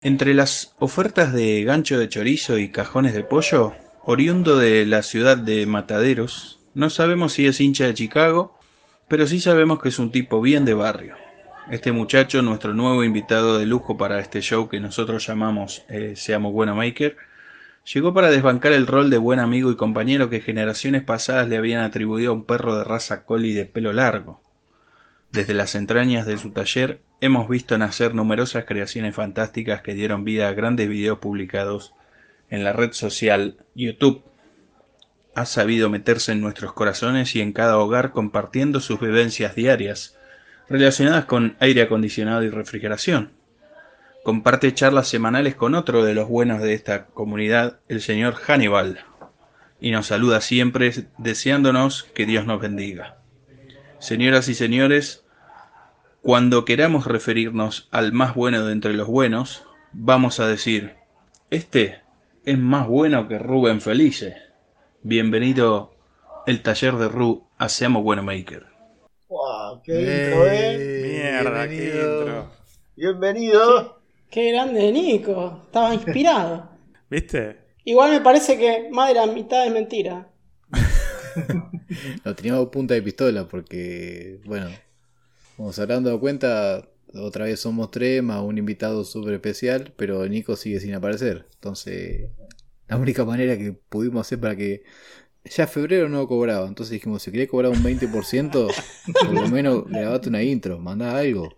Entre 0.00 0.32
las 0.32 0.76
ofertas 0.78 1.32
de 1.32 1.64
gancho 1.64 1.98
de 1.98 2.08
chorizo 2.08 2.56
y 2.56 2.68
cajones 2.68 3.14
de 3.14 3.24
pollo, 3.24 3.74
oriundo 4.04 4.56
de 4.56 4.86
la 4.86 5.02
ciudad 5.02 5.36
de 5.36 5.66
Mataderos, 5.66 6.60
no 6.72 6.88
sabemos 6.88 7.32
si 7.32 7.48
es 7.48 7.60
hincha 7.60 7.86
de 7.86 7.94
Chicago, 7.94 8.56
pero 9.08 9.26
sí 9.26 9.40
sabemos 9.40 9.82
que 9.82 9.88
es 9.88 9.98
un 9.98 10.12
tipo 10.12 10.40
bien 10.40 10.64
de 10.64 10.74
barrio. 10.74 11.16
Este 11.68 11.90
muchacho, 11.90 12.42
nuestro 12.42 12.74
nuevo 12.74 13.02
invitado 13.02 13.58
de 13.58 13.66
lujo 13.66 13.96
para 13.96 14.20
este 14.20 14.40
show 14.40 14.68
que 14.68 14.78
nosotros 14.78 15.26
llamamos 15.26 15.82
eh, 15.88 16.12
Seamos 16.14 16.52
Buena 16.52 16.74
Maker, 16.74 17.16
llegó 17.92 18.14
para 18.14 18.30
desbancar 18.30 18.74
el 18.74 18.86
rol 18.86 19.10
de 19.10 19.18
buen 19.18 19.40
amigo 19.40 19.72
y 19.72 19.76
compañero 19.76 20.30
que 20.30 20.40
generaciones 20.40 21.02
pasadas 21.02 21.48
le 21.48 21.56
habían 21.56 21.82
atribuido 21.82 22.30
a 22.30 22.34
un 22.34 22.44
perro 22.44 22.78
de 22.78 22.84
raza 22.84 23.24
collie 23.24 23.52
de 23.52 23.66
pelo 23.66 23.92
largo. 23.92 24.47
Desde 25.30 25.52
las 25.52 25.74
entrañas 25.74 26.26
de 26.26 26.38
su 26.38 26.50
taller 26.50 27.02
hemos 27.20 27.48
visto 27.48 27.76
nacer 27.76 28.14
numerosas 28.14 28.64
creaciones 28.64 29.14
fantásticas 29.14 29.82
que 29.82 29.92
dieron 29.92 30.24
vida 30.24 30.48
a 30.48 30.54
grandes 30.54 30.88
videos 30.88 31.18
publicados 31.18 31.92
en 32.48 32.64
la 32.64 32.72
red 32.72 32.92
social 32.92 33.58
YouTube. 33.74 34.22
Ha 35.34 35.44
sabido 35.44 35.90
meterse 35.90 36.32
en 36.32 36.40
nuestros 36.40 36.72
corazones 36.72 37.36
y 37.36 37.42
en 37.42 37.52
cada 37.52 37.76
hogar 37.76 38.12
compartiendo 38.12 38.80
sus 38.80 39.00
vivencias 39.00 39.54
diarias 39.54 40.16
relacionadas 40.68 41.26
con 41.26 41.56
aire 41.60 41.82
acondicionado 41.82 42.42
y 42.42 42.48
refrigeración. 42.48 43.32
Comparte 44.24 44.72
charlas 44.74 45.08
semanales 45.08 45.54
con 45.54 45.74
otro 45.74 46.04
de 46.04 46.14
los 46.14 46.28
buenos 46.28 46.62
de 46.62 46.72
esta 46.72 47.06
comunidad, 47.06 47.80
el 47.88 48.00
señor 48.00 48.34
Hannibal, 48.34 49.04
y 49.78 49.90
nos 49.90 50.06
saluda 50.06 50.40
siempre 50.40 50.92
deseándonos 51.18 52.04
que 52.14 52.26
Dios 52.26 52.46
nos 52.46 52.60
bendiga. 52.60 53.17
Señoras 54.00 54.48
y 54.48 54.54
señores, 54.54 55.24
cuando 56.22 56.64
queramos 56.64 57.06
referirnos 57.06 57.88
al 57.90 58.12
más 58.12 58.36
bueno 58.36 58.64
de 58.64 58.72
entre 58.72 58.92
los 58.92 59.08
buenos, 59.08 59.64
vamos 59.92 60.38
a 60.38 60.46
decir, 60.46 60.94
este 61.50 62.00
es 62.44 62.58
más 62.58 62.86
bueno 62.86 63.26
que 63.26 63.40
Rubén 63.40 63.80
Felice. 63.80 64.36
Bienvenido 65.02 65.96
el 66.46 66.62
taller 66.62 66.94
de 66.94 67.08
Ru 67.08 67.48
Hacemos 67.58 68.04
Bueno 68.04 68.22
Maker. 68.22 68.66
¡Wow! 69.28 69.82
¡Qué 69.82 70.00
intro, 70.00 70.46
eh! 70.46 71.20
Mierda, 71.42 71.68
qué 71.68 71.84
intro. 71.86 72.50
Bienvenido. 72.94 74.00
Qué 74.30 74.52
grande 74.52 74.92
Nico, 74.92 75.62
estaba 75.64 75.92
inspirado. 75.92 76.70
¿Viste? 77.10 77.58
Igual 77.84 78.12
me 78.12 78.20
parece 78.20 78.56
que 78.58 78.88
más 78.92 79.08
de 79.08 79.14
la 79.14 79.26
mitad 79.26 79.66
es 79.66 79.72
mentira. 79.72 80.28
Lo 82.24 82.34
teníamos 82.34 82.68
punta 82.68 82.94
de 82.94 83.02
pistola 83.02 83.46
porque, 83.48 84.40
bueno, 84.44 84.68
como 85.56 85.72
se 85.72 85.82
habrán 85.82 86.04
dado 86.04 86.20
cuenta, 86.20 86.88
otra 87.14 87.46
vez 87.46 87.60
somos 87.60 87.90
tres 87.90 88.22
más 88.22 88.42
un 88.42 88.58
invitado 88.58 89.04
súper 89.04 89.34
especial, 89.34 89.92
pero 89.96 90.26
Nico 90.28 90.56
sigue 90.56 90.80
sin 90.80 90.94
aparecer. 90.94 91.46
Entonces, 91.54 92.30
la 92.86 92.96
única 92.96 93.24
manera 93.24 93.56
que 93.56 93.72
pudimos 93.72 94.26
hacer 94.26 94.40
para 94.40 94.56
que... 94.56 94.82
Ya 95.44 95.66
febrero 95.66 96.10
no 96.10 96.26
cobraba, 96.28 96.66
entonces 96.66 96.92
dijimos, 96.92 97.22
si 97.22 97.30
querés 97.30 97.48
cobrar 97.48 97.70
un 97.72 97.82
20%, 97.82 98.50
por 99.14 99.32
lo 99.32 99.48
menos 99.48 99.86
grabate 99.86 100.28
una 100.28 100.42
intro, 100.42 100.78
mandá 100.78 101.16
algo. 101.16 101.48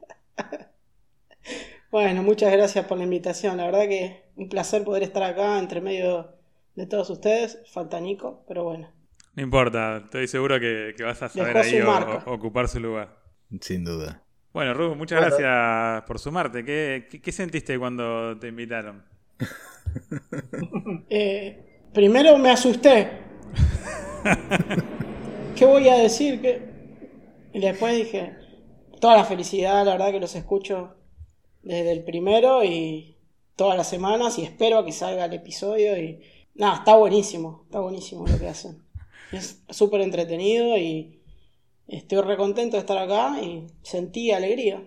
Bueno, 1.91 2.23
muchas 2.23 2.53
gracias 2.53 2.87
por 2.87 2.99
la 2.99 3.05
invitación. 3.05 3.57
La 3.57 3.65
verdad 3.65 3.89
que 3.89 4.23
un 4.37 4.49
placer 4.49 4.85
poder 4.85 5.03
estar 5.03 5.25
acá 5.25 5.59
entre 5.59 5.81
medio 5.81 6.37
de 6.77 6.87
todos 6.87 7.11
ustedes. 7.11 7.59
Falta 7.67 7.99
Nico, 7.99 8.45
pero 8.47 8.63
bueno. 8.63 8.89
No 9.35 9.43
importa, 9.43 9.99
estoy 10.05 10.27
seguro 10.29 10.59
que, 10.59 10.95
que 10.97 11.05
vas 11.05 11.23
a 11.23 11.29
saber 11.29 11.55
Dejó 11.57 11.67
ahí 11.69 11.81
o- 11.81 11.87
marca. 11.87 12.25
o- 12.27 12.35
ocupar 12.35 12.69
su 12.69 12.81
lugar. 12.81 13.17
Sin 13.61 13.85
duda. 13.85 14.23
Bueno, 14.53 14.75
Rubo, 14.75 14.95
muchas 14.97 15.21
Bueno. 15.21 15.37
gracias 15.37 16.03
por 16.07 16.19
sumarte. 16.19 16.65
¿Qué, 16.65 17.07
qué, 17.11 17.21
qué 17.21 17.33
sentiste 17.33 17.79
cuando 17.79 18.39
te 18.39 18.49
invitaron? 18.49 19.05
Eh, 21.09 21.89
primero 21.93 22.39
me 22.39 22.51
asusté. 22.51 23.11
¿Qué 25.57 25.65
voy 25.65 25.89
a 25.89 25.97
decir? 25.97 26.41
¿Qué? 26.41 26.63
Y 27.53 27.61
después 27.61 27.97
dije, 27.97 28.37
toda 29.01 29.17
la 29.17 29.25
felicidad, 29.25 29.85
la 29.85 29.93
verdad 29.93 30.13
que 30.13 30.21
los 30.21 30.35
escucho 30.37 30.95
desde 31.63 31.91
el 31.93 32.05
primero 32.05 32.63
y 32.65 33.17
todas 33.57 33.77
las 33.77 33.89
semanas 33.89 34.39
y 34.39 34.45
espero 34.45 34.79
a 34.79 34.85
que 34.85 34.93
salga 34.93 35.25
el 35.25 35.33
episodio 35.35 35.97
y 35.99 36.21
nada, 36.55 36.77
está 36.77 36.95
buenísimo, 36.97 37.63
está 37.67 37.81
buenísimo 37.81 38.27
lo 38.27 38.39
que 38.39 38.49
hacen. 38.49 38.83
Es 39.33 39.63
súper 39.71 40.01
entretenido 40.01 40.77
y 40.77 41.23
estoy 41.87 42.21
recontento 42.23 42.77
de 42.77 42.81
estar 42.81 42.99
acá 42.99 43.41
y 43.43 43.67
sentí 43.83 44.31
alegría. 44.33 44.83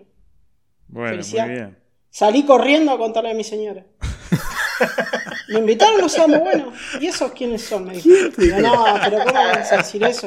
Bueno, 0.88 1.10
Felicidad. 1.10 1.46
muy 1.46 1.54
bien. 1.54 1.78
Salí 2.10 2.44
corriendo 2.44 2.92
a 2.92 2.98
contarle 2.98 3.30
a 3.30 3.34
mi 3.34 3.44
señora. 3.44 3.84
Me 5.48 5.58
invitaron, 5.60 6.00
no 6.00 6.08
seamos 6.08 6.40
buenos. 6.40 6.74
¿Y 7.00 7.06
esos 7.06 7.32
quiénes 7.32 7.62
son? 7.62 7.84
Me 7.84 7.94
dijo. 7.94 8.08
Digo, 8.38 8.58
no, 8.60 8.84
pero 9.04 9.18
¿cómo 9.24 9.32
vas 9.34 9.72
a 9.72 9.76
decir 9.78 10.02
eso? 10.04 10.26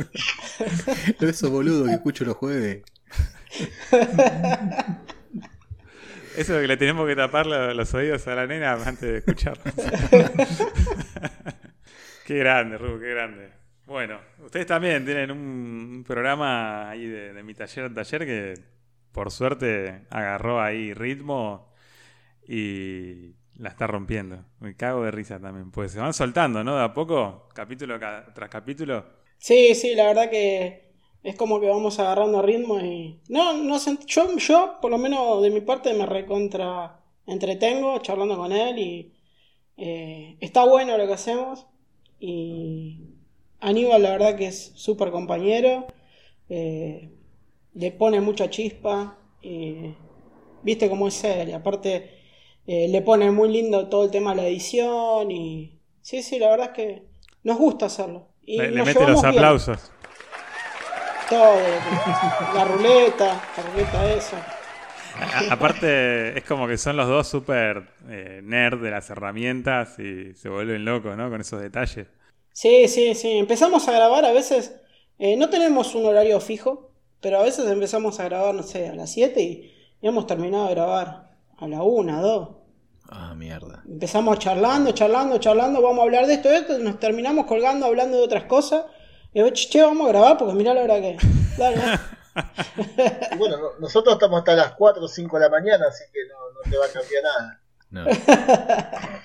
Esos 1.20 1.50
boludos 1.50 1.88
que 1.88 1.94
escucho 1.94 2.24
los 2.24 2.36
jueves. 2.36 2.82
Eso 6.36 6.54
de 6.54 6.62
que 6.62 6.68
le 6.68 6.76
tenemos 6.76 7.06
que 7.06 7.14
tapar 7.16 7.46
lo- 7.46 7.72
los 7.74 7.94
oídos 7.94 8.26
a 8.26 8.34
la 8.34 8.46
nena 8.46 8.72
antes 8.72 9.00
de 9.02 9.18
escuchar. 9.18 9.58
Qué 12.24 12.38
grande, 12.38 12.78
Rubo, 12.78 12.98
qué 12.98 13.10
grande. 13.10 13.52
Bueno, 13.86 14.18
ustedes 14.44 14.66
también 14.66 15.04
tienen 15.04 15.30
un, 15.30 16.04
programa 16.06 16.88
ahí 16.90 17.06
de, 17.06 17.42
mi 17.42 17.54
taller 17.54 17.92
taller 17.94 18.24
que 18.26 18.54
por 19.12 19.30
suerte 19.30 20.06
agarró 20.10 20.60
ahí 20.60 20.94
ritmo 20.94 21.72
y 22.48 23.34
la 23.56 23.70
está 23.70 23.86
rompiendo. 23.86 24.44
Me 24.60 24.76
cago 24.76 25.04
de 25.04 25.10
risa 25.10 25.40
también. 25.40 25.70
Pues 25.70 25.92
se 25.92 26.00
van 26.00 26.14
soltando, 26.14 26.64
¿no? 26.64 26.76
De 26.76 26.84
a 26.84 26.94
poco, 26.94 27.48
capítulo 27.54 27.98
ca- 28.00 28.32
tras 28.34 28.48
capítulo. 28.50 29.04
Sí, 29.38 29.74
sí, 29.74 29.94
la 29.94 30.06
verdad 30.06 30.30
que 30.30 30.92
es 31.22 31.36
como 31.36 31.60
que 31.60 31.68
vamos 31.68 31.98
agarrando 32.00 32.42
ritmo 32.42 32.80
y. 32.80 33.20
No, 33.28 33.54
no 33.56 33.78
yo, 34.06 34.36
yo, 34.36 34.78
por 34.80 34.90
lo 34.90 34.98
menos 34.98 35.42
de 35.42 35.50
mi 35.50 35.60
parte, 35.60 35.94
me 35.94 36.06
recontra 36.06 37.00
entretengo 37.26 37.98
charlando 38.00 38.36
con 38.36 38.52
él 38.52 38.78
y 38.78 39.14
eh, 39.76 40.36
está 40.40 40.64
bueno 40.64 40.96
lo 40.98 41.06
que 41.06 41.14
hacemos. 41.14 41.66
Y 42.26 43.00
Aníbal, 43.60 44.02
la 44.02 44.12
verdad 44.12 44.34
que 44.34 44.46
es 44.46 44.72
súper 44.76 45.10
compañero, 45.10 45.86
eh, 46.48 47.10
le 47.74 47.92
pone 47.92 48.22
mucha 48.22 48.48
chispa, 48.48 49.18
y 49.42 49.94
viste 50.62 50.88
cómo 50.88 51.08
es 51.08 51.22
él, 51.22 51.50
y 51.50 51.52
aparte 51.52 52.18
eh, 52.66 52.88
le 52.88 53.02
pone 53.02 53.30
muy 53.30 53.50
lindo 53.50 53.88
todo 53.90 54.04
el 54.04 54.10
tema 54.10 54.30
de 54.30 54.36
la 54.36 54.48
edición 54.48 55.30
y. 55.30 55.78
Sí, 56.00 56.22
sí, 56.22 56.38
la 56.38 56.48
verdad 56.48 56.68
es 56.68 56.72
que 56.72 57.02
nos 57.42 57.58
gusta 57.58 57.86
hacerlo. 57.86 58.28
Y 58.42 58.56
Le, 58.56 58.70
mete 58.70 59.06
los 59.06 59.20
bien. 59.20 59.34
aplausos. 59.34 59.92
Todo. 61.28 61.56
La 62.54 62.64
ruleta, 62.64 63.42
la 63.56 63.62
ruleta 63.70 64.14
esa. 64.14 64.53
A- 65.14 65.52
aparte, 65.52 66.36
es 66.38 66.44
como 66.44 66.66
que 66.66 66.76
son 66.78 66.96
los 66.96 67.08
dos 67.08 67.28
súper 67.28 67.88
eh, 68.08 68.40
nerd 68.42 68.82
de 68.82 68.90
las 68.90 69.08
herramientas 69.10 69.98
y 69.98 70.34
se 70.34 70.48
vuelven 70.48 70.84
locos, 70.84 71.16
¿no? 71.16 71.30
Con 71.30 71.40
esos 71.40 71.60
detalles. 71.60 72.08
Sí, 72.52 72.88
sí, 72.88 73.14
sí. 73.14 73.32
Empezamos 73.32 73.86
a 73.88 73.92
grabar 73.92 74.24
a 74.24 74.32
veces. 74.32 74.80
eh, 75.18 75.36
no 75.36 75.50
tenemos 75.50 75.94
un 75.94 76.06
horario 76.06 76.40
fijo, 76.40 76.90
pero 77.20 77.38
a 77.38 77.42
veces 77.42 77.66
empezamos 77.70 78.18
a 78.20 78.24
grabar, 78.24 78.54
no 78.54 78.62
sé, 78.62 78.88
a 78.88 78.94
las 78.94 79.12
7 79.12 79.42
y, 79.42 79.72
y 80.00 80.06
hemos 80.08 80.26
terminado 80.26 80.66
de 80.68 80.74
grabar 80.74 81.30
a 81.58 81.68
la 81.68 81.82
1, 81.82 82.22
2. 82.22 82.48
Ah, 83.08 83.34
mierda. 83.34 83.82
Empezamos 83.86 84.38
charlando, 84.38 84.92
charlando, 84.92 85.38
charlando, 85.38 85.80
vamos 85.82 86.00
a 86.00 86.02
hablar 86.04 86.26
de 86.26 86.34
esto, 86.34 86.48
de 86.48 86.56
esto, 86.58 86.78
y 86.78 86.82
nos 86.82 86.98
terminamos 86.98 87.46
colgando 87.46 87.86
hablando 87.86 88.16
de 88.18 88.22
otras 88.24 88.44
cosas. 88.44 88.84
Y 89.32 89.42
che, 89.52 89.82
vamos 89.82 90.06
a 90.06 90.10
grabar 90.10 90.38
porque 90.38 90.54
mirá 90.54 90.74
la 90.74 90.82
hora 90.82 91.00
que. 91.00 91.22
Dale, 91.56 91.76
dale. 91.76 91.98
Y 92.36 92.36
bueno, 93.38 93.56
no- 93.58 93.78
nosotros 93.80 94.14
estamos 94.14 94.38
hasta 94.40 94.54
las 94.54 94.72
4 94.72 95.04
o 95.04 95.08
5 95.08 95.36
de 95.38 95.44
la 95.44 95.50
mañana, 95.50 95.86
así 95.88 96.04
que 96.12 96.20
no, 96.28 96.34
no 96.52 96.60
te 96.70 96.76
va 96.76 96.86
a 96.86 96.88
cambiar 96.88 97.22
nada. 97.22 97.60
No. 97.90 98.04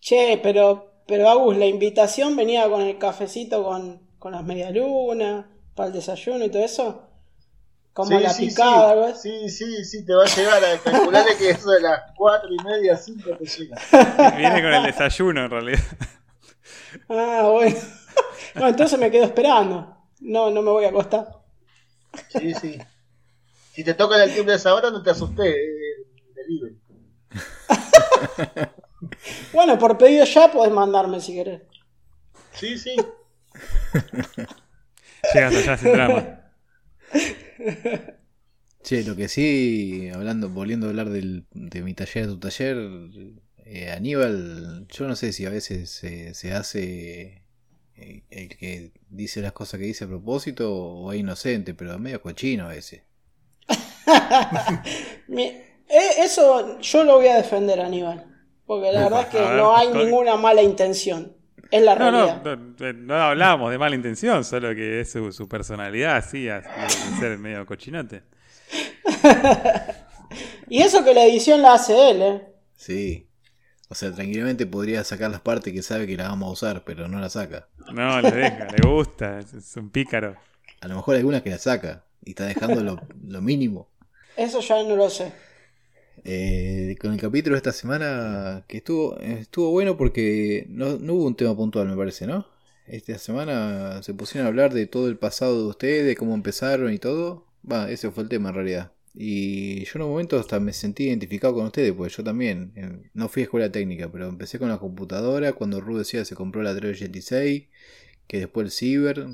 Che, 0.00 0.40
pero, 0.42 1.02
pero 1.06 1.28
Agus, 1.28 1.56
la 1.56 1.66
invitación 1.66 2.36
venía 2.36 2.68
con 2.68 2.80
el 2.82 2.98
cafecito 2.98 3.64
con, 3.64 4.00
con 4.18 4.32
las 4.32 4.44
medialunas, 4.44 5.46
para 5.74 5.88
el 5.88 5.92
desayuno 5.92 6.44
y 6.44 6.50
todo 6.50 6.64
eso. 6.64 7.04
Como 7.92 8.16
Sí, 8.16 8.22
la 8.22 8.30
sí, 8.30 8.46
picada, 8.46 9.14
sí. 9.14 9.44
así. 9.44 9.48
Sí, 9.50 9.66
sí, 9.66 9.84
sí, 9.84 10.06
te 10.06 10.14
va 10.14 10.22
a 10.22 10.26
llegar 10.26 10.64
a 10.64 10.78
calcularle 10.78 11.36
que 11.36 11.50
eso 11.50 11.70
de 11.70 11.80
las 11.80 12.00
4 12.16 12.48
y 12.52 12.64
media, 12.64 12.96
5 12.96 13.30
te 13.36 13.44
llega. 13.44 13.76
Viene 14.36 14.62
con 14.62 14.72
el 14.72 14.82
desayuno, 14.84 15.44
en 15.44 15.50
realidad. 15.50 15.80
Ah, 17.08 17.48
bueno. 17.52 17.76
bueno, 18.54 18.68
entonces 18.68 18.98
me 18.98 19.10
quedo 19.10 19.24
esperando. 19.24 19.96
No, 20.20 20.50
no 20.50 20.62
me 20.62 20.70
voy 20.70 20.84
a 20.84 20.88
acostar. 20.90 21.28
Sí, 22.28 22.54
sí. 22.54 22.78
Si 23.72 23.84
te 23.84 23.94
tocan 23.94 24.20
el 24.22 24.34
timbre 24.34 24.52
de 24.52 24.58
esa 24.58 24.74
hora, 24.74 24.90
no 24.90 25.02
te 25.02 25.10
asustes. 25.10 25.46
eh, 25.46 26.06
delivery. 26.34 26.78
Bueno, 29.52 29.78
por 29.78 29.98
pedido 29.98 30.24
ya 30.24 30.50
podés 30.50 30.72
mandarme 30.72 31.20
si 31.20 31.34
querés. 31.34 31.62
Sí, 32.52 32.78
sí. 32.78 32.96
Llegas 35.34 35.54
allá 35.54 35.76
sin 35.76 35.92
drama. 35.92 36.40
Che, 38.82 39.02
lo 39.04 39.16
que 39.16 39.28
sí, 39.28 40.08
hablando, 40.14 40.48
volviendo 40.48 40.86
a 40.86 40.90
hablar 40.90 41.10
del, 41.10 41.46
de 41.52 41.82
mi 41.82 41.94
taller, 41.94 42.26
de 42.26 42.32
tu 42.32 42.38
taller, 42.38 42.76
eh, 43.58 43.90
Aníbal, 43.90 44.86
yo 44.88 45.08
no 45.08 45.16
sé 45.16 45.32
si 45.32 45.44
a 45.46 45.50
veces 45.50 45.90
se 45.90 46.52
hace 46.54 47.42
eh, 48.00 48.22
el 48.30 48.56
que 48.56 48.92
dice 49.10 49.40
las 49.40 49.52
cosas 49.52 49.80
que 49.80 49.86
dice 49.86 50.04
a 50.04 50.08
propósito 50.08 50.72
o 50.72 51.12
es 51.12 51.20
inocente, 51.20 51.74
pero 51.74 51.94
es 51.94 52.00
medio 52.00 52.22
cochino 52.22 52.66
a 52.66 52.68
veces. 52.68 53.02
Eh, 55.90 56.10
eso 56.18 56.78
yo 56.80 57.02
lo 57.02 57.16
voy 57.16 57.28
a 57.28 57.36
defender, 57.36 57.80
Aníbal. 57.80 58.26
Porque 58.66 58.92
la 58.92 59.04
verdad 59.04 59.22
es 59.22 59.26
que 59.28 59.40
no 59.40 59.74
hay 59.74 59.88
ninguna 59.88 60.36
mala 60.36 60.60
intención. 60.60 61.34
Es 61.70 61.82
la 61.82 61.94
realidad. 61.94 62.42
No, 62.44 62.92
no, 62.92 63.14
hablábamos 63.14 63.70
de 63.70 63.78
mala 63.78 63.94
intención, 63.94 64.44
solo 64.44 64.74
que 64.74 65.00
es 65.00 65.10
su, 65.10 65.48
personalidad 65.48 66.16
así, 66.16 66.46
así 66.50 66.68
de 66.78 67.16
ser 67.18 67.38
medio 67.38 67.64
cochinote. 67.64 68.22
y 70.68 70.82
eso 70.82 71.02
que 71.02 71.14
la 71.14 71.24
edición 71.24 71.62
la 71.62 71.72
hace 71.72 72.10
él, 72.10 72.22
¿eh? 72.22 72.42
Sí. 72.76 73.27
O 73.90 73.94
sea, 73.94 74.12
tranquilamente 74.12 74.66
podría 74.66 75.02
sacar 75.02 75.30
las 75.30 75.40
partes 75.40 75.72
que 75.72 75.82
sabe 75.82 76.06
que 76.06 76.16
las 76.16 76.28
vamos 76.28 76.48
a 76.48 76.52
usar, 76.52 76.84
pero 76.84 77.08
no 77.08 77.20
las 77.20 77.32
saca. 77.32 77.68
No, 77.92 78.20
le 78.20 78.30
deja, 78.30 78.66
le 78.66 78.86
gusta, 78.86 79.38
es 79.38 79.76
un 79.76 79.88
pícaro. 79.88 80.36
A 80.80 80.88
lo 80.88 80.96
mejor 80.96 81.14
hay 81.14 81.20
algunas 81.20 81.42
que 81.42 81.50
las 81.50 81.62
saca 81.62 82.04
y 82.24 82.30
está 82.30 82.44
dejando 82.44 82.82
lo, 83.26 83.40
mínimo. 83.42 83.88
Eso 84.36 84.60
ya 84.60 84.82
no 84.82 84.94
lo 84.94 85.08
sé. 85.08 85.32
Eh, 86.24 86.96
con 87.00 87.12
el 87.14 87.20
capítulo 87.20 87.54
de 87.54 87.58
esta 87.58 87.72
semana 87.72 88.64
que 88.66 88.78
estuvo 88.78 89.18
estuvo 89.20 89.70
bueno 89.70 89.96
porque 89.96 90.66
no, 90.68 90.98
no, 90.98 91.14
hubo 91.14 91.26
un 91.26 91.36
tema 91.36 91.56
puntual, 91.56 91.88
me 91.88 91.96
parece, 91.96 92.26
¿no? 92.26 92.46
Esta 92.86 93.18
semana 93.18 94.02
se 94.02 94.14
pusieron 94.14 94.46
a 94.46 94.48
hablar 94.48 94.74
de 94.74 94.86
todo 94.86 95.08
el 95.08 95.16
pasado 95.16 95.62
de 95.62 95.68
ustedes, 95.68 96.06
de 96.06 96.16
cómo 96.16 96.34
empezaron 96.34 96.92
y 96.92 96.98
todo. 96.98 97.46
Va, 97.70 97.90
ese 97.90 98.10
fue 98.10 98.24
el 98.24 98.28
tema 98.28 98.50
en 98.50 98.54
realidad. 98.54 98.92
Y 99.14 99.84
yo 99.84 99.92
en 99.96 100.02
un 100.02 100.10
momento 100.10 100.38
hasta 100.38 100.60
me 100.60 100.72
sentí 100.72 101.04
identificado 101.04 101.54
con 101.54 101.66
ustedes, 101.66 101.92
porque 101.92 102.14
yo 102.14 102.24
también, 102.24 103.10
no 103.14 103.28
fui 103.28 103.42
a 103.42 103.44
escuela 103.44 103.72
técnica, 103.72 104.10
pero 104.10 104.28
empecé 104.28 104.58
con 104.58 104.68
la 104.68 104.78
computadora, 104.78 105.52
cuando 105.52 105.80
Ru 105.80 105.98
decía 105.98 106.24
se 106.24 106.34
compró 106.34 106.62
la 106.62 106.74
386, 106.74 107.68
que 108.26 108.38
después 108.38 108.66
el 108.66 108.70
Ciber, 108.70 109.26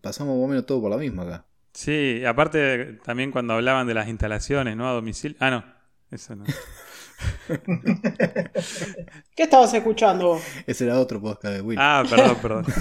pasamos 0.00 0.36
más 0.36 0.44
o 0.44 0.48
menos 0.48 0.66
todo 0.66 0.80
por 0.80 0.90
la 0.90 0.98
misma 0.98 1.22
acá. 1.24 1.46
Sí, 1.72 2.24
aparte 2.24 2.98
también 3.04 3.30
cuando 3.30 3.54
hablaban 3.54 3.86
de 3.86 3.94
las 3.94 4.08
instalaciones, 4.08 4.76
¿no? 4.76 4.88
A 4.88 4.92
domicilio. 4.92 5.36
Ah, 5.40 5.50
no, 5.50 5.64
eso 6.10 6.34
no. 6.36 6.44
¿Qué 9.36 9.42
estabas 9.44 9.72
escuchando 9.74 10.26
vos? 10.28 10.42
Ese 10.66 10.84
era 10.84 10.98
otro 10.98 11.20
podcast 11.20 11.54
de 11.54 11.60
Will. 11.62 11.78
Ah, 11.80 12.04
perdón, 12.08 12.36
perdón. 12.42 12.66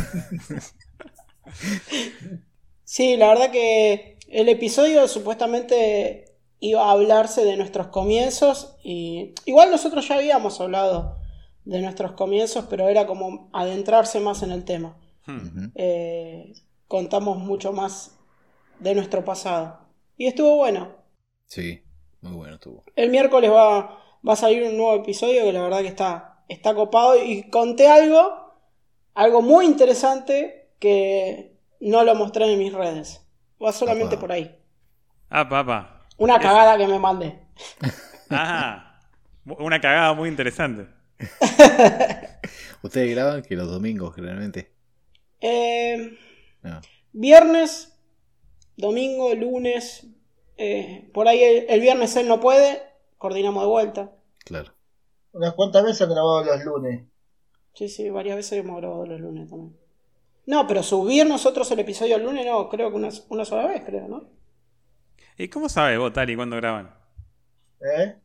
sí, 2.83 3.17
la 3.17 3.29
verdad 3.29 3.51
que 3.51 4.16
el 4.27 4.49
episodio 4.49 5.07
supuestamente 5.07 6.25
iba 6.59 6.85
a 6.85 6.91
hablarse 6.91 7.45
de 7.45 7.57
nuestros 7.57 7.87
comienzos 7.87 8.75
y 8.83 9.33
igual 9.45 9.71
nosotros 9.71 10.07
ya 10.07 10.15
habíamos 10.15 10.59
hablado 10.59 11.17
de 11.65 11.81
nuestros 11.81 12.13
comienzos, 12.13 12.65
pero 12.69 12.87
era 12.87 13.05
como 13.05 13.49
adentrarse 13.53 14.19
más 14.19 14.41
en 14.43 14.51
el 14.51 14.63
tema. 14.63 14.97
Hmm. 15.25 15.71
Eh, 15.75 16.53
contamos 16.87 17.37
mucho 17.37 17.73
más 17.73 18.17
de 18.79 18.95
nuestro 18.95 19.25
pasado. 19.25 19.79
Y 20.17 20.27
estuvo 20.27 20.55
bueno. 20.55 20.95
Sí, 21.45 21.81
muy 22.21 22.33
bueno 22.33 22.55
estuvo. 22.55 22.83
El 22.95 23.09
miércoles 23.09 23.51
va, 23.51 23.99
va 24.27 24.33
a 24.33 24.37
salir 24.37 24.63
un 24.63 24.77
nuevo 24.77 24.95
episodio 24.95 25.43
que 25.43 25.53
la 25.53 25.61
verdad 25.61 25.81
que 25.81 25.87
está, 25.87 26.43
está 26.47 26.73
copado 26.73 27.21
y 27.21 27.49
conté 27.49 27.87
algo, 27.87 28.53
algo 29.13 29.41
muy 29.41 29.65
interesante 29.65 30.69
que 30.79 31.57
no 31.79 32.03
lo 32.03 32.15
mostré 32.15 32.51
en 32.51 32.59
mis 32.59 32.73
redes. 32.73 33.26
Va 33.63 33.71
solamente 33.71 34.17
por 34.17 34.31
ahí. 34.31 34.55
Ah, 35.29 35.47
papá. 35.47 36.05
Una 36.17 36.39
cagada 36.39 36.77
que 36.77 36.87
me 36.87 36.99
mandé. 36.99 37.39
Ah, 38.29 38.99
una 39.45 39.79
cagada 39.79 40.13
muy 40.13 40.27
interesante. 40.27 40.85
¿Ustedes 42.81 43.09
graban 43.09 43.41
que 43.41 43.55
los 43.55 43.71
domingos 43.71 44.13
generalmente? 44.15 44.73
Eh, 45.39 46.17
Viernes, 47.13 47.97
domingo, 48.75 49.33
lunes. 49.33 50.05
Eh, 50.57 51.09
por 51.13 51.27
ahí 51.27 51.41
el, 51.67 51.81
viernes 51.81 52.15
él 52.15 52.27
no 52.27 52.39
puede, 52.39 52.81
coordinamos 53.17 53.63
de 53.63 53.69
vuelta. 53.69 54.11
Claro. 54.39 54.73
Unas 55.31 55.53
cuantas 55.53 55.83
veces 55.83 56.01
he 56.01 56.11
grabado 56.11 56.43
los 56.43 56.63
lunes. 56.63 57.05
Sí, 57.73 57.89
sí, 57.89 58.09
varias 58.09 58.37
veces 58.37 58.59
hemos 58.59 58.77
grabado 58.77 59.05
los 59.05 59.19
lunes 59.19 59.49
también. 59.49 59.77
No, 60.47 60.65
pero 60.65 60.81
subir 60.81 61.27
nosotros 61.27 61.69
el 61.71 61.79
episodio 61.79 62.15
el 62.15 62.23
lunes 62.23 62.45
no, 62.45 62.69
creo 62.69 62.89
que 62.89 62.95
una, 62.95 63.09
una 63.27 63.43
sola 63.43 63.67
vez, 63.67 63.83
creo, 63.85 64.07
¿no? 64.07 64.29
¿Y 65.37 65.49
cómo 65.49 65.67
sabes 65.67 65.99
vos, 65.99 66.13
Tali, 66.13 66.37
cuándo 66.37 66.55
graban? 66.55 66.95
¿Eh? 67.81 68.15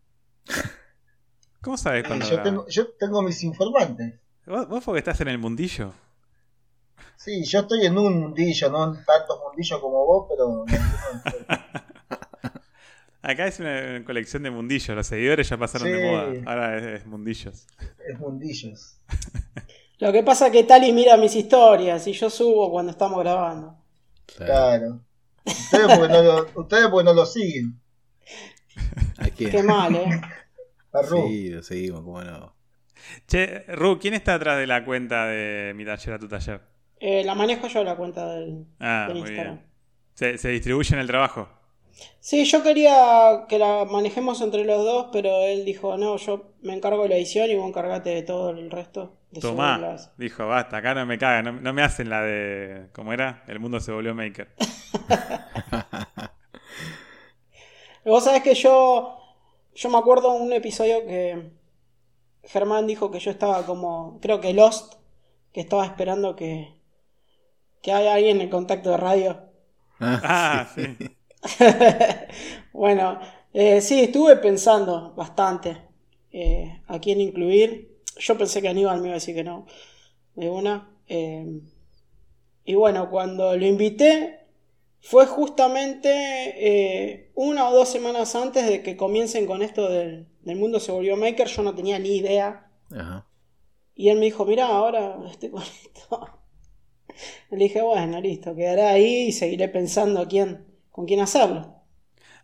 ¿Cómo 1.60 1.76
sabes 1.76 2.06
cuándo 2.06 2.24
yo 2.24 2.40
Tengo, 2.42 2.66
yo 2.68 2.92
tengo 2.92 3.22
mis 3.22 3.42
informantes. 3.42 4.20
¿Vos, 4.46 4.68
¿Vos 4.68 4.84
porque 4.84 5.00
estás 5.00 5.20
en 5.20 5.28
el 5.28 5.38
mundillo? 5.38 5.92
Sí, 7.16 7.44
yo 7.44 7.60
estoy 7.60 7.86
en 7.86 7.98
un 7.98 8.20
mundillo, 8.20 8.70
no 8.70 8.94
en 8.94 9.04
tantos 9.04 9.40
mundillos 9.44 9.80
como 9.80 10.06
vos, 10.06 10.26
pero... 10.30 10.64
Acá 13.22 13.46
es 13.46 13.58
una 13.58 14.04
colección 14.04 14.44
de 14.44 14.50
mundillos, 14.50 14.96
los 14.96 15.06
seguidores 15.06 15.48
ya 15.48 15.56
pasaron 15.56 15.88
de 15.88 16.04
moda, 16.04 16.32
ahora 16.46 16.94
es, 16.94 17.06
mundillos. 17.06 17.66
Es 18.08 18.18
mundillos. 18.18 18.98
Lo 20.02 20.12
que 20.12 20.24
pasa 20.24 20.46
es 20.46 20.52
que 20.52 20.64
Tali 20.64 20.92
mira 20.92 21.16
mis 21.16 21.36
historias 21.36 22.04
y 22.08 22.12
yo 22.12 22.28
subo 22.28 22.72
cuando 22.72 22.90
estamos 22.90 23.20
grabando. 23.20 23.76
Claro. 24.26 25.00
Ustedes 25.46 25.96
porque 25.96 26.12
no 26.12 26.22
lo, 26.24 26.46
ustedes 26.56 26.88
porque 26.88 27.04
no 27.04 27.14
lo 27.14 27.24
siguen. 27.24 27.80
Qué 29.36 29.62
mal, 29.62 29.94
¿eh? 29.94 30.20
A 30.92 31.02
Ru. 31.02 31.28
Sí, 31.28 31.50
lo 31.50 31.62
seguimos, 31.62 32.00
cómo 32.02 32.20
no. 32.20 32.52
Che, 33.28 33.60
Ru, 33.68 34.00
¿quién 34.00 34.14
está 34.14 34.34
atrás 34.34 34.58
de 34.58 34.66
la 34.66 34.84
cuenta 34.84 35.26
de 35.26 35.72
mi 35.76 35.84
taller 35.84 36.14
a 36.14 36.18
tu 36.18 36.26
taller? 36.26 36.60
Eh, 36.98 37.22
la 37.22 37.36
manejo 37.36 37.68
yo 37.68 37.84
la 37.84 37.96
cuenta 37.96 38.26
del, 38.34 38.66
ah, 38.80 39.08
muy 39.08 39.30
Bien. 39.30 39.64
¿Se, 40.14 40.36
¿Se 40.36 40.48
distribuye 40.48 40.96
en 40.96 41.00
el 41.00 41.06
trabajo? 41.06 41.48
Sí, 42.18 42.44
yo 42.44 42.64
quería 42.64 43.44
que 43.48 43.60
la 43.60 43.84
manejemos 43.84 44.40
entre 44.40 44.64
los 44.64 44.84
dos, 44.84 45.10
pero 45.12 45.44
él 45.44 45.64
dijo, 45.64 45.96
no, 45.96 46.16
yo 46.16 46.54
me 46.60 46.74
encargo 46.74 47.04
de 47.04 47.10
la 47.10 47.14
edición 47.14 47.48
y 47.48 47.54
vos 47.54 47.68
encargate 47.68 48.10
de 48.10 48.22
todo 48.22 48.50
el 48.50 48.68
resto. 48.68 49.21
Tomá, 49.40 49.96
dijo, 50.18 50.46
basta, 50.46 50.76
acá 50.76 50.94
no 50.94 51.06
me 51.06 51.18
cagan, 51.18 51.62
no, 51.62 51.72
me 51.72 51.82
hacen 51.82 52.10
la 52.10 52.20
de, 52.22 52.88
¿cómo 52.92 53.12
era? 53.12 53.44
El 53.48 53.60
mundo 53.60 53.80
se 53.80 53.90
volvió 53.90 54.14
maker. 54.14 54.54
vos 58.04 58.24
sabés 58.24 58.42
que 58.42 58.54
yo, 58.54 59.18
yo 59.74 59.90
me 59.90 59.98
acuerdo 59.98 60.32
un 60.32 60.52
episodio 60.52 61.06
que 61.06 61.50
Germán 62.44 62.86
dijo 62.86 63.10
que 63.10 63.20
yo 63.20 63.30
estaba 63.30 63.64
como, 63.64 64.18
creo 64.20 64.40
que 64.40 64.52
Lost, 64.52 64.94
que 65.52 65.60
estaba 65.60 65.86
esperando 65.86 66.36
que, 66.36 66.74
que 67.80 67.92
haya 67.92 68.14
alguien 68.14 68.36
en 68.36 68.42
el 68.42 68.50
contacto 68.50 68.90
de 68.90 68.96
radio. 68.98 69.40
Ah, 69.98 70.20
ah 70.24 70.68
sí. 70.74 70.96
bueno, 72.72 73.18
eh, 73.52 73.80
sí, 73.80 74.00
estuve 74.00 74.36
pensando 74.36 75.12
bastante 75.14 75.76
eh, 76.32 76.82
a 76.86 76.98
quién 76.98 77.20
incluir. 77.20 77.91
Yo 78.18 78.38
pensé 78.38 78.62
que 78.62 78.68
Aníbal 78.68 79.00
me 79.00 79.08
iba 79.08 79.14
a 79.14 79.20
decir 79.20 79.34
que 79.34 79.44
no, 79.44 79.66
de 80.34 80.50
una. 80.50 80.88
Eh, 81.08 81.60
y 82.64 82.74
bueno, 82.74 83.10
cuando 83.10 83.56
lo 83.56 83.66
invité, 83.66 84.40
fue 85.00 85.26
justamente 85.26 87.30
una 87.34 87.68
o 87.68 87.74
dos 87.74 87.88
semanas 87.88 88.36
antes 88.36 88.68
de 88.68 88.82
que 88.82 88.96
comiencen 88.96 89.46
con 89.46 89.62
esto 89.62 89.88
del, 89.88 90.28
mundo 90.44 90.78
se 90.78 90.92
volvió 90.92 91.16
maker. 91.16 91.48
Yo 91.48 91.62
no 91.62 91.74
tenía 91.74 91.98
ni 91.98 92.16
idea. 92.16 92.70
Y 93.94 94.08
él 94.08 94.18
me 94.18 94.26
dijo, 94.26 94.44
mira, 94.44 94.66
ahora 94.66 95.18
estoy 95.30 95.50
con 95.50 95.62
esto. 95.62 96.42
Le 97.50 97.58
dije, 97.58 97.82
bueno, 97.82 98.20
listo, 98.20 98.54
quedará 98.54 98.90
ahí 98.90 99.28
y 99.28 99.32
seguiré 99.32 99.68
pensando 99.68 100.26
quién, 100.28 100.66
con 100.90 101.06
quién 101.06 101.20
hacerlo. 101.20 101.76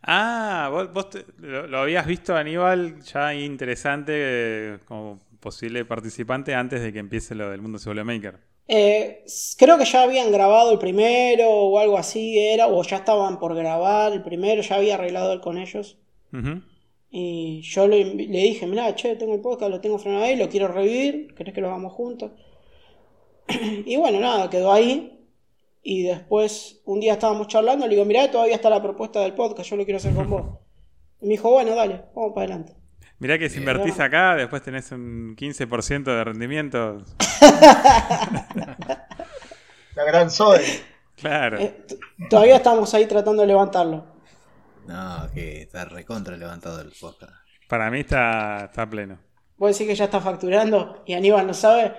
Ah, 0.03 0.71
vos, 0.93 1.09
lo, 1.39 1.79
habías 1.79 2.07
visto 2.07 2.37
Aníbal 2.37 3.03
ya 3.03 3.35
interesante 3.35 4.13
eh, 4.15 4.79
como 4.85 5.21
posible 5.41 5.85
participante 5.85 6.55
antes 6.55 6.83
de 6.83 6.93
que 6.93 6.99
empiece 6.99 7.35
lo 7.35 7.51
del 7.51 7.61
mundo 7.61 7.79
se 7.79 7.93
maker. 7.93 8.39
Eh, 8.71 9.25
creo 9.57 9.79
que 9.79 9.87
ya 9.87 10.03
habían 10.03 10.31
grabado 10.31 10.73
el 10.73 10.79
primero 10.79 11.49
o 11.51 11.79
algo 11.79 11.97
así 11.97 12.39
era, 12.39 12.67
o 12.67 12.83
ya 12.83 12.99
estaban 12.99 13.39
por 13.39 13.55
grabar 13.55 14.13
el 14.13 14.23
primero, 14.23 14.61
ya 14.61 14.77
había 14.77 14.95
arreglado 14.95 15.33
él 15.33 15.41
con 15.41 15.57
ellos. 15.59 15.99
Y 17.11 17.63
yo 17.63 17.89
le, 17.89 18.05
dije, 18.05 18.67
mira, 18.67 18.95
che, 18.95 19.17
tengo 19.17 19.35
el 19.35 19.41
podcast, 19.41 19.71
lo 19.71 19.81
tengo 19.81 19.99
frenado 19.99 20.25
ahí, 20.25 20.37
lo 20.37 20.51
quiero 20.51 20.69
revivir, 20.69 21.35
¿querés 21.35 21.55
que 21.55 21.63
lo 21.63 21.69
hagamos 21.69 21.95
juntos? 21.95 22.33
y 23.87 23.97
bueno, 23.97 24.21
nada, 24.21 24.51
quedó 24.51 24.73
ahí. 24.73 25.15
Y 25.83 26.03
después, 26.03 26.83
un 26.85 27.01
día 27.01 27.15
estábamos 27.15 27.47
charlando, 27.49 27.87
le 27.87 27.95
digo, 27.95 28.05
mirá, 28.05 28.31
todavía 28.31 28.57
está 28.57 28.69
la 28.69 28.83
propuesta 28.83 29.21
del 29.21 29.33
podcast, 29.33 29.71
yo 29.71 29.77
lo 29.77 29.85
quiero 29.85 29.97
hacer 29.97 30.15
con 30.15 30.29
vos. 30.29 30.43
Y 31.21 31.27
me 31.27 31.33
dijo, 31.33 31.51
bueno, 31.51 31.75
dale, 31.75 32.05
vamos 32.15 32.33
para 32.33 32.47
adelante. 32.47 32.78
Mirá 33.21 33.39
que 33.39 33.49
si 33.49 33.59
invertís 33.59 33.99
acá, 33.99 34.37
después 34.37 34.63
tenés 34.63 34.93
un 34.93 35.35
15% 35.37 36.05
de 36.05 36.25
rendimiento. 36.25 37.03
la 39.97 40.05
gran 40.05 40.31
Zoe. 40.31 40.63
Claro. 41.17 41.59
Eh, 41.59 41.85
todavía 42.31 42.57
estamos 42.57 42.95
ahí 42.95 43.07
tratando 43.07 43.43
de 43.43 43.49
levantarlo. 43.49 44.07
No, 44.87 45.29
que 45.35 45.63
está 45.63 45.85
recontra 45.85 46.37
levantado 46.37 46.81
el 46.81 46.93
podcast. 46.99 47.33
Para 47.69 47.91
mí 47.91 48.01
está, 48.01 48.67
está 48.67 48.89
pleno. 48.89 49.19
¿Vos 49.57 49.73
decís 49.73 49.89
que 49.89 49.97
ya 49.97 50.05
está 50.05 50.21
facturando 50.21 51.03
y 51.05 51.15
Aníbal 51.15 51.47
no 51.47 51.55
sabe? 51.55 51.95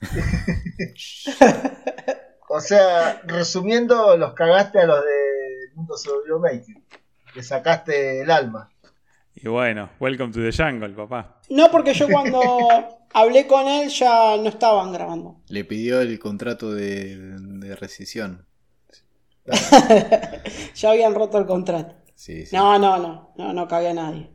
o 2.48 2.60
sea, 2.60 3.22
resumiendo, 3.24 4.16
los 4.16 4.34
cagaste 4.34 4.80
a 4.80 4.86
los 4.86 5.04
de 5.04 5.70
Mundo 5.74 5.96
Sobre 5.96 6.38
Making. 6.40 6.84
Le 7.34 7.42
sacaste 7.42 8.22
el 8.22 8.30
alma. 8.30 8.70
Y 9.36 9.48
bueno, 9.48 9.90
welcome 10.00 10.32
to 10.32 10.40
the 10.40 10.50
jungle, 10.50 10.90
papá. 10.94 11.40
No, 11.50 11.70
porque 11.70 11.92
yo 11.92 12.08
cuando 12.08 12.40
hablé 13.12 13.46
con 13.46 13.68
él 13.68 13.88
ya 13.90 14.36
no 14.38 14.48
estaban 14.48 14.92
grabando. 14.92 15.42
Le 15.48 15.64
pidió 15.64 16.00
el 16.00 16.18
contrato 16.18 16.72
de, 16.72 17.16
de 17.16 17.76
rescisión. 17.76 18.46
ya 20.74 20.90
habían 20.90 21.14
roto 21.14 21.38
el 21.38 21.46
contrato. 21.46 21.94
Sí, 22.14 22.44
No, 22.52 22.78
no, 22.78 22.96
no, 22.98 23.32
no, 23.36 23.52
no 23.52 23.68
cabía 23.68 23.92
nadie. 23.92 24.30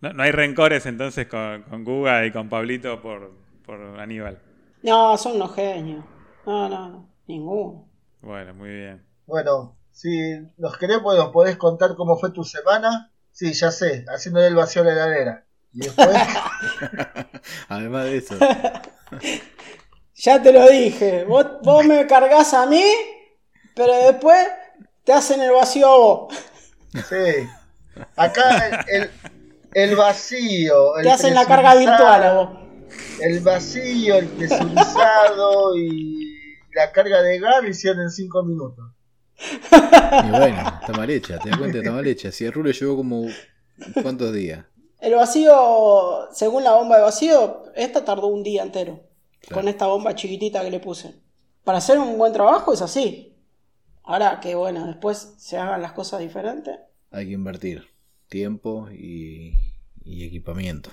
no, 0.00 0.22
hay 0.22 0.32
rencores 0.32 0.86
entonces 0.86 1.26
con, 1.26 1.62
con 1.64 1.84
Guga 1.84 2.24
y 2.24 2.32
con 2.32 2.48
Pablito 2.48 3.00
por, 3.02 3.32
por 3.64 3.80
Aníbal. 4.00 4.38
No, 4.82 5.16
son 5.18 5.36
unos 5.36 5.54
genios. 5.54 6.04
No, 6.46 6.68
no, 6.68 6.88
no, 6.88 7.08
ninguno. 7.26 7.86
Bueno, 8.22 8.54
muy 8.54 8.70
bien. 8.70 9.04
Bueno, 9.26 9.76
si 10.00 10.32
nos 10.56 10.78
querés, 10.78 11.00
pues, 11.02 11.18
nos 11.18 11.30
podés 11.30 11.58
contar 11.58 11.94
cómo 11.94 12.16
fue 12.16 12.30
tu 12.30 12.42
semana. 12.42 13.12
Sí, 13.32 13.52
ya 13.52 13.70
sé, 13.70 14.06
haciendo 14.08 14.40
el 14.40 14.54
vacío 14.54 14.80
a 14.80 14.86
la 14.86 14.92
heladera. 14.92 15.44
Y 15.74 15.80
después. 15.80 16.08
Además 17.68 18.04
de 18.04 18.16
eso. 18.16 18.34
ya 20.14 20.42
te 20.42 20.52
lo 20.54 20.66
dije. 20.70 21.24
Vos, 21.24 21.46
vos 21.62 21.84
me 21.84 22.06
cargas 22.06 22.54
a 22.54 22.64
mí, 22.64 22.82
pero 23.76 23.94
después 23.94 24.48
te 25.04 25.12
hacen 25.12 25.42
el 25.42 25.52
vacío 25.52 25.86
a 25.86 25.98
vos. 25.98 26.34
Sí. 26.94 27.46
Acá 28.16 28.86
el, 28.88 29.10
el, 29.74 29.96
vacío. 29.96 30.92
te 31.02 31.10
hacen 31.10 31.34
la 31.34 31.44
carga 31.44 31.74
virtual 31.74 32.22
a 32.22 32.32
vos. 32.32 32.58
El 33.20 33.40
vacío, 33.40 34.16
el 34.16 34.28
presurizado 34.28 35.76
y 35.76 36.56
la 36.72 36.90
carga 36.90 37.20
de 37.20 37.38
gas 37.38 37.64
hicieron 37.68 38.00
en 38.00 38.10
5 38.10 38.42
minutos. 38.44 38.89
Y 39.40 40.30
bueno, 40.30 40.58
está 40.80 40.92
mal 40.92 41.10
hecha, 41.10 41.38
te 41.38 41.48
das 41.48 41.58
cuenta, 41.58 41.78
está 41.78 41.92
mal 41.92 42.06
hecha. 42.06 42.30
Si 42.30 42.44
el 42.44 42.52
rulo 42.52 42.70
llevó 42.70 42.96
como. 42.96 43.26
¿Cuántos 44.02 44.32
días? 44.34 44.66
El 45.00 45.14
vacío, 45.14 46.28
según 46.32 46.62
la 46.62 46.72
bomba 46.72 46.96
de 46.96 47.02
vacío, 47.02 47.62
esta 47.74 48.04
tardó 48.04 48.26
un 48.26 48.42
día 48.42 48.62
entero. 48.62 49.00
Con 49.52 49.68
esta 49.68 49.86
bomba 49.86 50.14
chiquitita 50.14 50.62
que 50.62 50.70
le 50.70 50.80
puse. 50.80 51.14
Para 51.64 51.78
hacer 51.78 51.98
un 51.98 52.18
buen 52.18 52.32
trabajo 52.32 52.74
es 52.74 52.82
así. 52.82 53.34
Ahora 54.02 54.40
que 54.40 54.54
bueno, 54.54 54.86
después 54.86 55.34
se 55.38 55.56
hagan 55.56 55.82
las 55.82 55.92
cosas 55.92 56.20
diferentes. 56.20 56.78
Hay 57.10 57.26
que 57.26 57.32
invertir 57.32 57.86
tiempo 58.28 58.88
y, 58.90 59.54
equipamiento. 60.04 60.90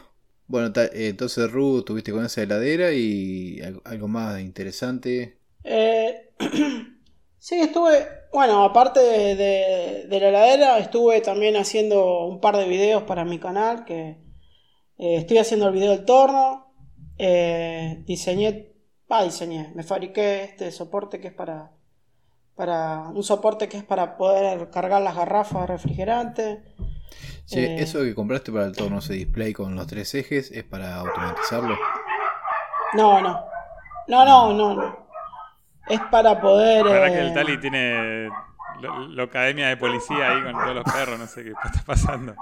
Bueno, 0.47 0.71
eh, 0.75 1.09
entonces 1.09 1.51
Ru, 1.51 1.83
tuviste 1.83 2.11
con 2.11 2.25
esa 2.25 2.43
heladera 2.43 2.93
y 2.93 3.61
algo 3.83 4.07
más 4.07 4.39
interesante. 4.39 5.39
Eh, 5.63 6.31
sí, 7.39 7.55
estuve, 7.59 8.07
bueno, 8.31 8.63
aparte 8.63 8.99
de, 8.99 10.07
la 10.09 10.27
heladera, 10.27 10.77
estuve 10.79 11.21
también 11.21 11.55
haciendo 11.55 12.25
un 12.25 12.39
par 12.39 12.57
de 12.57 12.67
videos 12.67 13.03
para 13.03 13.25
mi 13.25 13.39
canal, 13.39 13.85
que 13.85 14.17
eh, 14.97 15.17
estoy 15.17 15.37
haciendo 15.37 15.67
el 15.67 15.73
video 15.73 15.91
del 15.91 16.05
torno, 16.05 16.73
eh, 17.17 18.03
diseñé, 18.05 18.73
ah, 19.09 19.23
diseñé, 19.23 19.71
me 19.75 19.83
fabriqué 19.83 20.43
este 20.43 20.71
soporte 20.71 21.19
que 21.19 21.29
es 21.29 21.33
para, 21.33 21.71
para, 22.55 23.09
un 23.09 23.23
soporte 23.23 23.69
que 23.69 23.77
es 23.77 23.83
para 23.83 24.17
poder 24.17 24.69
cargar 24.69 25.01
las 25.01 25.15
garrafas 25.15 25.67
refrigerantes. 25.67 26.59
Sí, 27.45 27.63
eso 27.63 28.01
que 28.01 28.13
compraste 28.13 28.51
para 28.51 28.65
el 28.65 28.75
torno, 28.75 28.99
ese 28.99 29.13
display 29.13 29.53
con 29.53 29.73
los 29.75 29.87
tres 29.87 30.13
ejes, 30.15 30.51
¿es 30.51 30.65
para 30.65 30.95
automatizarlo? 30.95 31.77
No, 32.93 33.21
no, 33.21 33.45
no, 34.07 34.25
no, 34.25 34.53
no, 34.53 34.75
no 34.75 35.06
es 35.89 35.99
para 36.11 36.39
poder. 36.39 36.85
La 36.85 36.91
verdad 36.91 37.07
que 37.07 37.19
el 37.19 37.27
eh, 37.29 37.33
Tali 37.33 37.59
tiene 37.59 38.29
la 38.81 39.23
academia 39.23 39.69
de 39.69 39.77
policía 39.77 40.31
ahí 40.31 40.43
con 40.43 40.53
todos 40.53 40.75
los 40.75 40.83
perros, 40.83 41.19
no 41.19 41.27
sé 41.27 41.43
qué 41.43 41.49
está 41.49 41.83
pasando. 41.85 42.35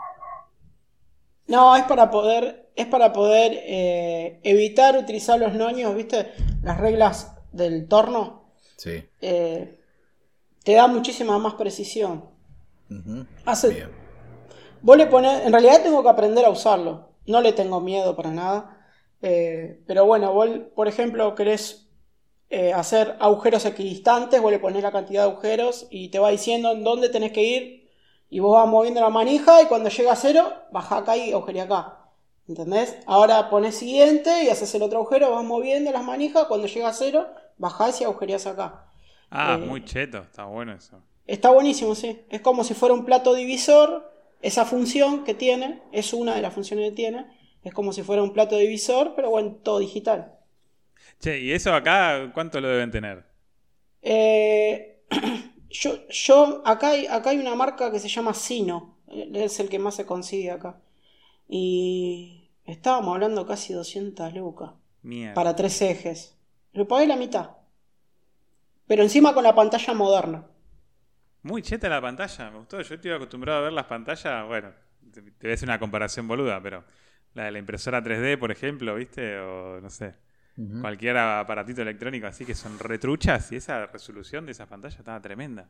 No, 1.48 1.75
es 1.75 1.84
para 1.84 2.10
poder, 2.10 2.72
es 2.75 2.88
para 2.88 3.14
poder 3.14 3.54
eh, 3.54 4.40
evitar 4.44 4.98
utilizar 4.98 5.40
los 5.40 5.54
noños, 5.54 5.96
¿viste? 5.96 6.34
Las 6.64 6.80
reglas 6.80 7.36
del 7.52 7.88
torno. 7.88 8.50
Sí. 8.78 9.04
Eh, 9.22 9.80
te 10.64 10.74
da 10.74 10.88
muchísima 10.88 11.38
más 11.38 11.54
precisión. 11.54 12.25
Hace. 13.46 13.88
Vos 14.82 14.98
le 14.98 15.08
pones. 15.08 15.46
En 15.46 15.52
realidad 15.52 15.82
tengo 15.84 16.02
que 16.04 16.10
aprender 16.10 16.46
a 16.46 16.50
usarlo. 16.50 17.10
No 17.28 17.42
le 17.42 17.54
tengo 17.54 17.80
miedo 17.80 18.16
para 18.16 18.32
nada. 18.32 18.78
pero 19.20 20.06
bueno, 20.06 20.34
vos, 20.34 20.50
por 20.75 20.88
ejemplo, 20.88 21.36
querés 21.36 21.85
eh, 22.57 22.71
hacer 22.71 23.17
agujeros 23.19 23.65
equidistantes, 23.65 24.41
vos 24.41 24.50
le 24.50 24.59
pones 24.59 24.81
la 24.81 24.89
cantidad 24.89 25.24
de 25.24 25.29
agujeros 25.29 25.88
y 25.89 26.07
te 26.07 26.19
va 26.19 26.29
diciendo 26.29 26.71
en 26.71 26.85
dónde 26.85 27.09
tenés 27.09 27.33
que 27.33 27.43
ir 27.43 27.89
y 28.29 28.39
vos 28.39 28.53
vas 28.53 28.65
moviendo 28.65 29.01
la 29.01 29.09
manija 29.09 29.62
y 29.62 29.65
cuando 29.65 29.89
llega 29.89 30.13
a 30.13 30.15
cero, 30.15 30.53
baja 30.71 31.00
acá 31.00 31.17
y 31.17 31.33
agujería 31.33 31.63
acá. 31.63 31.97
¿Entendés? 32.47 32.97
Ahora 33.07 33.50
pones 33.50 33.75
siguiente 33.75 34.45
y 34.45 34.47
haces 34.47 34.74
el 34.74 34.83
otro 34.83 35.00
agujero, 35.00 35.31
vas 35.31 35.43
moviendo 35.43 35.91
las 35.91 36.05
manijas, 36.05 36.45
cuando 36.45 36.67
llega 36.67 36.88
a 36.88 36.93
cero, 36.93 37.27
bajás 37.57 38.00
y 38.00 38.05
agujerías 38.05 38.47
acá. 38.47 38.85
Ah, 39.29 39.57
eh, 39.59 39.65
muy 39.65 39.83
cheto, 39.83 40.19
está 40.19 40.45
bueno 40.45 40.71
eso. 40.71 41.01
Está 41.27 41.50
buenísimo, 41.50 41.93
sí. 41.93 42.21
Es 42.29 42.39
como 42.39 42.63
si 42.63 42.74
fuera 42.74 42.95
un 42.95 43.03
plato 43.03 43.33
divisor, 43.33 44.13
esa 44.41 44.63
función 44.63 45.25
que 45.25 45.33
tiene, 45.33 45.81
es 45.91 46.13
una 46.13 46.35
de 46.35 46.41
las 46.41 46.53
funciones 46.53 46.91
que 46.91 46.95
tiene, 46.95 47.25
es 47.63 47.74
como 47.74 47.91
si 47.91 48.01
fuera 48.01 48.24
un 48.24 48.31
plato 48.31 48.55
divisor, 48.55 49.12
pero 49.13 49.29
bueno, 49.29 49.57
todo 49.62 49.79
digital. 49.79 50.35
Che, 51.19 51.39
¿y 51.39 51.51
eso 51.51 51.74
acá 51.74 52.31
cuánto 52.33 52.59
lo 52.62 52.67
deben 52.67 52.91
tener? 52.91 53.25
Eh, 54.01 55.03
yo, 55.69 56.07
yo 56.09 56.62
acá, 56.65 56.89
hay, 56.89 57.07
acá 57.07 57.31
hay 57.31 57.38
una 57.38 57.55
marca 57.55 57.91
que 57.91 58.00
se 58.00 58.09
llama 58.09 58.33
Sino, 58.33 58.97
es 59.07 59.59
el 59.59 59.69
que 59.69 59.79
más 59.79 59.95
se 59.95 60.05
consigue 60.05 60.51
acá. 60.51 60.79
Y 61.47 62.50
estábamos 62.65 63.13
hablando 63.15 63.45
casi 63.45 63.74
200 63.74 64.33
lucas. 64.33 64.71
Para 65.35 65.55
tres 65.55 65.81
ejes. 65.83 66.35
Lo 66.74 66.88
pagué 66.88 67.05
la 67.05 67.15
mitad. 67.15 67.51
Pero 68.88 69.03
encima 69.03 69.33
con 69.33 69.43
la 69.43 69.53
pantalla 69.53 69.93
moderna. 69.93 70.47
Muy 71.43 71.62
cheta 71.62 71.88
la 71.89 72.01
pantalla, 72.01 72.50
me 72.50 72.57
gustó. 72.57 72.81
Yo 72.81 72.95
estoy 72.95 73.12
acostumbrado 73.12 73.59
a 73.59 73.63
ver 73.63 73.74
las 73.74 73.85
pantallas, 73.85 74.47
bueno, 74.47 74.71
te, 75.13 75.21
te 75.21 75.47
ves 75.47 75.62
una 75.62 75.79
comparación 75.79 76.27
boluda, 76.27 76.59
pero 76.62 76.83
la 77.35 77.45
de 77.45 77.51
la 77.51 77.59
impresora 77.59 78.03
3D, 78.03 78.39
por 78.39 78.51
ejemplo, 78.51 78.95
¿viste? 78.95 79.38
O 79.38 79.79
no 79.79 79.89
sé 79.91 80.25
cualquier 80.81 81.17
aparatito 81.17 81.81
electrónico 81.81 82.27
así 82.27 82.45
que 82.45 82.55
son 82.55 82.79
retruchas 82.79 83.51
y 83.51 83.57
esa 83.57 83.85
resolución 83.88 84.45
de 84.45 84.53
esa 84.53 84.67
pantalla 84.67 84.97
estaba 84.97 85.21
tremenda. 85.21 85.69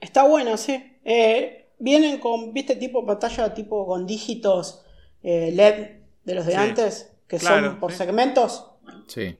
Está 0.00 0.24
bueno, 0.24 0.56
sí. 0.56 0.98
Eh, 1.04 1.70
vienen 1.78 2.18
con, 2.18 2.52
viste, 2.52 2.76
tipo 2.76 3.06
pantalla 3.06 3.54
tipo 3.54 3.86
con 3.86 4.06
dígitos 4.06 4.84
eh, 5.22 5.52
LED 5.52 6.00
de 6.24 6.34
los 6.34 6.46
de 6.46 6.56
antes, 6.56 7.12
que 7.28 7.38
son 7.38 7.78
por 7.78 7.92
segmentos. 7.92 8.70
Sí. 9.06 9.38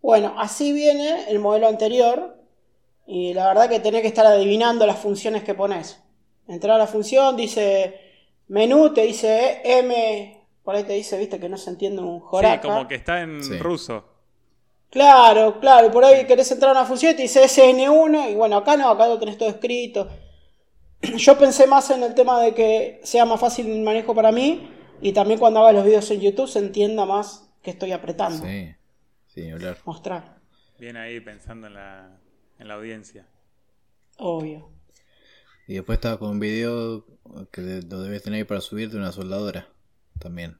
Bueno, 0.00 0.34
así 0.36 0.72
viene 0.72 1.30
el 1.30 1.38
modelo 1.38 1.68
anterior 1.68 2.36
y 3.06 3.34
la 3.34 3.46
verdad 3.46 3.68
que 3.68 3.80
tenés 3.80 4.02
que 4.02 4.08
estar 4.08 4.26
adivinando 4.26 4.86
las 4.86 4.98
funciones 4.98 5.44
que 5.44 5.54
pones. 5.54 6.02
Entrar 6.48 6.74
a 6.74 6.78
la 6.78 6.86
función, 6.86 7.36
dice 7.36 8.00
menú, 8.48 8.92
te 8.92 9.02
dice 9.02 9.60
M 9.64 10.41
por 10.62 10.76
ahí 10.76 10.84
te 10.84 10.92
dice, 10.92 11.18
viste, 11.18 11.40
que 11.40 11.48
no 11.48 11.56
se 11.56 11.70
entiende 11.70 12.02
un 12.02 12.20
joraca. 12.20 12.62
Sí, 12.62 12.68
como 12.68 12.88
que 12.88 12.94
está 12.94 13.20
en 13.20 13.58
ruso. 13.58 14.04
Claro, 14.90 15.58
claro, 15.58 15.90
por 15.90 16.04
ahí 16.04 16.26
querés 16.26 16.52
entrar 16.52 16.76
a 16.76 16.80
una 16.80 16.86
función 16.86 17.12
y 17.12 17.16
te 17.16 17.22
dice 17.22 17.42
SN1 17.42 18.30
y 18.30 18.34
bueno, 18.34 18.58
acá 18.58 18.76
no, 18.76 18.90
acá 18.90 19.08
lo 19.08 19.18
tenés 19.18 19.38
todo 19.38 19.48
escrito. 19.48 20.08
Yo 21.16 21.38
pensé 21.38 21.66
más 21.66 21.90
en 21.90 22.02
el 22.02 22.14
tema 22.14 22.40
de 22.40 22.54
que 22.54 23.00
sea 23.02 23.24
más 23.24 23.40
fácil 23.40 23.70
el 23.70 23.80
manejo 23.80 24.14
para 24.14 24.30
mí 24.30 24.70
y 25.00 25.12
también 25.12 25.40
cuando 25.40 25.60
haga 25.60 25.72
los 25.72 25.84
videos 25.84 26.10
en 26.10 26.20
YouTube 26.20 26.46
se 26.46 26.58
entienda 26.58 27.06
más 27.06 27.50
que 27.62 27.70
estoy 27.70 27.92
apretando. 27.92 28.44
Sí, 28.44 28.74
sí, 29.28 29.50
hablar. 29.50 29.78
Mostrar. 29.86 30.40
Bien 30.78 30.98
ahí 30.98 31.20
pensando 31.20 31.68
en 31.68 31.74
la, 31.74 32.20
en 32.58 32.68
la 32.68 32.74
audiencia. 32.74 33.26
Obvio. 34.18 34.68
Y 35.66 35.74
después 35.74 35.96
estaba 35.96 36.18
con 36.18 36.32
un 36.32 36.40
video 36.40 37.06
que 37.50 37.62
lo 37.62 38.02
debes 38.02 38.22
tener 38.22 38.40
ahí 38.40 38.44
para 38.44 38.60
subirte 38.60 38.98
una 38.98 39.10
soldadora 39.10 39.71
también. 40.22 40.58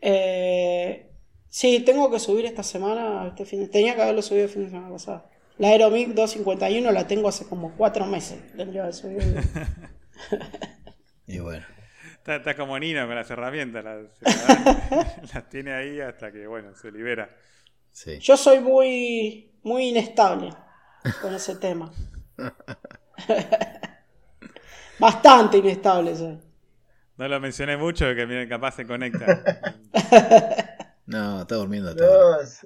Eh, 0.00 1.10
sí, 1.48 1.80
tengo 1.80 2.10
que 2.10 2.18
subir 2.18 2.44
esta 2.44 2.62
semana. 2.62 3.28
Este 3.28 3.44
fin, 3.44 3.70
tenía 3.70 3.94
que 3.94 4.02
haberlo 4.02 4.22
subido 4.22 4.44
el 4.44 4.50
fin 4.50 4.64
de 4.64 4.70
semana 4.70 4.90
pasado. 4.90 5.30
La 5.58 5.68
Aeromic 5.68 6.08
251 6.08 6.90
la 6.90 7.06
tengo 7.06 7.28
hace 7.28 7.46
como 7.46 7.76
cuatro 7.76 8.06
meses. 8.06 8.40
Tendría 8.56 8.86
que 8.86 8.92
subir. 8.92 9.22
y 11.26 11.38
bueno. 11.38 11.64
Está, 12.26 12.54
como 12.54 12.78
Nino 12.78 13.06
con 13.06 13.16
las 13.16 13.30
herramientas. 13.30 13.84
Las, 15.34 15.48
tiene 15.48 15.72
ahí 15.72 16.00
hasta 16.00 16.30
que, 16.30 16.46
bueno, 16.46 16.74
se 16.74 16.92
libera. 16.92 17.36
Yo 18.20 18.36
soy 18.36 18.60
muy, 18.60 19.50
muy 19.62 19.88
inestable. 19.88 20.50
con 21.20 21.34
ese 21.34 21.56
tema. 21.56 21.92
Bastante 24.98 25.58
inestable 25.58 26.14
soy. 26.14 26.51
No 27.22 27.28
lo 27.28 27.38
mencioné 27.38 27.76
mucho, 27.76 28.16
que 28.16 28.26
miren, 28.26 28.48
capaz 28.48 28.74
se 28.74 28.84
conecta. 28.84 29.44
no, 31.06 31.42
está 31.42 31.54
durmiendo. 31.54 31.94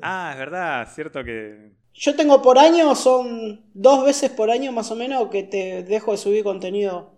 ah, 0.00 0.30
es 0.32 0.38
verdad, 0.38 0.88
cierto 0.94 1.22
que... 1.22 1.72
Yo 1.92 2.16
tengo 2.16 2.40
por 2.40 2.58
año, 2.58 2.94
son 2.94 3.66
dos 3.74 4.06
veces 4.06 4.30
por 4.30 4.50
año 4.50 4.72
más 4.72 4.90
o 4.90 4.96
menos 4.96 5.28
que 5.28 5.42
te 5.42 5.82
dejo 5.82 6.12
de 6.12 6.16
subir 6.16 6.42
contenido. 6.42 7.12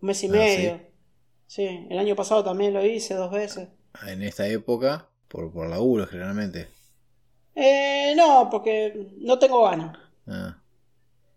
Un 0.00 0.06
mes 0.06 0.24
y 0.24 0.28
ah, 0.28 0.30
medio. 0.30 0.80
¿sí? 1.46 1.86
el 1.90 1.98
año 1.98 2.16
pasado 2.16 2.42
también 2.42 2.72
lo 2.72 2.82
hice 2.82 3.12
dos 3.12 3.32
veces. 3.32 3.68
En 4.06 4.22
esta 4.22 4.48
época, 4.48 5.10
por, 5.28 5.52
por 5.52 5.68
laburo 5.68 6.06
generalmente. 6.06 6.68
Eh, 7.54 8.14
no, 8.16 8.48
porque 8.50 9.12
no 9.18 9.38
tengo 9.38 9.62
ganas. 9.64 9.94
Ah, 10.26 10.56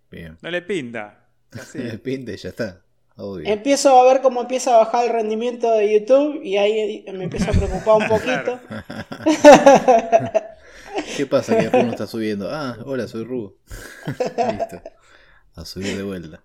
bien. 0.09 0.37
No 0.41 0.49
le 0.49 0.61
pinta. 0.61 1.27
Así. 1.51 1.79
le 1.79 1.97
pinta 1.97 2.31
y 2.31 2.37
ya 2.37 2.47
está. 2.47 2.85
Empiezo 3.17 3.99
a 3.99 4.11
ver 4.11 4.21
cómo 4.21 4.41
empieza 4.41 4.75
a 4.75 4.79
bajar 4.79 5.05
el 5.05 5.11
rendimiento 5.11 5.71
de 5.71 5.93
YouTube 5.93 6.41
y 6.43 6.57
ahí 6.57 7.05
me 7.13 7.25
empiezo 7.25 7.51
a 7.51 7.53
preocupar 7.53 7.97
un 7.97 8.07
poquito. 8.07 8.59
¿Qué 11.17 11.25
pasa 11.25 11.57
que 11.57 11.69
Ru 11.69 11.83
no 11.83 11.91
está 11.91 12.07
subiendo? 12.07 12.49
Ah, 12.51 12.77
hola, 12.85 13.07
soy 13.07 13.23
Ru. 13.23 13.57
Listo. 14.07 14.81
A 15.55 15.65
subir 15.65 15.97
de 15.97 16.03
vuelta. 16.03 16.43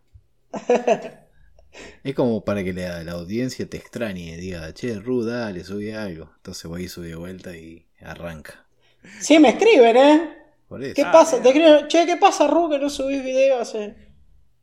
Es 2.02 2.14
como 2.14 2.44
para 2.44 2.62
que 2.64 2.73
la, 2.73 3.02
la 3.04 3.12
audiencia 3.12 3.68
te 3.68 3.76
extrañe 3.76 4.35
y 4.35 4.37
diga, 4.37 4.73
che, 4.75 4.94
Ru, 4.99 5.25
dale, 5.25 5.64
sube 5.64 5.94
algo. 5.94 6.30
Entonces 6.37 6.64
voy 6.64 6.85
y 6.85 6.88
sube 6.88 7.08
de 7.08 7.16
vuelta 7.16 7.56
y 7.56 7.87
arranca. 8.00 8.66
Sí, 9.20 9.38
me 9.38 9.50
escriben, 9.50 9.96
¿eh? 9.96 10.37
¿Qué 10.94 11.04
pasa? 11.04 11.40
Te 11.40 11.52
che, 11.87 12.06
¿qué 12.06 12.16
pasa, 12.16 12.49
Ru, 12.49 12.68
que 12.68 12.78
no 12.78 12.90
subís 12.90 13.23
video 13.23 13.61
hace 13.61 14.05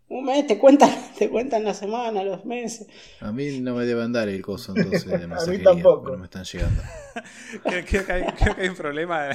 un 0.09 0.25
mes? 0.25 0.45
Te 0.47 0.57
cuentan, 0.57 0.89
te 1.17 1.29
cuentan 1.29 1.63
la 1.63 1.73
semana, 1.73 2.23
los 2.23 2.45
meses. 2.45 2.87
A 3.19 3.31
mí 3.31 3.59
no 3.59 3.75
me 3.75 3.85
deben 3.85 4.11
dar 4.13 4.29
el 4.29 4.41
coso 4.41 4.73
entonces 4.75 5.05
de 5.05 5.27
mensajería. 5.27 5.69
a 5.69 5.73
mí 5.73 5.81
tampoco. 5.81 6.11
No 6.11 6.17
me 6.17 6.25
están 6.25 6.43
llegando. 6.43 6.81
creo, 7.63 7.85
que 7.85 7.97
hay, 8.11 8.23
creo, 8.33 8.55
que 8.55 8.61
hay, 8.61 8.69
un 8.69 8.75
problema. 8.75 9.29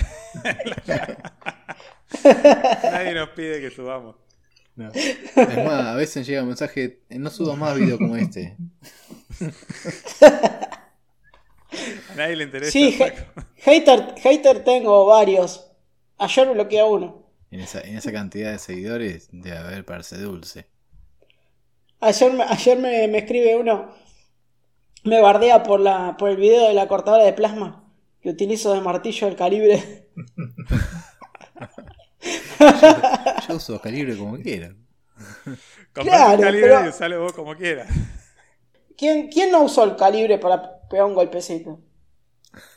Nadie 2.82 3.14
nos 3.14 3.28
pide 3.30 3.60
que 3.60 3.70
subamos. 3.70 4.16
No. 4.76 4.92
Es 4.92 5.34
más, 5.34 5.87
a 5.87 5.94
veces 5.96 6.25
llega 6.25 6.42
un 6.42 6.48
mensaje, 6.48 7.00
no 7.10 7.30
subo 7.30 7.56
más 7.56 7.76
videos 7.76 7.98
como 7.98 8.14
este. 8.14 8.56
A 12.10 12.14
nadie 12.14 12.37
le 12.37 12.44
interesa. 12.44 12.70
Sí, 12.70 12.96
hater, 13.56 14.14
hater 14.18 14.62
tengo 14.62 15.06
varios. 15.06 15.68
Ayer 16.18 16.48
bloqueé 16.50 16.80
a 16.80 16.84
uno. 16.84 17.17
En 17.50 17.61
esa, 17.61 17.81
en 17.81 17.97
esa 17.97 18.12
cantidad 18.12 18.52
de 18.52 18.59
seguidores 18.59 19.28
debe 19.33 19.57
haber 19.57 19.85
parece 19.85 20.19
dulce. 20.19 20.67
Ayer, 22.00 22.33
ayer 22.49 22.78
me, 22.78 23.09
me, 23.09 23.19
escribe 23.19 23.57
uno, 23.57 23.93
me 25.05 25.21
bardea 25.21 25.62
por, 25.62 25.81
la, 25.81 26.17
por 26.17 26.31
el 26.31 26.37
video 26.37 26.69
de 26.69 26.75
la 26.75 26.87
cortadora 26.87 27.25
de 27.25 27.33
plasma 27.33 27.85
que 28.21 28.31
utilizo 28.31 28.75
de 28.75 28.81
martillo 28.81 29.26
del 29.26 29.37
calibre. 29.37 30.09
yo, 33.49 33.57
uso 33.57 33.81
calibre 33.81 34.17
como 34.17 34.37
quiera. 34.38 34.75
claro, 35.93 36.43
calibre 36.43 36.88
y 36.88 36.93
sale 36.93 37.17
vos 37.17 37.33
como 37.33 37.57
quieras. 37.57 37.88
¿Quién, 38.97 39.28
¿Quién 39.28 39.52
no 39.52 39.62
usó 39.62 39.85
el 39.85 39.97
calibre 39.97 40.38
para 40.38 40.81
pegar 40.88 41.07
un 41.07 41.14
golpecito? 41.14 41.81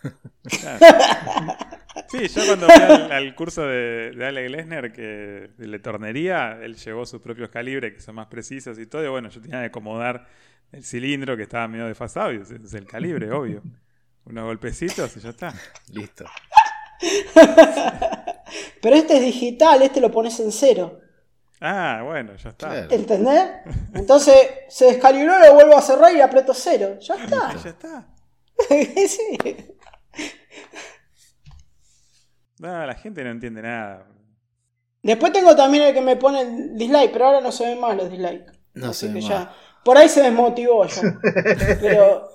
Sí, 2.11 2.27
yo 2.27 2.45
cuando 2.45 2.67
fui 2.67 2.83
al, 2.83 3.35
curso 3.35 3.63
de, 3.63 4.11
de 4.11 4.25
Ale 4.25 4.43
Glesner, 4.43 4.91
que 4.91 5.51
de 5.57 5.79
tornería, 5.79 6.59
él 6.61 6.75
llevó 6.75 7.05
sus 7.05 7.21
propios 7.21 7.49
calibres 7.49 7.93
que 7.93 8.01
son 8.01 8.15
más 8.15 8.27
precisos 8.27 8.77
y 8.79 8.85
todo. 8.85 9.03
Y 9.05 9.07
bueno, 9.07 9.29
yo 9.29 9.41
tenía 9.41 9.59
que 9.59 9.67
acomodar 9.67 10.27
el 10.71 10.83
cilindro 10.83 11.37
que 11.37 11.43
estaba 11.43 11.67
medio 11.67 11.85
desfasado. 11.87 12.33
Y 12.33 12.41
es 12.41 12.73
el 12.73 12.85
calibre, 12.85 13.31
obvio. 13.33 13.61
Unos 14.25 14.45
golpecitos 14.45 15.15
y 15.17 15.19
ya 15.19 15.29
está. 15.29 15.53
Listo. 15.91 16.25
Pero 18.81 18.95
este 18.95 19.17
es 19.17 19.21
digital, 19.21 19.81
este 19.81 20.01
lo 20.01 20.11
pones 20.11 20.39
en 20.39 20.51
cero. 20.51 20.99
Ah, 21.59 22.01
bueno, 22.03 22.35
ya 22.35 22.49
está. 22.49 22.85
¿Entendés? 22.89 23.49
Entonces 23.93 24.35
se 24.67 24.85
descalibró, 24.85 25.39
lo 25.39 25.53
vuelvo 25.53 25.77
a 25.77 25.81
cerrar 25.81 26.15
y 26.15 26.21
aprieto 26.21 26.53
cero. 26.53 26.97
Ya 26.99 27.15
está. 27.15 27.55
Ya 27.55 27.69
está. 27.69 28.07
sí. 29.07 29.37
No, 32.61 32.85
la 32.85 32.93
gente 32.93 33.23
no 33.23 33.31
entiende 33.31 33.63
nada. 33.63 34.05
Después 35.01 35.33
tengo 35.33 35.55
también 35.55 35.83
el 35.83 35.95
que 35.95 36.01
me 36.01 36.15
pone 36.15 36.41
el 36.41 36.77
dislike, 36.77 37.11
pero 37.11 37.25
ahora 37.25 37.41
no 37.41 37.51
se 37.51 37.65
ven 37.65 37.79
más 37.79 37.97
los 37.97 38.11
dislikes. 38.11 38.51
No 38.75 38.93
sé. 38.93 39.19
Ya, 39.19 39.51
por 39.83 39.97
ahí 39.97 40.07
se 40.07 40.21
desmotivó 40.21 40.85
ya. 40.85 41.01
pero 41.81 42.29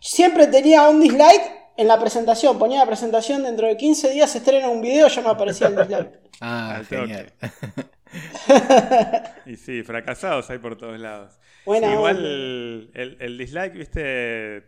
siempre 0.00 0.48
tenía 0.48 0.88
un 0.88 1.00
dislike 1.00 1.48
en 1.76 1.86
la 1.86 2.00
presentación. 2.00 2.58
Ponía 2.58 2.80
la 2.80 2.86
presentación, 2.86 3.44
dentro 3.44 3.68
de 3.68 3.76
15 3.76 4.10
días 4.10 4.32
se 4.32 4.38
estrena 4.38 4.68
un 4.68 4.82
video, 4.82 5.06
ya 5.06 5.22
me 5.22 5.28
aparecía 5.28 5.68
el 5.68 5.76
dislike. 5.76 6.20
Ah, 6.40 6.82
genial. 6.86 7.32
y 9.46 9.56
sí, 9.56 9.82
fracasados 9.84 10.50
hay 10.50 10.58
por 10.58 10.76
todos 10.76 11.00
lados. 11.00 11.32
igual 11.64 12.90
el, 12.92 13.16
el, 13.20 13.38
dislike, 13.38 13.72
viste, 13.72 14.64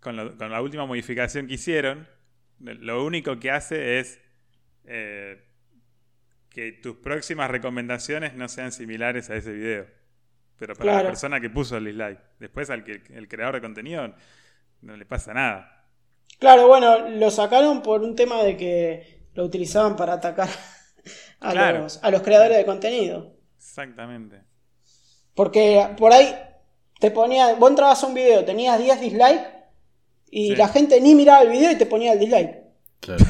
con, 0.00 0.36
con 0.36 0.50
la 0.50 0.60
última 0.60 0.84
modificación 0.84 1.46
que 1.46 1.54
hicieron, 1.54 2.06
lo 2.58 3.04
único 3.04 3.38
que 3.38 3.50
hace 3.50 3.98
es 3.98 4.18
eh, 4.84 5.44
que 6.50 6.72
tus 6.72 6.96
próximas 6.96 7.50
recomendaciones 7.50 8.34
no 8.34 8.48
sean 8.48 8.72
similares 8.72 9.30
a 9.30 9.36
ese 9.36 9.52
video. 9.52 9.86
Pero 10.58 10.74
para 10.74 11.02
la 11.02 11.02
persona 11.02 11.40
que 11.40 11.50
puso 11.50 11.76
el 11.76 11.84
dislike. 11.84 12.18
Después 12.38 12.70
al 12.70 12.82
que 12.82 13.02
el 13.14 13.28
creador 13.28 13.56
de 13.56 13.60
contenido 13.60 14.14
no 14.80 14.96
le 14.96 15.04
pasa 15.04 15.34
nada. 15.34 15.84
Claro, 16.38 16.66
bueno, 16.66 17.08
lo 17.10 17.30
sacaron 17.30 17.82
por 17.82 18.02
un 18.02 18.14
tema 18.14 18.42
de 18.42 18.56
que 18.56 19.28
lo 19.34 19.44
utilizaban 19.44 19.96
para 19.96 20.14
atacar 20.14 20.48
a, 21.40 21.72
los, 21.72 22.02
a 22.02 22.10
los 22.10 22.22
creadores 22.22 22.56
de 22.56 22.64
contenido. 22.64 23.36
Exactamente. 23.56 24.42
Porque 25.34 25.90
por 25.98 26.12
ahí 26.12 26.34
te 26.98 27.10
ponía, 27.10 27.54
vos 27.54 27.70
entrabas 27.70 28.02
a 28.02 28.06
un 28.06 28.14
video, 28.14 28.44
tenías 28.44 28.78
10 28.78 29.00
dislikes 29.00 29.55
y 30.38 30.54
la 30.54 30.68
gente 30.68 31.00
ni 31.00 31.14
miraba 31.14 31.40
el 31.40 31.48
video 31.48 31.72
y 31.72 31.78
te 31.78 31.86
ponía 31.86 32.12
el 32.12 32.18
dislike. 32.18 32.58
Claro. 33.00 33.24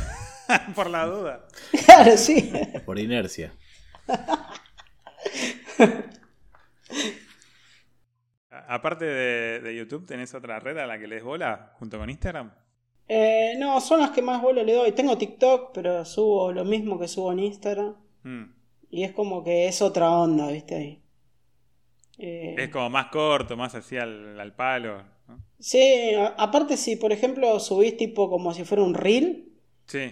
Por 0.74 0.90
la 0.90 1.06
duda. 1.06 1.46
Claro, 1.86 2.16
sí. 2.16 2.52
Por 2.84 2.98
inercia. 2.98 3.54
Aparte 8.50 9.04
de, 9.04 9.76
YouTube, 9.76 10.04
¿tenés 10.04 10.34
otra 10.34 10.58
red 10.58 10.76
a 10.78 10.86
la 10.86 10.98
que 10.98 11.06
les 11.06 11.22
bola 11.22 11.74
junto 11.78 11.96
con 11.96 12.10
Instagram? 12.10 12.52
Eh, 13.06 13.54
no, 13.56 13.80
son 13.80 14.00
las 14.00 14.10
que 14.10 14.20
más 14.20 14.42
bola 14.42 14.64
le 14.64 14.74
doy. 14.74 14.90
Tengo 14.90 15.16
TikTok, 15.16 15.70
pero 15.72 16.04
subo 16.04 16.50
lo 16.50 16.64
mismo 16.64 16.98
que 16.98 17.06
subo 17.06 17.30
en 17.30 17.38
Instagram. 17.38 17.94
Mm. 18.24 18.44
Y 18.90 19.04
es 19.04 19.12
como 19.12 19.44
que 19.44 19.68
es 19.68 19.80
otra 19.80 20.10
onda, 20.10 20.48
¿viste? 20.48 20.74
Ahí. 20.74 21.02
Eh, 22.18 22.56
es 22.58 22.68
como 22.70 22.90
más 22.90 23.06
corto, 23.06 23.56
más 23.56 23.76
así 23.76 23.96
al, 23.96 24.40
al 24.40 24.56
palo. 24.56 25.15
Sí, 25.58 26.12
aparte 26.36 26.76
si 26.76 26.96
por 26.96 27.12
ejemplo 27.12 27.58
subís 27.60 27.96
tipo 27.96 28.28
como 28.28 28.52
si 28.52 28.64
fuera 28.64 28.82
un 28.82 28.94
reel, 28.94 29.52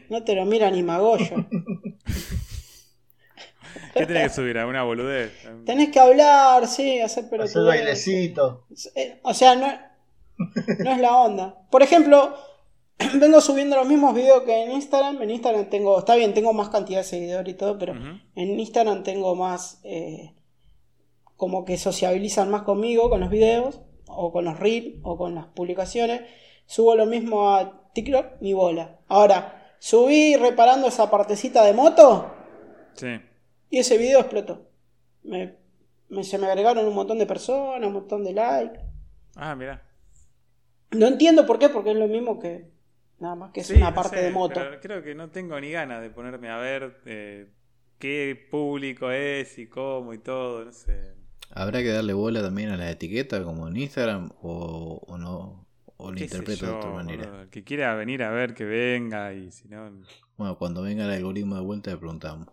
no 0.08 0.24
te 0.24 0.34
lo 0.34 0.44
mira 0.46 0.70
ni 0.70 0.82
Magoyo. 0.82 1.46
¿Qué 3.94 4.06
tenés 4.06 4.30
que 4.30 4.30
subir? 4.30 4.58
¿Alguna 4.58 4.82
boludez? 4.82 5.32
Tenés 5.64 5.90
que 5.90 6.00
hablar, 6.00 6.66
sí, 6.66 7.00
hacer 7.00 7.26
pero 7.30 7.44
Hacer 7.44 7.62
bailecito. 7.62 8.66
Eh, 8.94 9.20
o 9.22 9.34
sea, 9.34 9.54
no, 9.54 9.66
no 10.78 10.90
es 10.92 10.98
la 10.98 11.16
onda. 11.16 11.66
Por 11.70 11.82
ejemplo, 11.82 12.34
vengo 13.14 13.40
subiendo 13.40 13.76
los 13.76 13.86
mismos 13.86 14.14
videos 14.14 14.42
que 14.42 14.64
en 14.64 14.72
Instagram. 14.72 15.22
En 15.22 15.30
Instagram 15.30 15.70
tengo, 15.70 15.98
está 15.98 16.14
bien, 16.16 16.34
tengo 16.34 16.52
más 16.52 16.70
cantidad 16.70 17.00
de 17.00 17.04
seguidores 17.04 17.54
y 17.54 17.56
todo, 17.56 17.78
pero 17.78 17.94
en 17.94 18.60
Instagram 18.60 19.02
tengo 19.02 19.34
más, 19.34 19.80
eh, 19.84 20.34
como 21.36 21.64
que 21.64 21.76
sociabilizan 21.76 22.50
más 22.50 22.62
conmigo 22.62 23.10
con 23.10 23.20
los 23.20 23.30
videos 23.30 23.80
o 24.14 24.32
con 24.32 24.44
los 24.44 24.58
reels 24.58 24.96
o 25.02 25.16
con 25.16 25.34
las 25.34 25.46
publicaciones. 25.46 26.22
Subo 26.66 26.94
lo 26.94 27.06
mismo 27.06 27.54
a 27.54 27.90
TikTok, 27.92 28.40
mi 28.40 28.54
bola. 28.54 28.98
Ahora, 29.08 29.74
subí 29.78 30.36
reparando 30.36 30.88
esa 30.88 31.10
partecita 31.10 31.64
de 31.64 31.72
moto. 31.72 32.34
Sí. 32.94 33.20
Y 33.70 33.78
ese 33.78 33.98
video 33.98 34.20
explotó. 34.20 34.68
Me, 35.22 35.56
se 36.22 36.38
me 36.38 36.46
agregaron 36.46 36.86
un 36.86 36.94
montón 36.94 37.18
de 37.18 37.26
personas, 37.26 37.86
un 37.86 37.94
montón 37.94 38.24
de 38.24 38.32
likes. 38.32 38.80
Ah, 39.36 39.54
mira. 39.54 39.82
No 40.90 41.06
entiendo 41.06 41.46
por 41.46 41.58
qué, 41.58 41.68
porque 41.68 41.90
es 41.90 41.96
lo 41.96 42.06
mismo 42.06 42.38
que 42.38 42.70
nada 43.18 43.34
más 43.34 43.52
que 43.52 43.60
es 43.60 43.70
una 43.70 43.94
parte 43.94 44.22
de 44.22 44.30
moto. 44.30 44.60
creo 44.80 45.02
que 45.02 45.14
no 45.14 45.30
tengo 45.30 45.58
ni 45.60 45.70
ganas 45.70 46.02
de 46.02 46.10
ponerme 46.10 46.50
a 46.50 46.58
ver 46.58 47.00
eh, 47.06 47.50
qué 47.98 48.46
público 48.50 49.10
es 49.10 49.58
y 49.58 49.66
cómo 49.66 50.14
y 50.14 50.18
todo, 50.18 50.64
no 50.64 50.72
sé. 50.72 51.14
¿Habrá 51.54 51.82
que 51.82 51.88
darle 51.88 52.12
bola 52.12 52.42
también 52.42 52.70
a 52.70 52.76
la 52.76 52.90
etiqueta 52.90 53.42
como 53.44 53.68
en 53.68 53.76
Instagram 53.76 54.30
o, 54.42 55.16
no? 55.18 55.66
o 55.96 56.10
lo 56.10 56.18
interpreto 56.18 56.66
de 56.66 56.72
otra 56.72 56.90
manera. 56.90 57.42
El 57.42 57.48
que 57.48 57.62
quiera 57.62 57.94
venir 57.94 58.24
a 58.24 58.30
ver, 58.30 58.54
que 58.54 58.64
venga 58.64 59.32
y 59.32 59.52
si 59.52 59.68
no... 59.68 59.90
Bueno, 60.36 60.58
cuando 60.58 60.82
venga 60.82 61.04
el 61.04 61.12
algoritmo 61.12 61.54
de 61.54 61.62
vuelta 61.62 61.92
le 61.92 61.96
preguntamos. 61.98 62.48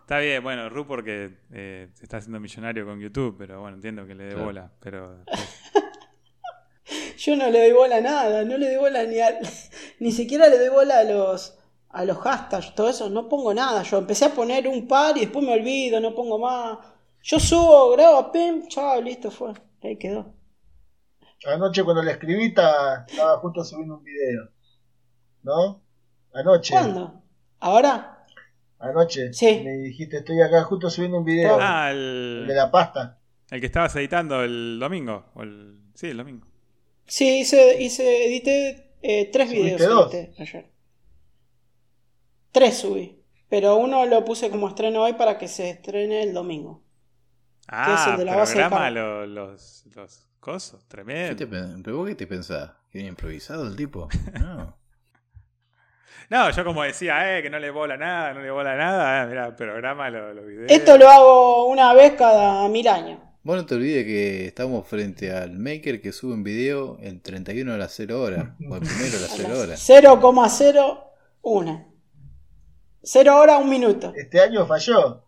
Está 0.00 0.18
bien, 0.18 0.42
bueno, 0.42 0.68
Ru 0.68 0.86
porque 0.86 1.30
eh, 1.52 1.88
se 1.94 2.04
está 2.04 2.18
haciendo 2.18 2.40
millonario 2.40 2.84
con 2.84 3.00
YouTube, 3.00 3.36
pero 3.38 3.62
bueno, 3.62 3.76
entiendo 3.76 4.06
que 4.06 4.14
le 4.14 4.24
dé 4.24 4.34
bola, 4.34 4.70
pero... 4.80 5.24
Yo 7.16 7.36
no 7.36 7.48
le 7.48 7.58
doy 7.60 7.72
bola 7.72 7.96
a 7.96 8.00
nada, 8.02 8.44
no 8.44 8.58
le 8.58 8.66
doy 8.66 8.76
bola 8.76 9.04
ni 9.04 9.18
a, 9.18 9.38
ni 9.98 10.12
siquiera 10.12 10.48
le 10.48 10.58
doy 10.58 10.68
bola 10.68 10.98
a 10.98 11.04
los 11.04 11.58
a 11.88 12.04
los 12.04 12.18
hashtags, 12.18 12.74
todo 12.74 12.90
eso, 12.90 13.08
no 13.08 13.28
pongo 13.28 13.54
nada. 13.54 13.84
Yo 13.84 13.98
empecé 13.98 14.24
a 14.24 14.34
poner 14.34 14.66
un 14.66 14.88
par 14.88 15.16
y 15.16 15.20
después 15.20 15.44
me 15.44 15.52
olvido, 15.52 16.00
no 16.00 16.12
pongo 16.12 16.40
más. 16.40 16.78
Yo 17.24 17.40
subo, 17.40 17.92
grabo, 17.92 18.30
pim, 18.30 18.68
chao, 18.68 19.00
listo, 19.00 19.30
fue. 19.30 19.54
Ahí 19.82 19.96
quedó. 19.96 20.34
Anoche 21.46 21.82
cuando 21.82 22.02
le 22.02 22.10
escribí 22.10 22.48
estaba 22.48 23.06
justo 23.40 23.64
subiendo 23.64 23.96
un 23.96 24.04
video. 24.04 24.50
¿No? 25.42 25.82
Anoche. 26.34 26.74
¿Cuándo? 26.74 27.22
¿Ahora? 27.60 28.26
Anoche. 28.78 29.32
Sí. 29.32 29.62
Me 29.64 29.72
dijiste, 29.72 30.18
estoy 30.18 30.42
acá 30.42 30.64
justo 30.64 30.90
subiendo 30.90 31.16
un 31.16 31.24
video. 31.24 31.56
Ah, 31.58 31.90
el... 31.92 32.44
de 32.46 32.54
la 32.54 32.70
pasta. 32.70 33.18
El 33.50 33.60
que 33.60 33.66
estabas 33.66 33.96
editando 33.96 34.42
el 34.44 34.78
domingo. 34.78 35.24
O 35.34 35.44
el... 35.44 35.78
Sí, 35.94 36.08
el 36.08 36.18
domingo. 36.18 36.46
Sí, 37.06 37.40
hice, 37.40 37.82
hice 37.82 38.26
edité 38.26 38.96
eh, 39.00 39.30
tres 39.32 39.50
videos 39.50 39.80
dos? 39.80 40.14
ayer. 40.38 40.70
Tres 42.52 42.76
subí. 42.76 43.18
Pero 43.48 43.76
uno 43.76 44.04
lo 44.04 44.26
puse 44.26 44.50
como 44.50 44.68
estreno 44.68 45.04
hoy 45.04 45.14
para 45.14 45.38
que 45.38 45.48
se 45.48 45.70
estrene 45.70 46.22
el 46.22 46.34
domingo. 46.34 46.83
Ah, 47.68 47.86
que 47.86 47.94
es 47.94 48.06
el 48.08 48.16
de 48.18 48.24
la 48.24 48.36
base 48.36 48.58
de 48.58 49.26
los, 49.26 49.84
los 49.94 50.26
cosos, 50.40 50.86
tremendo. 50.88 51.36
¿Qué 51.36 51.46
te, 51.46 51.82
¿Pero 51.82 51.96
vos 51.96 52.08
qué 52.08 52.14
te 52.14 52.26
pensás? 52.26 52.72
¿Que 52.90 53.00
improvisado 53.00 53.66
el 53.66 53.76
tipo? 53.76 54.08
No. 54.40 54.76
no, 56.30 56.50
yo 56.50 56.64
como 56.64 56.82
decía, 56.82 57.38
eh, 57.38 57.42
que 57.42 57.50
no 57.50 57.58
le 57.58 57.70
bola 57.70 57.96
nada, 57.96 58.34
no 58.34 58.40
le 58.40 58.50
bola 58.50 58.76
nada, 58.76 59.22
eh, 59.22 59.26
mira, 59.26 59.56
programa 59.56 60.10
los 60.10 60.46
videos. 60.46 60.70
Esto 60.70 60.96
lo 60.98 61.08
hago 61.08 61.66
una 61.66 61.92
vez 61.94 62.12
cada 62.12 62.68
mil 62.68 62.86
años. 62.88 63.18
Vos 63.42 63.56
no 63.56 63.66
te 63.66 63.74
olvides 63.74 64.04
que 64.06 64.46
estamos 64.46 64.86
frente 64.88 65.30
al 65.30 65.58
maker 65.58 66.00
que 66.00 66.12
sube 66.12 66.32
un 66.32 66.42
video 66.42 66.96
en 67.00 67.20
31 67.20 67.74
a 67.74 67.76
las 67.76 67.92
0 67.94 68.22
horas, 68.22 68.48
o 68.70 68.76
el 68.76 68.80
primero 68.80 69.18
a 69.18 69.20
las 69.20 69.34
0 69.36 69.60
horas. 69.60 69.88
0,01. 69.88 71.86
0 73.02 73.36
horas, 73.36 73.60
un 73.62 73.68
minuto. 73.68 74.14
Este 74.16 74.40
año 74.40 74.66
falló. 74.66 75.23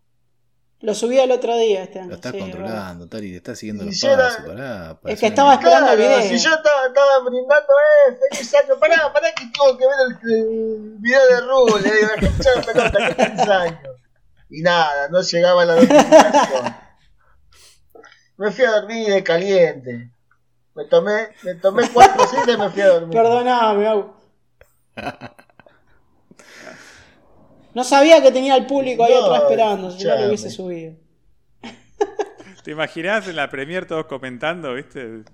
Lo 0.87 0.94
subí 0.94 1.18
el 1.18 1.33
otro 1.33 1.59
día 1.59 1.83
este 1.83 1.99
año. 1.99 2.11
Lo 2.11 2.14
estás 2.14 2.33
controlando, 2.33 3.09
Tari, 3.09 3.33
te 3.33 3.37
estás 3.38 3.59
siguiendo 3.59 3.85
los 3.85 4.01
pasos. 4.01 4.46
Pará, 4.46 4.96
es 5.07 5.18
que 5.18 5.27
estaba 5.27 5.55
esperando 5.55 5.90
el 5.90 5.99
video. 5.99 6.22
Si 6.22 6.38
yo 6.38 6.55
estaba, 6.55 6.87
estaba 6.87 7.18
brindando, 7.25 7.72
eh, 8.09 8.18
feliz 8.31 8.55
año. 8.55 8.79
Pará, 8.79 9.12
pará 9.12 9.33
que 9.33 9.46
tengo 9.46 9.77
que 9.77 9.85
ver 9.85 9.96
el, 10.33 10.94
video 11.01 11.27
de 11.27 11.40
Rubio. 11.40 11.79
Le 11.79 11.92
digo, 11.92 12.09
escuchar 12.20 12.64
pelota, 12.64 13.09
que 13.09 13.14
feliz 13.16 13.49
año. 13.49 13.81
Y 14.49 14.62
nada, 14.62 15.09
no 15.09 15.22
llegaba 15.22 15.64
la 15.64 15.75
notificación. 15.75 16.77
Me 18.37 18.53
fui 18.53 18.64
a 18.64 18.70
dormir 18.70 19.12
de 19.12 19.25
caliente. 19.25 20.11
Me 20.77 20.85
tomé, 20.85 21.31
me 21.42 21.55
tomé 21.57 21.88
cuatro 21.92 22.29
citas 22.29 22.55
y 22.55 22.59
me 22.59 22.70
fui 22.70 22.83
a 22.83 22.88
dormir. 22.90 23.11
Perdóname, 23.12 23.88
Agu. 23.88 24.14
No 27.76 27.84
sabía 27.84 28.22
que 28.22 28.32
tenía 28.32 28.56
el 28.56 28.64
público 28.64 29.04
ahí 29.04 29.12
atrás 29.12 29.42
esperando, 29.42 29.90
si 29.90 30.02
no 30.02 30.16
lo 30.16 30.28
hubiese 30.28 30.48
subido. 30.48 30.94
¿Te 32.64 32.70
imaginas 32.70 33.28
en 33.28 33.36
la 33.36 33.50
premier 33.50 33.84
todos 33.84 34.06
comentando, 34.06 34.72
viste? 34.72 35.24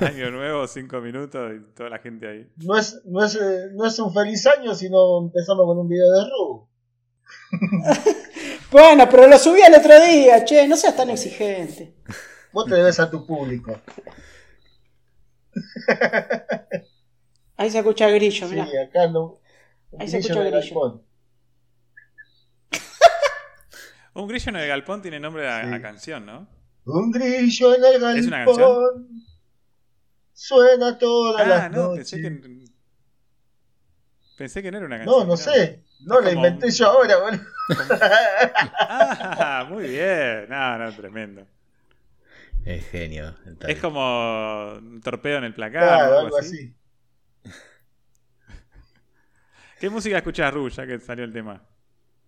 Año 0.00 0.32
nuevo, 0.32 0.66
cinco 0.66 1.00
minutos 1.00 1.52
y 1.54 1.60
toda 1.76 1.90
la 1.90 2.00
gente 2.00 2.26
ahí. 2.26 2.50
No 2.56 2.76
es, 2.76 3.00
no 3.04 3.24
es, 3.24 3.36
eh, 3.36 3.68
no 3.74 3.86
es 3.86 3.96
un 4.00 4.12
feliz 4.12 4.44
año, 4.48 4.74
sino 4.74 5.26
empezamos 5.26 5.64
con 5.64 5.78
un 5.78 5.88
video 5.88 6.12
de 6.12 6.24
Ru. 6.24 6.68
bueno, 8.72 9.08
pero 9.08 9.28
lo 9.28 9.38
subí 9.38 9.60
el 9.60 9.76
otro 9.76 10.00
día, 10.00 10.44
che, 10.44 10.66
no 10.66 10.76
seas 10.76 10.96
tan 10.96 11.10
exigente. 11.10 11.94
Vos 12.52 12.66
te 12.66 12.74
debes 12.74 12.98
a 12.98 13.08
tu 13.08 13.24
público. 13.24 13.80
Ahí 17.56 17.70
se 17.70 17.78
escucha 17.78 18.10
grillo, 18.10 18.48
mirá. 18.48 18.66
Sí, 18.66 18.76
acá 18.76 19.06
no. 19.06 19.38
Ahí 20.00 20.08
se 20.08 20.18
escucha 20.18 20.42
grillo. 20.42 21.05
Un 24.16 24.28
grillo 24.28 24.48
en 24.48 24.56
el 24.56 24.68
galpón 24.68 25.02
tiene 25.02 25.20
nombre 25.20 25.42
de 25.42 25.66
la, 25.66 25.82
canción, 25.82 26.24
¿no? 26.24 26.48
Un 26.86 27.10
grillo 27.10 27.74
en 27.74 27.84
el 27.84 28.00
galpón. 28.00 28.18
¿Es 28.18 28.26
una 28.26 28.44
canción? 28.46 29.26
Suena 30.32 30.98
toda 30.98 31.42
ah, 31.42 31.46
la 31.46 31.68
no, 31.68 31.94
Pensé 31.94 32.22
que, 32.22 32.64
pensé 34.38 34.62
que 34.62 34.70
no 34.70 34.78
era 34.78 34.86
una 34.86 34.96
canción. 34.96 35.18
No, 35.18 35.24
no, 35.26 35.36
sé. 35.36 35.84
No, 36.00 36.20
la 36.20 36.32
inventé 36.32 36.70
yo 36.70 36.86
ahora, 36.86 37.18
boludo. 37.18 37.42
ah, 38.80 39.66
muy 39.68 39.86
bien. 39.86 40.46
No, 40.48 40.78
no, 40.78 40.96
tremendo. 40.96 41.46
Es 42.64 42.88
genio. 42.88 43.36
Es 43.68 43.78
como 43.80 44.72
un 44.76 45.02
torpedo 45.02 45.38
en 45.38 45.44
el 45.44 45.54
placar. 45.54 45.82
Claro, 45.82 46.18
algo 46.20 46.38
así. 46.38 46.74
¿Qué 49.78 49.90
música 49.90 50.16
escuchas, 50.16 50.54
Ru, 50.54 50.70
ya 50.70 50.86
que 50.86 50.98
salió 51.00 51.24
el 51.24 51.34
tema? 51.34 51.62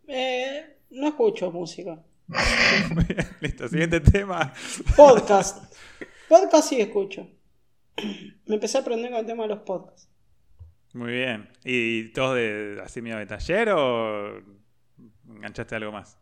Eh, 0.06 0.77
no 0.90 1.08
escucho 1.08 1.50
música. 1.50 2.02
Listo, 3.40 3.68
siguiente 3.68 4.00
tema. 4.00 4.52
Podcast. 4.96 5.74
Podcast 6.28 6.68
sí 6.68 6.80
escucho. 6.80 7.28
Me 8.46 8.54
empecé 8.54 8.78
a 8.78 8.80
aprender 8.82 9.10
con 9.10 9.20
el 9.20 9.26
tema 9.26 9.44
de 9.44 9.48
los 9.50 9.60
podcasts. 9.60 10.08
Muy 10.92 11.12
bien. 11.12 11.48
¿Y 11.64 12.12
todos 12.12 12.36
de 12.36 12.80
así 12.84 13.02
medio 13.02 13.18
de 13.18 13.26
taller 13.26 13.70
o 13.70 14.38
enganchaste 15.28 15.74
algo 15.74 15.92
más? 15.92 16.18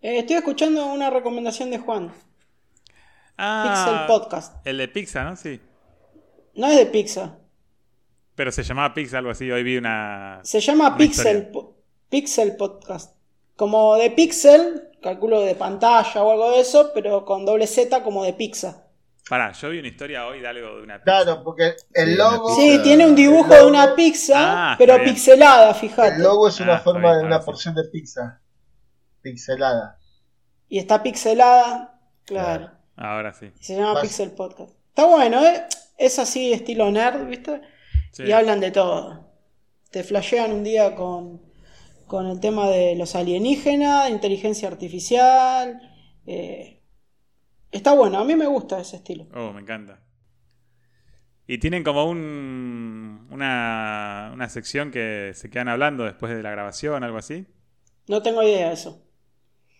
Eh, 0.00 0.18
estoy 0.18 0.36
escuchando 0.36 0.86
una 0.86 1.10
recomendación 1.10 1.70
de 1.70 1.78
Juan. 1.78 2.12
Ah, 3.38 4.06
Pixel 4.06 4.06
Podcast. 4.06 4.66
El 4.66 4.78
de 4.78 4.88
Pizza, 4.88 5.24
¿no? 5.24 5.36
Sí. 5.36 5.60
No 6.54 6.68
es 6.68 6.76
de 6.76 6.86
Pizza. 6.86 7.38
Pero 8.34 8.52
se 8.52 8.62
llamaba 8.62 8.94
Pizza, 8.94 9.18
algo 9.18 9.30
así. 9.30 9.50
Hoy 9.50 9.62
vi 9.62 9.76
una. 9.76 10.40
Se 10.42 10.60
llama 10.60 10.96
Pixel, 10.96 11.50
Pixel 12.08 12.56
Podcast. 12.56 13.15
Como 13.56 13.96
de 13.96 14.10
Pixel, 14.10 14.90
calculo 15.02 15.40
de 15.40 15.54
pantalla 15.54 16.22
o 16.22 16.30
algo 16.30 16.50
de 16.52 16.60
eso, 16.60 16.90
pero 16.94 17.24
con 17.24 17.44
doble 17.44 17.66
Z 17.66 18.02
como 18.02 18.22
de 18.24 18.34
pizza. 18.34 18.84
Pará, 19.28 19.50
yo 19.52 19.70
vi 19.70 19.80
una 19.80 19.88
historia 19.88 20.26
hoy 20.26 20.40
de 20.40 20.46
algo 20.46 20.76
de 20.76 20.82
una 20.82 21.02
pizza. 21.02 21.24
Claro, 21.24 21.42
porque 21.42 21.74
el 21.94 22.16
logo. 22.16 22.54
Sí, 22.54 22.80
tiene 22.84 23.06
un 23.06 23.16
dibujo 23.16 23.52
de 23.52 23.66
una 23.66 23.96
pizza, 23.96 24.72
ah, 24.72 24.74
pero 24.78 25.02
pixelada, 25.02 25.74
fíjate. 25.74 26.16
El 26.16 26.22
logo 26.22 26.48
es 26.48 26.60
una 26.60 26.76
ah, 26.76 26.80
forma 26.80 27.16
de 27.16 27.24
una 27.24 27.40
porción 27.40 27.74
de 27.74 27.84
pizza. 27.84 28.40
Pixelada. 29.22 29.98
Y 30.68 30.78
está 30.78 31.02
pixelada, 31.02 31.98
claro. 32.24 32.70
Ahora 32.96 33.32
sí. 33.32 33.50
se 33.60 33.76
llama 33.76 34.00
Pixel 34.00 34.30
Podcast. 34.30 34.72
Está 34.88 35.06
bueno, 35.06 35.44
¿eh? 35.44 35.66
Es 35.98 36.18
así, 36.18 36.52
estilo 36.52 36.90
nerd, 36.90 37.26
¿viste? 37.26 37.60
Y 38.18 38.30
hablan 38.30 38.60
de 38.60 38.70
todo. 38.70 39.28
Te 39.90 40.04
flashean 40.04 40.52
un 40.52 40.62
día 40.62 40.94
con, 40.94 41.45
con 42.06 42.26
el 42.26 42.40
tema 42.40 42.68
de 42.68 42.94
los 42.96 43.14
alienígenas, 43.14 44.10
inteligencia 44.10 44.68
artificial. 44.68 45.80
Eh, 46.26 46.82
está 47.70 47.94
bueno, 47.94 48.18
a 48.18 48.24
mí 48.24 48.34
me 48.36 48.46
gusta 48.46 48.80
ese 48.80 48.96
estilo. 48.96 49.26
Oh, 49.34 49.52
me 49.52 49.60
encanta. 49.60 50.00
Y 51.48 51.58
tienen 51.58 51.84
como 51.84 52.04
un, 52.04 53.28
una, 53.30 54.30
una 54.34 54.48
sección 54.48 54.90
que 54.90 55.32
se 55.34 55.48
quedan 55.48 55.68
hablando 55.68 56.04
después 56.04 56.34
de 56.34 56.42
la 56.42 56.50
grabación, 56.50 57.04
algo 57.04 57.18
así. 57.18 57.46
No 58.08 58.22
tengo 58.22 58.42
idea 58.42 58.68
de 58.68 58.74
eso. 58.74 59.02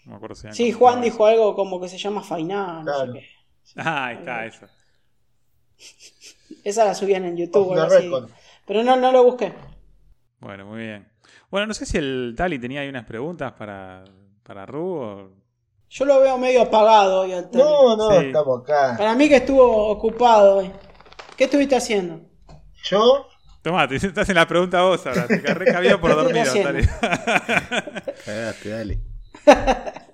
No 0.05 0.13
me 0.13 0.17
acuerdo 0.17 0.37
si 0.37 0.53
Sí, 0.53 0.73
Juan 0.73 1.01
dijo 1.01 1.27
algo 1.27 1.55
como 1.57 1.81
que 1.81 1.89
se 1.89 1.99
llama 1.99 2.23
Fainá. 2.23 2.83
No 2.85 3.07
sé 3.07 3.13
qué. 3.13 3.27
ah, 3.77 4.07
ahí 4.07 4.17
está, 4.19 4.47
eso. 4.47 4.67
Esa 6.63 6.85
la 6.85 6.95
subían 6.95 7.25
en 7.25 7.37
YouTube. 7.37 7.77
así. 7.79 8.11
Pero 8.67 8.85
no, 8.85 8.97
no 8.97 9.11
lo 9.11 9.25
busqué. 9.25 9.53
Bueno, 10.41 10.67
muy 10.67 10.81
bien. 10.81 11.09
Bueno, 11.51 11.67
no 11.67 11.75
sé 11.75 11.87
si 11.87 11.99
el 11.99 12.35
Tali 12.37 12.59
tenía 12.59 12.81
ahí 12.81 12.89
unas 12.89 13.07
preguntas 13.07 13.53
para, 13.53 14.05
para 14.43 14.67
Ru 14.67 15.31
Yo 15.89 16.05
lo 16.05 16.21
veo 16.21 16.39
medio 16.39 16.63
apagado 16.63 17.23
hoy 17.23 17.33
al 17.33 17.51
Tali. 17.51 17.65
No, 17.65 17.97
no, 17.97 18.13
estamos 18.13 18.63
acá. 18.63 18.97
Para 18.97 19.15
mí 19.15 19.29
que 19.29 19.37
estuvo 19.37 19.89
ocupado 19.89 20.59
hoy. 20.59 20.73
¿Qué 21.37 21.45
estuviste 21.45 21.77
haciendo? 21.77 22.21
¿Yo? 22.85 23.27
Tomá, 23.63 23.89
te 23.89 23.97
estás 23.97 24.29
en 24.29 24.37
la 24.37 24.47
pregunta 24.47 24.83
vos 24.83 25.07
ahora. 25.07 25.27
Te 25.27 25.43
carré 25.43 25.99
por 25.99 26.11
dormir, 26.15 26.45
Tali. 26.45 26.87
Cagaste, 28.25 28.69
dale. 28.69 29.01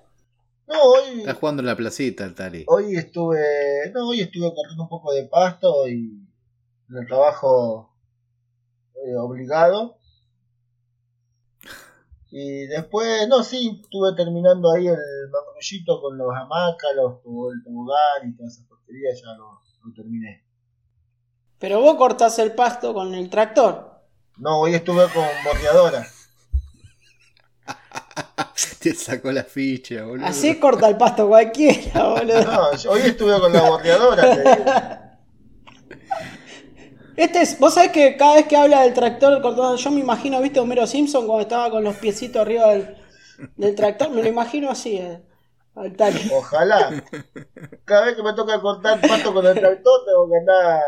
No, 0.65 0.81
hoy. 0.81 1.19
Estás 1.19 1.37
jugando 1.37 1.61
en 1.61 1.67
la 1.67 1.75
placita 1.75 2.23
el 2.23 2.33
Tali. 2.33 2.63
Hoy 2.67 2.95
estuve. 2.95 3.91
No, 3.93 4.07
hoy 4.07 4.21
estuve 4.21 4.51
corriendo 4.55 4.83
un 4.83 4.89
poco 4.89 5.13
de 5.13 5.25
pasto 5.25 5.87
y. 5.87 6.25
En 6.89 6.97
el 6.97 7.05
trabajo 7.05 7.93
eh, 8.95 9.15
obligado. 9.17 9.99
Y 12.35 12.65
después, 12.65 13.27
no, 13.27 13.43
sí, 13.43 13.79
estuve 13.83 14.15
terminando 14.15 14.71
ahí 14.71 14.87
el 14.87 14.97
mangrullito 15.31 16.01
con 16.01 16.17
los 16.17 16.35
hamacas, 16.35 16.89
los, 16.95 17.17
el 17.17 17.63
tobogán 17.63 18.27
y 18.27 18.35
todas 18.35 18.53
esas 18.53 18.65
porquerías, 18.65 19.21
ya 19.21 19.33
lo, 19.37 19.61
terminé. 19.93 20.43
Pero 21.59 21.79
vos 21.79 21.95
cortás 21.95 22.39
el 22.39 22.55
pasto 22.55 22.91
con 22.91 23.13
el 23.13 23.29
tractor. 23.29 24.01
No, 24.37 24.61
hoy 24.61 24.73
estuve 24.73 25.07
con 25.09 25.27
bordeadora. 25.45 26.07
Te 28.79 28.95
sacó 28.95 29.31
la 29.31 29.43
ficha, 29.43 30.03
boludo. 30.03 30.25
Así 30.25 30.59
corta 30.59 30.87
el 30.87 30.97
pasto 30.97 31.27
cualquiera, 31.27 32.07
boludo. 32.07 32.43
No, 32.45 32.71
hoy 32.89 33.01
estuve 33.01 33.39
con 33.39 33.53
la 33.53 33.69
bordeadora. 33.69 34.99
Este 37.23 37.41
es, 37.41 37.57
vos 37.57 37.73
sabés 37.73 37.91
que 37.91 38.17
cada 38.17 38.35
vez 38.35 38.47
que 38.47 38.57
habla 38.57 38.81
del 38.81 38.93
tractor 38.93 39.41
cortando, 39.41 39.77
yo 39.77 39.91
me 39.91 40.01
imagino, 40.01 40.41
viste, 40.41 40.59
Homero 40.59 40.85
Simpson 40.85 41.25
cuando 41.25 41.43
estaba 41.43 41.69
con 41.69 41.81
los 41.81 41.95
piecitos 41.95 42.41
arriba 42.41 42.67
del, 42.71 42.97
del 43.55 43.75
tractor, 43.75 44.09
me 44.09 44.21
lo 44.21 44.27
imagino 44.27 44.69
así, 44.69 44.97
eh, 44.97 45.23
al 45.73 45.95
tal. 45.95 46.13
Ojalá. 46.33 47.01
Cada 47.85 48.07
vez 48.07 48.17
que 48.17 48.23
me 48.23 48.33
toca 48.33 48.59
cortar 48.59 48.99
pasto 48.99 49.33
con 49.33 49.45
el 49.45 49.57
tractor, 49.57 50.01
tengo 50.05 50.29
que 50.29 50.37
andar 50.37 50.81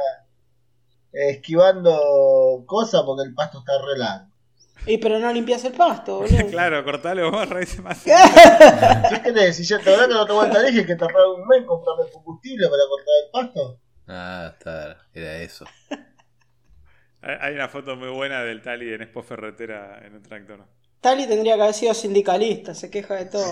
esquivando 1.14 2.64
cosas 2.66 3.04
porque 3.06 3.30
el 3.30 3.34
pasto 3.34 3.60
está 3.60 3.72
re 3.78 3.98
largo. 3.98 4.28
Y 4.88 4.98
pero 4.98 5.20
no 5.20 5.32
limpias 5.32 5.64
el 5.64 5.72
pasto, 5.72 6.18
boludo. 6.18 6.48
claro, 6.52 6.84
cortalo 6.84 7.32
vos, 7.32 7.48
más. 7.82 8.04
¿Qué 8.04 9.22
querés? 9.24 9.56
Si 9.56 9.64
ya 9.64 9.80
te 9.80 9.90
verdad 9.90 10.10
que 10.10 10.14
no 10.16 10.26
te 10.26 10.34
vuelta 10.34 10.62
dije 10.64 10.86
que 10.86 10.96
tardaba 10.98 11.34
un 11.34 11.48
mes 11.48 11.64
comprarme 11.66 12.12
combustible 12.12 12.68
para 12.68 12.84
cortar 12.90 13.14
el 13.24 13.32
pasto. 13.32 13.80
Ah, 14.06 14.52
está, 14.52 14.98
era 15.14 15.38
eso. 15.38 15.64
Hay 17.26 17.56
una 17.56 17.68
foto 17.68 17.96
muy 17.96 18.10
buena 18.10 18.42
del 18.44 18.62
Tali 18.62 18.94
en 18.94 19.02
Expo 19.02 19.22
Ferretera 19.24 20.00
en 20.06 20.16
un 20.16 20.22
tractor. 20.24 20.66
Tali 21.00 21.26
tendría 21.26 21.56
que 21.56 21.62
haber 21.62 21.74
sido 21.74 21.94
sindicalista, 21.94 22.74
se 22.76 22.90
queja 22.90 23.16
de 23.16 23.26
todo. 23.28 23.52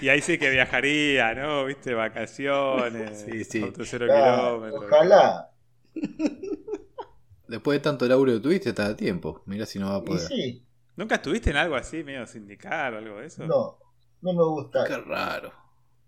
Y 0.00 0.08
ahí 0.08 0.20
sí 0.20 0.38
que 0.38 0.50
viajaría, 0.50 1.34
¿no? 1.34 1.64
¿Viste? 1.66 1.94
Vacaciones, 1.94 3.24
Sí, 3.24 3.44
sí. 3.44 3.60
auto 3.60 3.84
cero 3.84 4.06
Claro, 4.06 4.64
kilómetros. 4.66 4.82
ojalá. 4.86 5.50
Después 7.46 7.76
de 7.78 7.82
tanto 7.82 8.06
laburo 8.06 8.32
que 8.34 8.40
tuviste, 8.40 8.68
está 8.70 8.84
a 8.86 8.96
tiempo. 8.96 9.42
Mirá 9.46 9.64
si 9.64 9.78
no 9.78 9.88
va 9.88 9.96
a 9.96 10.04
Y 10.04 10.04
poder. 10.04 10.20
sí, 10.20 10.64
¿Nunca 10.96 11.16
estuviste 11.16 11.50
en 11.50 11.56
algo 11.56 11.76
así, 11.76 12.04
medio 12.04 12.26
sindical 12.26 12.94
o 12.94 12.98
algo 12.98 13.18
de 13.20 13.26
eso? 13.26 13.50
no, 13.50 13.78
no 14.22 14.32
me 14.32 14.42
gusta. 14.44 14.84
Qué 14.84 14.96
raro. 14.98 15.52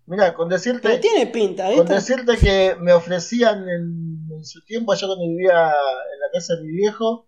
Mira, 0.07 0.33
con 0.33 0.47
Pero 0.47 0.57
decirte, 0.57 0.99
tiene 0.99 1.27
pinta, 1.27 1.69
con 1.75 1.85
decirte 1.85 2.37
que 2.37 2.77
me 2.79 2.93
ofrecían 2.93 3.67
en, 3.67 4.25
en 4.31 4.45
su 4.45 4.63
tiempo, 4.63 4.93
allá 4.93 5.05
cuando 5.05 5.27
vivía 5.27 5.51
en 5.51 6.19
la 6.21 6.31
casa 6.31 6.55
de 6.55 6.63
mi 6.63 6.71
viejo, 6.71 7.27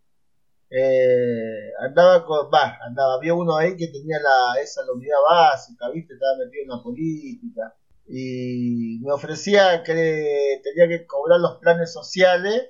eh, 0.69 1.73
andaba 1.81 2.25
con, 2.25 2.49
va, 2.49 2.77
andaba, 2.87 3.15
había 3.15 3.33
uno 3.33 3.57
ahí 3.57 3.75
que 3.75 3.87
tenía 3.87 4.17
la, 4.23 4.61
esa 4.61 4.85
la 4.85 4.93
unidad 4.93 5.17
básica, 5.29 5.89
viste, 5.89 6.13
estaba 6.13 6.37
metido 6.37 6.63
en 6.63 6.69
la 6.69 6.81
política, 6.81 7.75
y 8.07 8.99
me 9.01 9.11
ofrecía 9.11 9.83
que 9.83 10.61
tenía 10.63 10.87
que 10.87 11.05
cobrar 11.05 11.41
los 11.41 11.57
planes 11.57 11.91
sociales, 11.91 12.69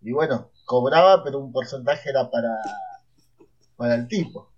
y 0.00 0.12
bueno, 0.12 0.50
cobraba, 0.64 1.22
pero 1.22 1.40
un 1.40 1.52
porcentaje 1.52 2.08
era 2.08 2.30
para, 2.30 2.56
para 3.76 3.96
el 3.96 4.08
tipo. 4.08 4.50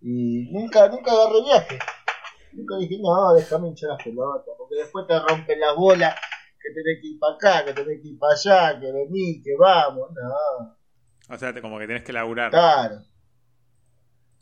Y 0.00 0.50
nunca, 0.50 0.88
nunca 0.88 1.12
agarré 1.12 1.42
viaje. 1.44 1.78
Nunca 2.54 2.76
dije, 2.78 2.98
no, 3.00 3.34
déjame 3.34 3.68
hinchar 3.68 3.90
las 3.90 4.02
pelotas, 4.04 4.54
porque 4.58 4.76
después 4.76 5.06
te 5.06 5.18
rompen 5.18 5.60
las 5.60 5.74
bolas, 5.76 6.14
que 6.60 6.72
tenés 6.72 7.00
que 7.00 7.08
ir 7.08 7.18
para 7.18 7.34
acá, 7.34 7.64
que 7.64 7.72
tenés 7.74 8.00
que 8.00 8.08
ir 8.08 8.18
para 8.18 8.32
allá, 8.34 8.80
que 8.80 8.92
vení, 8.92 9.42
que 9.42 9.56
vamos, 9.58 10.08
no, 10.12 11.34
O 11.34 11.38
sea, 11.38 11.52
te- 11.52 11.60
como 11.60 11.78
que 11.78 11.86
tenés 11.86 12.04
que 12.04 12.12
laburar. 12.12 12.50
claro, 12.50 13.00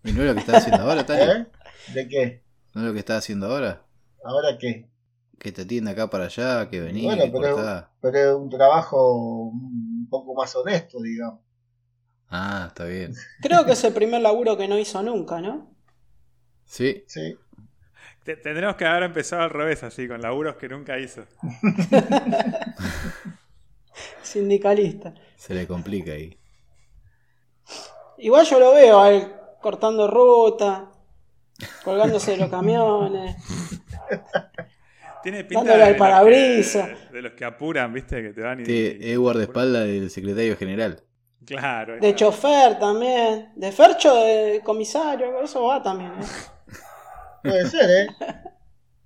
¿Y 0.05 0.13
no 0.13 0.23
es 0.23 0.29
lo 0.29 0.35
que 0.35 0.41
estás 0.41 0.57
haciendo 0.57 0.83
ahora, 0.83 1.07
Tali? 1.07 1.23
¿eh? 1.23 1.47
¿De 1.95 2.09
qué? 2.09 2.43
¿No 2.75 2.81
es 2.83 2.87
lo 2.89 2.93
que 2.93 2.99
estás 2.99 3.19
haciendo 3.19 3.47
ahora? 3.47 3.85
¿Ahora 4.25 4.57
qué? 4.59 4.91
Que 5.39 5.53
te 5.53 5.63
atienda 5.63 5.93
acá 5.93 6.09
para 6.11 6.25
allá, 6.27 6.69
que 6.69 6.81
venís, 6.81 7.05
Bueno, 7.05 7.25
que 7.25 7.31
pero- 7.31 7.55
cortás. 7.57 7.87
Pero 8.01 8.19
es 8.19 8.35
un 8.35 8.51
trabajo 8.51 9.45
un 9.49 10.07
poco 10.11 10.35
más 10.35 10.55
honesto, 10.57 11.01
digamos. 11.01 11.41
Ah, 12.29 12.65
está 12.69 12.85
bien. 12.87 13.15
Creo 13.43 13.65
que 13.65 13.73
es 13.73 13.85
el 13.85 13.93
primer 13.93 14.23
laburo 14.23 14.57
que 14.57 14.67
no 14.69 14.79
hizo 14.79 15.03
nunca, 15.03 15.41
¿no? 15.41 15.71
Sí, 16.65 17.05
Sí, 17.07 17.37
tendremos 18.25 18.77
que 18.77 18.85
haber 18.87 19.05
empezado 19.05 19.43
al 19.43 19.51
revés, 19.51 19.83
así, 19.83 20.07
con 20.09 20.21
laburos 20.21 20.57
que 20.57 20.69
nunca 20.69 20.99
hizo. 20.99 21.23
Sindicalista. 24.23 25.13
se 25.37 25.55
le 25.55 25.67
complica 25.67 26.13
ahí. 26.13 26.39
Igual 28.19 28.47
yo 28.47 28.59
lo 28.61 28.73
veo 28.75 29.01
a 29.01 29.11
él 29.11 29.33
cortando 29.61 30.09
ruta, 30.09 30.91
colgándose 31.85 32.33
de 32.33 32.37
los 32.39 32.51
camiones. 32.51 33.37
Tiene 35.23 35.45
pinta 35.45 35.65
Dándole 35.65 35.73
al 35.75 35.79
de 35.81 35.87
los 35.87 35.93
que- 35.95 35.99
parabrisas. 35.99 37.13
De 37.13 37.23
los 37.23 37.33
que 37.33 37.45
apuran, 37.45 37.93
¿viste? 37.93 38.23
Que 38.23 38.31
te 38.31 38.41
van 38.41 38.61
y. 38.61 38.63
Este 38.63 39.13
es 39.13 39.19
guardaespaldas 39.19 39.85
del 39.87 40.11
secretario 40.11 40.57
general. 40.57 41.03
Claro. 41.45 41.99
De 41.99 42.15
chofer 42.15 42.79
también. 42.79 43.51
De 43.57 43.71
Fercho, 43.73 44.15
de 44.15 44.61
comisario, 44.65 45.41
eso 45.43 45.65
va 45.65 45.83
también. 45.83 46.13
¿eh? 46.13 46.25
Puede 47.43 47.67
ser, 47.69 47.91
¿eh? 47.91 48.07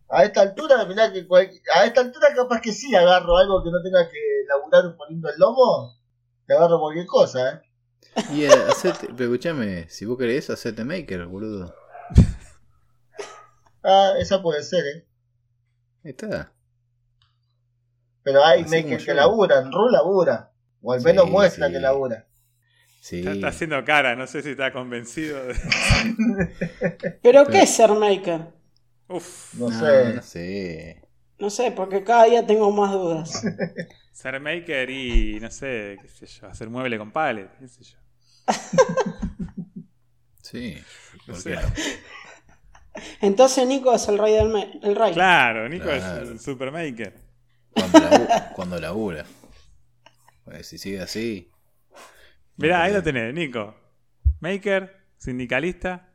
A 0.09 0.25
esta 0.25 0.42
altura, 0.42 0.85
mirá 0.87 1.12
que 1.12 1.27
cual- 1.27 1.51
a 1.75 1.85
esta 1.85 2.01
altura 2.01 2.29
capaz 2.35 2.61
que 2.61 2.72
sí 2.72 2.94
agarro 2.94 3.37
algo 3.37 3.62
que 3.64 3.70
no 3.70 3.83
tenga 3.83 4.09
que 4.09 4.18
laburar 4.49 4.96
poniendo 4.96 5.29
el 5.29 5.38
lomo, 5.38 5.99
te 6.46 6.55
agarro 6.55 6.79
cualquier 6.81 7.07
cosa, 7.07 7.51
¿eh? 7.51 7.62
Y 8.33 8.44
eh, 8.44 8.51
hacete, 8.70 9.09
pero 9.16 9.25
escuchame, 9.25 9.88
si 9.88 10.05
vos 10.07 10.16
querés, 10.16 10.49
hacete 10.49 10.85
maker, 10.85 11.27
boludo. 11.27 11.75
Ah, 13.83 14.14
esa 14.18 14.42
puede 14.42 14.62
ser, 14.62 14.85
¿eh? 14.87 15.07
Ahí 16.05 16.11
está. 16.11 16.53
Pero 18.22 18.44
hay 18.44 18.62
Así 18.62 18.70
makers 18.70 19.05
que 19.05 19.14
laburan, 19.14 19.70
Ru 19.72 19.88
labura. 19.88 20.53
O 20.83 20.92
al 20.92 21.01
menos 21.03 21.25
Sí, 21.27 21.31
muestra 21.31 21.66
sí. 21.66 21.72
que 21.72 21.81
labura. 21.81 22.27
Sí. 23.09 23.19
Está, 23.21 23.33
está 23.33 23.49
haciendo 23.49 23.85
cara, 23.85 24.16
no 24.16 24.27
sé 24.27 24.42
si 24.42 24.51
está 24.51 24.73
convencido. 24.73 25.45
De... 25.47 25.55
Pero 27.23 27.47
¿qué 27.47 27.62
es 27.62 27.71
ser 27.71 27.92
maker? 27.92 28.49
Uf, 29.07 29.55
No, 29.55 29.69
No, 29.71 29.79
sé. 29.79 30.14
no 30.14 30.23
sé. 30.23 31.03
No 31.38 31.51
sé, 31.51 31.71
porque 31.71 32.03
cada 32.03 32.25
día 32.25 32.45
tengo 32.45 32.73
más 32.73 32.90
dudas. 32.92 33.42
ser 34.12 34.40
maker 34.40 34.90
y, 34.90 35.38
no 35.38 35.51
sé, 35.53 35.99
qué 36.03 36.09
sé 36.09 36.27
yo, 36.27 36.49
hacer 36.49 36.69
mueble 36.69 36.99
con 36.99 37.12
palet, 37.12 37.49
qué 37.61 37.69
sé 37.69 37.85
yo. 37.85 37.99
Sí. 40.42 40.77
No 41.27 41.35
¿por 41.35 41.42
sé. 41.42 41.51
qué 41.51 41.57
no? 41.57 41.62
Entonces 43.21 43.66
Nico 43.66 43.92
es 43.95 44.09
el 44.09 44.16
rey 44.19 44.35
del 44.35 44.79
el 44.83 44.97
rey. 44.97 45.12
Claro, 45.12 45.69
Nico 45.69 45.85
Claro. 45.85 46.23
es 46.25 46.29
un 46.31 46.38
super 46.38 46.71
maker. 46.73 47.14
Cuando, 47.73 47.99
labu- 47.99 48.53
cuando 48.55 48.81
labura. 48.81 49.27
Pues 50.45 50.66
si 50.69 50.79
sigue 50.79 51.01
así. 51.01 51.51
Mirá, 52.57 52.83
ahí 52.83 52.92
lo 52.92 53.03
tenés, 53.03 53.33
Nico. 53.35 53.75
Maker, 54.40 54.97
sindicalista, 55.19 56.09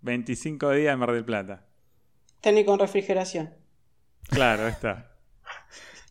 25 0.00 0.70
días 0.72 0.92
en 0.92 0.98
Mar 0.98 1.12
del 1.12 1.24
Plata. 1.24 1.64
Técnico 2.40 2.72
en 2.74 2.80
refrigeración. 2.80 3.54
Claro, 4.28 4.64
ahí 4.64 4.72
está. 4.72 5.12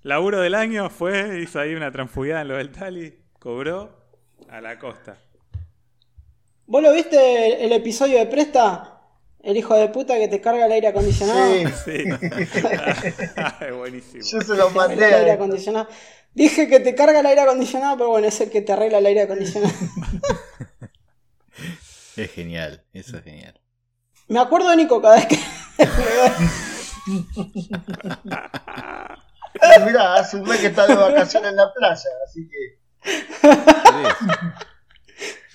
Laburo 0.04 0.40
del 0.40 0.56
año 0.56 0.90
fue, 0.90 1.42
hizo 1.42 1.60
ahí 1.60 1.74
una 1.76 1.92
transfugada 1.92 2.42
en 2.42 2.48
lo 2.48 2.58
del 2.58 2.72
Tali, 2.72 3.24
cobró 3.40 4.02
a 4.50 4.62
la 4.62 4.80
costa. 4.80 5.18
¿Vos 6.66 6.82
lo 6.82 6.94
viste 6.94 7.18
el, 7.48 7.66
el 7.66 7.72
episodio 7.74 8.18
de 8.20 8.26
Presta? 8.28 8.88
El 9.44 9.58
hijo 9.58 9.76
de 9.76 9.90
puta 9.90 10.18
que 10.18 10.28
te 10.28 10.40
carga 10.40 10.68
el 10.68 10.72
aire 10.72 10.88
acondicionado. 10.88 11.42
Sí, 11.52 11.66
Sí. 11.86 12.04
Ay, 13.36 13.72
buenísimo. 13.72 14.24
yo 14.24 14.42
se 14.42 14.56
lo 14.56 14.68
El 14.68 14.74
mandé 14.76 15.06
aire 15.06 15.32
a 15.32 15.34
acondicionado. 15.36 15.88
Dije 16.34 16.68
que 16.68 16.80
te 16.80 16.96
carga 16.96 17.20
el 17.20 17.26
aire 17.26 17.42
acondicionado, 17.42 17.98
pero 17.98 18.10
bueno, 18.10 18.28
es 18.28 18.40
el 18.42 18.50
que 18.50 18.62
te 18.62 18.74
arregla 18.74 19.00
el 19.00 19.06
aire 19.06 19.22
acondicionado. 19.24 19.74
Es 22.18 22.30
genial. 22.32 22.84
Eso 22.92 23.18
es 23.18 23.24
genial. 23.24 23.62
Me 24.28 24.40
acuerdo 24.40 24.70
de 24.70 24.76
Nico 24.76 25.02
cada 25.02 25.16
vez 25.16 25.28
que. 25.28 25.40
Mirá, 29.86 30.16
hace 30.16 30.38
un 30.38 30.44
mes 30.44 30.60
que 30.60 30.68
está 30.68 30.88
de 30.88 30.96
vacaciones 30.96 31.52
en 31.52 31.56
la 31.56 31.74
playa, 31.74 32.10
así 32.26 32.48
que 32.48 32.80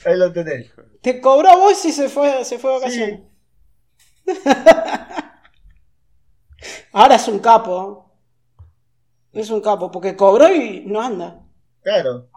ahí 0.04 0.16
lo 0.16 0.32
tenés. 0.32 0.70
Te 1.02 1.20
cobró 1.20 1.50
a 1.50 1.56
vos 1.56 1.84
y 1.84 1.92
se 1.92 2.08
fue, 2.08 2.44
se 2.44 2.58
fue 2.58 2.72
de 2.72 2.78
vacaciones. 2.78 3.20
Ahora 6.92 7.16
es 7.16 7.28
un 7.28 7.38
capo. 7.38 8.05
Es 9.36 9.50
un 9.50 9.60
capo, 9.60 9.90
porque 9.90 10.16
cobró 10.16 10.52
y 10.52 10.84
no 10.86 11.02
anda. 11.02 11.42
Claro. 11.82 12.30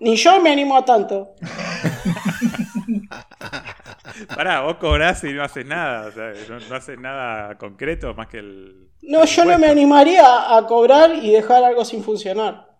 Ni 0.00 0.16
yo 0.16 0.40
me 0.40 0.50
animo 0.50 0.76
a 0.76 0.84
tanto. 0.84 1.34
Pará, 4.34 4.62
vos 4.62 4.76
cobrás 4.76 5.22
y 5.24 5.34
no 5.34 5.42
haces 5.42 5.66
nada, 5.66 6.08
o 6.08 6.12
sea, 6.12 6.32
no, 6.48 6.58
no 6.58 6.74
haces 6.74 6.98
nada 6.98 7.58
concreto 7.58 8.14
más 8.14 8.28
que 8.28 8.38
el... 8.38 8.88
No, 9.02 9.26
yo 9.26 9.44
no 9.44 9.58
me 9.58 9.66
animaría 9.66 10.56
a 10.56 10.66
cobrar 10.66 11.14
y 11.14 11.30
dejar 11.30 11.62
algo 11.64 11.84
sin 11.84 12.02
funcionar. 12.02 12.74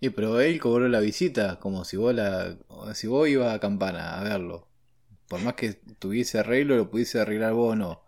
Y 0.00 0.10
pero 0.10 0.40
él 0.40 0.60
cobró 0.60 0.88
la 0.88 0.98
visita 0.98 1.60
como 1.60 1.84
si 1.84 1.96
vos 1.96 2.12
la 2.12 2.56
si 2.94 3.06
vos 3.06 3.28
ibas 3.28 3.54
a 3.54 3.60
Campana 3.60 4.18
a 4.18 4.24
verlo. 4.24 4.68
por 5.28 5.40
más 5.40 5.54
que 5.54 5.74
tuviese 5.98 6.40
arreglo, 6.40 6.76
lo 6.76 6.90
pudiese 6.90 7.20
arreglar 7.20 7.52
vos 7.52 7.72
o 7.72 7.76
no. 7.76 8.03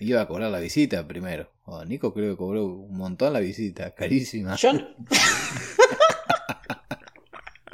Iba 0.00 0.20
a 0.22 0.28
cobrar 0.28 0.50
la 0.50 0.58
visita 0.60 1.06
primero. 1.06 1.50
Oh, 1.64 1.84
Nico 1.84 2.12
creo 2.12 2.32
que 2.32 2.36
cobró 2.36 2.64
un 2.66 2.96
montón 2.96 3.32
la 3.32 3.40
visita, 3.40 3.90
carísima. 3.94 4.54
Yo, 4.56 4.70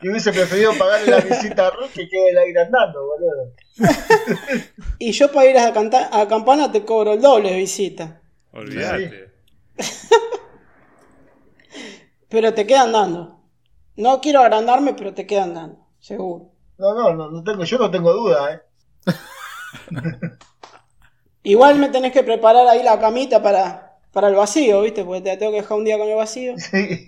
Y 0.03 0.09
hubiese 0.09 0.33
preferido 0.33 0.73
pagarle 0.79 1.11
la 1.13 1.21
visita 1.21 1.69
a 1.69 1.71
Ruth 1.71 1.91
que 1.95 2.09
quede 2.09 2.31
el 2.31 2.39
aire 2.39 2.61
andando, 2.63 3.05
boludo. 3.07 3.53
y 4.99 5.13
yo 5.13 5.31
para 5.31 5.49
ir 5.51 5.59
a, 5.59 5.73
canta- 5.73 6.09
a 6.13 6.27
Campana 6.27 6.73
te 6.73 6.85
cobro 6.85 7.13
el 7.13 7.21
doble 7.21 7.51
de 7.53 7.57
visita. 7.59 8.21
Olvídate. 8.53 9.31
Pero 12.29 12.53
te 12.55 12.67
quedan 12.67 12.93
dando. 12.93 13.41
No 13.97 14.21
quiero 14.21 14.41
agrandarme, 14.41 14.95
pero 14.95 15.15
te 15.15 15.27
quedan 15.27 15.55
dando. 15.55 15.87
Seguro. 16.01 16.51
No, 16.79 16.95
no, 16.95 17.15
no, 17.15 17.31
no 17.31 17.45
tengo, 17.45 17.63
yo 17.65 17.79
no 17.79 17.91
tengo 17.91 18.13
duda, 18.13 18.55
eh. 18.55 18.61
Igual 21.45 21.79
me 21.79 21.89
tenés 21.89 22.13
que 22.13 22.23
preparar 22.23 22.67
ahí 22.69 22.83
la 22.83 22.99
camita 23.01 23.43
para, 23.43 23.99
para 24.13 24.29
el 24.29 24.35
vacío, 24.35 24.83
¿viste? 24.83 25.05
Porque 25.05 25.21
te 25.23 25.37
tengo 25.37 25.53
que 25.53 25.61
dejar 25.63 25.79
un 25.79 25.85
día 25.85 25.99
con 25.99 26.09
el 26.09 26.17
vacío. 26.17 26.55
Sí. 26.59 27.05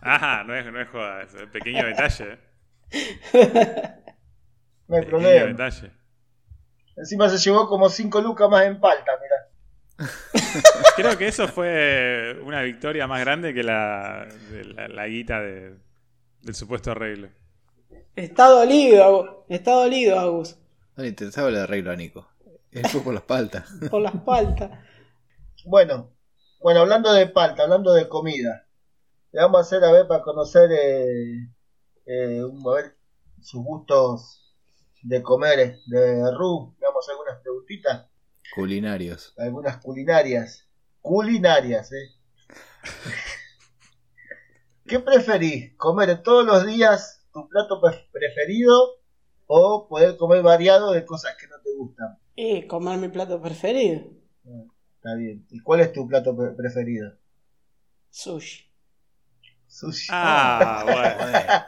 Ajá, 0.00 0.44
no 0.46 0.54
es, 0.54 0.66
no 0.72 0.80
es 0.80 0.88
joda, 0.88 1.22
es 1.22 1.34
un 1.34 1.50
pequeño 1.50 1.84
detalle. 1.86 2.38
¿eh? 2.92 3.90
No 4.86 4.96
hay 4.96 5.02
Pequeño 5.02 5.18
problema. 5.18 5.46
detalle. 5.46 5.90
Encima 6.96 7.28
se 7.30 7.38
llevó 7.38 7.66
como 7.68 7.88
5 7.88 8.20
lucas 8.20 8.50
más 8.50 8.66
en 8.66 8.78
palta, 8.78 9.12
mirá. 9.20 10.10
Creo 10.96 11.16
que 11.16 11.26
eso 11.28 11.48
fue 11.48 12.38
una 12.44 12.60
victoria 12.60 13.06
más 13.06 13.20
grande 13.20 13.54
que 13.54 13.62
la, 13.62 14.26
de 14.50 14.64
la, 14.64 14.88
la 14.88 15.06
guita 15.06 15.40
de- 15.40 15.76
del 16.42 16.54
supuesto 16.54 16.90
arreglo. 16.90 17.28
Está 18.14 18.48
dolido, 18.48 19.02
Agus. 19.02 19.30
Está 19.48 19.70
dolido, 19.72 20.20
Agus. 20.20 20.58
No 20.96 21.02
le 21.02 21.08
interesaba 21.08 21.48
el 21.48 21.56
arreglo 21.56 21.90
a 21.90 21.96
Nico. 21.96 22.28
Fue 22.90 23.00
por 23.02 23.12
la 23.14 23.20
espalda. 23.20 23.64
Por 23.90 24.02
la 24.02 24.10
espalda. 24.10 24.84
Bueno, 25.66 26.10
bueno, 26.60 26.80
hablando 26.80 27.12
de 27.12 27.26
palta, 27.28 27.62
hablando 27.62 27.92
de 27.92 28.08
comida, 28.08 28.66
le 29.32 29.40
vamos 29.40 29.58
a 29.58 29.60
hacer 29.62 29.84
a 29.84 29.92
ver 29.92 30.06
para 30.08 30.22
conocer 30.22 30.70
eh, 30.72 31.48
eh, 32.06 32.44
un- 32.44 32.66
a 32.68 32.74
ver 32.74 32.96
sus 33.40 33.62
gustos 33.64 34.54
de 35.02 35.22
comer 35.22 35.78
de 35.86 36.30
Ru. 36.36 36.74
Le 36.80 36.86
vamos 36.86 36.96
a 36.96 37.00
hacer 37.04 37.12
algunas 37.12 37.40
preguntitas, 37.42 38.06
Culinarios. 38.54 39.32
algunas 39.38 39.76
culinarias. 39.78 40.68
Culinarias, 41.00 41.92
¿eh? 41.92 42.08
¿Qué 44.86 45.00
preferís? 45.00 45.74
¿Comer 45.76 46.22
todos 46.22 46.44
los 46.44 46.66
días 46.66 47.24
tu 47.32 47.48
plato 47.48 47.80
pre- 47.80 48.08
preferido 48.12 48.96
o 49.46 49.88
poder 49.88 50.16
comer 50.16 50.42
variado 50.42 50.92
de 50.92 51.04
cosas 51.04 51.36
que 51.38 51.46
no 51.48 51.56
te 51.62 51.72
gustan? 51.74 52.18
Y 52.36 52.66
comer 52.66 52.98
mi 52.98 53.08
plato 53.08 53.40
preferido. 53.40 54.02
Está 54.96 55.14
bien. 55.16 55.46
¿Y 55.50 55.60
cuál 55.60 55.80
es 55.80 55.92
tu 55.92 56.06
plato 56.06 56.36
pre- 56.36 56.50
preferido? 56.52 57.12
Sushi. 58.10 58.64
Sushi. 59.66 60.08
Ah, 60.10 60.82
bueno. 60.84 61.64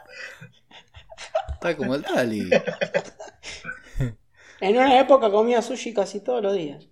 Está 1.53 1.75
como 1.77 1.95
el 1.95 2.03
Tali. 2.03 2.49
En 4.59 4.75
una 4.75 4.99
época 4.99 5.29
comía 5.29 5.61
sushi 5.61 5.93
casi 5.93 6.19
todos 6.23 6.41
los 6.41 6.55
días. 6.55 6.89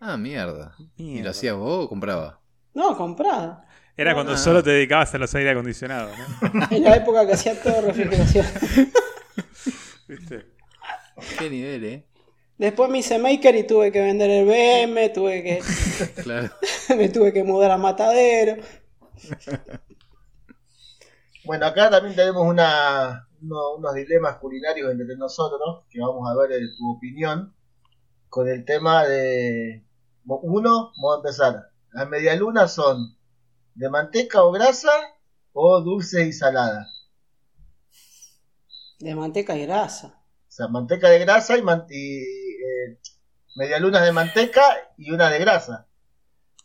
Ah, 0.00 0.18
mierda. 0.18 0.76
¿Y 0.98 1.22
lo 1.22 1.30
hacías 1.30 1.56
vos 1.56 1.86
o 1.86 1.88
compraba? 1.88 2.42
No, 2.74 2.94
comprada. 2.94 3.66
Era 3.96 4.12
cuando 4.12 4.32
Ah. 4.34 4.36
solo 4.36 4.62
te 4.62 4.68
dedicabas 4.68 5.14
a 5.14 5.18
los 5.18 5.34
aire 5.34 5.48
acondicionados, 5.50 6.14
¿no? 6.52 6.68
En 6.70 6.84
la 6.84 6.94
época 6.94 7.26
que 7.26 7.32
hacía 7.32 7.58
todo 7.62 7.80
refrigeración. 7.80 8.44
¿Viste? 10.06 10.46
Qué 11.38 11.48
nivel, 11.48 11.84
eh. 11.84 12.06
Después 12.58 12.88
me 12.90 12.98
hice 12.98 13.18
maker 13.18 13.54
y 13.56 13.64
tuve 13.66 13.92
que 13.92 14.00
vender 14.00 14.30
el 14.30 14.46
BM, 14.46 15.08
tuve 15.14 15.42
que, 15.42 15.62
Claro. 16.22 16.50
me 16.96 17.08
tuve 17.08 17.32
que 17.32 17.44
mudar 17.44 17.70
a 17.70 17.78
Matadero. 17.78 18.62
Bueno, 21.44 21.66
acá 21.66 21.90
también 21.90 22.16
tenemos 22.16 22.46
una, 22.46 23.28
uno- 23.42 23.74
unos 23.76 23.94
dilemas 23.94 24.36
culinarios 24.38 24.90
entre 24.90 25.16
nosotros, 25.16 25.84
que 25.90 26.00
vamos 26.00 26.28
a 26.28 26.34
ver 26.36 26.52
eh, 26.52 26.66
tu 26.76 26.90
opinión, 26.96 27.54
con 28.28 28.48
el 28.48 28.64
tema 28.64 29.04
de... 29.06 29.84
Uno, 30.26 30.92
vamos 30.96 31.14
a 31.14 31.16
empezar. 31.18 31.70
Las 31.92 32.08
medialunas 32.08 32.74
son 32.74 33.16
de 33.74 33.88
manteca 33.90 34.42
o 34.44 34.52
grasa 34.52 34.90
o 35.52 35.80
dulces 35.82 36.26
y 36.26 36.32
saladas. 36.32 36.88
De 38.98 39.14
manteca 39.14 39.56
y 39.56 39.62
grasa. 39.64 40.22
O 40.48 40.50
sea, 40.56 40.68
manteca 40.68 41.08
de 41.10 41.18
grasa 41.20 41.56
y, 41.58 41.62
man- 41.62 41.86
y, 41.90 42.45
medialunas 43.56 44.02
de 44.04 44.12
manteca 44.12 44.62
y 44.96 45.10
una 45.10 45.30
de 45.30 45.38
grasa. 45.38 45.86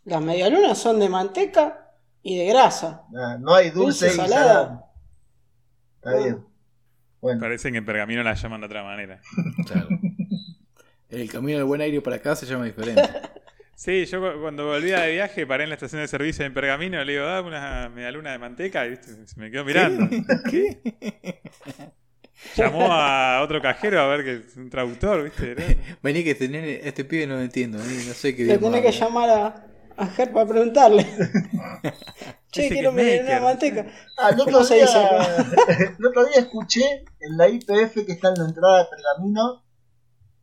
Las 0.06 0.22
medialunas 0.22 0.78
son 0.78 1.00
de 1.00 1.10
manteca 1.10 1.92
y 2.24 2.38
de 2.38 2.46
grasa. 2.48 3.04
Ah, 3.16 3.38
No 3.40 3.54
hay 3.56 3.70
dulce, 3.70 4.08
Dulce, 4.08 4.08
y 4.08 4.26
salada. 4.28 4.54
salada. 4.54 4.86
Está 5.96 6.10
Ah. 6.12 6.18
bien. 6.18 6.46
Bueno, 7.22 7.40
Parece 7.40 7.72
que 7.72 7.78
en 7.78 7.86
pergamino 7.86 8.24
la 8.24 8.34
llaman 8.34 8.62
de 8.62 8.66
otra 8.68 8.84
manera. 8.84 9.22
Claro. 9.68 9.88
El 11.10 11.30
camino 11.30 11.58
del 11.58 11.68
buen 11.68 11.82
aire 11.82 12.00
para 12.02 12.16
acá 12.16 12.36
se 12.36 12.46
llama 12.46 12.66
diferente. 12.66 13.02
Sí, 13.76 14.06
yo 14.06 14.22
cu- 14.22 14.40
cuando 14.42 14.68
volvía 14.68 15.00
de 15.00 15.12
viaje 15.14 15.48
paré 15.48 15.64
en 15.64 15.70
la 15.70 15.74
estación 15.76 16.02
de 16.02 16.08
servicio 16.08 16.46
en 16.46 16.54
Pergamino, 16.54 17.04
le 17.04 17.14
digo, 17.14 17.26
dame 17.26 17.48
una 17.48 17.90
medialuna 17.90 18.32
de 18.32 18.38
manteca 18.38 18.86
y 18.86 18.92
¿viste? 18.92 19.26
se 19.28 19.40
me 19.40 19.50
quedó 19.50 19.66
mirando. 19.66 20.08
¿Qué? 20.52 21.92
Llamó 22.56 22.88
a 22.92 23.42
otro 23.44 23.62
cajero 23.62 24.02
a 24.02 24.08
ver 24.08 24.24
que 24.24 24.48
es 24.48 24.58
un 24.58 24.70
traductor, 24.70 25.24
¿viste? 25.24 25.56
¿no? 25.56 25.96
Vení 26.04 26.24
que 26.24 26.36
tener 26.36 26.64
este 26.86 27.06
pibe 27.06 27.28
no 27.28 27.36
lo 27.36 27.42
entiendo, 27.42 27.78
no 27.78 28.14
sé 28.14 28.36
qué 28.36 28.44
Le 28.46 28.58
tenés 28.58 28.82
que 28.82 28.92
llamar 28.92 29.30
a, 29.30 29.66
a 29.98 30.08
Ger 30.08 30.32
para 30.32 30.48
preguntarle. 30.48 31.04
che, 32.52 32.64
Dice 32.64 32.74
quiero 32.74 32.92
de 32.92 33.20
maker. 33.22 33.42
manteca. 33.42 33.86
Ah, 34.18 34.30
el 34.30 34.40
otro, 34.40 34.54
¿Cómo 34.54 34.64
se 34.66 34.76
día, 34.76 34.86
el 35.98 36.06
otro 36.06 36.26
día 36.26 36.40
escuché 36.40 37.06
en 37.20 37.38
la 37.38 37.48
IPF 37.48 38.06
que 38.06 38.12
está 38.12 38.30
en 38.30 38.36
la 38.40 38.46
entrada 38.46 38.80
de 38.80 38.86
Pergamino, 38.90 39.64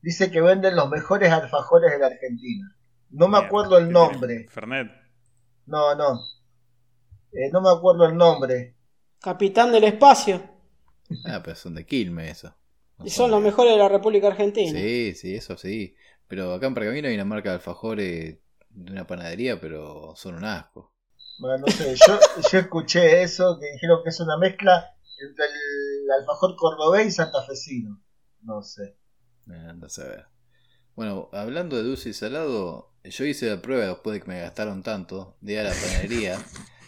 dice 0.01 0.31
que 0.31 0.41
venden 0.41 0.77
los 0.77 0.89
mejores 0.89 1.31
alfajores 1.33 1.91
de 1.93 1.99
la 1.99 2.07
Argentina. 2.07 2.75
No 3.11 3.29
me 3.29 3.39
acuerdo 3.39 3.79
el 3.79 3.87
¿qué 3.89 3.93
nombre. 3.93 4.47
Fernet. 4.49 4.91
No, 5.67 5.95
no. 5.95 6.21
Eh, 7.33 7.51
no 7.53 7.61
me 7.61 7.71
acuerdo 7.71 8.07
el 8.07 8.17
nombre. 8.17 8.75
Capitán 9.21 9.73
del 9.73 9.85
espacio. 9.85 10.58
Ah, 11.25 11.43
pero 11.43 11.57
son 11.57 11.75
de 11.75 11.87
Quilmes 11.87 12.39
eso. 12.39 12.55
No 12.99 13.07
Y 13.07 13.11
son 13.11 13.33
los 13.33 13.43
mejores 13.43 13.73
de 13.73 13.79
la 13.79 13.89
República 13.89 14.29
Argentina. 14.29 14.79
Sí, 14.79 15.15
sí, 15.15 15.35
eso 15.35 15.57
sí. 15.57 15.97
Pero 16.29 16.53
acá 16.55 16.67
en 16.67 16.75
Pergamino 16.75 17.09
hay 17.09 17.15
una 17.15 17.25
marca 17.25 17.51
de 17.51 17.55
alfajores 17.57 18.39
de 18.71 18.93
una 18.93 19.07
panadería, 19.07 19.61
pero 19.61 20.15
son 20.17 20.37
un 20.37 20.45
asco. 20.45 20.93
Bueno, 21.39 21.59
no 21.67 21.73
sé. 21.73 21.95
Yo, 22.07 22.19
yo 22.53 22.59
escuché 22.59 23.23
eso, 23.23 23.59
que 23.59 23.73
dijeron 23.73 24.03
que 24.05 24.11
es 24.11 24.21
una 24.21 24.37
mezcla 24.37 24.95
entre 25.21 25.47
el 25.47 26.11
alfajor 26.21 26.55
cordobés 26.57 27.07
y 27.07 27.11
santafesino. 27.11 28.01
No 28.43 28.63
sé. 28.63 28.97
Eh, 29.51 29.67
Anda 29.69 29.87
a 29.87 29.91
saber. 29.91 30.27
Bueno, 30.97 31.31
hablando 31.33 31.77
de 31.77 31.85
dulce 31.85 32.11
y 32.11 32.15
salado, 32.15 32.93
yo 33.05 33.25
hice 33.27 33.49
la 33.51 33.63
prueba 33.63 33.87
después 33.87 34.15
de 34.15 34.23
que 34.23 34.29
me 34.29 34.41
gastaron 34.41 34.83
tanto 34.83 35.37
de 35.41 35.55
ir 35.55 35.61
a 35.61 35.65
la 35.65 35.75
panadería 35.75 36.39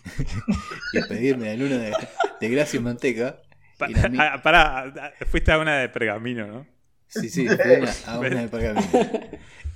y 0.93 1.03
pedirme 1.03 1.47
la 1.49 1.57
luna 1.57 1.79
de, 1.79 1.97
de 2.41 2.49
grasa 2.49 2.77
y 2.77 2.81
manteca. 2.81 3.43
Pa- 3.81 3.91
Y 3.91 3.95
la 3.95 4.09
mi- 4.09 4.19
ah, 4.21 4.41
pará, 4.43 4.85
ah, 4.97 5.13
fuiste 5.27 5.51
a 5.53 5.59
una 5.59 5.79
de 5.79 5.89
pergamino, 5.89 6.47
¿no? 6.47 6.67
Sí, 7.09 7.29
sí, 7.29 7.49
fui 7.49 7.75
a 7.75 7.79
una, 7.79 7.93
a 8.07 8.19
una 8.21 8.41
de 8.43 8.49
pergamino. 8.49 8.89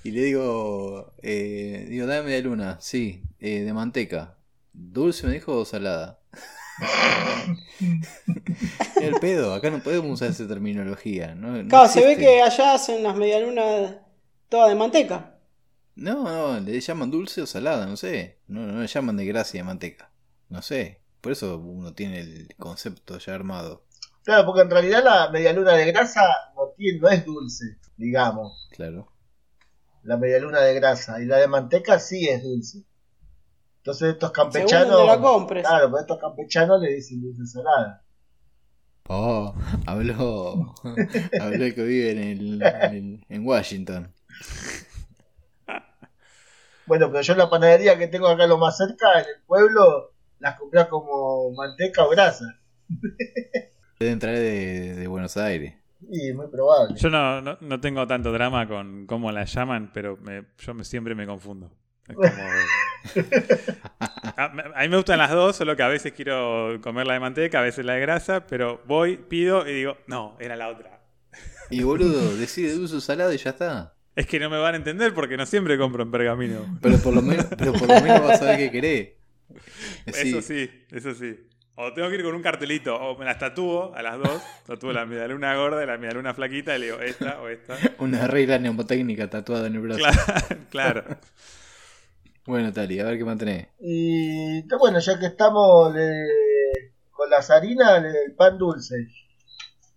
Y 0.04 0.10
le 0.10 0.22
digo, 0.24 1.14
eh, 1.22 1.86
digo, 1.88 2.06
dame 2.06 2.24
media 2.26 2.42
luna, 2.42 2.78
sí, 2.80 3.22
eh, 3.40 3.60
de 3.62 3.72
manteca. 3.72 4.36
¿Dulce 4.72 5.26
me 5.26 5.32
dijo 5.32 5.56
o 5.58 5.64
salada? 5.64 6.20
El 9.00 9.14
pedo, 9.20 9.54
acá 9.54 9.70
no 9.70 9.82
podemos 9.82 10.10
usar 10.10 10.30
esa 10.30 10.46
terminología. 10.48 11.34
No, 11.34 11.62
no 11.62 11.68
Claro, 11.68 11.88
se 11.88 12.04
ve 12.04 12.16
que 12.16 12.42
allá 12.42 12.74
hacen 12.74 13.02
las 13.02 13.16
medialunas 13.16 13.96
todas 14.48 14.68
de 14.70 14.74
manteca. 14.74 15.38
No, 15.96 16.24
no, 16.24 16.60
le 16.60 16.80
llaman 16.80 17.10
dulce 17.10 17.42
o 17.42 17.46
salada, 17.46 17.86
no 17.86 17.96
sé. 17.96 18.38
No, 18.48 18.66
no 18.66 18.80
le 18.80 18.86
llaman 18.86 19.16
de 19.16 19.26
grasa 19.26 19.56
y 19.56 19.60
de 19.60 19.64
manteca. 19.64 20.10
No 20.48 20.62
sé. 20.62 21.00
Por 21.20 21.32
eso 21.32 21.58
uno 21.58 21.94
tiene 21.94 22.20
el 22.20 22.48
concepto 22.58 23.18
ya 23.18 23.34
armado. 23.34 23.83
Claro, 24.24 24.46
porque 24.46 24.62
en 24.62 24.70
realidad 24.70 25.04
la 25.04 25.30
medialuna 25.30 25.72
de 25.74 25.84
grasa 25.92 26.22
no, 26.56 26.68
tiene, 26.76 26.98
no 26.98 27.08
es 27.10 27.24
dulce, 27.26 27.78
digamos. 27.96 28.68
Claro. 28.72 29.08
La 30.02 30.16
medialuna 30.16 30.60
de 30.60 30.74
grasa. 30.74 31.20
Y 31.20 31.26
la 31.26 31.36
de 31.36 31.46
manteca 31.46 31.98
sí 31.98 32.26
es 32.28 32.42
dulce. 32.42 32.84
Entonces 33.78 34.14
estos 34.14 34.32
Según 34.34 34.50
campechanos. 34.50 34.90
donde 34.90 35.06
la 35.06 35.20
compres. 35.20 35.66
Claro, 35.66 35.90
pues 35.90 36.02
estos 36.02 36.18
campechanos 36.18 36.80
le 36.80 36.94
dicen 36.94 37.20
dulce 37.20 37.46
salada. 37.46 38.02
Oh, 39.06 39.54
habló, 39.86 40.74
habló 41.40 41.74
que 41.74 41.82
vive 41.82 42.12
en, 42.12 42.18
el, 42.18 42.62
en, 42.62 43.26
en 43.28 43.46
Washington. 43.46 44.10
Bueno, 46.86 47.10
pero 47.10 47.20
yo 47.20 47.32
en 47.34 47.38
la 47.38 47.50
panadería 47.50 47.98
que 47.98 48.08
tengo 48.08 48.28
acá 48.28 48.46
lo 48.46 48.56
más 48.56 48.78
cerca, 48.78 49.20
en 49.20 49.26
el 49.26 49.42
pueblo, 49.46 50.12
las 50.38 50.58
compras 50.58 50.88
como 50.88 51.50
manteca 51.52 52.04
o 52.04 52.08
grasa. 52.08 52.46
Deben 53.98 54.18
traer 54.18 54.38
de, 54.38 54.94
de 54.94 55.06
Buenos 55.06 55.36
Aires. 55.36 55.74
Y 56.10 56.32
muy 56.32 56.48
probable. 56.48 56.96
Yo 56.98 57.08
no, 57.10 57.40
no, 57.40 57.56
no 57.60 57.80
tengo 57.80 58.06
tanto 58.06 58.30
drama 58.32 58.66
con 58.68 59.06
cómo 59.06 59.32
la 59.32 59.44
llaman, 59.44 59.90
pero 59.94 60.16
me- 60.18 60.44
yo 60.58 60.74
me- 60.74 60.84
siempre 60.84 61.14
me 61.14 61.26
confundo. 61.26 61.70
Es 62.06 62.14
como- 62.16 62.28
a, 64.00 64.44
a 64.44 64.82
mí 64.82 64.88
me 64.88 64.96
gustan 64.96 65.18
las 65.18 65.30
dos, 65.30 65.56
solo 65.56 65.76
que 65.76 65.82
a 65.82 65.88
veces 65.88 66.12
quiero 66.12 66.78
comer 66.82 67.06
la 67.06 67.14
de 67.14 67.20
manteca, 67.20 67.60
a 67.60 67.62
veces 67.62 67.84
la 67.84 67.94
de 67.94 68.00
grasa, 68.00 68.46
pero 68.46 68.82
voy, 68.86 69.16
pido 69.16 69.66
y 69.66 69.72
digo, 69.72 69.96
no, 70.06 70.36
era 70.40 70.56
la 70.56 70.68
otra. 70.68 71.00
Y 71.70 71.82
boludo, 71.82 72.36
decide 72.36 72.72
de 72.72 72.78
uso 72.78 73.00
salado 73.00 73.32
y 73.32 73.38
ya 73.38 73.50
está. 73.50 73.94
Es 74.16 74.26
que 74.26 74.38
no 74.38 74.48
me 74.48 74.58
van 74.58 74.74
a 74.74 74.76
entender 74.76 75.12
porque 75.12 75.36
no 75.36 75.44
siempre 75.46 75.76
compro 75.76 76.02
en 76.04 76.10
pergamino. 76.10 76.78
Pero 76.80 76.98
por 76.98 77.14
lo 77.14 77.22
menos, 77.22 77.46
pero 77.58 77.72
por 77.72 77.88
lo 77.88 78.00
menos 78.00 78.22
vas 78.22 78.42
a 78.42 78.44
ver 78.46 78.58
qué 78.58 78.70
querés. 78.70 79.08
Eso 80.06 80.40
sí, 80.40 80.70
eso 80.90 81.14
sí. 81.14 81.36
O 81.76 81.92
tengo 81.92 82.08
que 82.08 82.14
ir 82.14 82.22
con 82.22 82.34
un 82.36 82.42
cartelito, 82.42 82.94
o 82.94 83.18
me 83.18 83.24
las 83.24 83.38
tatúo 83.38 83.92
a 83.96 84.02
las 84.02 84.16
dos, 84.18 84.40
tatúo 84.64 84.92
la 84.92 85.06
medialuna 85.06 85.56
gorda 85.56 85.82
y 85.82 85.86
la 85.86 85.98
medialuna 85.98 86.32
flaquita 86.32 86.76
y 86.76 86.78
le 86.80 86.86
digo 86.86 87.00
esta 87.00 87.40
o 87.40 87.48
esta. 87.48 87.76
Una 87.98 88.28
regla 88.28 88.58
mnemotécnica 88.60 89.28
tatuada 89.28 89.66
en 89.66 89.74
el 89.74 89.80
brazo. 89.80 90.00
Claro, 90.00 90.60
claro. 90.70 91.04
Bueno, 92.46 92.74
Tali, 92.74 93.00
a 93.00 93.04
ver 93.04 93.16
qué 93.16 93.24
mantenés. 93.24 93.68
Y 93.80 94.60
bueno, 94.78 94.98
ya 94.98 95.18
que 95.18 95.24
estamos 95.24 95.94
le- 95.94 96.92
con 97.10 97.30
las 97.30 97.50
harinas, 97.50 98.02
le- 98.02 98.10
el 98.26 98.34
pan 98.36 98.58
dulce. 98.58 98.96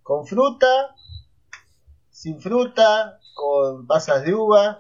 Con 0.02 0.26
fruta, 0.26 0.96
sin 2.10 2.40
fruta, 2.40 3.20
con 3.36 3.86
pasas 3.86 4.24
de 4.24 4.34
uva, 4.34 4.78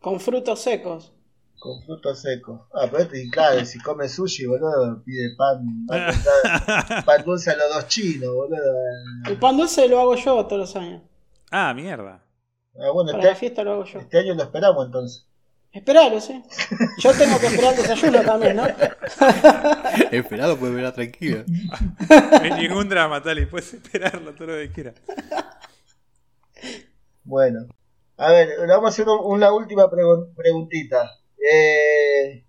Con 0.00 0.18
frutos 0.18 0.60
secos. 0.60 1.12
Con 1.58 1.82
frutos 1.82 2.20
secos. 2.20 2.60
Ah, 2.72 2.86
pero 2.90 3.02
este, 3.04 3.22
y 3.24 3.30
claro, 3.30 3.64
si 3.64 3.78
come 3.80 4.08
sushi, 4.08 4.46
boludo, 4.46 5.02
pide 5.04 5.34
pan, 5.36 5.86
pan, 5.86 6.06
dulce- 6.12 7.02
pan 7.06 7.24
dulce 7.24 7.50
a 7.50 7.56
los 7.56 7.74
dos 7.74 7.88
chinos, 7.88 8.32
boludo. 8.34 8.74
El 9.26 9.38
pan 9.38 9.56
dulce 9.56 9.88
lo 9.88 10.00
hago 10.00 10.14
yo 10.16 10.46
todos 10.46 10.60
los 10.60 10.76
años. 10.76 11.02
Ah, 11.50 11.72
mierda. 11.74 12.22
Ah, 12.80 12.90
bueno, 12.92 13.10
Para 13.12 13.24
la 13.24 13.30
este, 13.30 13.40
fiesta 13.40 13.64
lo 13.64 13.72
hago 13.72 13.84
yo. 13.84 13.98
este 14.00 14.18
año 14.18 14.34
lo 14.34 14.42
esperamos 14.44 14.86
entonces. 14.86 15.24
Esperalo, 15.70 16.18
sí. 16.20 16.42
Yo 16.98 17.12
tengo 17.12 17.38
que 17.38 17.46
esperar 17.46 17.74
el 17.74 17.82
desayuno 17.82 18.22
también, 18.22 18.56
¿no? 18.56 18.66
Esperado 20.10 20.56
puede 20.56 20.72
ver 20.74 20.92
tranquilo. 20.92 21.44
No 21.46 22.38
hay 22.42 22.52
ningún 22.52 22.88
drama, 22.88 23.22
Tali. 23.22 23.44
Puedes 23.46 23.74
esperarlo 23.74 24.32
todo 24.34 24.48
lo 24.48 24.54
que 24.54 24.72
quieras. 24.72 24.94
Bueno, 27.24 27.66
a 28.16 28.32
ver, 28.32 28.48
vamos 28.66 28.86
a 28.86 28.88
hacer 28.88 29.06
un- 29.08 29.20
una 29.24 29.52
última 29.52 29.84
pregun- 29.90 30.34
preguntita. 30.34 31.10
Eh, 31.52 32.44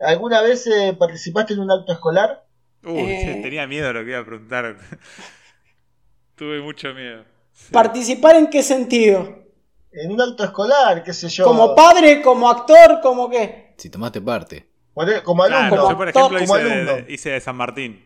¿Alguna 0.00 0.42
vez 0.42 0.66
eh, 0.66 0.94
participaste 0.98 1.54
en 1.54 1.60
un 1.60 1.70
acto 1.70 1.92
escolar? 1.92 2.44
Uy, 2.84 2.98
Eh. 3.00 3.40
tenía 3.42 3.66
miedo 3.66 3.92
lo 3.92 4.04
que 4.04 4.10
iba 4.10 4.18
a 4.20 4.24
preguntar. 4.24 4.76
Tuve 6.36 6.60
mucho 6.60 6.92
miedo. 6.94 7.24
¿Participar 7.70 8.36
en 8.36 8.48
qué 8.48 8.62
sentido? 8.62 9.44
En 9.92 10.10
un 10.10 10.20
acto 10.20 10.44
escolar, 10.44 11.04
qué 11.04 11.12
sé 11.12 11.28
yo. 11.28 11.44
¿Como 11.44 11.74
padre, 11.74 12.20
como 12.20 12.50
actor, 12.50 13.00
como 13.00 13.30
qué? 13.30 13.74
Si 13.76 13.88
tomaste 13.90 14.20
parte. 14.20 14.68
Por- 14.92 15.22
Como 15.22 15.42
alumno. 15.44 15.68
Claro, 15.68 15.90
yo 15.90 15.96
por 15.96 16.12
Como 16.12 16.36
ejemplo 16.36 16.42
hice 16.42 16.72
alumno. 16.72 16.92
de, 16.96 17.12
hice 17.12 17.30
de 17.30 17.40
San 17.40 17.56
Martín. 17.56 18.04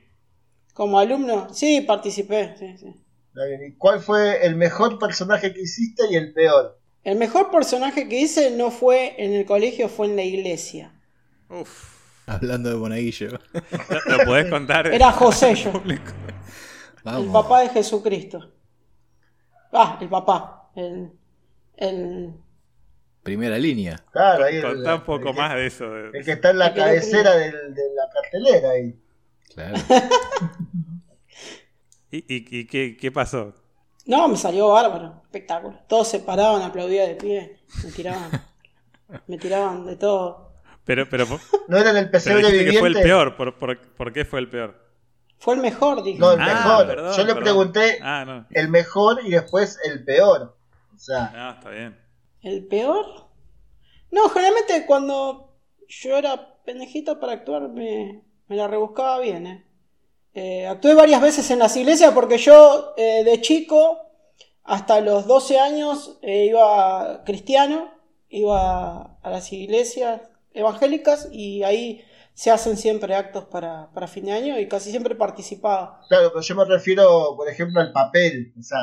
¿Como 0.74 0.98
alumno? 0.98 1.48
Sí, 1.52 1.80
participé. 1.82 2.54
sí, 2.58 2.76
sí. 2.78 2.86
Está 3.28 3.44
bien, 3.46 3.60
¿y 3.72 3.76
¿Cuál 3.76 4.00
fue 4.00 4.44
el 4.46 4.56
mejor 4.56 4.98
personaje 4.98 5.52
que 5.54 5.60
hiciste 5.62 6.04
y 6.10 6.16
el 6.16 6.32
peor? 6.32 6.77
El 7.04 7.16
mejor 7.16 7.50
personaje 7.50 8.08
que 8.08 8.20
hice 8.20 8.50
no 8.50 8.70
fue 8.70 9.14
en 9.22 9.32
el 9.32 9.46
colegio, 9.46 9.88
fue 9.88 10.06
en 10.06 10.16
la 10.16 10.22
iglesia. 10.24 10.92
Uf. 11.48 11.96
Hablando 12.26 12.68
de 12.68 12.76
Monaguillo. 12.76 13.28
¿Lo, 14.08 14.16
lo 14.18 14.24
podés 14.24 14.50
contar? 14.50 14.86
Era 14.88 15.12
José 15.12 15.54
yo, 15.54 15.72
Público. 15.72 16.12
Vamos. 17.04 17.26
el 17.26 17.32
papá 17.32 17.60
de 17.62 17.68
Jesucristo. 17.70 18.52
Ah, 19.72 19.98
el 20.00 20.08
papá. 20.08 20.70
El, 20.76 21.10
el, 21.76 22.34
Primera 23.22 23.56
línea. 23.58 24.02
Claro, 24.12 24.44
ahí 24.44 24.56
el- 24.56 24.62
Contá 24.62 24.94
un 24.94 25.00
el 25.00 25.06
poco 25.06 25.32
que- 25.32 25.38
más 25.38 25.54
de 25.54 25.66
eso. 25.66 25.96
El 25.96 26.24
que 26.24 26.32
está 26.32 26.50
en 26.50 26.58
la 26.58 26.74
cabecera 26.74 27.34
del- 27.36 27.74
de 27.74 27.82
la 27.94 28.08
cartelera 28.12 28.70
ahí. 28.70 28.94
Claro. 29.54 29.76
¿Y, 32.10 32.18
y- 32.18 32.58
y 32.60 32.66
qué, 32.66 32.96
qué 32.98 33.12
pasó? 33.12 33.54
No, 34.08 34.26
me 34.26 34.36
salió 34.36 34.68
bárbaro, 34.70 35.20
espectáculo. 35.24 35.78
Todos 35.86 36.08
se 36.08 36.18
paraban, 36.20 36.62
aplaudían 36.62 37.06
de 37.08 37.14
pie, 37.14 37.60
me 37.84 37.92
tiraban, 37.92 38.30
me 39.28 39.38
tiraban 39.38 39.86
de 39.86 39.94
todo. 39.96 40.48
Pero, 40.84 41.08
pero, 41.08 41.26
¿No 41.68 41.76
era 41.76 41.90
en 41.90 41.98
el 41.98 42.10
pesebre 42.10 42.42
viviente? 42.50 42.72
que 42.72 42.78
fue 42.78 42.88
el 42.88 42.94
peor. 42.94 43.36
¿Por, 43.36 43.58
por, 43.58 43.78
por 43.92 44.12
qué 44.12 44.24
fue 44.24 44.40
el 44.40 44.48
peor? 44.48 44.74
Fue 45.38 45.54
el 45.54 45.60
mejor, 45.60 46.02
dije. 46.02 46.18
No, 46.18 46.32
el 46.32 46.40
Ah, 46.40 46.46
mejor. 46.46 46.86
perdón, 46.86 47.12
Yo 47.12 47.18
le 47.22 47.26
perdón. 47.34 47.42
pregunté 47.44 47.98
Ah, 48.02 48.24
no. 48.26 48.46
el 48.50 48.68
mejor 48.68 49.20
y 49.24 49.30
después 49.30 49.78
el 49.84 50.02
peor. 50.04 50.56
O 50.94 50.98
sea, 50.98 51.30
Ah, 51.34 51.54
está 51.58 51.70
bien. 51.70 51.96
¿El 52.42 52.66
peor? 52.66 53.04
No, 54.10 54.28
generalmente 54.30 54.86
cuando 54.86 55.52
yo 55.86 56.16
era 56.16 56.56
pendejito 56.64 57.20
para 57.20 57.34
actuar 57.34 57.68
me, 57.68 58.22
me 58.48 58.56
la 58.56 58.66
rebuscaba 58.66 59.20
bien. 59.20 59.46
¿eh? 59.46 59.64
Eh, 60.34 60.66
actué 60.66 60.94
varias 60.94 61.20
veces 61.20 61.50
en 61.50 61.58
las 61.58 61.76
iglesias 61.76 62.12
porque 62.14 62.38
yo 62.38 62.94
eh, 62.96 63.24
de 63.24 63.40
chico 63.40 63.98
hasta 64.62 65.00
los 65.00 65.26
12 65.26 65.58
años 65.58 66.18
eh, 66.22 66.46
iba 66.46 67.22
cristiano, 67.24 67.90
iba 68.28 69.18
a 69.22 69.30
las 69.30 69.52
iglesias 69.52 70.20
evangélicas 70.52 71.28
y 71.32 71.62
ahí 71.62 72.04
se 72.34 72.50
hacen 72.52 72.76
siempre 72.76 73.14
actos 73.16 73.46
para, 73.46 73.90
para 73.92 74.06
fin 74.06 74.26
de 74.26 74.32
año 74.32 74.58
y 74.60 74.68
casi 74.68 74.90
siempre 74.90 75.16
participaba. 75.16 76.00
claro, 76.08 76.28
pero 76.30 76.40
yo 76.42 76.54
me 76.54 76.64
refiero, 76.66 77.34
por 77.36 77.48
ejemplo, 77.48 77.80
al 77.80 77.92
papel. 77.92 78.52
O 78.56 78.62
sea, 78.62 78.78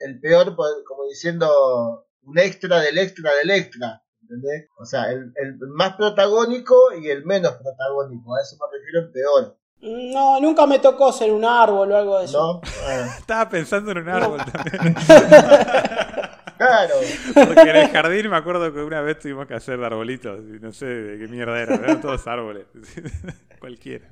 el, 0.00 0.20
peor, 0.20 0.56
por- 0.56 0.82
como 0.84 1.04
diciendo, 1.06 2.06
un 2.22 2.38
extra 2.38 2.80
del 2.80 2.98
extra 2.98 3.32
del 3.34 3.50
extra. 3.50 4.02
¿Entendés? 4.22 4.68
O 4.80 4.84
sea, 4.84 5.10
el, 5.12 5.32
el 5.36 5.58
más 5.74 5.94
protagónico 5.96 6.74
y 7.00 7.08
el 7.08 7.24
menos 7.24 7.52
protagónico. 7.52 8.34
A 8.34 8.40
eso 8.42 8.56
me 8.56 8.78
refiero 8.78 9.06
en 9.06 9.12
peor. 9.12 9.58
No, 9.82 10.38
nunca 10.40 10.66
me 10.66 10.78
tocó 10.78 11.10
ser 11.12 11.32
un 11.32 11.44
árbol 11.44 11.90
o 11.92 11.96
algo 11.96 12.18
de 12.18 12.26
eso. 12.26 12.60
¿No? 12.62 12.70
Estaba 13.18 13.48
pensando 13.48 13.92
en 13.92 13.98
un 13.98 14.08
árbol 14.10 14.40
también. 14.44 14.94
claro. 16.58 16.94
Porque 17.34 17.60
en 17.70 17.76
el 17.76 17.88
jardín 17.88 18.28
me 18.28 18.36
acuerdo 18.36 18.72
que 18.72 18.80
una 18.80 19.00
vez 19.00 19.18
tuvimos 19.18 19.46
que 19.46 19.54
hacer 19.54 19.82
arbolitos. 19.82 20.38
Y 20.40 20.60
no 20.60 20.72
sé 20.72 20.84
de 20.86 21.18
qué 21.18 21.28
mierda 21.28 21.58
era. 21.58 21.76
Eran 21.76 22.00
todos 22.00 22.26
árboles. 22.26 22.66
Cualquiera. 23.60 24.06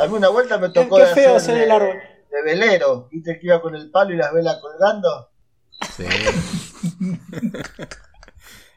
A 0.00 0.06
mí 0.06 0.14
una 0.14 0.28
vuelta 0.28 0.58
me 0.58 0.70
tocó 0.70 0.96
Qué 0.96 1.04
de 1.06 1.14
feo 1.14 1.36
hacer 1.36 1.58
el 1.58 1.70
árbol. 1.70 1.96
de 2.30 2.42
velero. 2.42 3.08
¿Viste 3.10 3.38
que 3.38 3.46
iba 3.46 3.60
con 3.60 3.74
el 3.76 3.90
palo 3.90 4.12
y 4.14 4.16
las 4.16 4.32
velas 4.32 4.58
colgando? 4.60 5.30
Sí. 5.96 6.04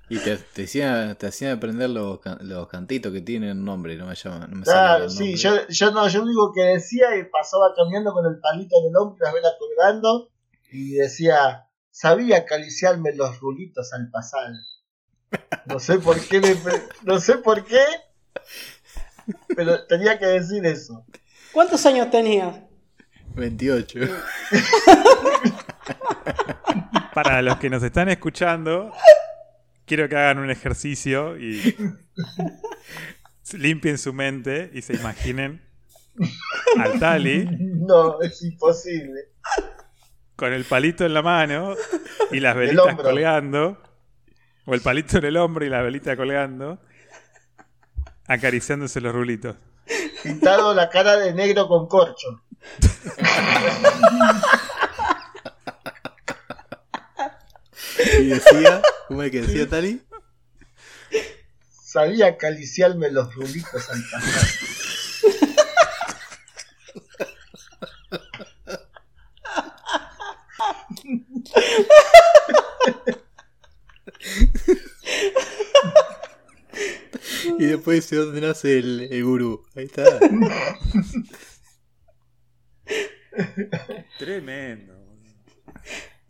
Y 0.09 0.19
te, 0.19 0.37
te 0.37 0.63
hacían, 0.63 1.17
te 1.17 1.27
hacían 1.27 1.57
aprender 1.57 1.89
los, 1.89 2.19
los 2.41 2.67
cantitos 2.69 3.11
que 3.11 3.21
tienen 3.21 3.65
nombre, 3.65 3.97
no 3.97 4.07
me 4.07 4.15
llaman. 4.15 4.49
No 4.49 4.57
me 4.57 4.65
sale 4.65 4.77
Claro, 4.77 5.09
sí, 5.09 5.35
yo, 5.35 5.67
yo 5.67 5.91
no, 5.91 6.07
yo 6.07 6.25
digo 6.25 6.53
que 6.53 6.61
decía 6.61 7.17
y 7.17 7.25
pasaba 7.25 7.73
caminando 7.75 8.13
con 8.13 8.25
el 8.25 8.39
palito 8.39 8.77
en 8.79 8.89
el 8.89 8.95
hombro 8.95 9.17
y 9.17 9.23
las 9.23 9.33
velas 9.33 9.53
colgando 9.59 10.29
y 10.71 10.93
decía, 10.93 11.67
sabía 11.91 12.37
acariciarme 12.37 13.13
los 13.15 13.39
rulitos 13.39 13.91
al 13.93 14.09
pasar. 14.09 14.53
No 15.65 15.79
sé 15.79 15.99
por 15.99 16.19
qué, 16.25 16.39
me 16.39 16.55
no 17.03 17.19
sé 17.19 17.39
por 17.39 17.65
qué, 17.65 17.83
pero 19.55 19.85
tenía 19.87 20.17
que 20.17 20.27
decir 20.27 20.65
eso. 20.65 21.05
¿Cuántos 21.51 21.85
años 21.85 22.09
tenías? 22.09 22.55
28. 23.35 23.99
Para 27.13 27.41
los 27.41 27.57
que 27.57 27.69
nos 27.69 27.83
están 27.83 28.09
escuchando, 28.09 28.93
quiero 29.87 30.07
que 30.07 30.15
hagan 30.15 30.37
un 30.37 30.51
ejercicio 30.51 31.37
y 31.37 31.75
limpien 33.53 33.97
su 33.97 34.13
mente 34.13 34.69
y 34.73 34.83
se 34.83 34.93
imaginen 34.93 35.65
al 36.77 36.99
Tali 36.99 37.47
No, 37.59 38.21
es 38.21 38.43
imposible. 38.43 39.31
con 40.35 40.53
el 40.53 40.65
palito 40.65 41.05
en 41.05 41.13
la 41.13 41.21
mano 41.21 41.73
y 42.31 42.39
las 42.39 42.55
velitas 42.55 42.95
colgando, 42.95 43.81
o 44.65 44.73
el 44.73 44.81
palito 44.81 45.17
en 45.17 45.25
el 45.25 45.37
hombro 45.37 45.65
y 45.65 45.69
la 45.69 45.81
velita 45.81 46.15
colgando, 46.17 46.79
acariciándose 48.27 48.99
los 48.99 49.13
rulitos. 49.13 49.55
Pintado 50.21 50.73
la 50.73 50.89
cara 50.89 51.15
de 51.15 51.33
negro 51.33 51.67
con 51.69 51.87
corcho. 51.87 52.43
Y 58.19 58.25
decía, 58.27 58.81
¿cómo 59.07 59.23
es 59.23 59.31
que 59.31 59.41
decía 59.41 59.67
Tali? 59.67 60.01
Sabía 61.83 62.27
acariciarme 62.27 63.09
los 63.11 63.33
rulitos 63.33 63.89
al 63.89 64.03
pasar. 64.11 64.47
Y 77.59 77.65
después 77.65 78.03
dice 78.03 78.17
dónde 78.17 78.41
nace 78.41 78.77
el, 78.77 79.07
el 79.11 79.23
gurú. 79.23 79.65
Ahí 79.75 79.85
está. 79.85 80.03
Tremendo. 84.19 85.06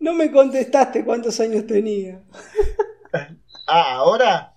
No 0.08 0.14
me 0.14 0.32
contestaste 0.32 1.04
cuántos 1.04 1.38
años 1.42 1.68
tenía. 1.68 2.22
Ah, 3.70 3.96
¿ahora? 3.96 4.54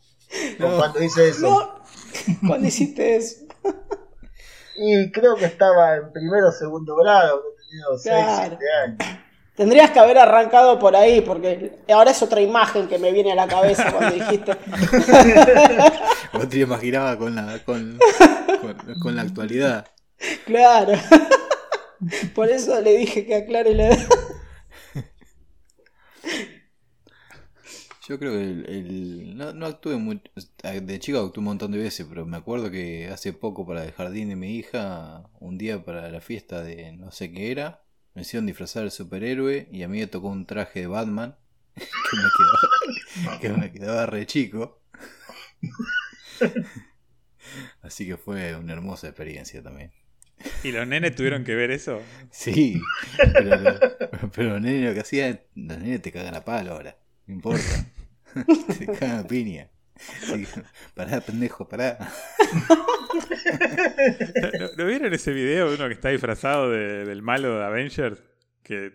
¿O 0.61 0.69
No. 0.69 0.77
cuando 0.77 1.03
hice 1.03 1.31
eso? 1.31 1.49
No, 1.51 2.47
cuando 2.47 2.69
hiciste 2.69 3.17
eso. 3.17 3.39
Y 4.77 5.11
creo 5.11 5.35
que 5.35 5.47
estaba 5.47 5.97
en 5.97 6.13
primero 6.13 6.49
o 6.49 6.53
segundo 6.53 6.95
grado, 6.95 7.43
tenido 7.69 7.99
6, 7.99 8.03
Claro. 8.15 8.57
7 8.61 8.65
años. 8.85 9.19
Tendrías 9.57 9.91
que 9.91 9.99
haber 9.99 10.17
arrancado 10.19 10.79
por 10.79 10.95
ahí, 10.95 11.21
porque 11.23 11.81
ahora 11.93 12.13
es 12.13 12.23
otra 12.23 12.41
imagen 12.41 12.87
que 12.87 12.99
me 13.01 13.11
viene 13.13 13.33
a 13.33 13.35
la 13.35 13.49
cabeza 13.49 13.91
cuando 13.93 14.15
dijiste. 14.15 14.53
Vos 16.33 16.49
te 16.49 16.57
lo 16.59 16.63
imaginabas 16.63 17.17
con 17.17 17.35
la, 17.35 17.59
con, 17.65 17.99
con, 18.61 19.01
con 19.03 19.17
la 19.17 19.23
actualidad. 19.23 19.87
Claro. 20.47 20.93
Por 22.35 22.49
eso 22.49 22.81
le 22.81 22.97
dije 22.97 23.27
que 23.27 23.35
aclare 23.35 23.75
la 23.75 23.89
edad. 23.89 24.07
Yo 28.09 28.19
creo 28.19 28.33
que 28.33 28.43
el, 28.43 28.67
el- 28.69 29.37
no, 29.37 29.53
no 29.53 29.67
actué 29.67 29.97
mucho. 29.97 30.23
De 30.83 30.99
chico 30.99 31.19
actué 31.21 31.41
un 31.41 31.45
montón 31.45 31.73
de 31.73 31.79
veces, 31.79 32.07
pero 32.09 32.27
me 32.27 32.37
acuerdo 32.37 32.71
que 32.71 33.09
hace 33.09 33.33
poco 33.33 33.67
para 33.67 33.85
el 33.85 33.93
jardín 33.93 34.29
de 34.29 34.37
mi 34.37 34.57
hija, 34.57 35.29
un 35.41 35.59
día 35.59 35.85
para 35.85 36.11
la 36.11 36.21
fiesta 36.21 36.63
de 36.63 36.93
no 36.93 37.11
sé 37.13 37.31
qué 37.33 37.51
era, 37.53 37.83
me 38.15 38.23
hicieron 38.23 38.47
disfrazar 38.47 38.85
de 38.85 38.91
superhéroe 38.91 39.69
y 39.71 39.83
a 39.83 39.89
mí 39.89 39.99
me 40.01 40.07
tocó 40.07 40.29
un 40.29 40.47
traje 40.47 40.81
de 40.81 40.87
Batman 40.87 41.37
que 42.11 42.17
me 42.19 42.33
quedaba, 42.33 43.39
que 43.41 43.51
me 43.55 43.73
quedaba 43.73 44.07
re 44.07 44.27
chico. 44.27 44.81
Así 47.83 48.07
que 48.07 48.17
fue 48.17 48.55
una 48.57 48.73
hermosa 48.73 49.09
experiencia 49.09 49.63
también. 49.63 49.93
¿Y 50.65 50.73
los 50.73 50.87
nenes 50.87 51.15
tuvieron 51.15 51.45
que 51.45 51.55
ver 51.55 51.71
eso? 51.71 52.03
Sí, 52.31 52.81
pero, 53.17 53.59
pero 54.35 54.49
los 54.51 54.61
nenes 54.61 54.89
lo 54.89 54.95
que 54.95 55.01
hacían, 55.01 55.41
los 55.55 55.79
nenes 55.79 56.03
te 56.03 56.13
cagan 56.13 56.35
a 56.35 56.45
palo 56.45 56.73
ahora, 56.73 56.97
no 57.27 57.35
importa. 57.35 57.63
Te 58.79 58.87
cagan 58.87 59.19
a 59.19 59.27
piña. 59.27 59.69
Que, 60.27 60.47
pará, 60.95 61.21
pendejo, 61.21 61.69
pará. 61.69 61.99
¿No, 64.61 64.69
no 64.79 64.87
vieron 64.87 65.13
ese 65.13 65.33
video 65.33 65.69
de 65.69 65.77
uno 65.77 65.89
que 65.89 65.95
está 65.95 66.09
disfrazado 66.11 66.71
de- 66.71 67.05
del 67.05 67.23
malo 67.23 67.59
de 67.59 67.65
Avengers? 67.65 68.23
Que 68.63 68.87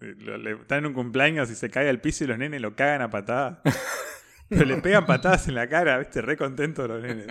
eh, 0.00 0.14
lo- 0.18 0.38
le- 0.38 0.52
está 0.52 0.76
en 0.78 0.86
un 0.86 0.94
cumpleaños 0.94 1.50
y 1.50 1.54
se 1.56 1.70
cae 1.70 1.88
al 1.88 2.00
piso 2.00 2.24
y 2.24 2.28
los 2.28 2.38
nenes 2.38 2.60
lo 2.60 2.76
cagan 2.76 3.02
a 3.02 3.10
patadas. 3.10 3.58
Pero 4.48 4.64
le 4.64 4.76
pegan 4.76 5.06
patadas 5.06 5.48
en 5.48 5.54
la 5.56 5.68
cara, 5.68 5.98
¿viste? 5.98 6.22
Re 6.22 6.36
contentos 6.36 6.86
los 6.88 7.02
nenes. 7.02 7.26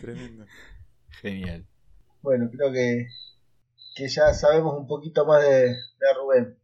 Tremendo. 0.00 0.46
Genial. 1.20 1.66
Bueno, 2.22 2.48
creo 2.50 2.72
que, 2.72 3.06
que 3.94 4.08
ya 4.08 4.32
sabemos 4.34 4.76
un 4.78 4.86
poquito 4.86 5.24
más 5.26 5.42
de, 5.42 5.68
de 5.68 6.14
Rubén. 6.16 6.58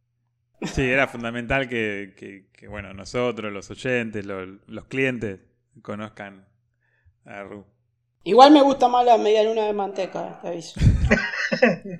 Sí, 0.73 0.81
era 0.89 1.07
fundamental 1.07 1.69
que, 1.69 2.13
que- 2.17 2.47
que, 2.51 2.67
bueno, 2.67 2.93
nosotros, 2.93 3.53
los 3.53 3.69
oyentes, 3.69 4.25
los, 4.25 4.47
los 4.67 4.85
clientes, 4.85 5.39
conozcan 5.83 6.47
a 7.25 7.43
Ru. 7.43 7.65
Igual 8.23 8.51
me 8.51 8.61
gusta 8.63 8.87
más 8.87 9.05
la 9.05 9.17
media 9.17 9.43
luna 9.43 9.65
de 9.65 9.73
manteca, 9.73 10.39
te 10.41 10.47
aviso. 10.47 10.79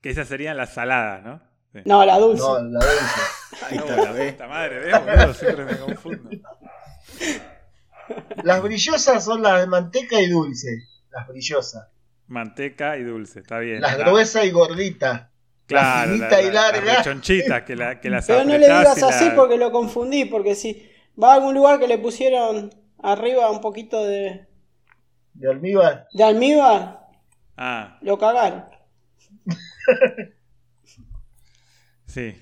Que 0.00 0.08
esas 0.10 0.28
serían 0.28 0.56
las 0.56 0.72
saladas, 0.72 1.22
¿no? 1.22 1.40
Sí. 1.74 1.80
No, 1.84 2.04
la 2.06 2.18
dulce. 2.18 2.42
No, 2.42 2.58
la 2.58 2.80
dulce. 2.80 3.20
Ahí 3.66 3.76
No, 3.76 3.84
está, 3.84 4.12
la 4.12 4.30
puta 4.30 4.48
madre, 4.48 4.78
¿ves, 4.80 5.04
boludo? 5.04 5.34
Siempre 5.34 5.64
me 5.66 5.76
confundo. 5.76 6.30
Las 8.42 8.62
brillosas 8.62 9.24
son 9.24 9.42
las 9.42 9.60
de 9.60 9.66
manteca 9.66 10.20
y 10.20 10.28
dulce. 10.28 10.68
Las 11.10 11.26
brillosas. 11.28 11.88
Manteca 12.28 12.96
y 12.96 13.02
dulce, 13.02 13.40
está 13.40 13.58
bien. 13.58 13.80
Las 13.80 13.98
La- 13.98 14.04
gruesas 14.04 14.44
y 14.44 14.50
gorditas. 14.50 15.28
Claro, 15.66 16.14
y 16.14 16.18
larga. 16.18 16.50
Las 16.82 16.96
rechonchitas 16.98 17.62
que, 17.62 17.76
la, 17.76 18.00
que 18.00 18.10
las 18.10 18.26
Pero 18.26 18.44
no 18.44 18.50
le 18.52 18.58
digas 18.66 19.02
así 19.02 19.26
la- 19.26 19.34
porque 19.36 19.56
lo 19.56 19.70
confundí, 19.70 20.24
porque 20.24 20.54
si 20.54 20.88
va 21.22 21.32
a 21.32 21.34
algún 21.34 21.54
lugar 21.54 21.78
que 21.78 21.86
le 21.88 21.98
pusieron 21.98 22.70
arriba 23.02 23.50
un 23.50 23.60
poquito 23.60 24.04
de, 24.04 24.46
De 25.34 25.48
almíbar. 25.48 26.08
de 26.12 26.24
almíbar, 26.24 27.00
Ah, 27.56 27.98
lo 28.02 28.18
cagaron. 28.18 28.64
sí. 32.06 32.40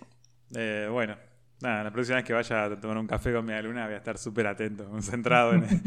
Eh, 0.57 0.89
bueno, 0.91 1.17
nada, 1.61 1.85
la 1.85 1.91
próxima 1.91 2.17
vez 2.17 2.25
que 2.25 2.33
vaya 2.33 2.65
a 2.65 2.81
tomar 2.81 2.99
un 2.99 3.07
café 3.07 3.33
con 3.33 3.45
mi 3.45 3.53
alumna 3.53 3.87
voy 3.87 3.95
a 3.95 3.99
estar 3.99 4.19
súper 4.19 4.47
atento, 4.47 4.85
concentrado 4.91 5.53
en... 5.53 5.67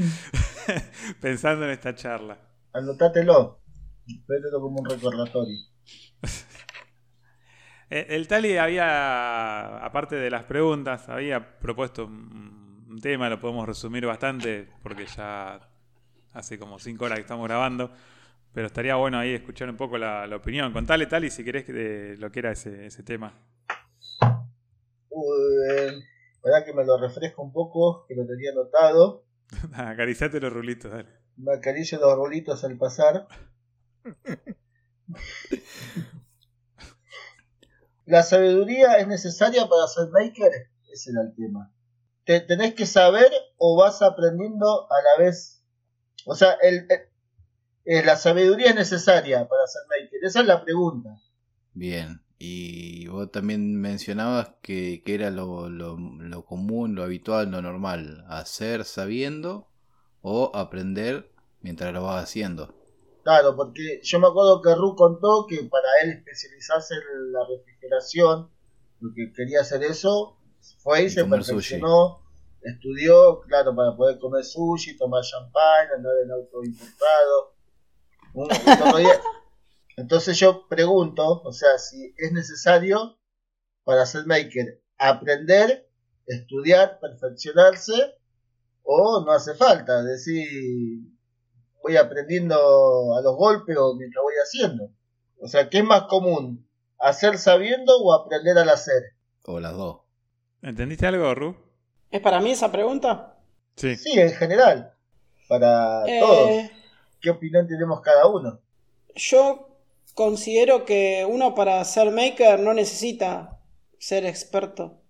pensando 1.21 1.65
en 1.65 1.71
esta 1.71 1.93
charla. 1.95 2.37
Anotátelo. 2.73 3.61
Vételo 4.27 4.61
como 4.61 4.81
un 4.81 4.89
recordatorio. 4.89 5.57
Eh, 7.89 8.07
El 8.09 8.27
Tali 8.27 8.57
había, 8.57 9.83
aparte 9.83 10.15
de 10.15 10.29
las 10.29 10.43
preguntas, 10.45 11.09
había 11.09 11.59
propuesto 11.59 12.05
un, 12.05 12.99
tema, 13.01 13.29
lo 13.29 13.39
podemos 13.39 13.65
resumir 13.65 14.05
bastante, 14.05 14.67
porque 14.83 15.05
ya 15.05 15.59
hace 16.33 16.59
como 16.59 16.77
cinco 16.77 17.05
horas 17.05 17.17
que 17.17 17.21
estamos 17.21 17.47
grabando, 17.47 17.91
pero 18.53 18.67
estaría 18.67 18.95
bueno 18.95 19.17
ahí 19.17 19.33
escuchar 19.33 19.69
un 19.69 19.77
poco 19.77 19.97
la, 19.97 20.27
la 20.27 20.35
opinión. 20.35 20.71
Contale, 20.71 21.05
Tali, 21.07 21.29
si 21.29 21.43
querés 21.43 21.65
que 21.65 21.73
de 21.73 22.17
lo 22.17 22.31
que 22.31 22.39
era 22.39 22.51
ese, 22.51 22.85
ese 22.85 23.01
tema. 23.03 23.33
Uh, 25.13 25.91
verdad 26.43 26.65
que 26.65 26.73
me 26.73 26.85
lo 26.85 26.97
refresco 26.97 27.41
un 27.43 27.51
poco, 27.51 28.05
que 28.07 28.15
lo 28.15 28.25
tenía 28.25 28.51
anotado. 28.51 29.25
Acariciate 29.73 30.39
los 30.39 30.51
rulitos, 30.53 30.89
dale. 30.91 31.09
Me 31.37 31.53
acaricio 31.53 31.99
los 31.99 32.15
rolitos 32.15 32.63
al 32.63 32.77
pasar. 32.77 33.27
¿La 38.05 38.23
sabiduría 38.23 38.97
es 38.97 39.07
necesaria 39.07 39.67
para 39.67 39.87
ser 39.87 40.09
maker? 40.09 40.51
Ese 40.91 41.11
era 41.11 41.21
el 41.21 41.35
tema. 41.35 41.71
¿Te 42.25 42.39
tenés 42.41 42.73
que 42.73 42.85
saber 42.85 43.31
o 43.57 43.77
vas 43.77 44.01
aprendiendo 44.01 44.91
a 44.91 44.95
la 45.01 45.23
vez? 45.23 45.63
O 46.25 46.35
sea, 46.35 46.53
el, 46.61 46.85
el- 46.89 47.07
eh, 47.83 48.03
la 48.05 48.15
sabiduría 48.15 48.69
es 48.69 48.75
necesaria 48.75 49.47
para 49.47 49.65
ser 49.67 49.81
maker. 49.89 50.19
Esa 50.23 50.41
es 50.41 50.45
la 50.45 50.63
pregunta. 50.63 51.09
Bien. 51.73 52.21
Y 52.43 53.05
vos 53.07 53.31
también 53.31 53.79
mencionabas 53.79 54.53
que, 54.63 55.03
que 55.05 55.13
era 55.13 55.29
lo, 55.29 55.69
lo, 55.69 55.95
lo 55.99 56.43
común, 56.43 56.95
lo 56.95 57.03
habitual, 57.03 57.51
lo 57.51 57.61
normal. 57.61 58.25
Hacer 58.29 58.83
sabiendo 58.83 59.67
o 60.23 60.51
aprender 60.55 61.31
mientras 61.61 61.93
lo 61.93 62.01
vas 62.01 62.23
haciendo. 62.23 62.73
Claro, 63.23 63.55
porque 63.55 63.99
yo 64.01 64.19
me 64.19 64.25
acuerdo 64.25 64.59
que 64.59 64.73
Ru 64.73 64.95
contó 64.95 65.45
que 65.47 65.57
para 65.65 65.87
él 66.03 66.09
especializarse 66.13 66.95
en 66.95 67.31
la 67.31 67.41
refrigeración, 67.47 68.49
lo 69.01 69.13
que 69.13 69.31
quería 69.33 69.61
hacer 69.61 69.83
eso, 69.83 70.35
fue 70.79 71.03
y, 71.03 71.05
Y 71.05 71.09
se 71.11 71.25
perfeccionó, 71.25 72.21
estudió, 72.63 73.41
claro, 73.41 73.75
para 73.75 73.95
poder 73.95 74.17
comer 74.17 74.43
sushi, 74.43 74.97
tomar 74.97 75.23
champán, 75.23 75.89
andar 75.95 76.13
en 76.25 76.31
auto 76.31 76.63
importado. 76.63 77.53
Un- 78.33 78.45
un 78.45 78.81
otro 78.81 78.97
día- 78.97 79.21
Entonces 80.01 80.37
yo 80.39 80.67
pregunto, 80.67 81.41
o 81.43 81.51
sea, 81.53 81.77
si 81.77 82.13
es 82.17 82.31
necesario 82.31 83.19
para 83.83 84.05
ser 84.05 84.25
maker 84.25 84.81
aprender, 84.97 85.87
estudiar, 86.25 86.99
perfeccionarse, 86.99 87.93
o 88.83 89.23
no 89.23 89.31
hace 89.31 89.53
falta, 89.55 89.99
es 89.99 90.05
decir, 90.05 90.47
voy 91.83 91.97
aprendiendo 91.97 92.55
a 93.15 93.21
los 93.21 93.35
golpes 93.35 93.77
o 93.77 93.95
mientras 93.95 94.23
voy 94.23 94.33
haciendo. 94.43 94.91
O 95.39 95.47
sea, 95.47 95.69
¿qué 95.69 95.79
es 95.79 95.83
más 95.83 96.03
común? 96.03 96.67
¿Hacer 96.99 97.37
sabiendo 97.37 97.97
o 97.99 98.13
aprender 98.13 98.57
al 98.57 98.69
hacer? 98.69 99.01
O 99.45 99.59
las 99.59 99.73
dos. 99.75 100.01
¿Entendiste 100.61 101.07
algo, 101.07 101.33
Ru? 101.33 101.55
¿Es 102.11 102.21
para 102.21 102.39
mí 102.39 102.51
esa 102.51 102.71
pregunta? 102.71 103.37
Sí. 103.75 103.95
Sí, 103.95 104.19
en 104.19 104.31
general, 104.33 104.93
para 105.47 106.03
Eh, 106.07 106.19
todos. 106.19 106.49
¿Qué 107.19 107.29
opinión 107.29 107.67
tenemos 107.67 108.01
cada 108.01 108.27
uno? 108.27 108.59
Yo 109.15 109.70
considero 110.13 110.85
que 110.85 111.25
uno 111.27 111.55
para 111.55 111.83
ser 111.85 112.11
maker 112.11 112.59
no 112.59 112.73
necesita 112.73 113.57
ser 113.99 114.25
experto. 114.25 115.01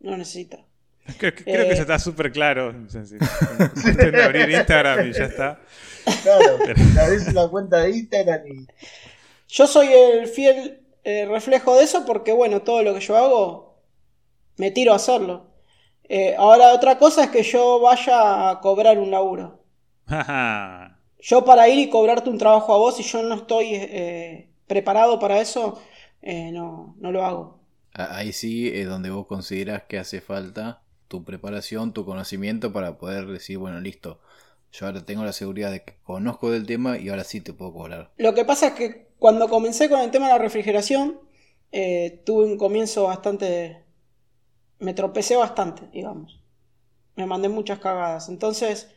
No 0.00 0.16
necesita. 0.16 0.58
Creo, 1.18 1.34
que- 1.34 1.44
creo 1.44 1.62
Eh. 1.64 1.68
que 1.68 1.74
está 1.74 1.98
súper 1.98 2.32
claro. 2.32 2.72
De 2.72 4.22
abrir 4.24 4.50
Instagram 4.50 5.08
y 5.08 5.12
ya 5.12 5.24
está. 5.24 5.60
Claro, 6.22 6.58
abrís 7.00 7.32
la 7.32 7.48
cuenta 7.48 7.78
de 7.78 7.90
Instagram 7.90 8.46
y 8.46 8.66
Yo 9.48 9.66
soy 9.66 9.88
el 9.92 10.26
fiel 10.28 10.80
eh, 11.04 11.24
reflejo 11.26 11.76
de 11.76 11.84
eso 11.84 12.04
porque, 12.04 12.32
bueno, 12.32 12.62
todo 12.62 12.82
lo 12.82 12.92
que 12.94 13.00
yo 13.00 13.16
hago, 13.16 13.80
me 14.56 14.70
tiro 14.72 14.92
a 14.92 14.96
hacerlo. 14.96 15.52
Eh, 16.08 16.34
ahora, 16.36 16.72
otra 16.72 16.98
cosa 16.98 17.24
es 17.24 17.30
que 17.30 17.42
yo 17.44 17.80
vaya 17.80 18.50
a 18.50 18.60
cobrar 18.60 18.98
un 18.98 19.10
laburo. 19.10 19.62
Yo 21.26 21.44
para 21.44 21.68
ir 21.68 21.80
y 21.80 21.90
cobrarte 21.90 22.30
un 22.30 22.38
trabajo 22.38 22.72
a 22.72 22.76
vos, 22.76 22.96
si 22.96 23.02
yo 23.02 23.20
no 23.24 23.34
estoy 23.34 23.70
eh, 23.72 24.48
preparado 24.68 25.18
para 25.18 25.40
eso, 25.40 25.82
eh, 26.22 26.52
no, 26.52 26.94
no 27.00 27.10
lo 27.10 27.24
hago. 27.24 27.58
Ahí 27.94 28.32
sí 28.32 28.68
es 28.72 28.86
donde 28.86 29.10
vos 29.10 29.26
consideras 29.26 29.82
que 29.88 29.98
hace 29.98 30.20
falta 30.20 30.84
tu 31.08 31.24
preparación, 31.24 31.92
tu 31.92 32.04
conocimiento 32.04 32.72
para 32.72 32.96
poder 32.96 33.26
decir, 33.26 33.58
bueno, 33.58 33.80
listo. 33.80 34.20
Yo 34.70 34.86
ahora 34.86 35.04
tengo 35.04 35.24
la 35.24 35.32
seguridad 35.32 35.72
de 35.72 35.82
que 35.82 35.96
conozco 36.04 36.52
del 36.52 36.64
tema 36.64 36.96
y 36.96 37.08
ahora 37.08 37.24
sí 37.24 37.40
te 37.40 37.52
puedo 37.52 37.72
cobrar. 37.72 38.12
Lo 38.18 38.32
que 38.32 38.44
pasa 38.44 38.68
es 38.68 38.72
que 38.74 39.08
cuando 39.18 39.48
comencé 39.48 39.88
con 39.88 39.98
el 39.98 40.12
tema 40.12 40.26
de 40.26 40.34
la 40.34 40.38
refrigeración, 40.38 41.18
eh, 41.72 42.22
tuve 42.24 42.44
un 42.44 42.56
comienzo 42.56 43.02
bastante... 43.02 43.82
Me 44.78 44.94
tropecé 44.94 45.34
bastante, 45.34 45.88
digamos. 45.92 46.40
Me 47.16 47.26
mandé 47.26 47.48
muchas 47.48 47.80
cagadas. 47.80 48.28
Entonces, 48.28 48.94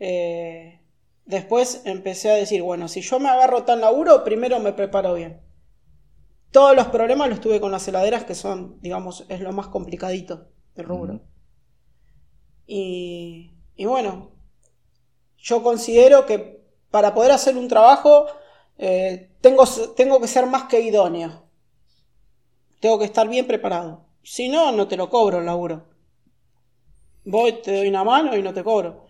eh, 0.00 0.81
después 1.24 1.82
empecé 1.84 2.30
a 2.30 2.34
decir, 2.36 2.62
bueno, 2.62 2.88
si 2.88 3.00
yo 3.02 3.18
me 3.20 3.28
agarro 3.28 3.64
tan 3.64 3.80
laburo, 3.80 4.24
primero 4.24 4.60
me 4.60 4.72
preparo 4.72 5.14
bien. 5.14 5.40
Todos 6.50 6.76
los 6.76 6.86
problemas 6.88 7.28
los 7.30 7.40
tuve 7.40 7.60
con 7.60 7.72
las 7.72 7.88
heladeras, 7.88 8.24
que 8.24 8.34
son, 8.34 8.78
digamos, 8.80 9.24
es 9.28 9.40
lo 9.40 9.52
más 9.52 9.68
complicadito 9.68 10.48
del 10.74 10.86
rubro. 10.86 11.20
y, 12.66 13.52
y 13.76 13.84
bueno, 13.86 14.30
yo 15.38 15.62
considero 15.62 16.26
que 16.26 16.62
para 16.90 17.14
poder 17.14 17.32
hacer 17.32 17.56
un 17.56 17.68
trabajo 17.68 18.26
eh, 18.78 19.30
tengo, 19.40 19.64
tengo 19.96 20.20
que 20.20 20.28
ser 20.28 20.46
más 20.46 20.64
que 20.64 20.80
idóneo. 20.80 21.44
Tengo 22.80 22.98
que 22.98 23.06
estar 23.06 23.28
bien 23.28 23.46
preparado. 23.46 24.04
Si 24.22 24.48
no, 24.50 24.72
no 24.72 24.86
te 24.88 24.98
lo 24.98 25.08
cobro 25.08 25.38
el 25.38 25.46
laburo. 25.46 25.86
Voy, 27.24 27.60
te 27.62 27.76
doy 27.76 27.88
una 27.88 28.04
mano 28.04 28.36
y 28.36 28.42
no 28.42 28.52
te 28.54 28.62
cobro. 28.64 29.06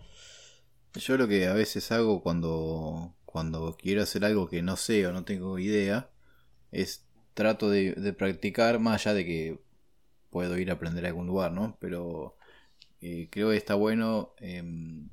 Yo 0.95 1.17
lo 1.17 1.27
que 1.27 1.47
a 1.47 1.53
veces 1.53 1.91
hago 1.91 2.21
cuando, 2.21 3.15
cuando 3.25 3.75
quiero 3.77 4.03
hacer 4.03 4.25
algo 4.25 4.47
que 4.47 4.61
no 4.61 4.77
sé 4.77 5.07
o 5.07 5.11
no 5.11 5.25
tengo 5.25 5.57
idea, 5.57 6.11
es 6.71 7.05
trato 7.33 7.69
de, 7.69 8.13
practicar, 8.17 8.79
más 8.79 9.01
allá 9.01 9.15
de 9.15 9.25
que 9.25 9.59
puedo 10.29 10.57
ir 10.57 10.69
a 10.69 10.75
aprender 10.75 11.05
a 11.05 11.09
algún 11.09 11.27
lugar, 11.27 11.51
¿no? 11.51 11.77
Pero 11.79 12.37
eh, 13.01 13.27
creo 13.31 13.49
que 13.49 13.57
está 13.57 13.75
bueno 13.75 14.33
em, 14.39 15.09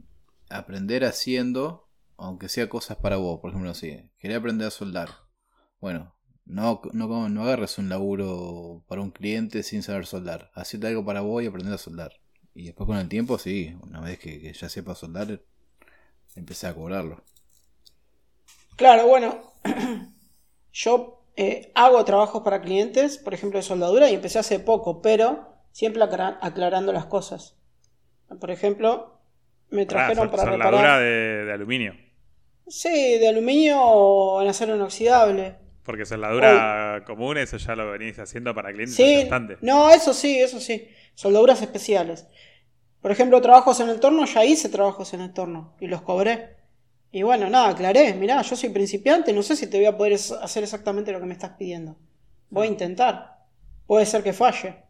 aprender 0.50 1.04
haciendo, 1.04 1.88
aunque 2.18 2.48
sea 2.48 2.68
cosas 2.68 2.98
para 2.98 3.16
vos. 3.16 3.40
Por 3.40 3.50
ejemplo, 3.50 3.74
si 3.74 4.10
quería 4.18 4.38
aprender 4.38 4.68
a 4.68 4.70
soldar. 4.70 5.10
Bueno, 5.80 6.14
no, 6.44 6.82
no, 6.92 7.28
no 7.28 7.42
agarres 7.44 7.78
un 7.78 7.88
laburo 7.88 8.84
para 8.88 9.00
un 9.02 9.12
cliente 9.12 9.62
sin 9.62 9.82
saber 9.82 10.06
soldar. 10.06 10.50
Hacete 10.54 10.88
algo 10.88 11.04
para 11.04 11.22
vos 11.22 11.42
y 11.42 11.46
aprender 11.46 11.74
a 11.74 11.78
soldar. 11.78 12.20
Y 12.54 12.66
después 12.66 12.86
con 12.86 12.98
el 12.98 13.08
tiempo, 13.08 13.38
sí, 13.38 13.76
una 13.82 14.00
vez 14.00 14.18
que, 14.18 14.40
que 14.40 14.52
ya 14.52 14.68
sepa 14.68 14.94
soldar, 14.94 15.42
empecé 16.36 16.66
a 16.66 16.74
cobrarlo. 16.74 17.22
Claro, 18.76 19.06
bueno, 19.06 19.40
yo 20.72 21.22
eh, 21.36 21.70
hago 21.74 22.04
trabajos 22.04 22.42
para 22.42 22.62
clientes, 22.62 23.18
por 23.18 23.34
ejemplo, 23.34 23.58
de 23.58 23.62
soldadura, 23.62 24.10
y 24.10 24.14
empecé 24.14 24.38
hace 24.38 24.60
poco, 24.60 25.02
pero 25.02 25.54
siempre 25.72 26.02
aclara- 26.02 26.38
aclarando 26.40 26.92
las 26.92 27.06
cosas. 27.06 27.56
Por 28.40 28.50
ejemplo, 28.50 29.20
me 29.70 29.86
trajeron 29.86 30.28
Ah, 30.28 30.30
para 30.30 30.44
soldadura 30.44 30.56
reparar... 30.56 31.00
de, 31.00 31.44
de 31.46 31.52
aluminio. 31.52 31.94
Sí, 32.68 33.18
de 33.18 33.28
aluminio 33.28 33.82
o 33.82 34.40
en 34.40 34.48
acero 34.48 34.74
inoxidable. 34.76 35.56
Porque 35.82 36.06
soldadura 36.06 37.02
común, 37.06 37.36
eso 37.38 37.56
ya 37.58 37.74
lo 37.76 37.90
venís 37.90 38.18
haciendo 38.18 38.54
para 38.54 38.72
clientes 38.72 38.96
Sí, 38.96 39.12
bastante. 39.12 39.58
no, 39.60 39.90
eso 39.90 40.12
sí, 40.14 40.38
eso 40.40 40.60
sí. 40.60 40.88
Soldaduras 41.14 41.60
especiales. 41.62 42.26
Por 43.00 43.10
ejemplo, 43.10 43.40
trabajos 43.40 43.80
en 43.80 43.88
el 43.88 44.00
torno, 44.00 44.24
ya 44.26 44.44
hice 44.44 44.68
trabajos 44.68 45.14
en 45.14 45.22
el 45.22 45.32
torno 45.32 45.74
y 45.80 45.86
los 45.86 46.02
cobré. 46.02 46.56
Y 47.12 47.22
bueno, 47.22 47.48
nada, 47.48 47.70
aclaré. 47.70 48.14
Mirá, 48.14 48.42
yo 48.42 48.56
soy 48.56 48.68
principiante, 48.68 49.32
no 49.32 49.42
sé 49.42 49.56
si 49.56 49.66
te 49.66 49.78
voy 49.78 49.86
a 49.86 49.96
poder 49.96 50.14
hacer 50.14 50.62
exactamente 50.62 51.12
lo 51.12 51.20
que 51.20 51.26
me 51.26 51.32
estás 51.32 51.52
pidiendo. 51.58 51.96
Voy 52.50 52.66
a 52.66 52.70
intentar. 52.70 53.38
Puede 53.86 54.06
ser 54.06 54.22
que 54.22 54.32
falle. 54.32 54.84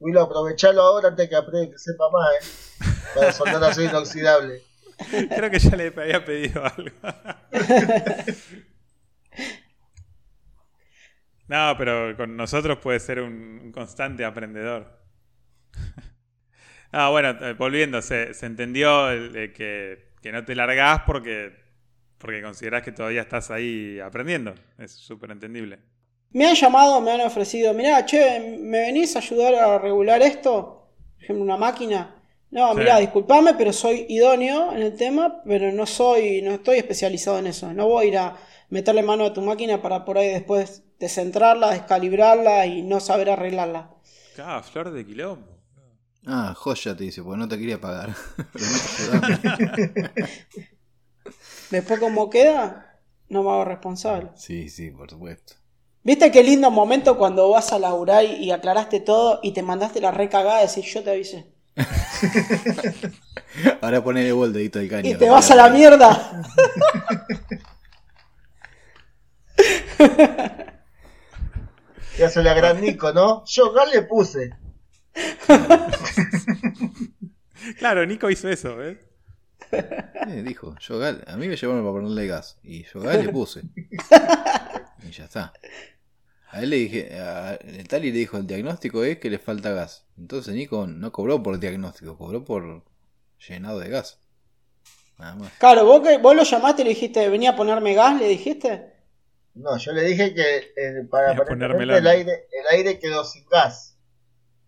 Willow, 0.00 0.24
aprovechalo 0.24 0.82
ahora 0.82 1.08
antes 1.08 1.28
que 1.28 1.36
aprenda 1.36 1.70
que 1.70 1.78
sepa 1.78 2.04
más, 2.10 2.28
¿eh? 2.34 2.86
Para 3.14 3.32
soldar 3.32 3.64
acero 3.64 3.90
inoxidable. 3.90 4.62
Creo 5.36 5.50
que 5.50 5.58
ya 5.58 5.76
le 5.76 5.92
había 5.96 6.24
pedido 6.24 6.62
algo. 6.64 6.96
No, 11.48 11.74
pero 11.76 12.16
con 12.16 12.34
nosotros 12.34 12.78
puede 12.78 12.98
ser 12.98 13.20
un 13.20 13.72
constante 13.72 14.24
aprendedor. 14.24 15.02
No, 16.92 17.10
bueno, 17.10 17.30
eh, 17.30 17.54
volviendo, 17.54 18.02
se, 18.02 18.34
se 18.34 18.46
entendió 18.46 19.10
el 19.10 19.52
que, 19.52 20.10
que 20.20 20.32
no 20.32 20.44
te 20.44 20.54
largás 20.54 21.02
porque, 21.06 21.52
porque 22.18 22.42
considerás 22.42 22.82
que 22.82 22.92
todavía 22.92 23.22
estás 23.22 23.50
ahí 23.50 23.98
aprendiendo. 24.00 24.54
Es 24.78 24.92
súper 24.92 25.30
entendible. 25.30 25.78
Me 26.30 26.46
han 26.46 26.54
llamado, 26.54 27.00
me 27.00 27.10
han 27.12 27.20
ofrecido, 27.20 27.74
mirá, 27.74 28.04
che, 28.06 28.40
¿me 28.60 28.80
venís 28.80 29.14
a 29.16 29.18
ayudar 29.20 29.54
a 29.54 29.78
regular 29.78 30.22
esto? 30.22 30.88
Por 31.16 31.22
ejemplo, 31.24 31.44
una 31.44 31.56
máquina. 31.56 32.16
No, 32.50 32.74
Sí. 32.74 32.78
mirá, 32.80 32.98
disculpame, 32.98 33.54
pero 33.54 33.72
soy 33.72 34.06
idóneo 34.08 34.72
en 34.72 34.82
el 34.82 34.96
tema, 34.96 35.42
pero 35.44 35.72
no 35.72 35.86
soy, 35.86 36.42
no 36.42 36.52
estoy 36.52 36.78
especializado 36.78 37.38
en 37.38 37.46
eso. 37.48 37.72
No 37.72 37.86
voy 37.88 38.06
a 38.06 38.08
ir 38.08 38.18
a 38.18 38.36
meterle 38.70 39.02
mano 39.02 39.26
a 39.26 39.32
tu 39.32 39.40
máquina 39.42 39.80
para 39.82 40.04
por 40.04 40.18
ahí 40.18 40.28
después 40.28 40.82
descentrarla, 40.98 41.70
descalibrarla 41.72 42.66
y 42.66 42.82
no 42.82 43.00
saber 43.00 43.30
arreglarla. 43.30 43.90
Ah, 44.38 44.62
flor 44.62 44.90
de 44.90 45.04
quilombo. 45.06 45.61
Ah, 46.26 46.54
joya 46.56 46.96
te 46.96 47.04
dice, 47.04 47.22
porque 47.22 47.38
no 47.38 47.48
te 47.48 47.58
quería 47.58 47.80
pagar. 47.80 48.14
No 49.10 49.20
te. 49.20 49.40
Después, 51.70 52.00
como 52.00 52.30
queda, 52.30 53.00
no 53.28 53.42
me 53.42 53.50
hago 53.50 53.64
responsable. 53.64 54.30
sí, 54.34 54.68
sí, 54.68 54.90
por 54.90 55.10
supuesto. 55.10 55.54
¿Viste 56.04 56.32
qué 56.32 56.42
lindo 56.42 56.70
momento 56.70 57.16
cuando 57.16 57.48
vas 57.50 57.72
a 57.72 57.78
laburar 57.78 58.24
y, 58.24 58.44
y 58.44 58.50
aclaraste 58.50 59.00
todo 59.00 59.38
y 59.42 59.52
te 59.52 59.62
mandaste 59.62 60.00
la 60.00 60.10
recagada 60.10 60.56
de 60.56 60.62
decir 60.62 60.84
yo 60.84 61.02
te 61.02 61.10
avisé? 61.10 61.52
Ahora 63.80 64.02
ponele 64.02 64.30
el 64.30 64.52
dedito 64.52 64.78
del 64.78 64.88
caño. 64.88 65.08
Y 65.08 65.14
te 65.14 65.30
vas 65.30 65.50
a 65.50 65.54
la 65.54 65.68
mierda. 65.68 66.42
¿Qué 72.16 72.24
hace 72.24 72.42
la 72.42 72.54
gran 72.54 72.80
Nico, 72.80 73.12
no? 73.12 73.44
Yo 73.46 73.72
gas 73.72 73.88
le 73.92 74.02
puse. 74.02 74.50
Claro, 77.78 78.04
Nico 78.06 78.28
hizo 78.28 78.48
eso, 78.48 78.76
¿ves? 78.76 78.98
Eh, 79.70 80.42
dijo, 80.44 80.74
yo 80.80 80.98
gal, 80.98 81.24
a 81.26 81.36
mí 81.36 81.48
me 81.48 81.56
llevaron 81.56 81.82
para 81.82 81.92
ponerle 81.92 82.26
gas. 82.26 82.58
Y 82.62 82.84
yo 82.84 83.00
gal 83.00 83.24
le 83.24 83.32
puse. 83.32 83.62
Y 85.04 85.10
ya 85.10 85.24
está. 85.24 85.52
A 86.48 86.62
él 86.62 86.70
le 86.70 86.76
dije, 86.76 87.18
a 87.18 87.58
Tali 87.88 88.12
le 88.12 88.18
dijo, 88.18 88.36
el 88.36 88.46
diagnóstico 88.46 89.02
es 89.02 89.18
que 89.18 89.30
le 89.30 89.40
falta 89.40 89.72
gas. 89.72 90.06
Entonces 90.16 90.54
Nico 90.54 90.86
no 90.86 91.10
cobró 91.10 91.42
por 91.42 91.58
diagnóstico, 91.58 92.16
cobró 92.16 92.44
por 92.44 92.84
llenado 93.48 93.80
de 93.80 93.88
gas. 93.88 94.20
Nada 95.18 95.34
más. 95.34 95.52
Claro, 95.58 95.84
vos, 95.86 96.06
que, 96.06 96.18
vos 96.18 96.36
lo 96.36 96.44
llamaste 96.44 96.82
y 96.82 96.84
le 96.84 96.90
dijiste, 96.90 97.28
venía 97.28 97.50
a 97.50 97.56
ponerme 97.56 97.94
gas, 97.94 98.20
le 98.20 98.28
dijiste. 98.28 98.92
No, 99.54 99.76
yo 99.76 99.92
le 99.92 100.02
dije 100.02 100.34
que 100.34 100.72
eh, 100.76 101.04
para 101.10 101.34
ponérmela. 101.44 101.98
el 101.98 102.06
aire, 102.06 102.46
el 102.52 102.78
aire 102.78 102.98
quedó 102.98 103.24
sin 103.24 103.46
gas. 103.48 103.91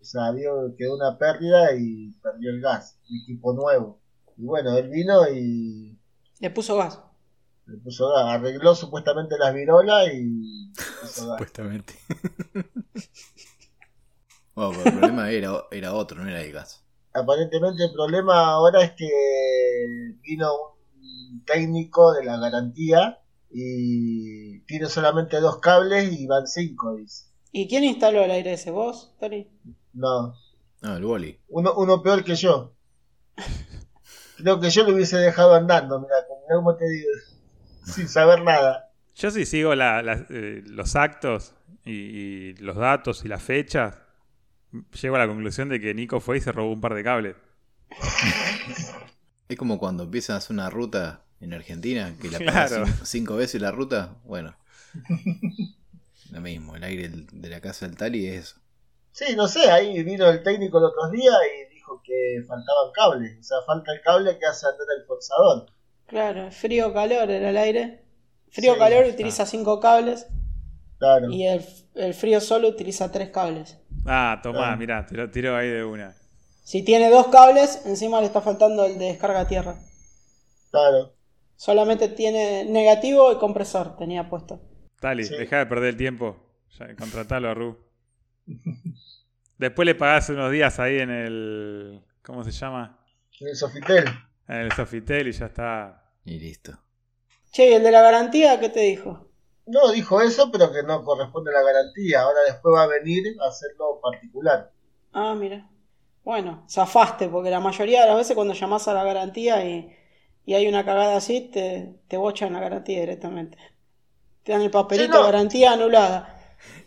O 0.05 0.07
sea, 0.07 0.29
vio, 0.29 0.75
quedó 0.77 0.95
una 0.97 1.17
pérdida 1.17 1.75
y 1.75 2.11
perdió 2.21 2.51
el 2.51 2.61
gas. 2.61 2.99
Equipo 3.23 3.53
nuevo. 3.53 3.99
Y 4.37 4.43
bueno, 4.45 4.77
él 4.77 4.89
vino 4.89 5.27
y 5.27 5.97
Le 6.39 6.51
puso 6.51 6.77
gas. 6.77 7.01
le 7.65 7.77
puso 7.77 8.09
gas. 8.09 8.25
Arregló 8.27 8.75
supuestamente 8.75 9.35
las 9.39 9.51
virolas 9.51 10.07
y 10.13 10.71
puso 11.01 11.27
gas. 11.27 11.37
Supuestamente. 11.39 11.95
bueno, 14.53 14.73
pero 14.75 14.89
el 14.89 14.99
problema 14.99 15.31
era, 15.31 15.63
era 15.71 15.95
otro, 15.95 16.23
no 16.23 16.29
era 16.29 16.43
el 16.43 16.51
gas. 16.51 16.83
Aparentemente 17.11 17.85
el 17.85 17.91
problema 17.91 18.45
ahora 18.51 18.83
es 18.83 18.91
que 18.91 19.09
vino 20.21 20.51
un 21.01 21.43
técnico 21.45 22.13
de 22.13 22.25
la 22.25 22.37
garantía 22.37 23.21
y 23.49 24.59
tiene 24.67 24.85
solamente 24.85 25.39
dos 25.39 25.57
cables 25.57 26.13
y 26.13 26.27
van 26.27 26.45
cinco, 26.45 26.95
dice. 26.95 27.23
¿Y 27.51 27.67
quién 27.67 27.85
instaló 27.85 28.21
el 28.23 28.29
aire 28.29 28.53
ese? 28.53 28.69
¿Vos, 28.69 29.15
Tony? 29.19 29.47
No, 29.95 30.35
No, 30.81 30.97
el 30.97 31.03
boli. 31.03 31.39
uno, 31.49 31.73
uno 31.75 32.03
peor 32.03 32.23
que 32.23 32.35
yo. 32.35 32.73
Creo 34.37 34.59
que 34.59 34.69
yo 34.69 34.83
lo 34.83 34.93
hubiese 34.93 35.17
dejado 35.17 35.55
andando, 35.55 35.99
mira, 35.99 36.15
como 36.53 36.75
te 36.75 36.85
digo, 36.87 37.09
sin 37.85 38.07
saber 38.07 38.43
nada. 38.43 38.91
Yo 39.15 39.31
sí 39.31 39.45
sigo 39.45 39.73
la- 39.75 40.01
la- 40.03 40.25
eh, 40.29 40.61
los 40.65 40.95
actos 40.97 41.53
y, 41.85 41.91
y 41.93 42.53
los 42.57 42.75
datos 42.75 43.23
y 43.23 43.29
las 43.29 43.41
fechas. 43.41 43.97
Llego 45.01 45.15
a 45.15 45.19
la 45.19 45.27
conclusión 45.27 45.69
de 45.69 45.79
que 45.79 45.93
Nico 45.93 46.19
fue 46.19 46.37
y 46.37 46.41
se 46.41 46.51
robó 46.51 46.71
un 46.73 46.81
par 46.81 46.93
de 46.93 47.03
cables. 47.03 47.35
Es 49.47 49.57
como 49.57 49.77
cuando 49.79 50.03
a 50.33 50.35
hacer 50.35 50.53
una 50.53 50.69
ruta 50.69 51.23
en 51.39 51.53
Argentina, 51.53 52.13
que 52.21 52.29
la 52.29 52.39
Claro. 52.39 52.53
pagas 52.53 52.71
cinco, 52.89 53.05
cinco 53.05 53.35
veces 53.37 53.61
la 53.61 53.71
ruta. 53.71 54.15
Bueno, 54.25 54.55
lo 56.31 56.41
mismo, 56.41 56.75
el 56.75 56.83
aire 56.83 57.09
de 57.09 57.49
la 57.49 57.61
casa 57.61 57.87
del 57.87 57.95
Tali 57.95 58.25
es 58.27 58.43
eso. 58.49 58.59
Sí, 59.17 59.33
no 59.33 59.47
sé, 59.47 59.71
ahí 59.71 60.03
vino 60.03 60.27
el 60.27 60.43
técnico 60.43 60.77
el 60.77 60.83
otro 60.83 61.09
día 61.09 61.31
y 61.31 61.73
dijo 61.73 62.01
que 62.03 62.43
faltaban 62.45 62.91
cables. 62.93 63.37
O 63.39 63.43
sea, 63.43 63.57
falta 63.65 63.93
el 63.93 64.01
cable 64.01 64.37
que 64.37 64.45
hace 64.45 64.65
andar 64.67 64.85
el 64.99 65.05
forzador. 65.05 65.67
Claro, 66.05 66.51
frío-calor 66.51 67.31
era 67.31 67.49
el 67.49 67.55
aire. 67.57 68.03
Frío-calor 68.51 69.05
Sí, 69.05 69.11
utiliza 69.11 69.45
cinco 69.45 69.79
cables 69.79 70.27
Claro. 70.97 71.29
y 71.31 71.45
el, 71.47 71.63
el 71.95 72.13
frío 72.13 72.41
solo 72.41 72.67
utiliza 72.67 73.09
tres 73.09 73.29
cables. 73.29 73.77
Ah, 74.05 74.41
tomá, 74.43 74.73
Ah. 74.73 74.75
mirá, 74.75 75.05
te 75.05 75.15
lo 75.15 75.29
tiro 75.31 75.55
ahí 75.55 75.69
de 75.69 75.85
una. 75.85 76.13
Si 76.65 76.83
tiene 76.83 77.09
dos 77.09 77.27
cables, 77.27 77.83
encima 77.85 78.19
le 78.19 78.25
está 78.27 78.41
faltando 78.41 78.83
el 78.85 78.97
de 78.99 79.05
descarga 79.05 79.39
a 79.41 79.47
tierra. 79.47 79.75
Claro. 80.71 81.13
Solamente 81.55 82.09
tiene 82.09 82.65
negativo 82.65 83.31
y 83.31 83.37
compresor, 83.37 83.95
tenía 83.95 84.29
puesto. 84.29 84.59
Tali, 84.99 85.23
Sí. 85.23 85.37
deja 85.37 85.59
de 85.59 85.67
perder 85.67 85.89
el 85.91 85.97
tiempo. 85.97 86.35
Ya, 86.77 86.93
contratalo 86.97 87.49
a 87.49 87.53
Ru. 87.53 87.77
Después 89.57 89.85
le 89.85 89.95
pagás 89.95 90.29
unos 90.29 90.51
días 90.51 90.79
ahí 90.79 90.99
en 90.99 91.09
el. 91.09 92.01
¿Cómo 92.21 92.43
se 92.43 92.51
llama? 92.51 92.99
En 93.39 93.47
el 93.47 93.55
Sofitel. 93.55 94.05
En 94.47 94.55
el 94.57 94.71
Sofitel 94.71 95.27
y 95.27 95.31
ya 95.33 95.45
está. 95.47 96.03
Y 96.23 96.39
listo. 96.39 96.79
Che, 97.51 97.69
¿y 97.69 97.73
el 97.73 97.81
de 97.81 97.89
la 97.89 98.01
garantía 98.03 98.59
qué 98.59 98.69
te 98.69 98.81
dijo? 98.81 99.31
No, 99.67 99.91
dijo 99.91 100.21
eso, 100.21 100.51
pero 100.51 100.71
que 100.71 100.81
no 100.81 101.03
corresponde 101.03 101.51
a 101.51 101.53
la 101.53 101.61
garantía. 101.71 102.21
Ahora 102.21 102.39
después 102.47 102.73
va 102.75 102.83
a 102.83 102.87
venir 102.87 103.35
a 103.39 103.47
hacerlo 103.49 103.99
particular. 104.01 104.71
Ah, 105.13 105.33
mira. 105.35 105.69
Bueno, 106.23 106.65
zafaste, 106.69 107.29
porque 107.29 107.49
la 107.51 107.59
mayoría 107.59 108.01
de 108.01 108.07
las 108.07 108.17
veces 108.17 108.35
cuando 108.35 108.53
llamás 108.53 108.87
a 108.87 108.93
la 108.93 109.03
garantía 109.03 109.63
y, 109.65 109.95
y 110.45 110.53
hay 110.55 110.67
una 110.67 110.83
cagada 110.85 111.17
así, 111.17 111.41
te, 111.51 111.99
te 112.07 112.17
bochan 112.17 112.53
la 112.53 112.59
garantía 112.59 112.99
directamente. 113.01 113.57
Te 114.43 114.51
dan 114.53 114.61
el 114.61 114.71
papelito 114.71 115.19
Sí, 115.19 115.23
no. 115.23 115.23
garantía 115.23 115.73
anulada. 115.73 116.34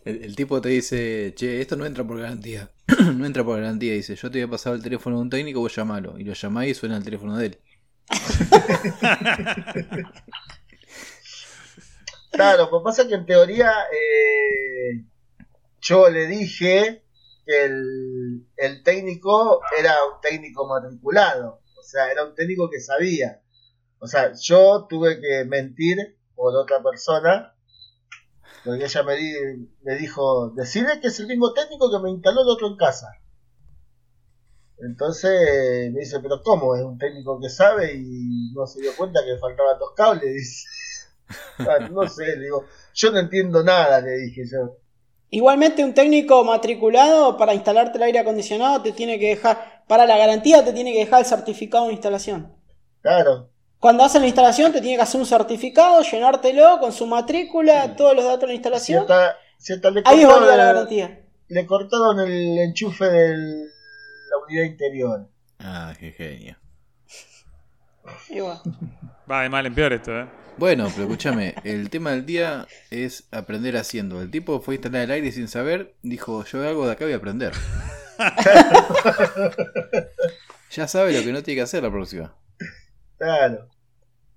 El, 0.09 0.37
tipo 0.37 0.61
te 0.61 0.71
dice, 0.71 1.35
che, 1.37 1.61
esto 1.61 1.77
no 1.77 1.85
entra 1.85 2.05
por 2.05 2.19
garantía. 2.19 2.71
no 3.15 3.27
entra 3.27 3.45
por 3.45 3.61
garantía. 3.61 3.93
Dice, 3.93 4.17
yo 4.17 4.31
te 4.31 4.39
voy 4.39 4.49
a 4.49 4.51
pasar 4.51 4.75
el 4.75 4.83
teléfono 4.83 5.17
de 5.17 5.23
un 5.23 5.31
técnico, 5.31 5.61
vos 5.61 5.75
llamalo. 5.75 6.19
Y 6.19 6.25
lo 6.25 6.33
llamás 6.33 6.67
y 6.67 6.75
suena 6.75 6.97
el 6.97 7.05
teléfono 7.05 7.37
de 7.37 7.47
él. 7.47 7.59
Claro, 12.31 12.71
pues 12.71 12.83
pasa 12.85 13.09
que 13.09 13.15
en 13.15 13.27
teoría 13.27 13.73
eh, 13.91 15.05
yo 15.81 16.09
le 16.09 16.27
dije 16.27 17.03
que 17.45 17.65
el, 17.65 18.47
el 18.57 18.83
técnico 18.85 19.61
era 19.77 19.95
un 20.05 20.21
técnico 20.21 20.69
matriculado, 20.69 21.63
o 21.77 21.83
sea, 21.83 22.13
era 22.13 22.25
un 22.25 22.37
técnico 22.37 22.71
que 22.71 22.81
sabía. 22.81 23.43
O 23.99 24.07
sea, 24.07 24.33
yo 24.41 24.87
tuve 24.89 25.21
que 25.21 25.45
mentir 25.47 26.17
por 26.37 26.55
otra 26.55 26.81
persona, 26.81 27.57
porque 28.65 28.85
ella 28.85 29.03
me, 29.03 29.17
di- 29.17 29.69
me 29.83 29.97
dijo, 29.97 30.51
decirle 30.51 31.01
que 31.01 31.09
es 31.09 31.21
el 31.21 31.27
mismo 31.27 31.53
técnico 31.53 31.91
que 31.91 31.99
me 32.03 32.11
instaló 32.11 32.43
el 32.43 32.49
otro 32.49 32.69
en 32.69 32.77
casa. 32.77 33.09
Entonces 34.79 35.93
me 35.93 36.01
dice, 36.01 36.21
pero 36.21 36.41
¿cómo? 36.43 36.75
Es 36.77 36.83
un 36.83 36.99
técnico 36.99 37.41
que 37.41 37.49
sabe 37.49 37.95
y 37.95 38.53
no 38.55 38.67
se 38.67 38.81
dio 38.81 38.95
cuenta 38.97 39.21
que 39.25 39.37
faltaban 39.39 39.79
dos 39.79 39.93
cables, 39.97 40.35
dice. 40.35 40.67
Ah, 41.65 41.81
no 41.91 42.07
sé, 42.09 42.37
le 42.37 42.45
digo, 42.45 42.67
yo 42.95 43.11
no 43.13 43.19
entiendo 43.21 43.63
nada, 43.65 44.01
le 44.01 44.13
dije 44.19 44.43
yo. 44.51 44.79
Igualmente 45.31 45.83
un 45.83 45.95
técnico 45.95 46.45
matriculado 46.45 47.39
para 47.39 47.55
instalarte 47.55 47.97
el 47.97 48.03
aire 48.05 48.19
acondicionado 48.19 48.83
te 48.83 48.93
tiene 48.93 49.19
que 49.19 49.29
dejar, 49.29 49.83
para 49.89 50.05
la 50.05 50.19
garantía 50.19 50.63
te 50.63 50.75
tiene 50.75 50.93
que 50.93 50.99
dejar 50.99 51.21
el 51.21 51.25
certificado 51.27 51.87
de 51.87 51.95
instalación. 51.95 52.53
Claro, 53.03 53.51
Cuando 53.81 54.03
hacen 54.05 54.23
la 54.23 54.29
instalación 54.29 54.73
te 54.73 54.81
tiene 54.81 54.97
que 54.97 55.03
hacer 55.03 55.21
un 55.21 55.27
certificado, 55.27 56.03
llenártelo 56.03 56.79
con 56.81 56.93
su 56.93 57.07
matrícula, 57.07 57.95
todos 57.97 58.15
los 58.17 58.25
datos 58.25 58.41
de 58.41 58.47
la 58.49 58.53
si 58.53 58.57
instalación. 58.57 59.01
hasta, 59.03 59.37
si 59.57 59.73
hasta 59.75 59.91
le, 59.91 60.03
Ahí 60.05 60.23
es 60.23 60.29
válida 60.29 60.57
la 60.57 60.65
garantía. 60.65 61.21
le 61.49 61.67
cortaron 61.67 62.19
el 62.21 62.59
enchufe 62.59 63.05
de 63.05 63.37
la 63.37 64.37
unidad 64.47 64.65
interior. 64.65 65.29
Ah, 65.61 65.93
qué 65.99 66.13
genio. 66.13 66.57
Bueno. 68.31 68.59
Va 69.31 69.43
de 69.43 69.51
mal 69.51 69.67
en 69.67 69.75
peor 69.75 69.93
esto, 69.93 70.19
¿eh? 70.19 70.27
Bueno, 70.57 70.89
pero 70.91 71.03
escúchame, 71.03 71.55
el 71.63 71.91
tema 71.91 72.13
del 72.13 72.25
día 72.25 72.67
es 72.91 73.25
aprender 73.31 73.77
haciendo. 73.77 74.23
El 74.23 74.31
tipo 74.31 74.61
fue 74.61 74.75
a 74.75 74.77
instalar 74.77 75.03
el 75.03 75.11
aire 75.11 75.31
sin 75.31 75.47
saber, 75.47 75.95
dijo, 76.03 76.43
yo 76.47 76.67
algo 76.67 76.87
de 76.87 76.93
acá 76.93 77.05
voy 77.05 77.13
a 77.13 77.17
aprender. 77.19 77.53
ya 80.71 80.89
sabe 80.89 81.13
lo 81.13 81.23
que 81.23 81.33
no 81.33 81.43
tiene 81.43 81.57
que 81.59 81.63
hacer 81.63 81.83
la 81.83 81.91
próxima. 81.91 82.35
Claro. 83.19 83.69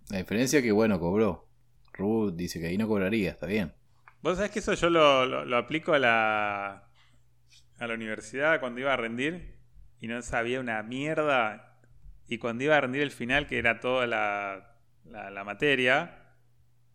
La 0.10 0.20
diferencia 0.20 0.60
es 0.60 0.64
que, 0.66 0.72
bueno, 0.74 1.00
cobró. 1.00 1.48
Ruth 1.94 2.34
dice 2.36 2.60
que 2.60 2.68
ahí 2.68 2.78
no 2.78 2.88
cobraría, 2.88 3.32
está 3.32 3.48
bien. 3.48 3.74
Vos 4.22 4.38
sabés 4.38 4.52
que 4.52 4.60
eso 4.60 4.74
yo 4.74 4.90
lo, 4.90 5.26
lo- 5.26 5.46
lo 5.46 5.58
aplico 5.58 5.94
a 5.94 6.00
la, 6.00 6.88
a 7.80 7.88
la 7.88 7.94
universidad 7.94 8.60
cuando 8.60 8.82
iba 8.82 8.94
a 8.94 8.98
rendir 8.98 9.58
y 10.00 10.08
no 10.08 10.22
sabía 10.22 10.60
una 10.60 10.84
mierda. 10.84 11.80
Y 12.28 12.38
cuando 12.40 12.64
iba 12.64 12.78
a 12.78 12.82
rendir 12.82 13.02
el 13.04 13.12
final, 13.12 13.48
que 13.48 13.60
era 13.60 13.80
toda 13.80 14.08
la, 14.08 14.78
la- 15.06 15.32
la 15.32 15.44
materia, 15.44 16.36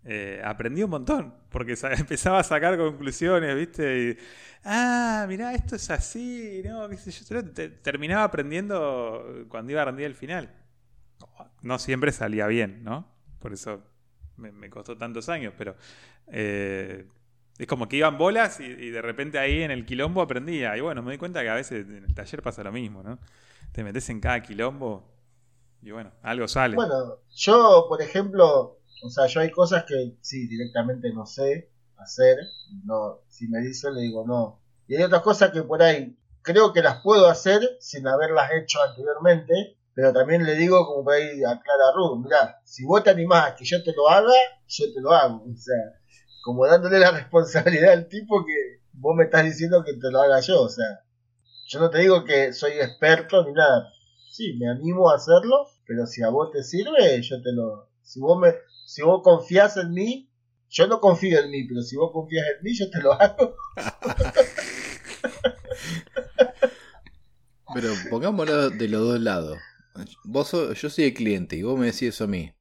eh, 0.05 0.43
aprendí 0.45 0.82
un 0.82 0.91
montón. 0.91 1.34
Porque 1.51 1.74
empezaba 1.99 2.41
a 2.41 2.45
sacar 2.45 2.76
conclusiones, 2.78 3.57
¿viste? 3.57 3.99
Y, 4.18 4.18
ah, 4.64 5.26
mirá, 5.28 5.55
esto 5.55 5.76
es 5.76 5.91
así, 5.91 6.62
¿no? 6.64 6.89
¿Qué 6.89 6.97
sé 6.99 7.12
yo? 7.12 7.45
Te- 7.53 7.70
terminaba 7.70 8.24
aprendiendo 8.24 9.47
cuando 9.49 9.72
iba 9.72 9.82
a 9.82 9.87
rendir 9.87 10.07
el 10.07 10.14
final. 10.16 10.55
No 11.62 11.78
siempre 11.78 12.12
salía 12.12 12.46
bien, 12.46 12.84
¿no? 12.84 13.08
Por 13.40 13.52
eso 13.52 13.82
me, 14.36 14.70
costó 14.70 14.96
tantos 14.96 15.28
años, 15.28 15.54
pero 15.56 15.76
eh, 16.28 17.06
es 17.58 17.66
como 17.66 17.88
que 17.88 17.96
iban 17.96 18.18
bolas 18.18 18.60
y, 18.60 18.64
y 18.64 18.90
de 18.90 19.02
repente 19.02 19.38
ahí 19.38 19.62
en 19.62 19.70
el 19.70 19.86
quilombo 19.86 20.22
aprendía. 20.22 20.76
Y 20.76 20.80
bueno, 20.80 21.02
me 21.02 21.12
di 21.12 21.18
cuenta 21.18 21.42
que 21.42 21.48
a 21.48 21.54
veces 21.54 21.86
en 21.86 22.04
el 22.04 22.14
taller 22.14 22.42
pasa 22.42 22.62
lo 22.62 22.72
mismo, 22.72 23.02
¿no? 23.02 23.18
Te 23.72 23.82
metes 23.82 24.08
en 24.10 24.20
cada 24.20 24.40
quilombo 24.42 25.16
y 25.82 25.92
bueno, 25.92 26.10
algo 26.22 26.48
sale. 26.48 26.74
Bueno, 26.74 27.20
yo, 27.34 27.86
por 27.88 28.02
ejemplo, 28.02 28.80
o 29.02 29.08
sea, 29.08 29.26
yo 29.26 29.40
hay 29.40 29.50
cosas 29.50 29.84
que 29.84 30.16
sí, 30.20 30.48
directamente 30.48 31.12
no 31.12 31.26
sé 31.26 31.70
hacer. 31.96 32.38
No, 32.84 33.20
si 33.28 33.46
me 33.48 33.60
dicen, 33.60 33.94
le 33.94 34.02
digo 34.02 34.26
no. 34.26 34.60
Y 34.88 34.96
hay 34.96 35.04
otras 35.04 35.22
cosas 35.22 35.50
que 35.52 35.62
por 35.62 35.82
ahí 35.82 36.16
creo 36.42 36.72
que 36.72 36.82
las 36.82 37.02
puedo 37.02 37.28
hacer 37.28 37.60
sin 37.80 38.06
haberlas 38.08 38.50
hecho 38.52 38.82
anteriormente. 38.82 39.76
Pero 39.97 40.12
también 40.12 40.44
le 40.44 40.57
digo, 40.57 40.86
como 40.86 41.05
por 41.05 41.14
ahí 41.14 41.42
a 41.42 41.59
Clara 41.59 41.90
Ruth, 41.94 42.22
mirá, 42.22 42.61
si 42.64 42.84
vos 42.84 43.03
te 43.03 43.09
animás 43.09 43.47
a 43.47 43.57
que 43.57 43.64
yo 43.64 43.82
te 43.82 43.94
lo 43.97 44.11
haga, 44.11 44.30
yo 44.68 44.92
te 44.92 45.01
lo 45.01 45.11
hago. 45.11 45.42
O 45.42 45.57
sea, 45.57 45.74
como 46.44 46.66
dándole 46.66 46.99
la 46.99 47.11
responsabilidad 47.22 47.94
al 47.94 48.07
tipo 48.07 48.44
que 48.44 48.82
vos 48.92 49.16
me 49.16 49.24
estás 49.24 49.44
diciendo 49.44 49.82
que 49.82 49.94
te 49.94 50.11
lo 50.11 50.20
haga 50.20 50.40
yo. 50.40 50.61
O 50.61 50.68
sea, 50.68 50.84
yo 51.68 51.80
no 51.80 51.88
te 51.88 52.01
digo 52.01 52.24
que 52.24 52.53
soy 52.53 52.72
experto 52.72 53.42
ni 53.47 53.55
nada. 53.55 53.90
Sí, 54.30 54.59
me 54.61 54.68
animo 54.68 55.09
a 55.09 55.14
hacerlo, 55.14 55.66
pero 55.86 56.05
si 56.07 56.22
a 56.22 56.28
vos 56.28 56.51
te 56.53 56.62
sirve, 56.62 57.22
yo 57.22 57.40
te 57.40 57.53
lo... 57.53 57.88
Si 58.03 58.20
vos, 58.20 58.38
me, 58.38 58.53
si 58.84 59.01
vos 59.01 59.22
confías 59.24 59.78
en 59.78 59.92
mí, 59.92 60.30
yo 60.68 60.86
no 60.88 61.01
confío 61.01 61.40
en 61.40 61.51
mí, 61.51 61.66
pero 61.66 61.80
si 61.80 61.97
vos 61.97 62.11
confías 62.12 62.44
en 62.55 62.62
mí, 62.62 62.74
yo 62.76 62.90
te 62.90 63.01
lo 63.01 63.14
hago. 63.14 63.57
Pero 67.74 67.92
pongámoslo 68.09 68.70
de 68.70 68.88
los 68.88 69.01
dos 69.03 69.20
lados. 69.20 69.59
Vos 70.24 70.49
sos- 70.49 70.80
yo 70.80 70.90
soy 70.90 71.05
el 71.07 71.14
cliente 71.14 71.57
y 71.57 71.62
vos 71.62 71.78
me 71.78 71.86
decís 71.86 72.03
eso 72.11 72.24
a 72.24 72.26
mí. 72.26 72.53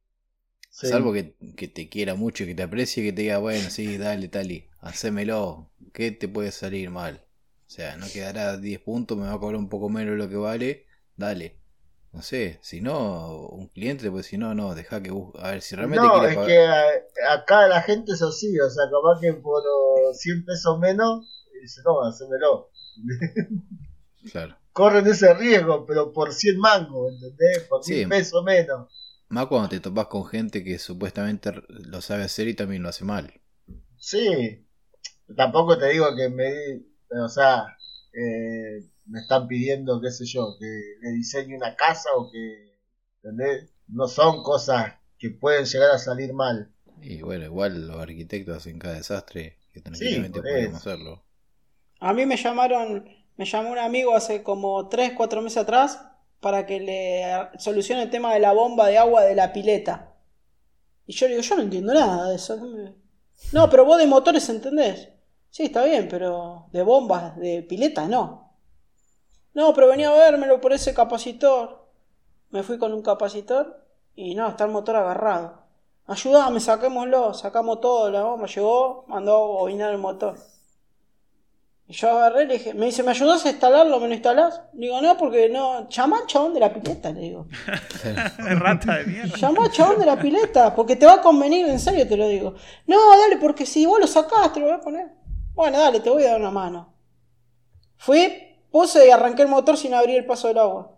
Sí. 0.70 0.88
Salvo 0.88 1.12
que, 1.12 1.36
que 1.56 1.68
te 1.68 1.88
quiera 1.88 2.14
mucho 2.14 2.44
y 2.44 2.48
que 2.48 2.54
te 2.54 2.62
aprecie 2.64 3.04
que 3.04 3.12
te 3.12 3.22
diga, 3.22 3.38
bueno, 3.38 3.70
sí, 3.70 3.98
dale, 3.98 4.28
tali, 4.28 4.68
hacémelo. 4.80 5.70
¿Qué 5.92 6.12
te 6.12 6.28
puede 6.28 6.52
salir 6.52 6.90
mal? 6.90 7.24
O 7.66 7.70
sea, 7.70 7.96
no 7.96 8.06
quedará 8.12 8.56
10 8.58 8.80
puntos, 8.80 9.18
me 9.18 9.26
va 9.26 9.34
a 9.34 9.38
cobrar 9.40 9.58
un 9.58 9.68
poco 9.68 9.88
menos 9.88 10.12
de 10.12 10.18
lo 10.18 10.28
que 10.28 10.36
vale, 10.36 10.86
dale. 11.16 11.56
No 12.12 12.22
sé, 12.22 12.58
si 12.62 12.80
no, 12.80 13.48
un 13.48 13.68
cliente 13.68 14.04
te 14.04 14.10
puede 14.10 14.22
decir, 14.22 14.38
no, 14.38 14.54
no, 14.54 14.74
deja 14.74 15.02
que 15.02 15.10
busque. 15.10 15.38
A 15.42 15.50
ver, 15.52 15.62
si 15.62 15.76
realmente 15.76 16.06
No, 16.06 16.22
es 16.24 16.34
pagar. 16.34 16.46
que 16.46 16.58
acá 17.28 17.66
la 17.68 17.82
gente 17.82 18.12
es 18.12 18.22
así, 18.22 18.58
o 18.60 18.70
sea, 18.70 18.84
capaz 18.90 19.20
que 19.20 19.32
por 19.34 19.62
oh, 19.66 20.12
100 20.14 20.44
pesos 20.44 20.78
menos, 20.78 21.44
dice, 21.60 21.80
no, 21.84 22.02
hacémelo. 22.04 22.70
Claro. 24.30 24.56
Corren 24.78 25.06
ese 25.06 25.32
riesgo, 25.34 25.84
pero 25.86 26.12
por 26.12 26.32
100 26.32 26.58
mangos, 26.58 27.12
¿entendés? 27.14 27.64
Por 27.68 27.82
Sí. 27.82 27.94
100 27.94 28.08
pesos 28.10 28.44
menos. 28.44 28.88
Más 29.28 29.46
cuando 29.46 29.68
te 29.68 29.78
topas 29.80 30.08
con 30.08 30.26
gente 30.26 30.64
que 30.64 30.78
supuestamente 30.80 31.52
lo 31.68 32.00
sabe 32.00 32.24
hacer 32.24 32.48
y 32.48 32.54
también 32.54 32.82
lo 32.82 32.88
hace 32.88 33.04
mal. 33.04 33.32
Sí, 33.98 34.66
tampoco 35.36 35.78
te 35.78 35.88
digo 35.90 36.14
que 36.16 36.28
me, 36.28 36.52
di- 36.52 36.86
o 37.24 37.28
sea, 37.28 37.66
eh, 38.12 38.84
me 39.06 39.20
están 39.20 39.48
pidiendo, 39.48 40.00
qué 40.00 40.10
sé 40.10 40.26
yo, 40.26 40.56
que 40.58 40.66
le 41.02 41.10
diseñe 41.12 41.56
una 41.56 41.74
casa 41.76 42.08
o 42.16 42.30
que, 42.30 42.78
¿entendés? 43.22 43.70
No 43.88 44.08
son 44.08 44.42
cosas 44.42 44.94
que 45.18 45.30
pueden 45.30 45.64
llegar 45.66 45.90
a 45.92 45.98
salir 45.98 46.32
mal. 46.34 46.72
Y 47.00 47.22
bueno, 47.22 47.44
igual 47.46 47.86
los 47.88 47.96
arquitectos 47.98 48.56
hacen 48.58 48.78
cada 48.78 48.94
desastre 48.96 49.58
que 49.72 49.80
tranquilamente 49.80 50.40
eso. 50.64 50.76
hacerlo. 50.76 51.22
A 52.00 52.12
mí 52.14 52.24
me 52.26 52.36
llamaron, 52.38 53.04
me 53.36 53.44
llamó 53.44 53.70
un 53.70 53.78
amigo 53.78 54.14
hace 54.14 54.42
como 54.42 54.88
3, 54.88 55.12
4 55.16 55.42
meses 55.42 55.58
atrás 55.58 56.00
para 56.40 56.66
que 56.66 56.80
le 56.80 57.58
solucione 57.58 58.02
el 58.02 58.10
tema 58.10 58.32
de 58.34 58.40
la 58.40 58.52
bomba 58.52 58.88
de 58.88 58.98
agua 58.98 59.22
de 59.22 59.34
la 59.34 59.52
pileta. 59.52 60.12
Y 61.06 61.12
yo 61.14 61.26
le 61.26 61.34
digo, 61.36 61.42
yo 61.42 61.56
no 61.56 61.62
entiendo 61.62 61.94
nada 61.94 62.28
de 62.30 62.36
eso. 62.36 62.56
¿qué 62.56 62.62
me- 62.62 62.94
No, 63.52 63.68
pero 63.70 63.84
vos 63.84 63.98
de 63.98 64.06
motores 64.06 64.48
entendés. 64.48 65.08
Sí, 65.50 65.64
está 65.64 65.84
bien, 65.84 66.08
pero 66.08 66.66
de 66.72 66.82
bombas, 66.82 67.36
de 67.36 67.62
pileta, 67.62 68.06
no. 68.06 68.52
No, 69.54 69.72
pero 69.74 69.88
venía 69.88 70.10
a 70.10 70.14
vérmelo 70.14 70.60
por 70.60 70.72
ese 70.72 70.92
capacitor. 70.94 71.86
Me 72.50 72.62
fui 72.62 72.78
con 72.78 72.92
un 72.92 73.02
capacitor 73.02 73.84
y 74.14 74.34
no, 74.34 74.48
está 74.48 74.64
el 74.64 74.70
motor 74.70 74.96
agarrado. 74.96 75.62
Ayúdame, 76.06 76.60
saquémoslo, 76.60 77.34
sacamos 77.34 77.80
todo, 77.80 78.10
la 78.10 78.22
bomba 78.22 78.46
llegó, 78.46 79.04
mandó 79.08 79.34
a 79.34 79.46
bobinar 79.60 79.90
el 79.92 79.98
motor. 79.98 80.38
Y 81.88 81.92
yo 81.92 82.10
agarré 82.10 82.44
y 82.44 82.46
le 82.48 82.54
dije, 82.54 82.74
me 82.74 82.86
dice, 82.86 83.02
¿me 83.04 83.12
ayudas 83.12 83.44
a 83.46 83.50
instalarlo? 83.50 84.00
¿Me 84.00 84.08
lo 84.08 84.14
instalás? 84.14 84.60
Digo, 84.72 85.00
no, 85.00 85.16
porque 85.16 85.48
no, 85.48 85.88
llama 85.88 86.18
al 86.18 86.26
chabón 86.26 86.52
de 86.52 86.60
la 86.60 86.72
pileta, 86.74 87.10
le 87.12 87.20
digo. 87.20 87.46
Rata 88.38 88.96
de 88.98 89.04
mierda. 89.06 89.36
Llama 89.36 89.64
al 89.66 89.70
chabón 89.70 90.00
de 90.00 90.06
la 90.06 90.18
pileta, 90.18 90.74
porque 90.74 90.96
te 90.96 91.06
va 91.06 91.14
a 91.14 91.20
convenir, 91.20 91.66
en 91.68 91.78
serio 91.78 92.08
te 92.08 92.16
lo 92.16 92.26
digo. 92.26 92.54
No, 92.88 92.96
dale, 93.18 93.36
porque 93.36 93.64
si 93.66 93.86
vos 93.86 94.00
lo 94.00 94.06
sacás, 94.08 94.52
te 94.52 94.58
lo 94.58 94.66
voy 94.66 94.74
a 94.74 94.80
poner. 94.80 95.06
Bueno, 95.54 95.78
dale, 95.78 96.00
te 96.00 96.10
voy 96.10 96.24
a 96.24 96.32
dar 96.32 96.40
una 96.40 96.50
mano. 96.50 96.92
Fui, 97.98 98.32
puse 98.70 99.06
y 99.06 99.10
arranqué 99.10 99.42
el 99.42 99.48
motor 99.48 99.76
sin 99.76 99.94
abrir 99.94 100.16
el 100.16 100.26
paso 100.26 100.48
del 100.48 100.58
agua. 100.58 100.92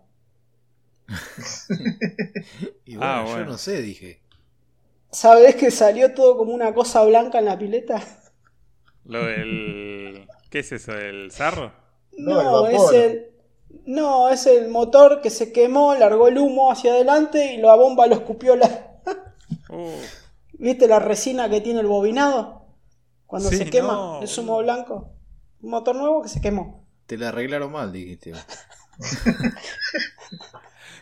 Y 2.85 2.95
bueno, 2.95 3.11
Ah, 3.11 3.23
yo 3.25 3.31
bueno. 3.33 3.51
no 3.51 3.57
sé, 3.59 3.81
dije. 3.83 4.21
¿Sabés 5.11 5.55
que 5.55 5.69
salió 5.71 6.13
todo 6.13 6.37
como 6.37 6.53
una 6.53 6.73
cosa 6.73 7.03
blanca 7.03 7.37
en 7.39 7.45
la 7.45 7.57
pileta? 7.59 8.01
Lo 9.05 9.25
del. 9.25 10.27
¿Qué 10.49 10.59
es 10.59 10.71
eso? 10.71 10.97
¿El 10.97 11.31
zarro? 11.31 11.71
No, 12.17 12.67
es 12.67 12.91
el. 12.91 13.25
No, 13.85 14.29
es 14.29 14.45
el 14.47 14.69
motor 14.69 15.21
que 15.21 15.29
se 15.29 15.51
quemó, 15.51 15.93
largó 15.95 16.27
el 16.27 16.37
humo 16.37 16.71
hacia 16.71 16.91
adelante 16.91 17.53
y 17.53 17.57
la 17.57 17.75
bomba 17.75 18.07
lo 18.07 18.15
escupió 18.15 18.55
la. 18.55 18.85
Uh, 19.71 19.91
¿Viste 20.53 20.87
la 20.87 20.97
resina 20.97 21.47
que 21.47 21.61
tiene 21.61 21.81
el 21.81 21.85
bobinado? 21.85 22.65
Cuando 23.27 23.49
Sí, 23.49 23.57
se 23.57 23.69
quema, 23.69 23.93
no, 23.93 24.23
es 24.23 24.35
humo 24.39 24.57
blanco. 24.57 25.11
Un 25.61 25.69
motor 25.69 25.95
nuevo 25.95 26.23
que 26.23 26.29
se 26.29 26.41
quemó. 26.41 26.87
Te 27.05 27.17
la 27.17 27.29
arreglaron 27.29 27.71
mal, 27.71 27.91
dijiste. 27.91 28.33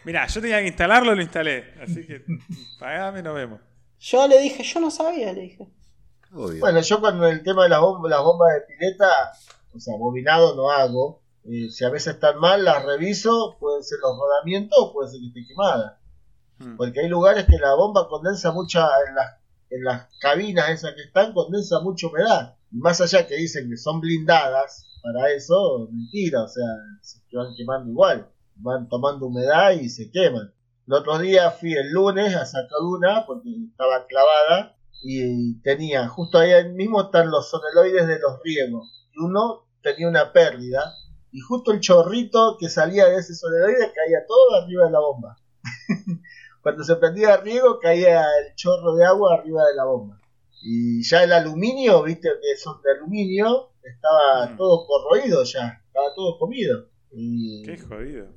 Mirá, 0.03 0.27
yo 0.27 0.41
tenía 0.41 0.59
que 0.59 0.67
instalarlo, 0.67 1.15
lo 1.15 1.21
instalé. 1.21 1.73
Así 1.81 2.05
que 2.05 2.25
pagame 2.79 3.19
y 3.19 3.23
nos 3.23 3.35
vemos. 3.35 3.61
Yo 3.99 4.27
le 4.27 4.39
dije, 4.39 4.63
yo 4.63 4.81
no 4.81 4.91
sabía, 4.91 5.31
le 5.31 5.41
dije. 5.41 5.67
Obvio. 6.33 6.59
Bueno, 6.59 6.81
yo 6.81 7.01
con 7.01 7.23
el 7.23 7.43
tema 7.43 7.63
de 7.63 7.69
las 7.69 7.79
bombas, 7.79 8.09
las 8.09 8.21
bombas 8.21 8.53
de 8.53 8.61
pileta, 8.61 9.07
o 9.73 9.79
sea, 9.79 9.95
bobinado 9.97 10.55
no 10.55 10.69
hago. 10.69 11.21
Eh, 11.45 11.69
si 11.69 11.85
a 11.85 11.89
veces 11.89 12.15
están 12.15 12.39
mal, 12.39 12.65
las 12.65 12.83
reviso, 12.83 13.57
pueden 13.59 13.83
ser 13.83 13.99
los 14.01 14.17
rodamientos 14.17 14.77
o 14.79 14.93
puede 14.93 15.09
ser 15.09 15.19
que 15.21 15.27
esté 15.27 15.47
quemada. 15.47 15.99
Mm. 16.59 16.77
Porque 16.77 16.99
hay 16.99 17.07
lugares 17.07 17.45
que 17.45 17.57
la 17.57 17.73
bomba 17.75 18.07
condensa 18.09 18.51
mucha, 18.51 18.87
en 19.07 19.15
las, 19.15 19.37
en 19.69 19.83
las 19.83 20.07
cabinas 20.19 20.69
esas 20.69 20.93
que 20.95 21.03
están, 21.03 21.33
condensa 21.33 21.79
mucha 21.79 22.07
humedad. 22.07 22.55
Y 22.71 22.77
más 22.77 22.99
allá 22.99 23.25
que 23.27 23.35
dicen 23.35 23.69
que 23.69 23.77
son 23.77 24.01
blindadas 24.01 24.85
para 25.01 25.31
eso, 25.31 25.87
mentira, 25.91 26.43
o 26.43 26.47
sea, 26.47 26.65
se 27.01 27.19
van 27.31 27.55
quemando 27.55 27.89
igual. 27.89 28.29
Van 28.55 28.89
tomando 28.89 29.27
humedad 29.27 29.71
y 29.71 29.87
se 29.87 30.11
queman. 30.11 30.53
El 30.87 30.93
otro 30.93 31.17
día 31.19 31.51
fui 31.51 31.73
el 31.73 31.91
lunes 31.91 32.35
a 32.35 32.45
sacar 32.45 32.79
una 32.81 33.25
porque 33.25 33.49
estaba 33.69 34.05
clavada 34.07 34.76
y 35.01 35.59
tenía, 35.61 36.07
justo 36.07 36.37
ahí 36.39 36.67
mismo 36.69 37.01
están 37.01 37.29
los 37.31 37.49
soneloides 37.49 38.07
de 38.07 38.19
los 38.19 38.41
riegos. 38.43 39.07
Y 39.13 39.19
uno 39.23 39.67
tenía 39.81 40.07
una 40.07 40.31
pérdida 40.33 40.93
y 41.31 41.39
justo 41.39 41.71
el 41.71 41.79
chorrito 41.79 42.57
que 42.59 42.69
salía 42.69 43.05
de 43.07 43.17
ese 43.17 43.35
soneloide 43.35 43.91
caía 43.93 44.25
todo 44.27 44.55
arriba 44.61 44.85
de 44.85 44.91
la 44.91 44.99
bomba. 44.99 45.37
Cuando 46.61 46.83
se 46.83 46.95
prendía 46.95 47.35
el 47.35 47.41
riego 47.43 47.79
caía 47.79 48.21
el 48.21 48.55
chorro 48.55 48.95
de 48.95 49.05
agua 49.05 49.35
arriba 49.35 49.63
de 49.65 49.75
la 49.75 49.85
bomba. 49.85 50.19
Y 50.61 51.03
ya 51.03 51.23
el 51.23 51.31
aluminio, 51.31 52.03
viste 52.03 52.29
que 52.41 52.57
son 52.57 52.81
de 52.81 52.91
aluminio, 52.91 53.69
estaba 53.83 54.47
Mm. 54.53 54.57
todo 54.57 54.85
corroído 54.87 55.43
ya, 55.43 55.81
estaba 55.87 56.13
todo 56.15 56.37
comido. 56.39 56.89
Y, 57.11 57.61
Qué 57.63 57.77
jodido. 57.77 58.27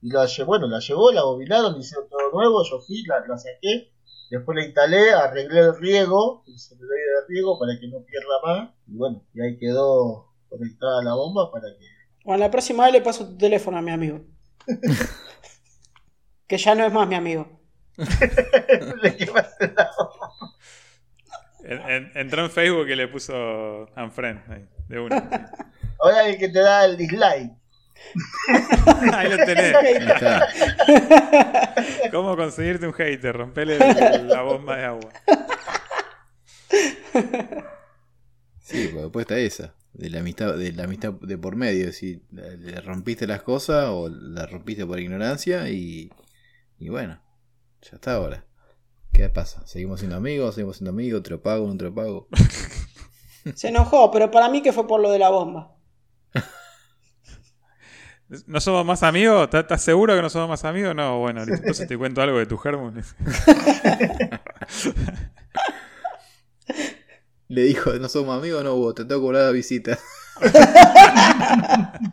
y 0.00 0.10
la 0.10 0.26
bueno, 0.46 0.66
la 0.68 0.78
llevó, 0.80 1.10
la 1.12 1.22
bobinaron, 1.24 1.74
le 1.74 1.80
hicieron 1.80 2.08
todo 2.08 2.30
nuevo, 2.32 2.62
yo 2.64 2.80
fui, 2.80 3.02
la, 3.06 3.26
la 3.26 3.36
saqué, 3.38 3.91
después 4.36 4.56
la 4.56 4.64
instalé, 4.64 5.10
arreglé 5.12 5.60
el 5.60 5.78
riego, 5.78 6.42
el 6.46 6.58
soledoide 6.58 7.02
de 7.02 7.26
riego 7.28 7.58
para 7.58 7.78
que 7.78 7.86
no 7.88 8.02
pierda 8.04 8.40
más, 8.44 8.70
y 8.86 8.96
bueno, 8.96 9.22
y 9.34 9.40
ahí 9.42 9.58
quedó 9.58 10.32
conectada 10.48 11.02
la 11.02 11.14
bomba 11.14 11.50
para 11.50 11.68
que... 11.78 11.86
Bueno, 12.24 12.40
la 12.40 12.50
próxima 12.50 12.84
vez 12.84 12.92
le 12.92 13.00
paso 13.02 13.26
tu 13.28 13.36
teléfono 13.36 13.78
a 13.78 13.82
mi 13.82 13.90
amigo. 13.90 14.20
que 16.46 16.58
ya 16.58 16.74
no 16.74 16.84
es 16.84 16.92
más 16.92 17.08
mi 17.08 17.14
amigo. 17.14 17.60
le 17.96 19.16
la 19.26 19.90
bomba. 19.98 20.32
En- 21.64 21.90
en- 21.90 22.12
entró 22.14 22.44
en 22.44 22.50
Facebook 22.50 22.88
y 22.88 22.96
le 22.96 23.08
puso 23.08 23.86
unfriend 23.96 24.40
ahí, 24.50 24.68
de 24.88 24.98
una. 24.98 25.50
Ahora 26.00 26.26
el 26.28 26.38
que 26.38 26.48
te 26.48 26.58
da 26.60 26.84
el 26.84 26.96
dislike. 26.96 27.52
Ahí 29.14 29.30
lo 29.30 29.36
tenés. 29.44 29.74
Ahí 29.74 29.94
está. 29.94 30.48
¿Cómo 32.10 32.36
conseguirte 32.36 32.86
un 32.86 32.92
hater? 32.92 33.36
Rompele 33.36 33.76
el- 33.76 34.28
la 34.28 34.42
bomba 34.42 34.76
de 34.76 34.84
agua. 34.84 35.10
Sí, 38.60 38.88
pues 38.92 39.02
después 39.02 39.24
está 39.24 39.38
esa. 39.38 39.74
De 39.92 40.08
la 40.08 40.20
amistad, 40.20 40.56
de 40.56 40.72
la 40.72 40.84
amistad 40.84 41.12
de 41.12 41.36
por 41.38 41.56
medio. 41.56 41.92
Si 41.92 42.22
le 42.30 42.56
le 42.56 42.80
rompiste 42.80 43.26
las 43.26 43.42
cosas 43.42 43.86
o 43.90 44.08
la 44.08 44.46
rompiste 44.46 44.86
por 44.86 44.98
ignorancia 45.00 45.68
y, 45.68 46.10
y 46.78 46.88
bueno, 46.88 47.20
ya 47.82 47.96
está 47.96 48.14
ahora. 48.14 48.44
¿Qué 49.12 49.28
pasa? 49.28 49.66
¿Seguimos 49.66 50.00
siendo 50.00 50.16
amigos? 50.16 50.54
¿Seguimos 50.54 50.78
siendo 50.78 50.90
amigos? 50.90 51.22
¿Te 51.22 51.30
lo 51.30 51.42
pago? 51.42 51.66
¿No 51.68 51.76
te 51.76 51.84
lo 51.84 51.94
pago? 51.94 52.28
Se 53.54 53.68
enojó, 53.68 54.10
pero 54.10 54.30
para 54.30 54.48
mí 54.48 54.62
que 54.62 54.72
fue 54.72 54.86
por 54.86 55.00
lo 55.00 55.10
de 55.10 55.18
la 55.18 55.28
bomba. 55.28 55.76
¿No 58.46 58.60
somos 58.60 58.86
más 58.86 59.02
amigos? 59.02 59.50
¿Estás 59.52 59.82
seguro 59.82 60.14
que 60.16 60.22
no 60.22 60.30
somos 60.30 60.48
más 60.48 60.64
amigos? 60.64 60.94
No, 60.94 61.18
bueno, 61.18 61.42
entonces 61.42 61.86
te 61.86 61.98
cuento 61.98 62.22
algo 62.22 62.38
de 62.38 62.46
tu 62.46 62.56
germo. 62.56 62.90
Le 67.48 67.62
dijo, 67.64 67.92
no 67.94 68.08
somos 68.08 68.38
amigos, 68.38 68.64
no, 68.64 68.74
vos 68.76 68.94
te 68.94 69.04
tengo 69.04 69.20
que 69.20 69.24
cobrar 69.26 69.42
la 69.44 69.50
visita. 69.50 69.98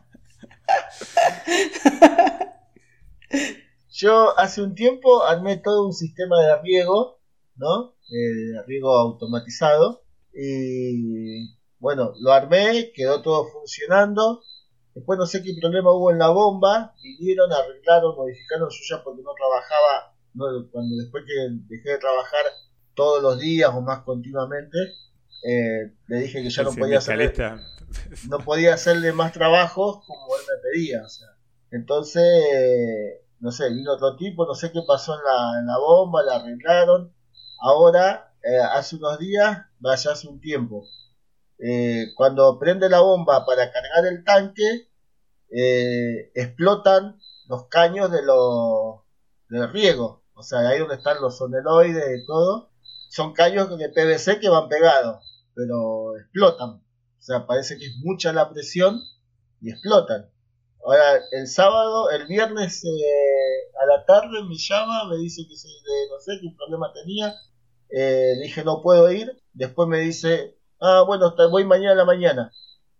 Yo 3.92 4.38
hace 4.38 4.62
un 4.62 4.76
tiempo 4.76 5.24
armé 5.24 5.56
todo 5.58 5.88
un 5.88 5.94
sistema 5.94 6.38
de 6.42 6.62
riego, 6.62 7.22
¿no? 7.56 7.96
Eh, 8.12 8.52
de 8.54 8.62
riego 8.68 8.94
automatizado. 8.94 10.04
Y 10.34 11.56
bueno, 11.80 12.12
lo 12.20 12.34
armé, 12.34 12.92
quedó 12.94 13.22
todo 13.22 13.48
funcionando. 13.48 14.44
Después 14.94 15.18
no 15.20 15.26
sé 15.26 15.44
qué 15.44 15.54
problema 15.60 15.92
hubo 15.92 16.12
en 16.12 16.20
la 16.20 16.30
bomba. 16.30 16.94
Vinieron, 17.02 17.52
arreglaron, 17.52 18.16
modificaron 18.16 18.70
yo 18.70 18.96
ya 18.96 19.04
porque 19.04 19.22
no 19.22 19.34
trabajaba. 19.34 20.14
No, 20.34 20.46
cuando 20.72 20.96
después 20.98 21.24
que 21.26 21.50
dejé 21.68 21.92
de 21.92 21.98
trabajar 21.98 22.46
todos 22.94 23.22
los 23.22 23.40
días 23.40 23.72
o 23.74 23.82
más 23.82 24.04
continuamente, 24.04 24.78
eh, 25.44 25.92
le 26.08 26.18
dije 26.18 26.44
que 26.44 26.50
ya 26.50 26.64
no 26.64 26.74
podía 26.74 26.98
hacerle, 26.98 27.34
no 28.28 28.40
podía 28.40 28.74
hacerle 28.74 29.14
más 29.14 29.32
trabajos 29.32 30.06
como 30.06 30.36
él 30.36 30.42
me 30.48 30.70
pedía. 30.70 31.04
O 31.04 31.10
sea. 31.10 31.28
Entonces, 31.72 32.24
no 33.40 33.52
sé, 33.52 33.70
vino 33.70 33.94
otro 33.94 34.16
tipo, 34.16 34.46
no 34.46 34.56
sé 34.56 34.72
qué 34.72 34.82
pasó 34.88 35.16
en 35.16 35.22
la, 35.24 35.60
en 35.60 35.68
la 35.68 35.78
bomba, 35.78 36.24
la 36.24 36.36
arreglaron. 36.36 37.14
Ahora, 37.62 38.34
eh, 38.44 38.58
hace 38.58 38.96
unos 38.96 39.20
días, 39.20 39.66
vaya 39.80 40.12
hace 40.12 40.28
un 40.28 40.40
tiempo, 40.40 40.88
eh, 41.60 42.08
cuando 42.16 42.58
prende 42.60 42.90
la 42.90 43.02
bomba 43.02 43.46
para 43.46 43.72
cargar 43.72 44.06
el 44.08 44.24
tanque, 44.24 44.90
eh, 45.52 46.32
explotan 46.36 47.20
los 47.48 47.68
caños 47.68 48.12
de 48.12 48.24
los 48.24 49.02
del 49.50 49.72
riego. 49.72 50.24
O 50.34 50.44
sea, 50.44 50.60
ahí 50.70 50.80
donde 50.80 50.96
están 50.96 51.22
los 51.22 51.38
soneloides 51.38 52.22
y 52.24 52.26
todo, 52.26 52.72
son 53.10 53.34
caños 53.34 53.78
de 53.78 53.90
PVC 53.90 54.40
que 54.40 54.50
van 54.50 54.70
pegados, 54.70 55.24
pero 55.56 56.18
explotan. 56.18 56.70
O 57.20 57.22
sea, 57.22 57.46
parece 57.48 57.78
que 57.78 57.86
es 57.88 57.98
mucha 58.04 58.32
la 58.34 58.50
presión 58.50 59.02
y 59.62 59.72
explotan. 59.72 60.30
Ahora, 60.86 61.20
el 61.32 61.48
sábado, 61.48 62.10
el 62.12 62.28
viernes 62.28 62.84
eh, 62.86 63.72
a 63.82 63.86
la 63.86 64.06
tarde 64.06 64.44
me 64.48 64.56
llama, 64.58 65.06
me 65.10 65.18
dice 65.18 65.44
que 65.48 65.56
se, 65.58 65.68
de- 65.68 66.10
no 66.10 66.20
sé 66.20 66.40
qué 66.42 66.50
problema 66.58 66.92
tenía. 66.94 67.34
Eh, 67.90 68.36
dije 68.42 68.64
no 68.64 68.82
puedo 68.82 69.12
ir. 69.12 69.32
Después 69.54 69.88
me 69.90 70.00
dice, 70.00 70.58
ah, 70.80 71.04
bueno, 71.06 71.34
voy 71.52 71.66
mañana 71.66 71.94
a 71.94 71.96
la 71.96 72.06
mañana. 72.06 72.52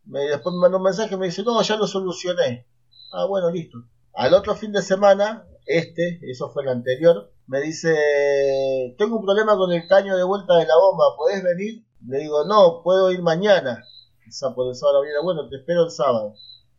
Me, 0.06 0.22
después 0.22 0.54
me 0.56 0.62
mandó 0.62 0.78
un 0.78 0.84
mensaje 0.84 1.16
y 1.16 1.18
me 1.18 1.28
dice, 1.28 1.44
no, 1.44 1.62
ya 1.62 1.76
lo 1.76 1.88
solucioné. 1.88 2.68
Ah, 3.12 3.26
bueno, 3.26 3.50
listo. 3.52 3.78
Al 4.14 4.34
otro 4.34 4.56
fin 4.56 4.72
de 4.72 4.82
semana, 4.82 5.46
este, 5.66 6.20
eso 6.24 6.50
fue 6.52 6.64
el 6.64 6.70
anterior, 6.70 7.32
me 7.48 7.62
dice, 7.62 7.96
tengo 8.98 9.18
un 9.18 9.26
problema 9.26 9.56
con 9.56 9.72
el 9.72 9.88
caño 9.88 10.18
de 10.18 10.24
vuelta 10.24 10.56
de 10.58 10.66
la 10.66 10.76
bomba, 10.78 11.16
¿podés 11.16 11.44
venir? 11.44 11.86
Le 12.08 12.20
digo, 12.20 12.46
no, 12.46 12.82
puedo 12.84 13.12
ir 13.12 13.22
mañana. 13.22 13.84
Esa 14.28 14.54
por 14.54 14.68
el 14.68 14.76
sábado 14.76 15.02
viene, 15.02 15.20
bueno, 15.24 15.48
te 15.48 15.58
espero 15.58 15.84
el 15.84 15.92
sábado. 15.92 16.34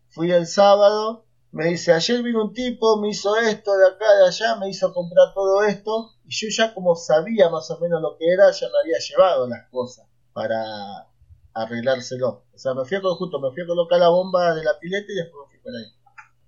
Fui 0.08 0.30
el 0.32 0.46
sábado, 0.46 1.24
me 1.52 1.66
dice, 1.66 1.92
ayer 1.92 2.22
vino 2.22 2.42
un 2.44 2.52
tipo, 2.52 3.00
me 3.00 3.10
hizo 3.10 3.36
esto 3.36 3.76
de 3.76 3.86
acá, 3.86 4.14
de 4.16 4.28
allá, 4.28 4.56
me 4.56 4.68
hizo 4.68 4.92
comprar 4.92 5.34
todo 5.34 5.62
esto, 5.62 6.10
y 6.24 6.30
yo 6.30 6.48
ya 6.50 6.74
como 6.74 6.94
sabía 6.94 7.48
más 7.48 7.70
o 7.70 7.78
menos 7.78 8.02
lo 8.02 8.16
que 8.18 8.32
era, 8.32 8.50
ya 8.50 8.66
me 8.66 8.78
había 8.82 8.98
llevado 8.98 9.48
las 9.48 9.68
cosas 9.70 10.09
para 10.40 11.06
arreglárselo. 11.52 12.44
O 12.54 12.58
sea, 12.58 12.72
me 12.72 12.86
fui 12.86 12.96
a 12.96 13.00
justo, 13.02 13.38
me 13.40 13.50
fui 13.50 13.62
a 13.62 13.66
colocar 13.66 13.98
la 13.98 14.08
bomba 14.08 14.54
de 14.54 14.64
la 14.64 14.78
pileta 14.78 15.12
y 15.12 15.16
después 15.16 15.44
me 15.44 15.50
fui 15.50 15.60
por 15.62 15.76
ahí. 15.76 15.92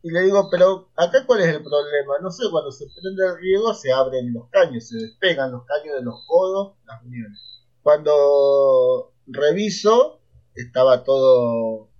Y 0.02 0.10
le 0.10 0.20
digo, 0.22 0.48
pero 0.50 0.88
acá 0.96 1.26
cuál 1.26 1.42
es 1.42 1.48
el 1.48 1.62
problema? 1.62 2.18
No 2.22 2.30
sé, 2.30 2.44
cuando 2.50 2.72
se 2.72 2.86
prende 2.86 3.22
el 3.26 3.38
riego 3.38 3.74
se 3.74 3.92
abren 3.92 4.32
los 4.32 4.48
caños, 4.48 4.88
se 4.88 4.96
despegan 4.96 5.52
los 5.52 5.64
caños 5.66 5.96
de 5.96 6.02
los 6.02 6.24
codos, 6.26 6.76
las 6.86 7.02
uniones. 7.02 7.38
Cuando 7.82 9.12
reviso, 9.26 10.20
estaba 10.54 11.04
todo 11.04 11.90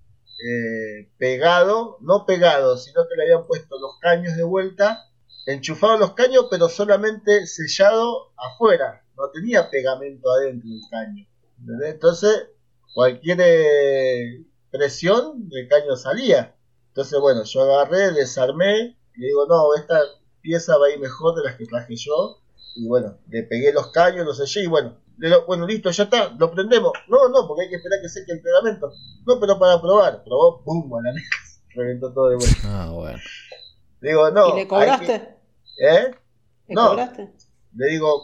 eh, 0.48 1.10
pegado, 1.18 1.98
no 2.00 2.24
pegado, 2.24 2.78
sino 2.78 3.06
que 3.06 3.16
le 3.16 3.24
habían 3.24 3.46
puesto 3.46 3.78
los 3.78 3.98
caños 4.00 4.34
de 4.34 4.44
vuelta, 4.44 5.10
enchufado 5.44 5.98
los 5.98 6.14
caños, 6.14 6.46
pero 6.50 6.70
solamente 6.70 7.46
sellado 7.46 8.32
afuera, 8.36 9.04
no 9.14 9.28
tenía 9.30 9.70
pegamento 9.70 10.30
adentro 10.32 10.70
del 10.70 10.80
caño. 10.90 11.26
¿Entendés? 11.62 11.94
Entonces, 11.94 12.48
cualquier 12.94 13.38
eh, 13.40 14.44
presión, 14.70 15.48
el 15.50 15.68
caño 15.68 15.96
salía. 15.96 16.54
Entonces, 16.88 17.18
bueno, 17.20 17.44
yo 17.44 17.62
agarré, 17.62 18.12
desarmé, 18.12 18.98
y 19.16 19.20
le 19.20 19.26
digo, 19.28 19.46
no, 19.46 19.74
esta 19.74 20.00
pieza 20.42 20.76
va 20.76 20.86
a 20.86 20.90
ir 20.90 20.98
mejor 21.00 21.34
de 21.36 21.44
las 21.44 21.56
que 21.56 21.64
traje 21.66 21.96
yo. 21.96 22.38
Y 22.76 22.86
bueno, 22.86 23.18
le 23.28 23.42
pegué 23.44 23.72
los 23.72 23.88
caños, 23.92 24.26
los 24.26 24.36
sellé 24.38 24.64
y 24.64 24.66
bueno, 24.66 24.96
bueno, 25.46 25.66
listo, 25.66 25.90
ya 25.90 26.04
está, 26.04 26.30
lo 26.38 26.50
prendemos. 26.50 26.92
No, 27.08 27.28
no, 27.28 27.46
porque 27.46 27.62
hay 27.64 27.68
que 27.68 27.76
esperar 27.76 28.00
que 28.00 28.08
seque 28.08 28.32
el 28.32 28.42
pegamento. 28.42 28.90
No, 29.26 29.38
pero 29.38 29.58
para 29.58 29.80
probar. 29.80 30.24
Probó, 30.24 30.62
pum, 30.64 30.92
a 30.96 31.02
la 31.02 31.12
mesa. 31.12 31.28
Reventó 31.74 32.12
todo 32.12 32.30
de 32.30 32.36
vuelta. 32.36 32.56
Ah, 32.64 32.90
bueno. 32.92 33.18
Le 34.00 34.08
digo, 34.10 34.30
no. 34.30 34.48
¿Y 34.48 34.56
le 34.56 34.68
cobraste? 34.68 35.14
¿Eh? 35.78 36.10
¿Le 36.68 36.74
No. 36.74 36.88
cobraste? 36.88 37.32
Le 37.76 37.86
digo, 37.86 38.22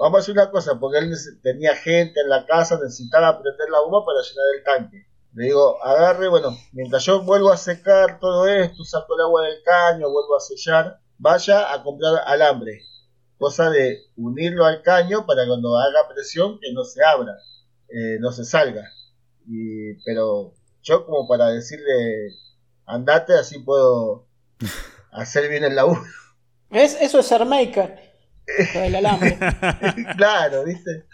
vamos 0.00 0.18
a 0.18 0.20
hacer 0.22 0.32
una 0.32 0.50
cosa, 0.50 0.80
porque 0.80 0.98
él 0.98 1.14
tenía 1.42 1.76
gente 1.76 2.20
en 2.20 2.30
la 2.30 2.46
casa, 2.46 2.80
necesitaba 2.82 3.40
prender 3.40 3.68
la 3.68 3.80
bomba 3.80 4.04
para 4.04 4.22
llenar 4.22 4.46
el 4.56 4.64
tanque. 4.64 5.06
Le 5.34 5.44
digo, 5.44 5.82
agarre, 5.84 6.28
bueno, 6.28 6.56
mientras 6.72 7.04
yo 7.04 7.22
vuelvo 7.22 7.52
a 7.52 7.56
secar 7.56 8.18
todo 8.18 8.48
esto, 8.48 8.82
saco 8.82 9.14
el 9.14 9.20
agua 9.20 9.42
del 9.44 9.62
caño, 9.62 10.10
vuelvo 10.10 10.36
a 10.36 10.40
sellar, 10.40 10.98
vaya 11.18 11.72
a 11.72 11.82
comprar 11.82 12.22
alambre. 12.26 12.80
Cosa 13.38 13.70
de 13.70 14.00
unirlo 14.16 14.64
al 14.64 14.82
caño 14.82 15.26
para 15.26 15.46
cuando 15.46 15.76
haga 15.76 16.08
presión 16.08 16.58
que 16.60 16.72
no 16.72 16.82
se 16.82 17.04
abra, 17.04 17.36
eh, 17.88 18.16
no 18.20 18.32
se 18.32 18.44
salga. 18.44 18.90
Y, 19.46 19.94
pero 20.04 20.54
yo 20.82 21.04
como 21.04 21.28
para 21.28 21.48
decirle, 21.48 22.30
andate, 22.86 23.34
así 23.34 23.58
puedo 23.58 24.26
hacer 25.12 25.48
bien 25.48 25.64
el 25.64 25.76
laburo. 25.76 26.02
¿Ves? 26.70 26.96
Eso 27.00 27.18
es 27.18 27.26
ser 27.26 27.44
maker. 27.44 28.09
Del 28.74 28.94
alambre. 28.96 29.38
claro, 30.16 30.64
¿viste? 30.64 31.06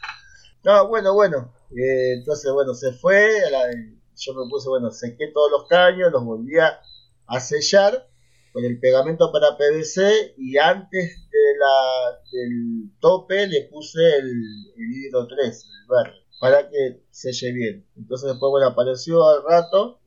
No, 0.65 0.89
bueno, 0.89 1.15
bueno. 1.15 1.53
Eh, 1.71 2.15
entonces, 2.19 2.53
bueno, 2.53 2.75
se 2.75 2.93
fue. 2.93 3.29
la- 3.51 3.71
yo 4.19 4.33
me 4.35 4.49
puse, 4.49 4.69
bueno, 4.69 4.91
sequé 4.91 5.29
todos 5.33 5.51
los 5.51 5.69
caños, 5.69 6.11
los 6.11 6.25
volví 6.25 6.59
a 6.59 7.41
sellar 7.41 8.09
con 8.53 8.65
el 8.65 8.81
pegamento 8.81 9.31
para 9.31 9.59
PVC 9.59 10.33
y 10.39 10.57
antes 10.57 11.29
de 11.31 11.59
la, 11.59 12.19
del 12.33 12.91
tope 13.01 13.47
le 13.47 13.65
puse 13.71 13.99
el, 14.19 14.31
el 14.77 14.93
hidro 14.95 15.27
3, 15.27 15.65
el 15.83 15.87
verde, 15.87 16.17
para 16.41 16.71
que 16.71 17.03
selle 17.11 17.53
bien. 17.53 17.87
Entonces 17.97 18.31
después, 18.31 18.49
bueno, 18.51 18.69
apareció 18.69 19.29
al 19.29 19.43
rato. 19.47 20.01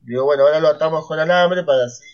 Digo, 0.00 0.24
bueno, 0.24 0.42
ahora 0.42 0.58
lo 0.58 0.66
atamos 0.66 1.06
con 1.06 1.20
alambre 1.20 1.62
para 1.62 1.84
así, 1.84 2.04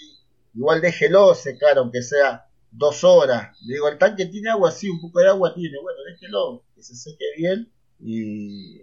igual 0.54 0.82
déjelo 0.82 1.34
secar, 1.34 1.78
aunque 1.78 2.02
sea 2.02 2.47
dos 2.70 3.04
horas. 3.04 3.56
Le 3.62 3.74
digo, 3.74 3.88
el 3.88 3.98
tanque 3.98 4.26
tiene 4.26 4.50
agua, 4.50 4.70
sí, 4.70 4.88
un 4.88 5.00
poco 5.00 5.20
de 5.20 5.28
agua 5.28 5.54
tiene. 5.54 5.78
Bueno, 5.80 5.98
déjelo, 6.10 6.64
que 6.74 6.82
se 6.82 6.94
seque 6.94 7.24
bien. 7.36 7.72
Y, 8.00 8.80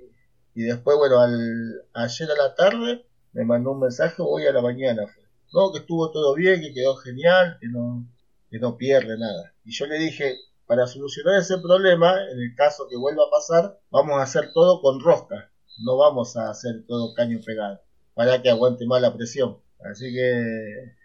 y 0.53 0.63
después, 0.63 0.97
bueno, 0.97 1.19
al, 1.19 1.83
ayer 1.93 2.29
a 2.31 2.35
la 2.35 2.55
tarde 2.55 3.05
me 3.33 3.45
mandó 3.45 3.71
un 3.71 3.81
mensaje, 3.81 4.15
hoy 4.19 4.45
a 4.45 4.53
la 4.53 4.61
mañana 4.61 5.07
fue. 5.07 5.23
No, 5.53 5.71
que 5.71 5.79
estuvo 5.79 6.11
todo 6.11 6.33
bien, 6.35 6.61
que 6.61 6.73
quedó 6.73 6.95
genial, 6.95 7.57
que 7.61 7.67
no, 7.67 8.05
que 8.49 8.59
no 8.59 8.77
pierde 8.77 9.17
nada. 9.17 9.53
Y 9.63 9.71
yo 9.71 9.85
le 9.85 9.97
dije, 9.97 10.35
para 10.65 10.87
solucionar 10.87 11.39
ese 11.39 11.57
problema, 11.59 12.13
en 12.31 12.39
el 12.39 12.55
caso 12.55 12.87
que 12.89 12.97
vuelva 12.97 13.23
a 13.23 13.31
pasar, 13.31 13.79
vamos 13.91 14.19
a 14.19 14.23
hacer 14.23 14.51
todo 14.53 14.81
con 14.81 14.99
rosca. 14.99 15.51
No 15.83 15.97
vamos 15.97 16.37
a 16.37 16.49
hacer 16.49 16.85
todo 16.87 17.13
caño 17.13 17.39
pegado, 17.45 17.81
para 18.13 18.41
que 18.41 18.49
aguante 18.49 18.85
más 18.85 19.01
la 19.01 19.13
presión. 19.13 19.59
Así 19.79 20.13
que, 20.13 20.95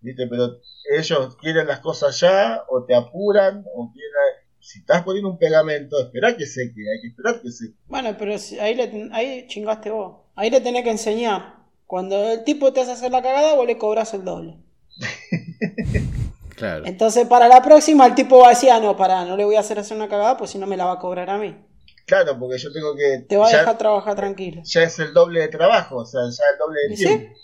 viste, 0.00 0.26
pero 0.28 0.58
ellos 0.96 1.36
quieren 1.36 1.66
las 1.66 1.80
cosas 1.80 2.18
ya, 2.20 2.62
o 2.68 2.84
te 2.84 2.94
apuran, 2.94 3.64
o 3.74 3.90
quieren... 3.92 4.12
Si 4.60 4.80
estás 4.80 5.02
poniendo 5.02 5.30
un 5.30 5.38
pegamento, 5.38 5.98
espera 6.00 6.36
que 6.36 6.44
seque, 6.44 6.80
hay 6.90 7.00
que 7.00 7.08
esperar 7.08 7.40
que 7.40 7.50
seque. 7.50 7.74
Bueno, 7.86 8.14
pero 8.18 8.36
si- 8.38 8.58
ahí, 8.58 8.74
le, 8.74 9.08
ahí 9.12 9.46
chingaste 9.46 9.90
vos. 9.90 10.16
Ahí 10.34 10.50
le 10.50 10.60
tenés 10.60 10.84
que 10.84 10.90
enseñar. 10.90 11.56
Cuando 11.86 12.32
el 12.32 12.44
tipo 12.44 12.70
te 12.72 12.80
hace 12.82 12.92
hacer 12.92 13.10
la 13.10 13.22
cagada, 13.22 13.54
vos 13.54 13.66
le 13.66 13.78
cobrás 13.78 14.12
el 14.14 14.24
doble. 14.24 14.58
Claro. 16.56 16.84
Entonces, 16.86 17.24
para 17.28 17.46
la 17.46 17.62
próxima, 17.62 18.04
el 18.04 18.16
tipo 18.16 18.38
va 18.40 18.46
a 18.48 18.50
decir, 18.50 18.68
ah, 18.72 18.80
no, 18.80 18.96
pará, 18.96 19.24
no 19.24 19.36
le 19.36 19.44
voy 19.44 19.54
a 19.54 19.60
hacer 19.60 19.78
hacer 19.78 19.96
una 19.96 20.08
cagada, 20.08 20.36
pues 20.36 20.50
si 20.50 20.58
no 20.58 20.66
me 20.66 20.76
la 20.76 20.86
va 20.86 20.94
a 20.94 20.98
cobrar 20.98 21.30
a 21.30 21.38
mí. 21.38 21.56
Claro, 22.04 22.36
porque 22.36 22.58
yo 22.58 22.72
tengo 22.72 22.96
que... 22.96 23.24
Te 23.28 23.36
va 23.36 23.46
a 23.46 23.50
dejar 23.50 23.78
trabajar 23.78 24.16
tranquilo. 24.16 24.62
ya 24.64 24.82
es 24.82 24.98
el 24.98 25.12
doble 25.14 25.38
de 25.40 25.48
trabajo, 25.48 25.98
o 25.98 26.04
sea, 26.04 26.22
ya 26.22 26.42
el 26.52 26.58
doble 26.58 26.80
de 26.88 26.94
¿Y 26.94 26.96
sí? 26.96 27.04
tiempo. 27.04 27.38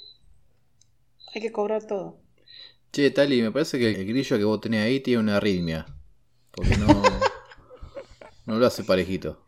Hay 1.33 1.41
que 1.43 1.53
cobrar 1.53 1.85
todo. 1.87 2.17
Che, 2.95 3.11
Tali, 3.11 3.43
me 3.43 3.51
parece 3.51 3.77
que 3.79 3.91
el 3.91 4.07
grillo 4.07 4.39
que 4.39 4.45
vos 4.45 4.61
tenés 4.61 4.85
ahí 4.85 5.01
tiene 5.01 5.21
una 5.21 5.37
arritmia. 5.39 5.85
Porque 6.53 6.77
no. 6.77 6.87
no 8.47 8.57
lo 8.57 8.67
hace 8.67 8.85
parejito. 8.85 9.45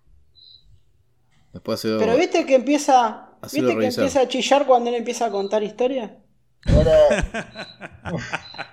Después 1.53 1.79
hace. 1.79 1.97
Pero 1.97 2.17
viste 2.17 2.45
que 2.45 2.57
empieza. 2.57 3.31
Hacelo 3.41 3.69
¿Viste 3.69 3.75
que 3.75 3.81
revisar. 3.83 4.05
empieza 4.05 4.21
a 4.23 4.29
chillar 4.29 4.67
cuando 4.67 4.91
él 4.91 4.97
empieza 4.97 5.27
a 5.27 5.31
contar 5.31 5.63
historias? 5.63 6.11
Ahora, 6.67 6.93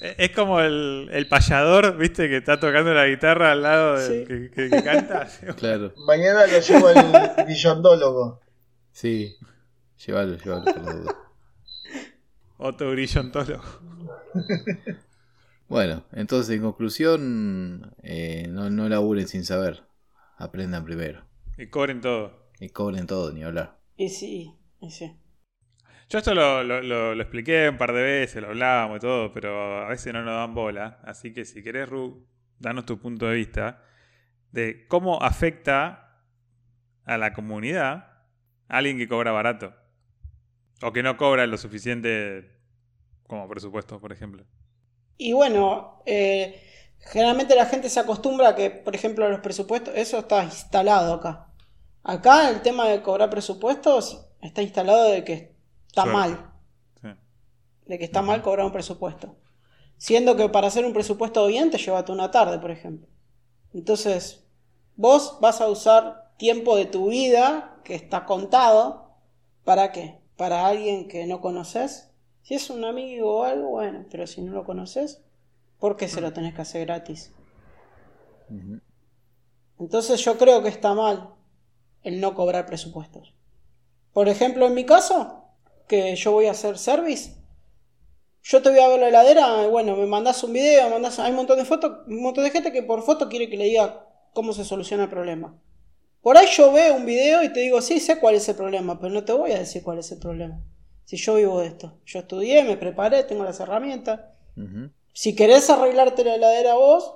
Es 0.00 0.30
como 0.30 0.60
el, 0.60 1.08
el 1.12 1.26
payador, 1.28 1.96
¿viste? 1.96 2.28
Que 2.28 2.36
está 2.36 2.60
tocando 2.60 2.94
la 2.94 3.06
guitarra 3.06 3.50
al 3.52 3.62
lado 3.62 3.96
Sí. 4.00 4.24
del 4.24 4.26
que, 4.28 4.50
que- 4.50 4.70
que 4.70 4.82
canta. 4.84 5.26
Claro. 5.56 5.92
mañana 6.06 6.46
lo 6.46 6.58
llevo 6.60 6.86
al 6.88 7.34
grillondólogo. 7.44 8.40
Sí. 8.92 9.36
Llévalo, 10.06 10.36
llévalo 10.36 11.27
Otto 12.58 12.90
Grillontólogo. 12.90 13.62
Bueno, 15.68 16.04
entonces 16.12 16.56
en 16.56 16.62
conclusión, 16.62 17.94
eh, 18.02 18.46
no, 18.48 18.70
no 18.70 18.88
laburen 18.88 19.28
sin 19.28 19.44
saber. 19.44 19.82
Aprendan 20.38 20.84
primero. 20.84 21.24
Y 21.58 21.66
cobren 21.66 22.00
todo. 22.00 22.48
Y 22.58 22.70
cobren 22.70 23.06
todo, 23.06 23.32
ni 23.32 23.42
hablar. 23.42 23.76
Y 23.96 24.08
sí, 24.08 24.54
y 24.80 24.90
sí. 24.90 25.14
Yo 26.08 26.18
esto 26.18 26.34
lo, 26.34 26.64
lo- 26.64 26.80
lo- 26.80 27.14
lo 27.14 27.22
expliqué 27.22 27.68
un 27.68 27.76
par 27.76 27.92
de 27.92 28.02
veces, 28.02 28.40
lo 28.40 28.48
hablábamos 28.48 28.96
y 28.96 29.00
todo, 29.00 29.30
pero 29.32 29.84
a 29.84 29.88
veces 29.88 30.12
no 30.14 30.22
nos 30.22 30.34
dan 30.36 30.54
bola. 30.54 31.00
Así 31.04 31.34
que 31.34 31.44
si 31.44 31.62
querés, 31.62 31.86
Ru, 31.88 32.26
danos 32.58 32.86
tu 32.86 32.98
punto 32.98 33.26
de 33.26 33.34
vista 33.34 33.82
de 34.52 34.86
cómo 34.88 35.22
afecta 35.22 36.22
a 37.04 37.18
la 37.18 37.34
comunidad 37.34 38.22
alguien 38.68 38.96
que 38.96 39.06
cobra 39.08 39.32
barato. 39.32 39.74
O 40.86 40.92
que 40.92 41.02
no 41.02 41.16
cobra 41.16 41.46
lo 41.46 41.58
suficiente 41.58 42.50
como 43.26 43.48
presupuesto, 43.48 44.00
por 44.00 44.12
ejemplo. 44.12 44.44
Y 45.16 45.32
bueno, 45.32 46.02
eh, 46.06 46.62
generalmente 47.00 47.54
la 47.54 47.66
gente 47.66 47.88
se 47.90 48.00
acostumbra 48.00 48.50
a 48.50 48.54
que, 48.54 48.70
por 48.70 48.94
ejemplo, 48.94 49.28
los 49.28 49.40
presupuestos, 49.40 49.94
eso 49.96 50.18
está 50.18 50.44
instalado 50.44 51.14
acá. 51.14 51.52
Acá 52.02 52.50
el 52.50 52.62
tema 52.62 52.88
de 52.88 53.02
cobrar 53.02 53.30
presupuestos 53.30 54.26
está 54.40 54.62
instalado 54.62 55.10
de 55.10 55.24
que 55.24 55.56
está 55.88 56.02
Suerte. 56.02 56.12
mal, 56.12 56.52
Sí. 57.00 57.08
de 57.86 57.98
que 57.98 58.04
está 58.04 58.22
mal 58.22 58.42
cobrar 58.42 58.66
un 58.66 58.72
presupuesto. 58.72 59.36
Siendo 59.96 60.36
que 60.36 60.48
para 60.48 60.68
hacer 60.68 60.84
un 60.84 60.92
presupuesto 60.92 61.46
bien 61.46 61.70
te 61.70 61.78
llevaste 61.78 62.12
una 62.12 62.30
tarde, 62.30 62.58
por 62.58 62.70
ejemplo. 62.70 63.08
Entonces, 63.74 64.46
vos 64.96 65.38
vas 65.40 65.60
a 65.60 65.68
usar 65.68 66.32
tiempo 66.38 66.76
de 66.76 66.86
tu 66.86 67.10
vida 67.10 67.80
que 67.84 67.94
está 67.94 68.24
contado. 68.26 69.16
¿Para 69.64 69.92
qué? 69.92 70.20
Para 70.38 70.68
alguien 70.68 71.08
que 71.08 71.26
no 71.26 71.40
conoces. 71.40 72.10
Si 72.42 72.54
es 72.54 72.70
un 72.70 72.84
amigo 72.84 73.38
o 73.38 73.42
algo, 73.42 73.70
bueno, 73.70 74.06
pero 74.08 74.26
si 74.28 74.40
no 74.40 74.52
lo 74.52 74.64
conoces, 74.64 75.20
¿por 75.80 75.96
qué 75.96 76.06
se 76.06 76.20
lo 76.20 76.32
tenés 76.32 76.54
que 76.54 76.62
hacer 76.62 76.86
gratis? 76.86 77.34
Entonces 79.80 80.24
yo 80.24 80.38
creo 80.38 80.62
que 80.62 80.68
está 80.68 80.94
mal 80.94 81.34
el 82.02 82.20
no 82.20 82.36
cobrar 82.36 82.66
presupuestos. 82.66 83.34
Por 84.12 84.28
ejemplo, 84.28 84.66
en 84.66 84.74
mi 84.74 84.86
caso, 84.86 85.44
que 85.88 86.14
yo 86.14 86.30
voy 86.30 86.46
a 86.46 86.52
hacer 86.52 86.78
service, 86.78 87.34
yo 88.44 88.62
te 88.62 88.70
voy 88.70 88.78
a 88.78 88.88
ver 88.88 89.00
la 89.00 89.08
heladera, 89.08 89.66
bueno, 89.66 89.96
me 89.96 90.06
mandás 90.06 90.44
un 90.44 90.52
video, 90.52 90.84
me 90.84 90.94
mandás, 90.94 91.18
hay 91.18 91.30
un 91.30 91.36
montón 91.36 91.58
de 91.58 91.64
fotos, 91.64 92.06
un 92.06 92.22
montón 92.22 92.44
de 92.44 92.50
gente 92.50 92.70
que 92.70 92.84
por 92.84 93.02
foto 93.02 93.28
quiere 93.28 93.50
que 93.50 93.56
le 93.56 93.64
diga 93.64 94.06
cómo 94.34 94.52
se 94.52 94.64
soluciona 94.64 95.02
el 95.02 95.10
problema. 95.10 95.60
Por 96.20 96.36
ahí 96.36 96.46
yo 96.52 96.72
veo 96.72 96.94
un 96.96 97.06
video 97.06 97.42
y 97.42 97.52
te 97.52 97.60
digo, 97.60 97.80
sí, 97.80 98.00
sé 98.00 98.18
cuál 98.18 98.34
es 98.34 98.48
el 98.48 98.56
problema, 98.56 98.98
pero 99.00 99.12
no 99.14 99.24
te 99.24 99.32
voy 99.32 99.52
a 99.52 99.58
decir 99.58 99.82
cuál 99.82 99.98
es 99.98 100.10
el 100.12 100.18
problema. 100.18 100.60
Si 101.04 101.16
yo 101.16 101.36
vivo 101.36 101.60
de 101.60 101.68
esto, 101.68 101.98
yo 102.04 102.18
estudié, 102.18 102.64
me 102.64 102.76
preparé, 102.76 103.22
tengo 103.24 103.44
las 103.44 103.60
herramientas. 103.60 104.20
Si 105.12 105.34
querés 105.34 105.70
arreglarte 105.70 106.24
la 106.24 106.34
heladera 106.34 106.74
vos, 106.74 107.14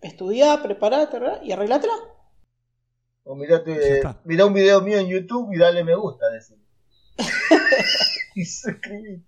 estudiá, 0.00 0.62
preparate 0.62 1.18
y 1.44 1.52
arreglátela. 1.52 1.92
O 3.24 3.36
mirate, 3.36 4.00
mirá 4.24 4.46
un 4.46 4.54
video 4.54 4.80
mío 4.80 4.98
en 4.98 5.06
YouTube 5.08 5.52
y 5.54 5.58
dale 5.58 5.84
me 5.84 5.94
gusta. 5.94 6.26
y 8.34 8.44
suscribí. 8.44 9.22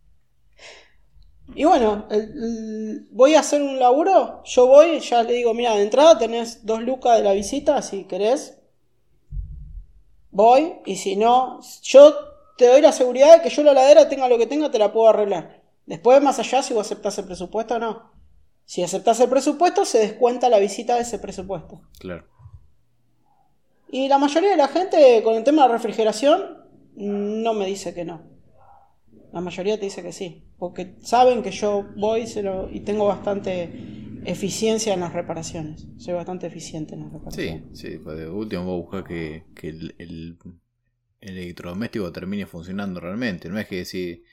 Y 1.55 1.65
bueno, 1.65 2.09
el- 2.11 2.21
el- 2.23 3.09
voy 3.11 3.35
a 3.35 3.41
hacer 3.41 3.61
un 3.63 3.79
laburo, 3.79 4.43
yo 4.45 4.67
voy, 4.67 4.99
ya 5.01 5.23
le 5.23 5.35
digo, 5.35 5.53
mira, 5.55 5.75
de 5.77 5.83
entrada 5.83 6.19
tenés 6.19 6.65
dos 6.65 6.83
lucas 6.83 7.19
de 7.19 7.23
la 7.25 7.33
visita, 7.33 7.81
si 7.83 8.05
querés. 8.05 8.59
Voy, 10.35 10.75
y 10.85 10.97
si 10.97 11.17
no, 11.17 11.61
yo 11.83 12.13
te 12.59 12.67
doy 12.67 12.81
la 12.83 12.93
seguridad 12.93 13.37
de 13.37 13.43
que 13.43 13.49
yo 13.49 13.63
la 13.63 13.71
heladera 13.73 14.09
tenga 14.09 14.29
lo 14.29 14.37
que 14.37 14.47
tenga, 14.47 14.71
te 14.71 14.79
la 14.79 14.93
puedo 14.93 15.09
arreglar. 15.09 15.63
Después, 15.87 16.21
más 16.23 16.39
allá, 16.39 16.63
si 16.63 16.75
vos 16.75 16.87
aceptás 16.87 17.17
el 17.19 17.25
presupuesto 17.25 17.77
o 17.77 17.79
no. 17.79 18.11
Si 18.67 18.83
aceptás 18.83 19.21
el 19.21 19.29
presupuesto, 19.31 19.85
se 19.85 19.99
descuenta 19.99 20.49
la 20.49 20.59
visita 20.59 20.97
de 20.97 21.03
ese 21.03 21.19
presupuesto. 21.19 21.81
Claro. 21.99 22.25
Y 23.91 24.09
la 24.09 24.19
mayoría 24.19 24.51
de 24.51 24.57
la 24.57 24.69
gente 24.69 25.23
con 25.23 25.35
el 25.37 25.45
tema 25.45 25.63
de 25.63 25.69
la 25.69 25.75
refrigeración 25.75 26.65
no 26.97 27.55
me 27.55 27.67
dice 27.67 27.95
que 27.95 28.05
no. 28.05 28.23
La 29.33 29.41
mayoría 29.41 29.77
te 29.79 29.85
dice 29.85 30.03
que 30.03 30.13
sí, 30.13 30.45
porque 30.59 30.97
saben 31.03 31.43
que 31.43 31.51
yo 31.51 31.87
voy 31.97 32.27
se 32.27 32.43
lo- 32.43 32.71
y 32.71 32.81
tengo 32.81 33.07
bastante 33.07 33.65
eficiencia 34.25 34.95
en 34.95 35.01
las 35.01 35.13
reparaciones. 35.13 35.87
Soy 35.99 36.15
bastante 36.15 36.47
eficiente 36.47 36.95
en 36.95 37.01
las 37.03 37.11
Sí, 37.11 37.19
reparaciones. 37.19 37.79
sí, 37.79 37.99
pues 38.03 38.19
de 38.19 38.29
último 38.29 38.65
vos 38.65 38.83
buscas 38.83 39.05
que, 39.05 39.45
que 39.55 39.69
el, 39.69 39.95
el- 39.99 40.39
el 41.21 41.39
electrodoméstico 41.39 42.13
termine 42.13 42.47
funcionando 42.47 43.01
realmente. 43.01 43.49
No 43.49 43.59
es 43.59 43.67
que 43.67 43.85
si 43.87 44.25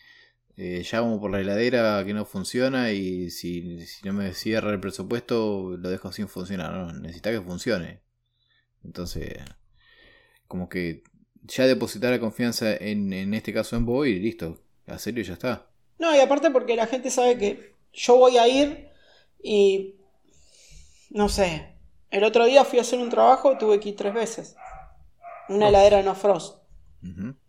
eh, 0.58 0.84
llamo 0.92 1.20
por 1.22 1.32
la 1.32 1.42
heladera 1.42 2.04
que 2.06 2.14
no 2.14 2.26
funciona 2.26 2.92
y 2.92 3.30
si, 3.32 3.86
si 3.88 4.06
no 4.06 4.14
me 4.14 4.34
cierra 4.34 4.72
el 4.74 4.80
presupuesto 4.82 5.78
lo 5.78 5.90
dejo 5.90 6.12
sin 6.12 6.28
funcionar. 6.28 6.74
No, 6.74 6.94
necesita 6.94 7.32
que 7.32 7.42
funcione. 7.42 8.02
Entonces, 8.84 9.36
como 10.48 10.70
que 10.70 11.04
ya 11.44 11.66
depositar 11.66 12.12
la 12.12 12.20
confianza 12.20 12.76
en, 12.76 13.14
en 13.14 13.34
este 13.34 13.54
caso 13.54 13.76
en 13.76 13.86
vos 13.86 14.08
y 14.08 14.20
listo. 14.20 14.62
Hacerlo 14.88 15.22
y 15.22 15.24
ya 15.24 15.34
está. 15.34 15.68
No, 16.00 16.16
y 16.16 16.20
aparte 16.20 16.50
porque 16.52 16.76
la 16.76 16.88
gente 16.88 17.10
sabe 17.10 17.38
que 17.38 17.76
yo 17.94 18.18
voy 18.18 18.38
a 18.38 18.48
ir 18.48 18.90
y 19.44 19.96
no 21.10 21.30
sé. 21.30 21.76
El 22.10 22.24
otro 22.24 22.46
día 22.46 22.66
fui 22.66 22.80
a 22.80 22.82
hacer 22.82 23.00
un 23.00 23.10
trabajo 23.10 23.54
y 23.54 23.58
tuve 23.58 23.80
que 23.80 23.90
ir 23.90 23.96
tres 23.96 24.14
veces. 24.14 24.56
Una 25.50 25.70
heladera 25.70 26.02
no 26.04 26.16
frost. 26.16 26.62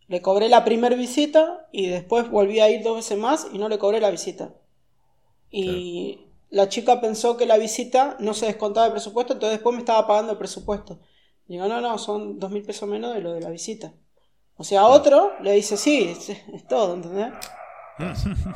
Le 0.08 0.22
cobré 0.22 0.48
la 0.48 0.64
primera 0.64 0.94
visita 0.96 1.68
y 1.72 1.86
después 1.86 2.30
volví 2.30 2.60
a 2.60 2.70
ir 2.70 2.82
dos 2.82 2.96
veces 2.96 3.18
más 3.18 3.46
y 3.52 3.58
no 3.58 3.68
le 3.68 3.78
cobré 3.78 4.00
la 4.00 4.10
visita. 4.10 4.54
Y 5.50 6.26
la 6.50 6.68
chica 6.68 7.00
pensó 7.00 7.36
que 7.36 7.46
la 7.46 7.58
visita 7.58 8.16
no 8.18 8.34
se 8.34 8.46
descontaba 8.46 8.84
del 8.84 8.92
presupuesto, 8.92 9.34
entonces 9.34 9.58
después 9.58 9.74
me 9.74 9.80
estaba 9.80 10.06
pagando 10.06 10.32
el 10.32 10.38
presupuesto. 10.38 11.00
Digo, 11.46 11.66
no, 11.66 11.80
no, 11.80 11.98
son 11.98 12.38
dos 12.38 12.50
mil 12.50 12.62
pesos 12.62 12.88
menos 12.88 13.14
de 13.14 13.20
lo 13.20 13.32
de 13.32 13.40
la 13.40 13.50
visita. 13.50 13.92
O 14.56 14.64
sea, 14.64 14.82
a 14.82 14.88
otro 14.88 15.32
le 15.42 15.52
dice, 15.52 15.76
sí, 15.76 16.04
es, 16.10 16.28
es 16.30 16.66
todo, 16.68 16.94
¿entendés? 16.94 17.32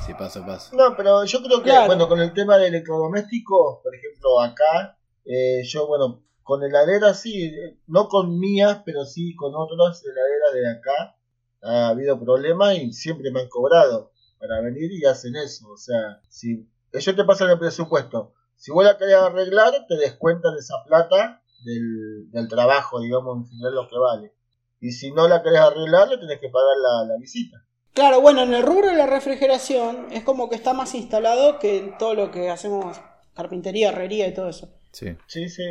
Si 0.06 0.14
pasa, 0.14 0.44
pasa. 0.44 0.74
No, 0.76 0.96
pero 0.96 1.24
yo 1.24 1.42
creo 1.42 1.58
que, 1.58 1.70
Claro. 1.70 1.86
bueno, 1.86 2.08
con 2.08 2.20
el 2.20 2.32
tema 2.32 2.56
de 2.58 2.68
electrodomésticos, 2.68 3.78
por 3.82 3.94
ejemplo, 3.94 4.40
acá, 4.40 4.98
eh, 5.24 5.62
yo, 5.64 5.86
bueno, 5.86 6.22
con 6.42 6.62
heladeras 6.62 7.20
sí, 7.20 7.52
no 7.86 8.08
con 8.08 8.38
mías, 8.38 8.82
pero 8.84 9.04
sí 9.04 9.34
con 9.34 9.52
otras 9.54 10.02
heladeras 10.04 10.52
de 10.54 10.70
acá, 10.70 11.16
ha 11.62 11.88
habido 11.88 12.18
problemas 12.20 12.76
y 12.78 12.92
siempre 12.92 13.30
me 13.30 13.40
han 13.40 13.48
cobrado 13.48 14.12
para 14.38 14.60
venir 14.60 14.90
y 14.92 15.04
hacen 15.04 15.34
eso. 15.36 15.68
O 15.70 15.76
sea, 15.76 16.20
si 16.28 16.68
ellos 16.92 17.16
te 17.16 17.24
pasan 17.24 17.50
el 17.50 17.58
presupuesto, 17.58 18.32
si 18.56 18.70
vos 18.70 18.84
la 18.84 18.96
querés 18.96 19.16
arreglar, 19.16 19.72
te 19.88 19.96
descuentan 19.96 20.54
esa 20.58 20.82
plata 20.86 21.42
del, 21.64 22.30
del 22.30 22.48
trabajo, 22.48 23.00
digamos, 23.00 23.38
en 23.38 23.46
general 23.48 23.74
lo 23.74 23.88
que 23.88 23.98
vale. 23.98 24.34
Y 24.80 24.92
si 24.92 25.10
no 25.12 25.26
la 25.28 25.42
querés 25.42 25.60
arreglar, 25.60 26.08
le 26.08 26.18
tenés 26.18 26.38
que 26.40 26.48
pagar 26.48 26.76
la, 26.80 27.04
la 27.12 27.18
visita. 27.18 27.58
Claro, 27.96 28.20
bueno, 28.20 28.42
en 28.42 28.52
el 28.52 28.62
rubro 28.62 28.88
de 28.90 28.94
la 28.96 29.06
refrigeración 29.06 30.08
es 30.12 30.22
como 30.22 30.48
que 30.50 30.54
está 30.54 30.74
más 30.74 30.94
instalado 30.94 31.58
que 31.58 31.78
en 31.78 31.96
todo 31.98 32.12
lo 32.14 32.30
que 32.30 32.50
hacemos, 32.50 33.00
carpintería, 33.34 33.88
herrería 33.88 34.28
y 34.28 34.34
todo 34.34 34.50
eso. 34.50 34.68
Sí. 34.92 35.16
Sí, 35.26 35.48
sí. 35.48 35.64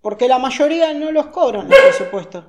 Porque 0.00 0.28
la 0.28 0.38
mayoría 0.38 0.94
no 0.94 1.10
los 1.10 1.26
cobran 1.26 1.66
el 1.70 1.76
presupuesto. 1.76 2.44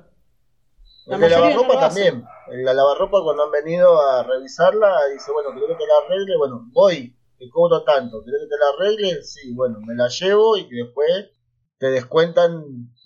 La 1.06 1.18
mayoría 1.18 1.38
lavarropa 1.40 1.74
no 1.74 1.80
lo 1.80 1.86
hace. 1.86 2.04
también. 2.04 2.28
En 2.52 2.64
la 2.64 2.72
lavarropa 2.72 3.18
cuando 3.24 3.42
han 3.42 3.50
venido 3.50 4.00
a 4.00 4.22
revisarla, 4.22 4.94
dice, 5.12 5.32
bueno, 5.32 5.50
¿querés 5.54 5.70
que 5.70 5.74
te 5.74 5.86
la 5.88 5.94
arregle? 6.06 6.36
Bueno, 6.36 6.68
voy, 6.72 7.16
te 7.36 7.50
cobro 7.50 7.82
tanto. 7.82 8.24
¿Querés 8.24 8.42
que 8.42 8.46
te 8.48 8.56
la 8.58 8.68
arregle? 8.86 9.24
Sí, 9.24 9.52
bueno, 9.54 9.80
me 9.84 9.94
la 9.96 10.06
llevo 10.08 10.56
y 10.56 10.68
que 10.68 10.76
después 10.76 11.30
te 11.78 11.90
descuentan, 11.90 12.62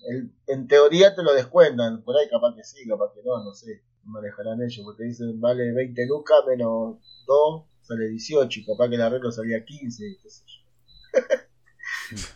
el- 0.06 0.32
en 0.48 0.68
teoría 0.68 1.14
te 1.14 1.22
lo 1.22 1.32
descuentan. 1.32 2.02
Por 2.04 2.14
ahí 2.18 2.28
capaz 2.28 2.54
que 2.54 2.62
sí, 2.62 2.86
capaz 2.86 3.10
que 3.14 3.22
no, 3.24 3.42
no 3.42 3.54
sé. 3.54 3.82
Manejarán 4.06 4.62
ellos, 4.62 4.80
porque 4.84 5.04
dicen, 5.04 5.40
vale 5.40 5.72
20 5.72 6.06
lucas 6.06 6.38
menos 6.48 6.96
2, 7.26 7.64
sale 7.82 8.08
18 8.08 8.60
y 8.60 8.64
capaz 8.66 8.88
que 8.88 8.94
el 8.96 9.02
arreglo 9.02 9.30
salía 9.32 9.64
15, 9.64 10.18
qué 10.22 10.30
sé 10.30 10.42
yo. 10.46 10.60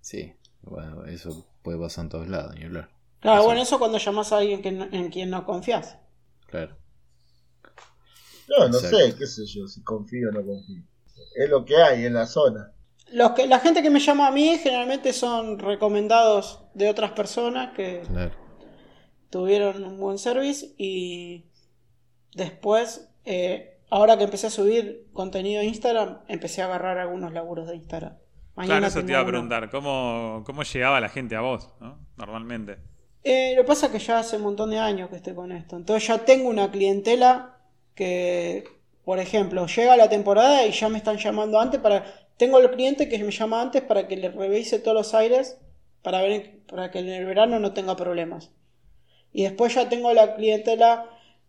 Sí. 0.00 0.32
Bueno, 0.62 1.04
eso 1.06 1.46
puede 1.62 1.78
pasar 1.78 2.04
en 2.04 2.08
todos 2.10 2.28
lados, 2.28 2.54
ni 2.56 2.64
hablar. 2.64 2.90
Claro, 3.20 3.38
Eso. 3.38 3.46
bueno, 3.46 3.62
eso 3.62 3.78
cuando 3.78 3.98
llamas 3.98 4.32
a 4.32 4.38
alguien 4.38 4.62
que 4.62 4.72
no- 4.72 4.88
en 4.90 5.10
quien 5.10 5.30
no 5.30 5.44
confías. 5.44 5.96
Claro. 6.48 6.76
No, 8.48 8.68
no 8.68 8.76
Exacto. 8.78 8.96
sé, 8.96 9.14
qué 9.16 9.26
sé 9.26 9.46
yo, 9.46 9.66
si 9.66 9.82
confío 9.82 10.28
o 10.28 10.32
no 10.32 10.44
confío. 10.44 10.82
Es 11.36 11.48
lo 11.48 11.64
que 11.64 11.76
hay 11.76 12.04
en 12.04 12.14
la 12.14 12.26
zona. 12.26 12.72
Los 13.12 13.32
que, 13.32 13.46
la 13.46 13.60
gente 13.60 13.82
que 13.82 13.90
me 13.90 14.00
llama 14.00 14.26
a 14.28 14.32
mí 14.32 14.58
generalmente 14.58 15.12
son 15.12 15.58
recomendados 15.58 16.64
de 16.74 16.88
otras 16.90 17.12
personas 17.12 17.74
que 17.74 18.02
Claro. 18.08 18.32
Tuvieron 19.32 19.82
un 19.82 19.98
buen 19.98 20.18
service 20.18 20.74
y 20.76 21.46
después, 22.34 23.10
eh, 23.24 23.78
ahora 23.88 24.18
que 24.18 24.24
empecé 24.24 24.48
a 24.48 24.50
subir 24.50 25.06
contenido 25.14 25.62
a 25.62 25.64
Instagram, 25.64 26.18
empecé 26.28 26.60
a 26.60 26.66
agarrar 26.66 26.98
algunos 26.98 27.32
laburos 27.32 27.66
de 27.66 27.76
Instagram. 27.76 28.18
Claro, 28.54 28.86
eso 28.86 29.02
te 29.02 29.12
iba 29.12 29.20
a 29.20 29.26
preguntar. 29.26 29.70
¿Cómo, 29.70 30.42
¿Cómo 30.44 30.62
llegaba 30.62 31.00
la 31.00 31.08
gente 31.08 31.34
a 31.34 31.40
vos? 31.40 31.70
¿no? 31.80 31.98
Normalmente. 32.18 32.76
Eh, 33.24 33.54
lo 33.56 33.62
que 33.62 33.68
pasa 33.68 33.86
es 33.86 33.92
que 33.92 33.98
ya 34.00 34.18
hace 34.18 34.36
un 34.36 34.42
montón 34.42 34.68
de 34.68 34.78
años 34.78 35.08
que 35.08 35.16
estoy 35.16 35.34
con 35.34 35.50
esto. 35.50 35.76
Entonces 35.76 36.06
ya 36.06 36.18
tengo 36.18 36.50
una 36.50 36.70
clientela 36.70 37.56
que, 37.94 38.64
por 39.02 39.18
ejemplo, 39.18 39.66
llega 39.66 39.96
la 39.96 40.10
temporada 40.10 40.66
y 40.66 40.72
ya 40.72 40.90
me 40.90 40.98
están 40.98 41.16
llamando 41.16 41.58
antes 41.58 41.80
para... 41.80 42.04
Tengo 42.36 42.58
el 42.58 42.70
cliente 42.70 43.08
que 43.08 43.24
me 43.24 43.30
llama 43.30 43.62
antes 43.62 43.80
para 43.80 44.06
que 44.06 44.16
le 44.18 44.30
revise 44.30 44.78
todos 44.78 44.94
los 44.94 45.14
aires 45.14 45.58
para 46.02 46.20
ver 46.20 46.60
para 46.66 46.90
que 46.90 46.98
en 46.98 47.08
el 47.08 47.24
verano 47.24 47.58
no 47.58 47.72
tenga 47.72 47.96
problemas. 47.96 48.50
Y 49.32 49.44
después 49.44 49.74
ya 49.74 49.88
tengo 49.88 50.12
la 50.12 50.34
clientela 50.36 51.08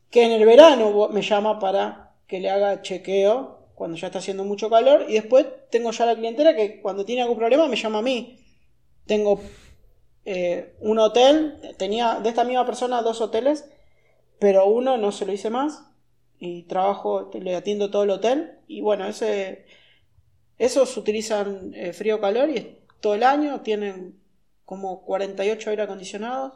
que 0.10 0.24
en 0.24 0.32
el 0.32 0.46
verano 0.46 1.10
me 1.10 1.22
llama 1.22 1.60
para 1.60 2.14
que 2.28 2.40
le 2.40 2.50
haga 2.50 2.82
chequeo 2.82 3.60
cuando 3.76 3.98
ya 3.98 4.08
está 4.08 4.20
haciendo 4.20 4.44
mucho 4.44 4.70
calor. 4.70 5.06
Y 5.10 5.14
después 5.14 5.46
tengo 5.70 5.92
ya 5.92 6.06
la 6.06 6.16
clientela 6.16 6.56
que 6.56 6.82
cuando 6.82 7.06
tiene 7.06 7.24
algún 7.24 7.38
problema 7.38 7.68
me 7.68 7.76
llama 7.76 8.00
a 8.00 8.04
mí. 8.04 8.40
Tengo 9.06 9.42
eh, 10.26 10.76
un 10.80 11.00
hotel, 11.00 11.60
tenía 11.78 12.20
de 12.22 12.30
esta 12.30 12.46
misma 12.46 12.66
persona 12.66 13.02
dos 13.02 13.20
hoteles, 13.20 13.70
pero 14.40 14.66
uno 14.68 14.98
no 14.98 15.12
se 15.12 15.26
lo 15.26 15.34
hice 15.34 15.50
más 15.50 15.86
y 16.40 16.64
trabajo, 16.64 17.30
le 17.34 17.56
atiendo 17.56 17.90
todo 17.90 18.04
el 18.04 18.10
hotel 18.10 18.60
y 18.68 18.82
bueno, 18.82 19.06
ese, 19.08 19.66
esos 20.58 20.96
utilizan 20.98 21.74
eh, 21.74 21.94
frío 21.94 22.20
calor 22.20 22.50
y 22.50 22.80
todo 23.02 23.16
el 23.16 23.24
año, 23.24 23.62
tienen 23.62 24.20
como 24.66 25.04
48 25.04 25.70
aire 25.70 25.84
acondicionados 25.84 26.54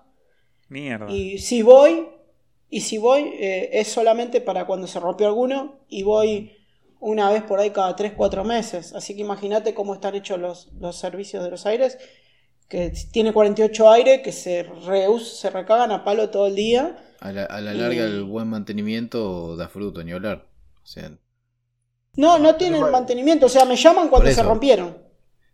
Mierda. 0.69 1.11
y 1.11 1.37
si 1.39 1.61
voy, 1.61 2.07
y 2.69 2.81
si 2.81 2.97
voy 2.97 3.21
eh, 3.39 3.69
es 3.73 3.87
solamente 3.87 4.41
para 4.41 4.65
cuando 4.65 4.87
se 4.87 4.99
rompió 4.99 5.27
alguno 5.27 5.79
y 5.87 6.03
voy 6.03 6.51
una 6.99 7.29
vez 7.29 7.43
por 7.43 7.59
ahí 7.59 7.69
cada 7.71 7.95
3-4 7.95 8.43
meses, 8.43 8.93
así 8.93 9.15
que 9.15 9.21
imagínate 9.21 9.73
cómo 9.73 9.93
están 9.93 10.15
hechos 10.15 10.39
los, 10.39 10.71
los 10.79 10.95
servicios 10.97 11.43
de 11.43 11.51
los 11.51 11.65
aires 11.65 11.97
que 12.67 12.91
tiene 13.13 13.31
48 13.31 13.89
aire 13.91 14.21
que 14.21 14.31
se, 14.33 14.63
reus 14.63 15.37
se 15.39 15.49
recagan 15.49 15.91
a 15.91 16.03
palo 16.03 16.29
todo 16.29 16.47
el 16.47 16.55
día. 16.55 16.97
A 17.21 17.31
la, 17.31 17.45
a 17.45 17.61
la 17.61 17.73
larga, 17.73 17.95
Y- 17.95 17.99
el 18.11 18.23
buen 18.23 18.47
mantenimiento 18.49 19.55
da 19.55 19.69
fruto, 19.69 20.03
ni 20.03 20.11
hablar. 20.11 20.47
O 20.83 20.85
sea, 20.85 21.11
No, 22.15 22.39
no 22.39 22.55
tienen 22.55 22.81
Bueno. 22.81 22.91
mantenimiento, 22.97 23.45
o 23.45 23.49
sea, 23.49 23.63
me 23.65 23.75
llaman 23.77 24.09
cuando 24.09 24.29
se 24.31 24.43
rompieron. 24.43 24.97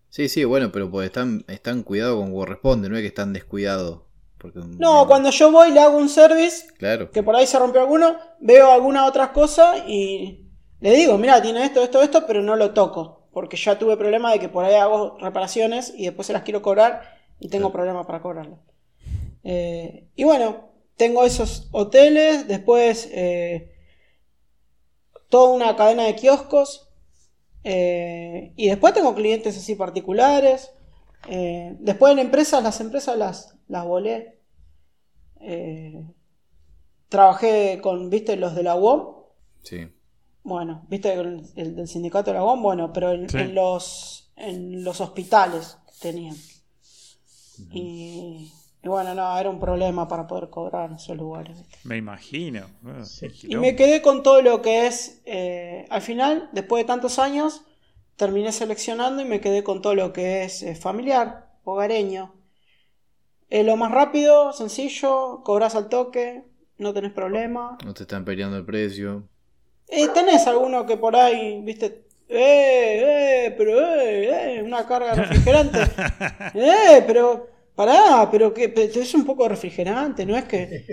sí, 0.09 0.27
sí, 0.29 0.43
bueno, 0.45 0.71
pero 0.71 0.89
pues 0.89 1.05
están, 1.07 1.43
están 1.47 1.83
cuidados 1.83 2.15
como 2.19 2.33
corresponde, 2.35 2.89
no 2.89 2.95
es 2.95 3.01
que 3.01 3.07
están 3.07 3.33
descuidados. 3.33 4.01
Porque, 4.43 4.59
No, 4.77 5.07
cuando 5.07 5.31
yo 5.31 5.51
voy 5.51 5.71
le 5.71 5.79
hago 5.79 5.97
un 5.97 6.09
service, 6.09 6.67
Claro, 6.77 7.09
que 7.09 7.23
por 7.23 7.35
ahí 7.35 7.47
se 7.47 7.57
rompió 7.57 7.81
alguno, 7.81 8.17
veo 8.39 8.71
alguna 8.71 9.05
otra 9.07 9.33
cosa 9.33 9.79
y 9.87 10.49
le 10.81 10.91
digo, 10.91 11.17
mira, 11.17 11.41
tiene 11.41 11.63
esto, 11.65 11.81
esto, 11.81 12.03
esto, 12.03 12.27
pero 12.27 12.43
no 12.43 12.55
lo 12.55 12.73
toco. 12.73 13.29
Porque 13.31 13.57
ya 13.57 13.79
tuve 13.79 13.97
problema 13.97 14.31
de 14.31 14.39
que 14.39 14.49
por 14.49 14.65
ahí 14.65 14.75
hago 14.75 15.17
reparaciones 15.19 15.93
y 15.97 16.05
después 16.05 16.27
se 16.27 16.33
las 16.33 16.43
quiero 16.43 16.61
cobrar 16.61 17.01
y 17.39 17.49
tengo 17.49 17.71
Claro. 17.71 17.73
problemas 17.73 18.05
para 18.05 18.21
cobrarlas. 18.21 18.59
Eh, 19.43 20.07
y 20.15 20.23
bueno, 20.25 20.69
tengo 20.97 21.23
esos 21.25 21.69
hoteles, 21.71 22.47
después 22.47 23.09
eh, 23.13 23.71
toda 25.29 25.53
una 25.53 25.75
cadena 25.75 26.03
de 26.03 26.15
kioscos. 26.15 26.89
eh, 27.65 28.51
y 28.57 28.67
después 28.67 28.93
tengo 28.93 29.15
clientes 29.15 29.57
así 29.57 29.75
particulares. 29.75 30.71
Eh, 31.27 31.75
después 31.79 32.13
en 32.13 32.19
empresas, 32.19 32.63
las 32.63 32.79
empresas 32.81 33.17
las, 33.17 33.55
las 33.67 33.85
volé. 33.85 34.39
Eh, 35.39 36.03
trabajé 37.09 37.79
con, 37.81 38.09
viste, 38.09 38.35
los 38.37 38.55
de 38.55 38.63
la 38.63 38.75
UOM. 38.75 39.15
sí. 39.63 39.87
Bueno, 40.45 40.85
viste 40.89 41.13
el, 41.13 41.41
el 41.55 41.73
del 41.73 41.87
sindicato 41.87 42.29
de 42.31 42.35
la 42.37 42.43
UOM, 42.43 42.61
bueno, 42.61 42.91
pero 42.91 43.13
en, 43.13 43.29
Sí. 43.29 43.37
en 43.37 43.55
los 43.55 44.29
en 44.35 44.83
los 44.83 44.99
hospitales 44.99 45.77
tenían. 46.01 46.35
Y, 47.71 48.51
y 48.83 48.87
bueno, 48.87 49.13
no, 49.15 49.37
era 49.37 49.49
un 49.49 49.59
problema 49.59 50.07
para 50.07 50.27
poder 50.27 50.49
cobrar 50.49 50.89
en 50.89 50.95
esos 50.97 51.15
lugares. 51.15 51.57
¿viste? 51.57 51.77
Me 51.85 51.97
imagino. 51.97 52.65
Qué 53.21 53.31
Y 53.47 53.55
me 53.55 53.75
quedé 53.75 54.01
con 54.01 54.21
todo 54.23 54.41
lo 54.41 54.61
que 54.61 54.87
es, 54.87 55.21
eh, 55.25 55.85
al 55.89 56.01
final, 56.01 56.49
después 56.51 56.83
de 56.83 56.87
tantos 56.87 57.19
años, 57.19 57.61
terminé 58.15 58.51
seleccionando 58.51 59.21
y 59.21 59.25
me 59.25 59.41
quedé 59.41 59.63
con 59.63 59.81
todo 59.81 59.95
lo 59.95 60.13
que 60.13 60.43
es 60.43 60.63
eh, 60.63 60.75
familiar, 60.75 61.49
hogareño. 61.63 62.33
Es 63.49 63.65
lo 63.65 63.75
más 63.77 63.91
rápido, 63.91 64.51
sencillo, 64.53 65.41
cobras 65.43 65.75
al 65.75 65.87
toque, 65.89 66.43
no 66.77 66.93
tenés 66.93 67.11
problema. 67.13 67.77
No 67.85 67.93
te 67.93 68.03
están 68.03 68.25
peleando 68.25 68.57
el 68.57 68.65
precio. 68.65 69.27
Eh, 69.87 70.07
tenés 70.09 70.47
alguno 70.47 70.85
que 70.85 70.97
por 70.97 71.15
ahí, 71.15 71.61
viste, 71.61 72.05
eh, 72.29 73.45
eh, 73.47 73.55
pero 73.57 73.79
eh, 73.95 74.57
eh, 74.57 74.63
una 74.63 74.85
carga 74.87 75.11
de 75.15 75.21
refrigerante. 75.23 75.79
eh, 76.55 77.03
pero 77.05 77.47
pará, 77.75 78.27
pero 78.31 78.53
que 78.53 78.73
es 78.75 79.13
un 79.13 79.25
poco 79.25 79.43
de 79.43 79.49
refrigerante, 79.49 80.25
no 80.25 80.35
es 80.35 80.45
que. 80.45 80.85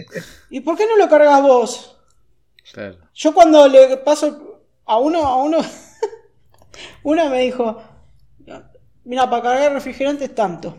¿Y 0.50 0.60
por 0.60 0.76
qué 0.76 0.86
no 0.86 0.96
lo 0.96 1.08
cargas 1.08 1.42
vos? 1.42 1.98
Claro. 2.72 2.98
Yo 3.14 3.34
cuando 3.34 3.66
le 3.68 3.98
paso 3.98 4.62
a 4.86 4.98
uno, 4.98 5.26
a 5.26 5.36
uno, 5.42 5.58
una 7.02 7.28
me 7.28 7.40
dijo, 7.40 7.82
mira, 9.04 9.28
para 9.28 9.42
cargar 9.42 9.72
refrigerante 9.72 10.26
es 10.26 10.34
tanto, 10.34 10.76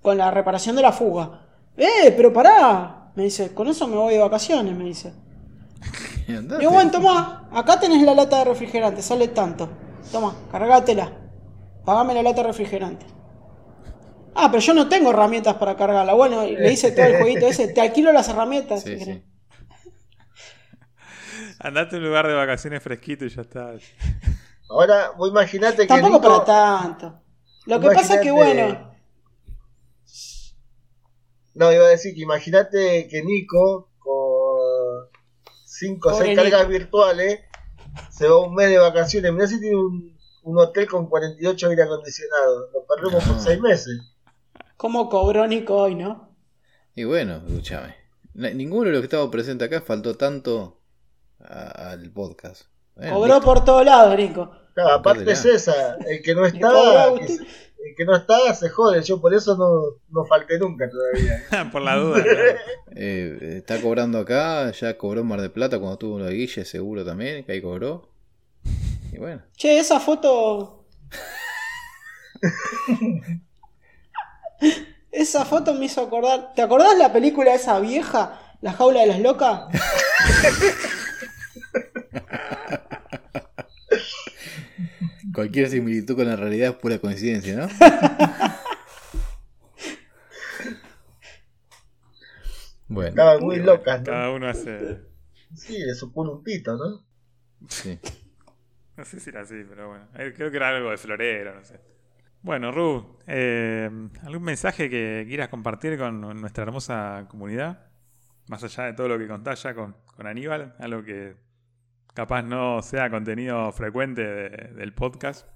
con 0.00 0.18
la 0.18 0.30
reparación 0.30 0.76
de 0.76 0.82
la 0.82 0.92
fuga. 0.92 1.46
Eh, 1.76 2.12
pero 2.16 2.32
pará, 2.32 3.12
me 3.14 3.24
dice, 3.24 3.54
con 3.54 3.68
eso 3.68 3.86
me 3.86 3.96
voy 3.96 4.14
de 4.14 4.20
vacaciones, 4.20 4.74
me 4.74 4.84
dice. 4.84 5.12
Digo, 6.26 6.70
bueno, 6.70 6.90
toma, 6.90 7.48
acá 7.52 7.78
tenés 7.80 8.02
la 8.02 8.14
lata 8.14 8.38
de 8.38 8.44
refrigerante, 8.44 9.02
sale 9.02 9.28
tanto. 9.28 9.68
Toma, 10.10 10.34
cargátela. 10.50 11.12
Pagame 11.84 12.14
la 12.14 12.22
lata 12.22 12.42
de 12.42 12.48
refrigerante. 12.48 13.06
Ah, 14.34 14.48
pero 14.50 14.62
yo 14.62 14.72
no 14.74 14.88
tengo 14.88 15.10
herramientas 15.10 15.54
para 15.56 15.76
cargarla. 15.76 16.14
Bueno, 16.14 16.44
le 16.44 16.72
hice 16.72 16.92
todo 16.92 17.04
el 17.04 17.16
jueguito 17.18 17.46
ese, 17.46 17.68
te 17.68 17.80
alquilo 17.80 18.12
las 18.12 18.28
herramientas. 18.28 18.82
Sí, 18.82 18.98
si 18.98 19.04
sí. 19.04 19.22
Andate 21.58 21.96
a 21.96 21.98
un 21.98 22.04
lugar 22.04 22.26
de 22.26 22.34
vacaciones 22.34 22.82
fresquito 22.82 23.24
y 23.24 23.28
ya 23.28 23.42
está. 23.42 23.72
Ahora, 24.68 25.10
vos 25.16 25.28
imaginate 25.30 25.82
que. 25.82 25.86
Tampoco 25.88 26.18
Nico- 26.18 26.44
para 26.44 26.44
tanto. 26.44 27.20
Lo 27.66 27.80
que 27.80 27.86
pasa 27.90 28.14
es 28.16 28.20
que, 28.22 28.28
Imagínate- 28.28 28.72
bueno, 28.72 28.92
No, 31.54 31.70
iba 31.72 31.84
a 31.84 31.88
decir 31.88 32.14
que 32.14 32.22
imagínate 32.22 33.08
que 33.08 33.22
Nico, 33.22 33.90
con 33.98 35.08
5 35.66 36.08
o 36.08 36.12
Pobre 36.12 36.26
6 36.34 36.38
cargas 36.38 36.68
virtuales, 36.68 37.40
se 38.10 38.26
va 38.26 38.38
un 38.46 38.54
mes 38.54 38.70
de 38.70 38.78
vacaciones. 38.78 39.32
Mirá 39.32 39.46
si 39.46 39.60
tiene 39.60 39.76
un, 39.76 40.18
un 40.44 40.58
hotel 40.58 40.88
con 40.88 41.08
48 41.08 41.68
aire 41.68 41.82
acondicionado. 41.82 42.70
Lo 42.72 42.86
perdemos 42.86 43.22
por 43.24 43.36
No. 43.36 43.42
6 43.42 43.60
meses. 43.60 44.00
¿cómo 44.78 45.08
cobró 45.08 45.46
Nico 45.46 45.76
hoy, 45.76 45.94
no? 45.94 46.34
Y 46.96 47.04
bueno, 47.04 47.36
escúchame. 47.46 47.94
Ninguno 48.34 48.86
de 48.86 48.92
los 48.92 49.00
que 49.00 49.06
estaba 49.06 49.30
presente 49.30 49.64
acá 49.64 49.80
faltó 49.82 50.16
tanto 50.16 50.80
al 51.38 52.10
podcast. 52.12 52.62
Bueno, 52.96 53.14
Cobró 53.14 53.34
listo. 53.34 53.44
por 53.46 53.64
todos 53.64 53.84
lados, 53.84 54.16
Nico. 54.16 54.50
Claro, 54.74 54.94
aparte 54.94 55.30
es 55.30 55.44
esa. 55.44 55.96
El 56.06 56.22
que 56.22 56.34
no 56.34 56.46
está, 56.46 56.70
que, 57.18 57.24
el 57.34 57.94
que 57.96 58.04
no 58.04 58.16
está 58.16 58.54
se 58.54 58.68
jode. 58.70 59.02
Yo 59.02 59.20
por 59.20 59.34
eso 59.34 59.56
no, 59.56 59.98
no 60.10 60.24
falté 60.26 60.58
nunca 60.58 60.88
todavía. 60.88 61.42
Por 61.72 61.82
la 61.82 61.96
duda. 61.96 62.22
claro. 62.22 62.58
Eh, 62.94 63.56
está 63.58 63.80
cobrando 63.80 64.18
acá, 64.18 64.70
ya 64.72 64.96
cobró 64.96 65.20
en 65.20 65.26
Mar 65.26 65.40
del 65.40 65.50
Plata 65.50 65.78
cuando 65.78 65.94
estuvo 65.94 66.16
en 66.18 66.24
lo 66.24 66.28
de 66.30 66.34
Guille, 66.36 66.64
seguro 66.64 67.04
también, 67.04 67.44
que 67.44 67.52
ahí 67.52 67.62
cobró. 67.62 68.08
Y 69.12 69.18
bueno, 69.18 69.42
Che, 69.56 69.78
esa 69.78 70.00
foto. 70.00 70.84
esa 75.10 75.44
foto 75.44 75.74
me 75.74 75.86
hizo 75.86 76.00
acordar. 76.02 76.52
¿Te 76.54 76.62
acordás 76.62 76.96
la 76.96 77.12
película 77.12 77.54
esa 77.54 77.78
vieja? 77.80 78.38
La 78.60 78.72
jaula 78.72 79.00
de 79.00 79.06
las 79.08 79.20
locas. 79.20 79.62
Cualquier 85.34 85.68
similitud 85.68 86.16
con 86.16 86.26
la 86.26 86.36
realidad 86.36 86.70
es 86.70 86.76
pura 86.76 86.98
coincidencia, 86.98 87.56
¿no? 87.56 87.68
bueno, 92.88 93.08
Estaban 93.10 93.40
muy 93.42 93.56
locas, 93.58 94.00
¿no? 94.00 94.06
Cada 94.06 94.30
uno 94.30 94.48
hace. 94.48 95.00
Sí, 95.54 95.78
le 95.78 95.94
supone 95.94 96.30
un 96.30 96.42
pito, 96.42 96.76
¿no? 96.76 97.04
sí. 97.68 97.98
No 98.96 99.04
sé 99.06 99.20
si 99.20 99.30
era 99.30 99.40
así, 99.40 99.54
pero 99.68 99.88
bueno. 99.88 100.06
Eh, 100.16 100.32
Creo 100.36 100.50
que 100.50 100.56
era 100.58 100.68
algo 100.68 100.90
de 100.90 100.98
florero, 100.98 101.54
no 101.54 101.64
sé. 101.64 101.80
Bueno, 102.42 102.72
Ru, 102.72 103.18
eh, 103.26 103.88
¿algún 104.22 104.42
mensaje 104.42 104.90
que 104.90 105.24
quieras 105.26 105.48
compartir 105.48 105.96
con 105.96 106.20
nuestra 106.20 106.64
hermosa 106.64 107.26
comunidad? 107.28 107.86
Más 108.48 108.62
allá 108.64 108.84
de 108.84 108.92
todo 108.94 109.08
lo 109.08 109.18
que 109.18 109.28
contás 109.28 109.62
ya 109.62 109.74
con, 109.74 109.96
con 110.16 110.26
Aníbal, 110.26 110.74
algo 110.78 111.04
que 111.04 111.36
capaz 112.14 112.42
no 112.42 112.82
sea 112.82 113.10
contenido 113.10 113.70
frecuente 113.72 114.22
de- 114.22 114.68
del 114.74 114.92
podcast. 114.92 115.46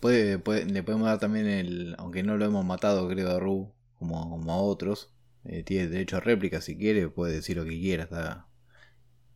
Puede, 0.00 0.38
puede- 0.38 0.66
le 0.66 0.82
podemos 0.82 1.06
dar 1.06 1.18
también 1.18 1.46
el, 1.46 1.94
aunque 1.98 2.22
no 2.22 2.36
lo 2.36 2.44
hemos 2.44 2.64
matado 2.64 3.08
creo 3.08 3.30
a 3.30 3.40
Ru, 3.40 3.72
como, 3.98 4.30
como 4.30 4.52
a 4.52 4.56
otros, 4.56 5.12
eh, 5.44 5.62
tiene 5.62 5.88
derecho 5.88 6.16
a 6.16 6.20
réplica 6.20 6.60
si 6.60 6.76
quiere, 6.76 7.08
puede 7.08 7.34
decir 7.34 7.56
lo 7.56 7.64
que 7.64 7.78
quiera, 7.80 8.04
está, 8.04 8.46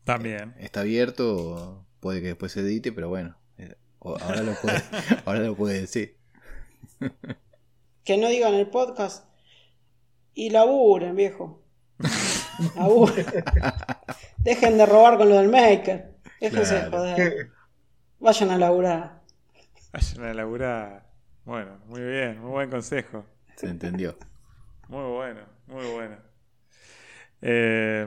También. 0.04 0.54
está 0.58 0.80
abierto, 0.80 1.84
puede 2.00 2.20
que 2.20 2.28
después 2.28 2.52
se 2.52 2.60
edite, 2.60 2.92
pero 2.92 3.08
bueno, 3.08 3.36
eh, 3.58 3.74
ahora 4.00 4.42
lo 4.42 4.52
puede, 4.54 4.80
ahora 5.26 5.40
lo 5.40 5.56
puede 5.56 5.80
decir. 5.80 6.16
Que 8.04 8.16
no 8.16 8.28
digan 8.28 8.54
el 8.54 8.68
podcast. 8.68 9.26
Y 10.34 10.50
laburen, 10.50 11.16
viejo. 11.16 11.62
Laburen. 12.76 13.26
Dejen 14.38 14.78
de 14.78 14.86
robar 14.86 15.18
con 15.18 15.28
lo 15.28 15.36
del 15.36 15.48
maker. 15.48 16.14
Déjense 16.40 16.88
Claro. 16.88 16.90
joder. 16.90 17.50
Vayan 18.20 18.50
a 18.50 18.58
laburar. 18.58 19.22
Vayan 19.92 20.24
a 20.24 20.34
laburar. 20.34 21.06
Bueno, 21.44 21.78
muy 21.86 22.02
bien, 22.02 22.40
muy 22.40 22.50
buen 22.50 22.70
consejo. 22.70 23.24
Se 23.56 23.66
entendió. 23.68 24.16
Muy 24.88 25.04
bueno, 25.12 25.40
muy 25.66 25.86
bueno. 25.86 26.16
Eh, 27.40 28.06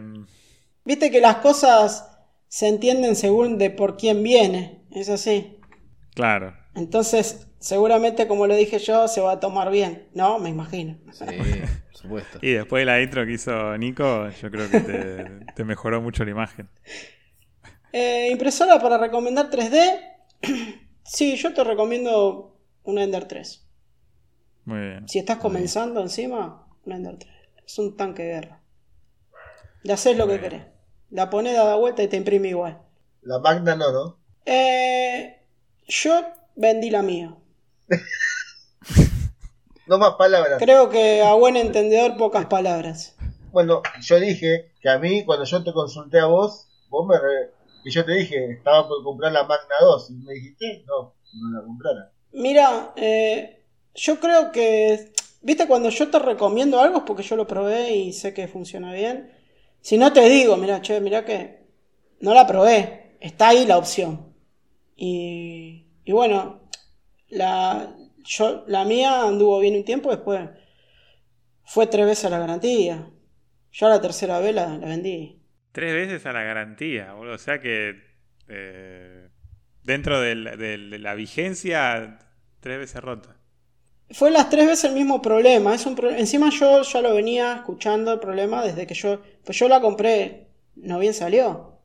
Viste 0.84 1.12
que 1.12 1.22
las 1.22 1.38
cosas 1.38 2.10
se 2.48 2.68
entienden 2.68 3.16
según 3.16 3.58
de 3.58 3.70
por 3.72 3.98
quién 3.98 4.24
viene. 4.24 4.84
Es 4.92 5.10
así. 5.10 5.58
claro. 6.16 6.56
Entonces, 6.74 7.48
seguramente, 7.60 8.28
como 8.28 8.48
lo 8.48 8.56
dije 8.56 8.80
yo, 8.80 9.08
se 9.10 9.20
va 9.22 9.34
a 9.34 9.40
tomar 9.42 9.72
bien. 9.72 10.08
¿No? 10.14 10.40
Me 10.40 10.50
imagino. 10.50 10.98
Sí, 11.12 11.26
por 11.92 11.96
supuesto. 11.96 12.40
Y 12.42 12.52
después 12.54 12.82
de 12.82 12.86
la 12.86 13.02
intro 13.02 13.26
que 13.26 13.34
hizo 13.34 13.78
Nico, 13.78 14.30
yo 14.30 14.52
creo 14.52 14.70
que 14.70 14.80
te, 14.80 15.26
te 15.54 15.64
mejoró 15.66 16.02
mucho 16.02 16.24
la 16.26 16.32
imagen. 16.32 16.70
Eh, 17.94 18.30
impresora 18.32 18.80
para 18.80 18.98
recomendar 18.98 19.50
3D. 19.50 20.00
sí, 21.04 21.36
yo 21.36 21.54
te 21.54 21.64
recomiendo 21.64 22.58
un 22.84 23.00
Ender 23.00 23.28
3. 23.28 23.66
Muy 24.66 24.80
bien. 24.80 25.10
Si 25.10 25.20
estás 25.20 25.38
comenzando 25.38 26.02
encima, 26.02 26.68
un 26.86 26.94
Ender 26.94 27.18
3. 27.18 27.34
Es 27.66 27.80
un 27.80 27.96
tanque 27.98 28.24
de 28.24 28.30
guerra. 28.34 28.62
Le 29.84 29.94
haces 29.94 30.16
lo 30.18 30.28
que 30.28 30.40
querés. 30.40 30.64
La 31.10 31.30
pones, 31.30 31.54
da 31.56 31.76
vuelta 31.76 32.04
y 32.04 32.08
te 32.08 32.18
imprime 32.18 32.50
igual. 32.50 32.82
La 33.24 33.40
Magna 33.40 33.76
no, 33.76 33.92
¿no? 33.92 34.18
Eh, 34.46 35.38
yo 35.88 36.22
vendí 36.56 36.90
la 36.90 37.02
mía. 37.02 37.36
No 39.88 39.98
más 39.98 40.14
palabras. 40.14 40.58
Creo 40.60 40.90
que 40.90 41.22
a 41.22 41.34
buen 41.34 41.58
entendedor 41.58 42.16
pocas 42.16 42.46
palabras. 42.46 43.16
Bueno, 43.52 43.82
yo 44.02 44.20
dije 44.22 44.72
que 44.80 44.90
a 44.90 44.98
mí, 45.00 45.26
cuando 45.26 45.44
yo 45.44 45.64
te 45.64 45.74
consulté 45.74 46.20
a 46.20 46.28
vos, 46.28 46.70
vos 46.90 47.06
me. 47.08 47.18
re- 47.20 47.52
Y 47.84 47.92
yo 47.92 48.06
te 48.06 48.14
dije, 48.14 48.52
estaba 48.54 48.88
por 48.88 49.04
comprar 49.04 49.32
la 49.32 49.44
Magna 49.44 49.76
2. 49.82 50.12
Y 50.12 50.14
me 50.16 50.34
dijiste, 50.34 50.84
no, 50.88 51.16
no 51.34 51.60
la 51.60 51.66
comprara. 51.66 52.12
Mira, 52.34 52.94
eh, 52.96 53.66
yo 53.96 54.20
creo 54.20 54.52
que, 54.52 55.12
viste, 55.42 55.68
cuando 55.68 55.90
yo 55.90 56.10
te 56.10 56.20
recomiendo 56.20 56.80
algo 56.80 56.98
es 57.00 57.04
porque 57.04 57.24
yo 57.24 57.36
lo 57.36 57.48
probé 57.48 57.96
y 57.96 58.14
sé 58.14 58.34
que 58.34 58.48
funciona 58.48 58.94
bien. 58.94 59.32
Si 59.82 59.98
no 59.98 60.14
te 60.14 60.22
digo, 60.30 60.58
mira, 60.58 60.82
che, 60.82 61.02
mira 61.02 61.26
que 61.26 61.66
no 62.20 62.34
la 62.34 62.48
probé, 62.48 63.18
está 63.20 63.50
ahí 63.50 63.66
la 63.66 63.78
opción. 63.78 64.34
Y, 64.96 65.88
y 66.06 66.12
bueno, 66.12 66.62
la, 67.30 67.96
yo, 68.24 68.64
la 68.68 68.86
mía 68.86 69.24
anduvo 69.24 69.60
bien 69.60 69.76
un 69.76 69.86
tiempo, 69.86 70.12
después 70.12 70.50
fue 71.66 71.88
tres 71.88 72.06
veces 72.06 72.30
la 72.32 72.40
garantía. 72.40 73.12
Yo 73.72 73.88
a 73.88 73.90
la 73.90 74.02
tercera 74.02 74.40
vez 74.40 74.54
la, 74.54 74.78
la 74.78 74.88
vendí. 74.88 75.41
Tres 75.72 75.94
veces 75.94 76.26
a 76.26 76.34
la 76.34 76.44
garantía, 76.44 77.14
boludo. 77.14 77.36
O 77.36 77.38
sea 77.38 77.60
que 77.62 78.02
eh, 78.48 79.30
dentro 79.84 80.20
de 80.20 80.36
la 81.00 81.16
vigencia, 81.16 82.20
tres 82.60 82.78
veces 82.80 83.02
rota. 83.02 83.36
Fue 84.14 84.30
las 84.30 84.50
tres 84.50 84.68
veces 84.68 84.86
el 84.86 84.94
mismo 84.94 85.22
problema. 85.22 85.74
Es 85.74 85.86
un 85.86 85.98
Encima 86.18 86.50
yo 86.50 86.82
ya 86.82 87.02
lo 87.02 87.14
venía 87.16 87.54
escuchando 87.56 88.12
el 88.14 88.20
problema 88.20 88.64
desde 88.64 88.86
que 88.86 88.94
yo. 88.94 89.22
Pues 89.46 89.58
yo 89.58 89.70
la 89.70 89.80
compré, 89.80 90.48
no 90.76 91.00
bien 91.00 91.14
salió. 91.14 91.80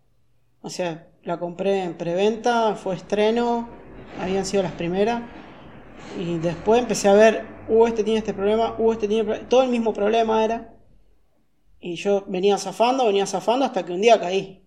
O 0.61 0.71
sea, 0.71 1.07
la 1.23 1.39
compré 1.39 1.85
en 1.85 1.95
preventa, 1.95 2.75
fue 2.75 2.97
estreno, 2.97 3.69
habían 4.21 4.45
sido 4.45 4.65
las 4.65 4.73
primeras. 4.73 5.23
Y 6.19 6.39
después 6.39 6.81
empecé 6.81 7.09
a 7.09 7.15
ver, 7.15 7.45
uh, 7.69 7.87
este 7.87 8.03
tiene 8.03 8.19
este 8.19 8.35
problema, 8.35 8.75
uh, 8.79 8.93
este 8.93 9.07
tiene. 9.07 9.25
pro-". 9.25 9.47
Todo 9.47 9.63
el 9.63 9.71
mismo 9.71 9.93
problema 9.93 10.45
era. 10.45 10.76
Y 11.87 11.95
yo 11.95 12.25
venía 12.27 12.59
zafando, 12.59 13.07
venía 13.07 13.27
zafando 13.27 13.65
hasta 13.65 13.85
que 13.85 13.93
un 13.93 14.01
día 14.01 14.19
caí. 14.19 14.67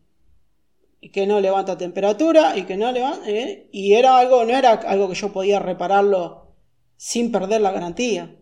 Y 1.01 1.11
que 1.11 1.27
no 1.27 1.41
levanta 1.41 1.77
temperatura, 1.77 2.55
y 2.55 2.63
que 2.63 2.77
no 2.77 2.89
levanta. 2.93 3.29
eh, 3.29 3.67
y 3.73 3.93
era 3.93 4.17
algo, 4.17 4.45
no 4.45 4.55
era 4.55 4.71
algo 4.71 5.09
que 5.09 5.15
yo 5.15 5.33
podía 5.33 5.59
repararlo 5.59 6.55
sin 6.95 7.29
perder 7.29 7.59
la 7.59 7.73
garantía. 7.73 8.37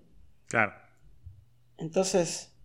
Claro. 0.46 0.74
Entonces, 1.78 2.56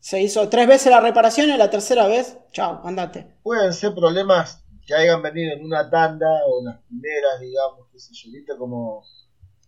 se 0.00 0.20
hizo 0.20 0.48
tres 0.48 0.66
veces 0.66 0.90
la 0.90 1.00
reparación 1.00 1.48
y 1.50 1.56
la 1.56 1.70
tercera 1.70 2.08
vez, 2.08 2.36
chao, 2.50 2.80
andate. 2.82 3.36
Pueden 3.44 3.72
ser 3.72 3.94
problemas 3.94 4.64
que 4.84 4.94
hayan 4.94 5.22
venido 5.22 5.52
en 5.52 5.64
una 5.64 5.88
tanda 5.88 6.26
o 6.48 6.58
en 6.58 6.64
las 6.64 6.82
primeras, 6.82 7.40
digamos, 7.40 7.86
qué 7.92 8.00
sé 8.00 8.12
yo. 8.12 8.58
Como 8.58 9.04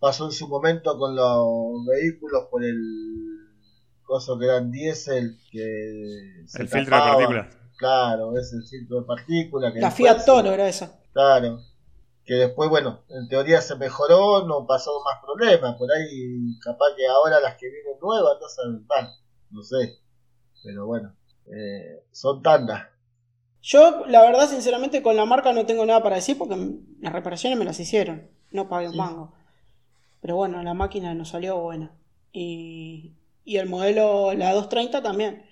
pasó 0.01 0.25
en 0.25 0.33
su 0.33 0.49
momento 0.49 0.99
con 0.99 1.15
los 1.15 1.87
vehículos 1.87 2.49
por 2.51 2.65
el 2.65 3.46
coso 4.07 4.39
que 4.39 4.47
eran 4.47 4.71
diésel, 4.71 5.39
que 5.51 6.45
se 6.47 6.63
El 6.63 6.69
filtro 6.69 6.97
de 6.97 7.03
partículas. 7.03 7.57
Claro, 7.77 8.39
es 8.39 8.53
el 8.55 8.63
filtro 8.67 9.01
de 9.01 9.07
partículas. 9.07 9.73
que 9.75 9.81
La 9.81 9.91
Fiat 9.91 10.25
Toro 10.25 10.53
era 10.53 10.67
esa. 10.69 10.99
Claro. 11.13 11.61
Que 12.25 12.35
después, 12.35 12.71
bueno, 12.71 13.03
en 13.09 13.29
teoría 13.29 13.61
se 13.61 13.77
mejoró, 13.77 14.47
no 14.47 14.67
pasó 14.67 14.91
más 15.05 15.23
problemas. 15.23 15.77
Por 15.77 15.89
ahí, 15.93 16.59
capaz 16.61 16.87
que 16.97 17.07
ahora 17.07 17.39
las 17.41 17.57
que 17.57 17.71
vienen 17.71 18.01
nuevas, 18.01 18.39
no 18.41 18.49
saben, 18.49 18.87
bah, 18.87 19.15
no 19.51 19.63
sé. 19.63 19.99
Pero 20.65 20.87
bueno, 20.87 21.15
eh, 21.47 22.03
son 22.13 22.43
tandas. 22.43 22.87
Yo, 23.63 24.07
la 24.07 24.23
verdad, 24.23 24.49
sinceramente, 24.49 25.03
con 25.03 25.17
la 25.17 25.25
marca 25.25 25.53
no 25.53 25.67
tengo 25.67 25.85
nada 25.87 26.03
para 26.03 26.17
decir 26.17 26.39
porque 26.39 26.57
las 27.01 27.13
reparaciones 27.13 27.59
me 27.59 27.65
las 27.65 27.79
hicieron. 27.79 28.29
No 28.51 28.69
pagué 28.69 28.87
un 28.87 28.93
Sí. 28.93 28.99
mango. 28.99 29.33
Pero 30.21 30.37
bueno, 30.37 30.63
la 30.63 30.75
máquina 30.75 31.15
nos 31.15 31.29
salió 31.29 31.59
buena. 31.61 31.93
Y, 32.33 33.13
y 33.47 33.57
el 33.57 33.69
modelo, 33.69 34.35
la 34.35 34.53
230 34.53 35.03
también. 35.03 35.47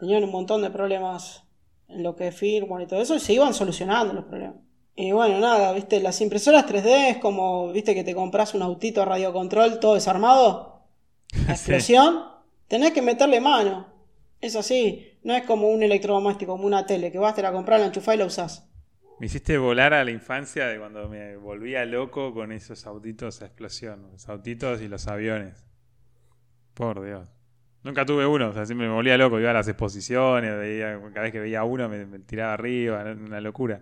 Tenían 0.00 0.24
un 0.24 0.32
montón 0.32 0.62
de 0.62 0.70
problemas 0.70 1.44
en 1.88 2.02
lo 2.02 2.16
que 2.16 2.28
es 2.28 2.34
firmware 2.34 2.84
y 2.84 2.86
todo 2.86 3.02
eso 3.02 3.14
y 3.14 3.20
se 3.20 3.34
iban 3.34 3.54
solucionando 3.54 4.14
los 4.14 4.24
problemas. 4.24 4.56
Y 4.96 5.12
bueno, 5.12 5.38
nada, 5.38 5.72
viste, 5.72 6.00
las 6.00 6.20
impresoras 6.20 6.66
3D 6.66 7.10
es 7.10 7.16
como, 7.18 7.70
viste, 7.70 7.94
que 7.94 8.02
te 8.02 8.14
compras 8.14 8.54
un 8.54 8.62
autito 8.62 9.02
a 9.02 9.04
radiocontrol 9.04 9.78
todo 9.78 9.94
desarmado. 9.94 10.86
La 11.46 11.52
explosión, 11.52 12.24
tenés 12.66 12.92
que 12.92 13.02
meterle 13.02 13.40
mano. 13.40 13.92
Es 14.40 14.56
así, 14.56 15.18
no 15.22 15.34
es 15.34 15.44
como 15.44 15.68
un 15.68 15.82
electrodoméstico, 15.82 16.52
como 16.52 16.66
una 16.66 16.86
tele, 16.86 17.12
que 17.12 17.18
vas, 17.18 17.34
te 17.34 17.42
la 17.42 17.52
compras, 17.52 17.80
la 17.80 17.86
enchufás 17.86 18.14
y 18.14 18.18
la 18.18 18.26
usás. 18.26 18.70
Me 19.18 19.26
hiciste 19.26 19.58
volar 19.58 19.94
a 19.94 20.04
la 20.04 20.10
infancia 20.10 20.66
de 20.66 20.78
cuando 20.78 21.08
me 21.08 21.36
volvía 21.36 21.84
loco 21.84 22.32
con 22.32 22.52
esos 22.52 22.86
autitos 22.86 23.42
a 23.42 23.46
explosión. 23.46 24.10
Los 24.12 24.28
autitos 24.28 24.80
y 24.80 24.88
los 24.88 25.06
aviones. 25.08 25.64
Por 26.74 27.04
Dios. 27.04 27.33
Nunca 27.84 28.04
tuve 28.06 28.26
uno, 28.26 28.48
o 28.48 28.52
sea, 28.52 28.64
siempre 28.66 28.88
me 28.88 28.94
volvía 28.94 29.16
loco. 29.16 29.38
Iba 29.38 29.50
a 29.50 29.54
las 29.54 29.68
exposiciones, 29.68 30.56
veía, 30.58 30.98
cada 31.12 31.22
vez 31.22 31.32
que 31.32 31.40
veía 31.40 31.62
uno 31.64 31.88
me, 31.88 32.06
me 32.06 32.18
tiraba 32.20 32.54
arriba, 32.54 33.00
era 33.02 33.12
una 33.12 33.40
locura. 33.40 33.80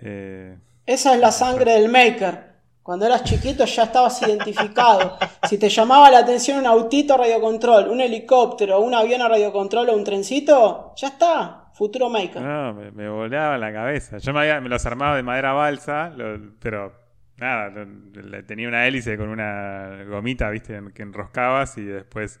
Eh, 0.00 0.56
Esa 0.86 1.14
es 1.14 1.20
la 1.20 1.30
sangre 1.32 1.72
del 1.72 1.90
maker. 1.90 2.54
Cuando 2.82 3.06
eras 3.06 3.24
chiquito 3.24 3.64
ya 3.64 3.84
estabas 3.84 4.20
identificado. 4.22 5.16
Si 5.48 5.58
te 5.58 5.68
llamaba 5.68 6.10
la 6.10 6.18
atención 6.20 6.58
un 6.58 6.66
autito 6.66 7.14
a 7.14 7.18
radiocontrol, 7.18 7.88
un 7.88 8.00
helicóptero, 8.00 8.80
un 8.80 8.94
avión 8.94 9.20
a 9.20 9.28
radiocontrol 9.28 9.90
o 9.90 9.96
un 9.96 10.02
trencito, 10.04 10.94
ya 10.96 11.08
está. 11.08 11.60
Futuro 11.74 12.08
maker. 12.08 12.40
no, 12.40 12.72
me, 12.72 12.90
me 12.92 13.08
volaba 13.08 13.58
la 13.58 13.70
cabeza. 13.72 14.16
Yo 14.18 14.32
me, 14.32 14.40
había- 14.40 14.60
me 14.60 14.68
los 14.70 14.86
armaba 14.86 15.16
de 15.16 15.22
madera 15.22 15.52
balsa, 15.52 16.08
lo- 16.16 16.54
pero 16.60 16.92
nada, 17.36 17.68
lo- 17.70 18.44
tenía 18.46 18.68
una 18.68 18.86
hélice 18.86 19.16
con 19.18 19.28
una 19.28 20.04
gomita, 20.08 20.48
viste, 20.50 20.76
en- 20.76 20.92
que 20.92 21.02
enroscabas 21.02 21.76
y 21.76 21.84
después 21.84 22.40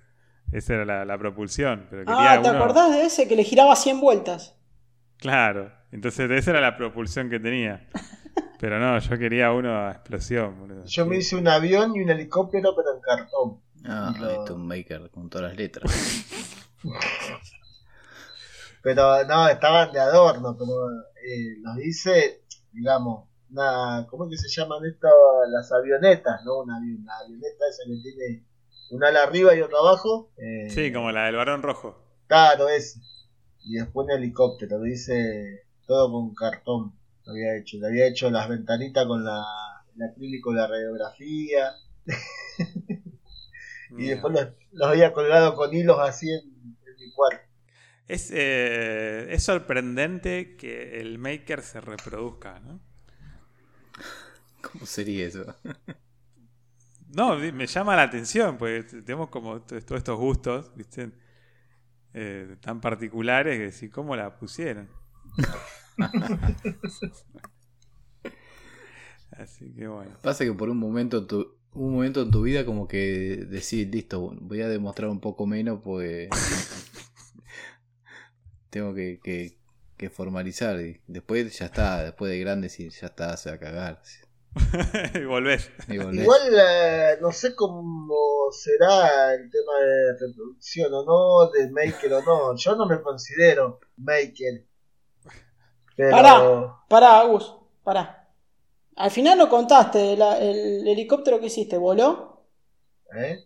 esa 0.52 0.74
era 0.74 0.84
la, 0.84 1.04
la 1.04 1.18
propulsión. 1.18 1.86
Pero 1.90 2.04
quería 2.04 2.32
Ah, 2.32 2.42
¿te 2.42 2.48
uno- 2.50 2.58
acordás 2.58 2.90
de 2.92 3.04
ese 3.04 3.26
que 3.28 3.36
le 3.36 3.44
giraba 3.44 3.74
100 3.76 4.00
vueltas? 4.00 4.56
Claro, 5.18 5.72
entonces 5.92 6.30
esa 6.30 6.50
era 6.52 6.60
la 6.60 6.76
propulsión 6.76 7.30
que 7.30 7.40
tenía. 7.40 7.88
Pero 8.60 8.78
no, 8.78 8.98
yo 8.98 9.18
quería 9.18 9.52
uno 9.52 9.76
a 9.88 9.90
explosión. 9.92 10.58
boludo. 10.58 10.84
Yo 10.86 11.06
me 11.06 11.16
hice 11.18 11.36
un 11.36 11.48
avión 11.48 11.94
y 11.96 12.00
un 12.02 12.08
helicóptero, 12.10 12.74
pero 12.74 12.94
en 12.94 13.00
cartón. 13.00 13.60
Ah, 13.84 14.14
lo- 14.18 14.54
un 14.54 14.66
maker 14.66 15.10
con 15.10 15.28
todas 15.28 15.48
las 15.48 15.56
letras. 15.58 15.92
Pero 18.82 19.24
no, 19.24 19.48
estaban 19.48 19.92
de 19.92 20.00
adorno, 20.00 20.56
pero 20.58 20.90
eh, 21.26 21.56
los 21.62 21.78
hice, 21.78 22.42
digamos, 22.72 23.28
una, 23.50 24.06
¿cómo 24.10 24.24
es 24.26 24.30
que 24.42 24.48
se 24.48 24.60
llaman 24.60 24.84
estas? 24.84 25.10
Las 25.50 25.72
avionetas, 25.72 26.42
¿no? 26.44 26.58
Una, 26.60 26.76
una 26.78 27.16
avioneta 27.18 27.64
esa 27.70 27.82
que 27.86 27.96
tiene 28.02 28.44
un 28.90 29.04
ala 29.04 29.22
arriba 29.24 29.54
y 29.54 29.60
otra 29.62 29.78
abajo. 29.78 30.32
eh, 30.38 30.74
Sí, 30.74 30.92
como 30.92 31.10
la 31.10 31.24
del 31.24 31.36
varón 31.36 31.62
rojo. 31.62 31.98
Claro, 32.26 32.68
ese. 32.68 33.00
Y 33.64 33.76
después 33.76 34.06
un 34.06 34.12
helicóptero, 34.12 34.78
lo 34.78 34.86
hice 34.86 35.62
todo 35.86 36.12
con 36.12 36.34
cartón. 36.34 36.98
Lo 37.24 37.32
había 37.32 37.56
hecho, 37.56 37.78
le 37.78 37.86
había 37.88 38.06
hecho 38.08 38.30
las 38.30 38.48
ventanitas 38.48 39.06
con 39.06 39.24
la, 39.24 39.42
el 39.96 40.02
acrílico 40.02 40.50
de 40.52 40.56
la 40.58 40.66
radiografía. 40.68 41.72
Y 43.96 44.06
Mira. 44.06 44.10
después 44.10 44.32
los, 44.32 44.48
los 44.72 44.88
había 44.88 45.12
colgado 45.12 45.54
con 45.56 45.74
hilos 45.74 45.98
así 46.00 46.30
en, 46.30 46.42
en 46.86 46.96
mi 46.98 47.10
cuarto. 47.12 47.42
Es, 48.06 48.30
eh, 48.32 49.26
es 49.30 49.42
sorprendente 49.44 50.56
que 50.56 51.00
el 51.00 51.18
maker 51.18 51.62
se 51.62 51.80
reproduzca, 51.80 52.60
¿no? 52.60 52.80
¿Cómo 54.60 54.86
sería 54.86 55.26
eso? 55.26 55.54
No, 57.16 57.36
me 57.36 57.66
llama 57.66 57.96
la 57.96 58.02
atención, 58.02 58.56
porque 58.58 58.82
t- 58.82 59.02
tenemos 59.02 59.28
como 59.28 59.60
todos 59.62 59.84
estos 59.92 60.18
gustos, 60.18 60.72
¿viste? 60.74 61.12
Eh, 62.14 62.56
tan 62.60 62.80
particulares 62.80 63.56
que 63.58 63.64
decir, 63.64 63.90
¿cómo 63.90 64.16
la 64.16 64.36
pusieron? 64.38 64.88
Así 69.32 69.72
que 69.74 69.86
bueno. 69.88 70.16
Pasa 70.22 70.44
que 70.44 70.52
por 70.52 70.70
un 70.70 70.78
momento 70.78 71.18
en 71.18 71.26
tu, 71.26 71.56
un 71.72 71.92
momento 71.92 72.22
en 72.22 72.30
tu 72.30 72.42
vida 72.42 72.64
como 72.64 72.86
que 72.86 73.44
decís, 73.48 73.88
listo, 73.90 74.32
voy 74.40 74.62
a 74.62 74.68
demostrar 74.68 75.10
un 75.10 75.20
poco 75.20 75.46
menos 75.46 75.80
pues 75.82 76.28
tengo 78.70 78.94
que, 78.94 79.20
que, 79.22 79.56
que 79.96 80.10
formalizar 80.10 80.80
y 80.80 81.00
después 81.06 81.56
ya 81.58 81.66
está, 81.66 82.02
después 82.04 82.30
de 82.30 82.38
grande 82.40 82.68
sí, 82.68 82.90
ya 82.90 83.06
está, 83.08 83.36
se 83.36 83.50
va 83.50 83.56
a 83.56 83.58
cagar. 83.58 84.02
y 85.14 85.24
volvés. 85.24 85.70
Y 85.88 85.98
volvés. 85.98 86.22
Igual 86.22 86.40
eh, 86.58 87.18
no 87.20 87.32
sé 87.32 87.54
cómo 87.54 88.50
será 88.52 89.34
el 89.34 89.50
tema 89.50 89.72
de 89.80 90.12
reproducción 90.26 90.92
o 90.94 91.04
no, 91.04 91.50
de 91.50 91.70
maker 91.70 92.12
o 92.14 92.22
no. 92.22 92.56
Yo 92.56 92.76
no 92.76 92.86
me 92.86 93.00
considero 93.02 93.80
maker. 93.96 94.64
Pero 95.96 96.10
Pará, 96.10 96.76
pará, 96.88 97.20
Agus, 97.20 97.54
pará. 97.82 98.28
Al 98.96 99.10
final 99.10 99.38
no 99.38 99.48
contaste, 99.48 100.16
la- 100.16 100.38
el 100.38 100.86
helicóptero 100.86 101.40
que 101.40 101.46
hiciste, 101.46 101.76
¿voló? 101.76 102.46
¿eh? 103.16 103.44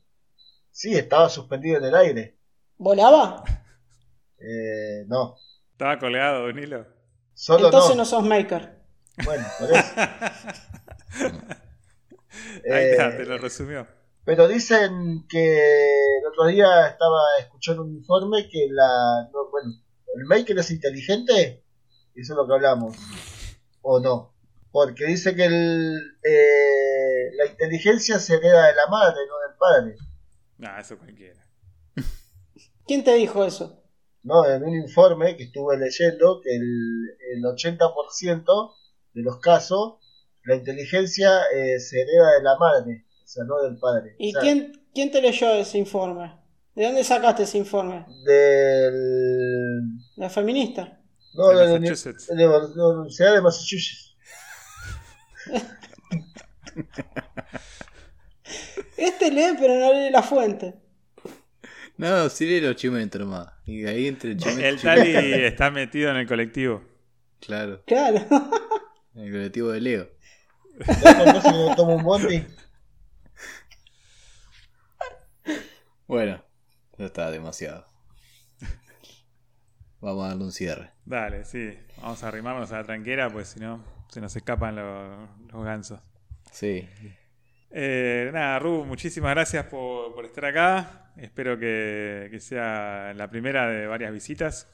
sí, 0.70 0.94
estaba 0.94 1.28
suspendido 1.28 1.78
en 1.78 1.84
el 1.84 1.94
aire. 1.94 2.38
¿Volaba? 2.78 3.42
Eh, 4.38 5.04
no, 5.08 5.36
Estaba 5.72 5.98
colgado 5.98 6.44
de 6.46 6.52
un 6.52 6.58
hilo. 6.58 6.86
solo 7.34 7.66
Entonces 7.66 7.90
no. 7.96 8.02
no 8.02 8.04
sos 8.04 8.22
maker. 8.24 8.78
Bueno, 9.24 9.46
por 9.58 9.70
eso. 9.72 9.92
Ahí 12.70 12.84
está, 12.90 13.08
Eh, 13.08 13.16
te 13.18 13.24
lo 13.24 13.38
resumió. 13.38 13.86
Pero 14.24 14.46
dicen 14.46 15.26
que 15.28 16.18
el 16.18 16.26
otro 16.26 16.46
día 16.46 16.88
estaba 16.88 17.20
escuchando 17.40 17.82
un 17.82 17.96
informe 17.96 18.48
que 18.50 18.68
la. 18.70 19.28
no, 19.32 19.50
bueno, 19.50 19.72
¿el 20.14 20.24
maker 20.26 20.58
es 20.58 20.70
inteligente? 20.70 21.64
Eso 22.14 22.32
es 22.32 22.36
lo 22.36 22.46
que 22.46 22.54
hablamos. 22.54 22.96
¿O 23.80 24.00
no? 24.00 24.34
Porque 24.70 25.06
dice 25.06 25.34
que 25.34 25.46
el, 25.46 26.18
eh, 26.22 27.30
la 27.36 27.46
inteligencia 27.46 28.18
se 28.18 28.34
hereda 28.34 28.66
de 28.66 28.74
la 28.74 28.86
madre, 28.90 29.16
no 29.26 29.38
del 29.38 29.56
padre. 29.58 29.96
No, 30.58 30.78
eso 30.78 30.98
cualquiera. 30.98 31.46
¿Quién 32.86 33.04
te 33.04 33.14
dijo 33.14 33.44
eso? 33.44 33.82
¿no? 34.22 34.46
En 34.46 34.62
un 34.62 34.74
informe 34.74 35.36
que 35.36 35.44
estuve 35.44 35.78
leyendo 35.78 36.40
que 36.42 36.54
el, 36.54 37.16
el 37.34 37.42
80% 37.44 38.74
de 39.14 39.22
los 39.22 39.38
casos 39.40 39.96
la 40.48 40.56
inteligencia 40.56 41.42
eh, 41.54 41.78
se 41.78 42.00
hereda 42.00 42.32
de 42.38 42.42
la 42.42 42.56
madre, 42.58 43.04
o 43.22 43.26
sea, 43.26 43.44
no 43.44 43.60
del 43.62 43.78
padre. 43.78 44.16
¿Y 44.18 44.30
O 44.30 44.32
sea, 44.32 44.40
quién, 44.40 44.72
quién 44.94 45.10
te 45.10 45.20
leyó 45.20 45.52
ese 45.54 45.76
informe? 45.78 46.34
¿De 46.74 46.84
dónde 46.84 47.04
sacaste 47.04 47.42
ese 47.42 47.58
informe? 47.58 48.06
Del... 48.24 49.82
¿La 50.16 50.30
feminista? 50.30 51.00
No, 51.34 51.48
De 51.48 51.78
Massachusetts. 51.78 52.26
de 52.28 52.46
la 52.46 52.88
Universidad 52.88 53.34
de 53.34 53.42
Massachusetts. 53.42 54.16
Este 58.96 59.30
lee, 59.30 59.56
pero 59.60 59.74
no 59.78 59.92
lee 59.92 60.10
la 60.10 60.22
fuente. 60.22 60.74
No, 61.98 62.28
sí 62.28 62.46
lee 62.46 62.60
los 62.60 62.74
chimentos 62.76 63.20
nomás. 63.20 63.48
Y 63.66 63.84
ahí 63.86 64.06
entre 64.06 64.30
el 64.32 64.36
chimento 64.38 64.64
El 64.66 64.80
Tali 64.80 65.12
está 65.44 65.70
metido 65.70 66.10
en 66.10 66.16
el 66.16 66.26
colectivo. 66.26 66.82
Claro, 67.40 67.82
Claro. 67.86 68.18
en 69.14 69.22
el 69.24 69.32
colectivo 69.32 69.68
de 69.70 69.80
Leo. 69.80 70.08
Entonces 70.78 71.52
me 71.52 71.76
tomo 71.76 71.96
un 71.96 72.02
bondi. 72.02 72.46
Bueno, 76.06 76.42
ya 76.96 77.06
está 77.06 77.30
demasiado. 77.30 77.84
Vamos 80.00 80.24
a 80.24 80.28
darle 80.28 80.44
un 80.44 80.52
cierre. 80.52 80.92
Dale, 81.04 81.44
sí. 81.44 81.76
Vamos 82.00 82.22
a 82.22 82.28
arrimarnos 82.28 82.72
a 82.72 82.76
la 82.76 82.84
tranquera, 82.84 83.28
pues 83.30 83.48
si 83.48 83.60
no, 83.60 83.84
se 84.08 84.20
nos 84.20 84.34
escapan 84.36 84.76
los, 84.76 85.28
los 85.52 85.64
gansos. 85.64 86.00
Sí. 86.52 86.88
Eh, 87.70 88.30
nada, 88.32 88.58
Ru, 88.58 88.84
muchísimas 88.84 89.32
gracias 89.34 89.66
por, 89.66 90.14
por 90.14 90.24
estar 90.24 90.46
acá. 90.46 91.12
Espero 91.16 91.58
que, 91.58 92.28
que 92.30 92.40
sea 92.40 93.12
la 93.14 93.28
primera 93.28 93.68
de 93.68 93.86
varias 93.86 94.12
visitas. 94.12 94.72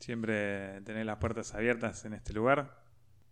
Siempre 0.00 0.80
tener 0.80 1.06
las 1.06 1.18
puertas 1.18 1.54
abiertas 1.54 2.04
en 2.04 2.14
este 2.14 2.32
lugar. 2.32 2.83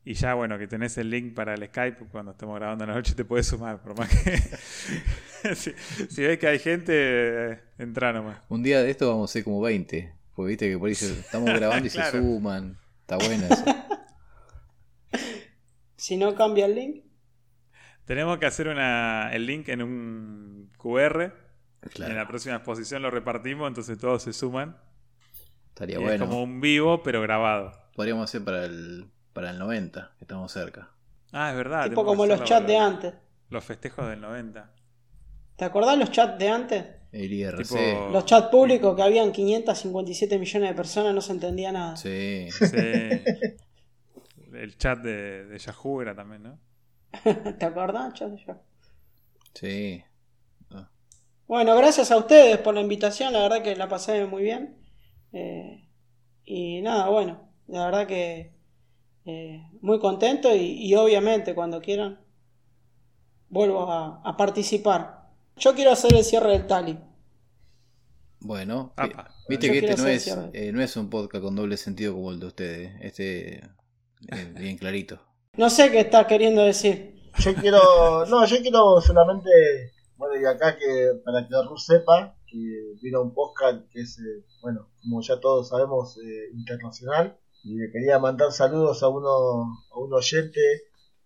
Y 0.04 0.14
ya, 0.14 0.34
bueno, 0.34 0.58
que 0.58 0.66
tenés 0.66 0.98
el 0.98 1.10
link 1.10 1.32
para 1.34 1.54
el 1.54 1.64
Skype 1.68 2.06
cuando 2.10 2.32
estemos 2.32 2.56
grabando 2.58 2.82
en 2.84 2.90
la 2.90 2.96
noche, 2.96 3.14
te 3.14 3.24
puedes 3.24 3.46
sumar. 3.46 3.80
Por 3.82 3.96
más 3.96 4.08
que. 4.08 4.36
si, 5.54 5.72
si 6.08 6.22
ves 6.22 6.38
que 6.38 6.48
hay 6.48 6.58
gente, 6.58 6.92
eh, 7.52 7.60
entra 7.78 8.12
nomás. 8.12 8.38
Un 8.48 8.62
día 8.64 8.82
de 8.82 8.90
esto 8.90 9.08
vamos 9.08 9.30
a 9.30 9.32
ser 9.32 9.44
como 9.44 9.60
20. 9.60 10.12
Porque 10.34 10.48
viste 10.48 10.70
que 10.70 10.78
por 10.78 10.88
ahí 10.88 10.94
se- 10.96 11.12
estamos 11.20 11.48
grabando 11.54 11.86
y 11.86 11.90
Claro. 11.92 12.10
se 12.10 12.18
suman. 12.18 12.78
Está 13.02 13.16
buena 13.16 13.46
eso. 13.48 13.64
Si 15.96 16.16
no 16.16 16.34
cambia 16.34 16.66
el 16.66 16.74
link. 16.74 17.04
Tenemos 18.04 18.38
que 18.38 18.46
hacer 18.46 18.66
una, 18.68 19.30
el 19.32 19.46
link 19.46 19.68
en 19.68 19.82
un 19.82 20.72
QR. 20.76 21.32
En 21.96 22.16
la 22.16 22.26
próxima 22.26 22.56
exposición 22.56 23.02
lo 23.02 23.10
repartimos, 23.10 23.68
entonces 23.68 23.98
todos 23.98 24.22
se 24.24 24.32
suman. 24.32 24.76
Estaría 25.68 25.98
Y 25.98 26.02
bueno. 26.02 26.24
Es 26.24 26.28
como 26.28 26.42
un 26.42 26.60
vivo, 26.60 27.02
pero 27.04 27.22
grabado. 27.22 27.72
Podríamos 27.94 28.24
hacer 28.24 28.42
para 28.44 28.64
el, 28.64 29.10
para 29.32 29.50
el 29.50 29.58
90, 29.58 30.12
que 30.18 30.24
estamos 30.24 30.52
cerca. 30.52 30.90
Ah, 31.32 31.50
es 31.50 31.56
verdad. 31.56 31.88
tipo 31.88 32.04
como 32.04 32.26
los 32.26 32.44
chats 32.44 32.66
de 32.66 32.76
antes. 32.76 33.14
Los 33.48 33.64
festejos 33.64 34.08
del 34.08 34.20
90. 34.20 34.70
¿Te 35.56 35.64
acordás 35.64 35.96
los 35.98 36.10
chats 36.10 36.38
de 36.38 36.48
antes? 36.48 36.84
El 37.12 37.32
IRC. 37.32 37.62
Tipo- 37.68 38.08
Los 38.10 38.24
chats 38.24 38.48
públicos 38.48 38.96
que 38.96 39.02
habían 39.02 39.32
557 39.32 40.38
millones 40.38 40.70
de 40.70 40.74
personas, 40.74 41.14
no 41.14 41.20
se 41.20 41.32
entendía 41.32 41.70
nada. 41.72 41.96
Sí. 41.96 42.48
Sí. 42.50 42.66
El 44.54 44.76
chat 44.76 44.98
de, 45.00 45.46
de 45.46 45.58
Yahoo 45.58 46.02
era 46.02 46.14
también, 46.14 46.42
¿no? 46.42 46.58
¿Te 47.58 47.64
acordás? 47.64 48.12
Chat 48.14 48.30
de 48.30 48.44
chat? 48.44 48.58
Sí. 49.54 50.02
Bueno, 51.46 51.76
gracias 51.76 52.10
a 52.10 52.16
ustedes 52.16 52.56
por 52.58 52.74
la 52.74 52.80
invitación, 52.80 53.32
la 53.34 53.40
verdad 53.42 53.62
que 53.62 53.76
la 53.76 53.88
pasé 53.88 54.24
muy 54.24 54.42
bien. 54.42 54.78
Eh, 55.34 55.86
y 56.44 56.80
nada, 56.80 57.08
bueno, 57.10 57.50
la 57.66 57.84
verdad 57.86 58.06
que 58.06 58.54
eh, 59.24 59.62
muy 59.80 59.98
contento 59.98 60.54
y, 60.54 60.84
y 60.84 60.94
obviamente 60.94 61.54
cuando 61.54 61.80
quieran 61.80 62.20
vuelvo 63.48 63.90
a, 63.90 64.20
a 64.24 64.36
participar. 64.36 65.28
Yo 65.56 65.74
quiero 65.74 65.92
hacer 65.92 66.14
el 66.14 66.24
cierre 66.24 66.52
del 66.52 66.66
Tali. 66.66 66.98
Bueno, 68.40 68.92
Apa. 68.96 69.30
vi- 69.48 69.56
viste 69.56 69.66
Yo 69.68 69.72
que 69.72 69.78
este 69.90 70.02
no 70.02 70.08
es, 70.08 70.38
eh, 70.52 70.72
no 70.72 70.82
es 70.82 70.96
un 70.96 71.08
podcast 71.10 71.44
con 71.44 71.54
doble 71.54 71.76
sentido 71.76 72.14
como 72.14 72.30
el 72.32 72.40
de 72.40 72.46
ustedes. 72.46 72.92
Este 73.00 73.58
es 74.28 74.54
bien 74.54 74.78
clarito. 74.78 75.20
No 75.56 75.70
sé 75.70 75.90
qué 75.90 76.00
estás 76.00 76.26
queriendo 76.26 76.62
decir. 76.62 77.12
Yo 77.38 77.54
quiero, 77.54 78.26
no, 78.26 78.44
yo 78.46 78.56
quiero 78.60 79.00
solamente, 79.00 79.48
bueno, 80.16 80.40
y 80.40 80.44
acá 80.44 80.76
que 80.76 81.20
para 81.24 81.46
que 81.46 81.54
Ru 81.68 81.76
sepa 81.78 82.36
que 82.46 82.58
vino 83.00 83.22
un 83.22 83.32
podcast 83.32 83.88
que 83.90 84.00
es, 84.00 84.18
eh, 84.18 84.44
bueno, 84.60 84.88
como 85.02 85.20
ya 85.22 85.38
todos 85.40 85.68
sabemos, 85.68 86.18
eh, 86.18 86.50
internacional, 86.54 87.38
y 87.64 87.74
le 87.76 87.90
quería 87.90 88.18
mandar 88.18 88.52
saludos 88.52 89.02
a 89.02 89.08
uno, 89.08 89.62
a 89.92 89.98
un 89.98 90.12
oyente 90.12 90.60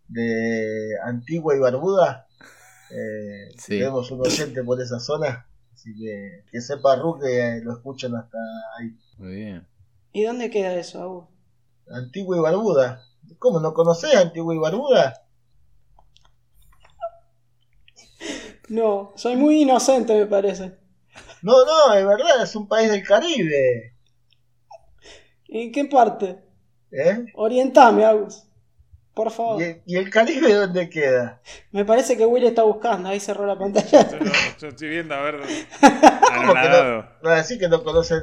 de 0.09 0.97
Antigua 1.05 1.57
y 1.57 1.59
Barbuda. 1.59 2.27
Eh, 2.91 3.51
Sí. 3.59 3.79
Tenemos 3.79 4.11
un 4.11 4.21
oyente 4.21 4.63
por 4.63 4.81
esa 4.81 5.01
zona, 5.01 5.49
así 5.73 5.93
que 5.99 6.45
que 6.51 6.61
sepa 6.61 6.97
Ru 6.97 7.19
que 7.19 7.61
lo 7.65 7.73
escuchan 7.73 8.15
hasta 8.15 8.39
ahí. 8.79 8.97
Muy 9.19 9.35
bien. 9.35 9.67
¿Y 10.13 10.25
dónde 10.25 10.51
queda 10.51 10.75
eso, 10.75 11.03
Agus? 11.03 11.25
Antigua 11.91 12.37
y 12.37 12.41
Barbuda. 12.41 13.03
¿Cómo 13.39 13.61
no 13.61 13.75
conocés 13.75 14.15
Antigua 14.15 14.55
y 14.55 14.59
Barbuda? 14.59 15.23
No, 18.69 19.13
soy 19.17 19.37
muy 19.37 19.63
inocente, 19.63 20.15
me 20.15 20.27
parece. 20.27 20.77
No, 21.43 21.65
no, 21.65 21.95
es 21.95 22.05
verdad, 22.07 22.43
es 22.43 22.57
un 22.57 22.67
país 22.69 22.91
del 22.91 23.05
Caribe. 23.07 23.96
¿En 25.49 25.73
qué 25.73 25.85
parte? 25.85 26.39
¿Eh? 26.91 27.27
Orientame, 27.35 28.05
Agus. 28.05 28.45
Por 29.15 29.31
favor. 29.31 29.63
¿Y 29.63 29.65
el, 29.65 29.83
y 29.87 29.97
el 29.97 30.11
Caribe 30.11 30.53
dónde 30.53 30.91
queda? 30.91 31.41
Me 31.73 31.85
parece 31.85 32.17
que 32.17 32.27
Willy 32.27 32.49
está 32.49 32.65
buscando, 32.65 33.09
ahí 33.09 33.19
cerró 33.19 33.47
la 33.47 33.59
pantalla. 33.59 34.11
Yo, 34.11 34.19
yo 34.61 34.69
estoy 34.69 34.89
viendo 34.91 35.15
a 35.15 35.23
ver. 35.23 35.41
¿Cómo 35.81 36.53
que 36.53 36.69
no? 36.69 37.09
No, 37.23 37.31
decir 37.31 37.59
que 37.59 37.69
no 37.69 37.83
conocen. 37.83 38.21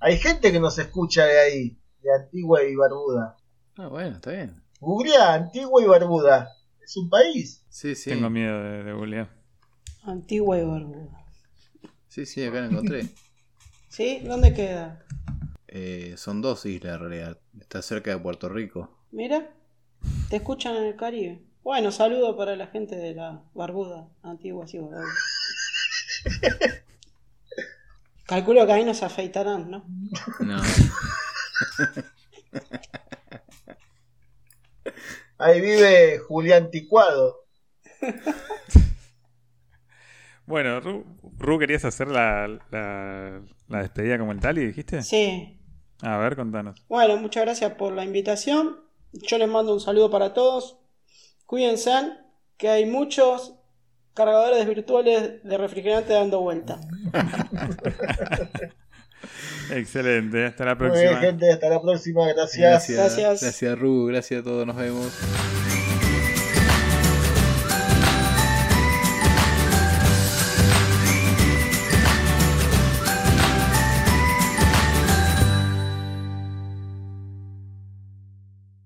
Hay 0.00 0.16
gente 0.18 0.52
que 0.52 0.60
nos 0.60 0.78
escucha 0.78 1.24
de 1.24 1.40
ahí, 1.40 1.78
de 2.02 2.14
Antigua 2.14 2.62
y 2.62 2.76
Barbuda. 2.76 3.36
Ah, 3.78 3.88
bueno, 3.88 4.16
está 4.16 4.30
bien. 4.30 4.62
Googlea 4.78 5.34
Antigua 5.34 5.82
y 5.82 5.86
Barbuda. 5.86 6.50
Es 6.84 6.96
un 6.96 7.10
país. 7.10 7.64
Sí, 7.68 7.96
sí. 7.96 8.10
Tengo 8.10 8.30
miedo 8.30 8.62
de, 8.62 8.84
de 8.84 8.92
googlear. 8.92 9.28
Antigua 10.04 10.56
y 10.56 10.64
Barbuda. 10.64 11.26
Sí, 12.06 12.26
sí, 12.26 12.44
acá 12.44 12.60
lo 12.60 12.66
encontré. 12.66 13.08
¿Sí? 13.88 14.20
¿Dónde 14.24 14.54
queda? 14.54 15.04
Eh, 15.78 16.14
son 16.16 16.40
dos 16.40 16.64
islas 16.64 16.94
en 16.94 17.00
realidad. 17.00 17.38
Está 17.60 17.82
cerca 17.82 18.10
de 18.10 18.18
Puerto 18.18 18.48
Rico. 18.48 18.88
Mira, 19.12 19.50
te 20.30 20.36
escuchan 20.36 20.74
en 20.74 20.84
el 20.84 20.96
Caribe. 20.96 21.42
Bueno, 21.62 21.92
saludo 21.92 22.34
para 22.34 22.56
la 22.56 22.68
gente 22.68 22.96
de 22.96 23.14
la 23.14 23.42
Barbuda, 23.52 24.08
Antigua 24.22 24.64
Barbuda. 24.64 25.04
Calculo 28.26 28.66
que 28.66 28.72
ahí 28.72 28.84
nos 28.86 29.02
afeitarán, 29.02 29.70
¿no? 29.70 29.84
No. 30.40 30.62
Ahí 35.38 35.60
vive 35.60 36.18
Julián 36.18 36.70
Ticuado. 36.70 37.44
Bueno, 40.46 40.80
Ru, 40.80 41.04
Ru, 41.38 41.58
¿querías 41.58 41.84
hacer 41.84 42.08
la, 42.08 42.46
la, 42.70 43.42
la 43.68 43.82
despedida 43.82 44.18
como 44.18 44.32
el 44.32 44.40
tal 44.40 44.58
y 44.58 44.66
dijiste? 44.66 45.02
Sí. 45.02 45.55
A 46.02 46.18
ver, 46.18 46.36
contanos. 46.36 46.84
Bueno, 46.88 47.16
muchas 47.16 47.44
gracias 47.44 47.72
por 47.74 47.92
la 47.92 48.04
invitación. 48.04 48.76
Yo 49.12 49.38
les 49.38 49.48
mando 49.48 49.72
un 49.72 49.80
saludo 49.80 50.10
para 50.10 50.34
todos. 50.34 50.78
Cuídense, 51.46 51.92
que 52.56 52.68
hay 52.68 52.86
muchos 52.86 53.54
cargadores 54.14 54.66
virtuales 54.66 55.42
de 55.42 55.58
refrigerante 55.58 56.12
dando 56.12 56.40
vuelta. 56.40 56.80
Excelente, 59.70 60.46
hasta 60.46 60.64
la 60.64 60.74
Muy 60.74 60.90
bien, 60.90 61.00
próxima. 61.00 61.20
gente. 61.20 61.52
Hasta 61.52 61.68
la 61.68 61.80
próxima. 61.80 62.26
Gracias. 62.28 62.58
Gracias. 62.58 62.98
Gracias. 62.98 63.42
Gracias, 63.42 63.78
Ru. 63.78 64.06
Gracias 64.06 64.40
a 64.40 64.44
todos. 64.44 64.66
Nos 64.66 64.76
vemos. 64.76 65.12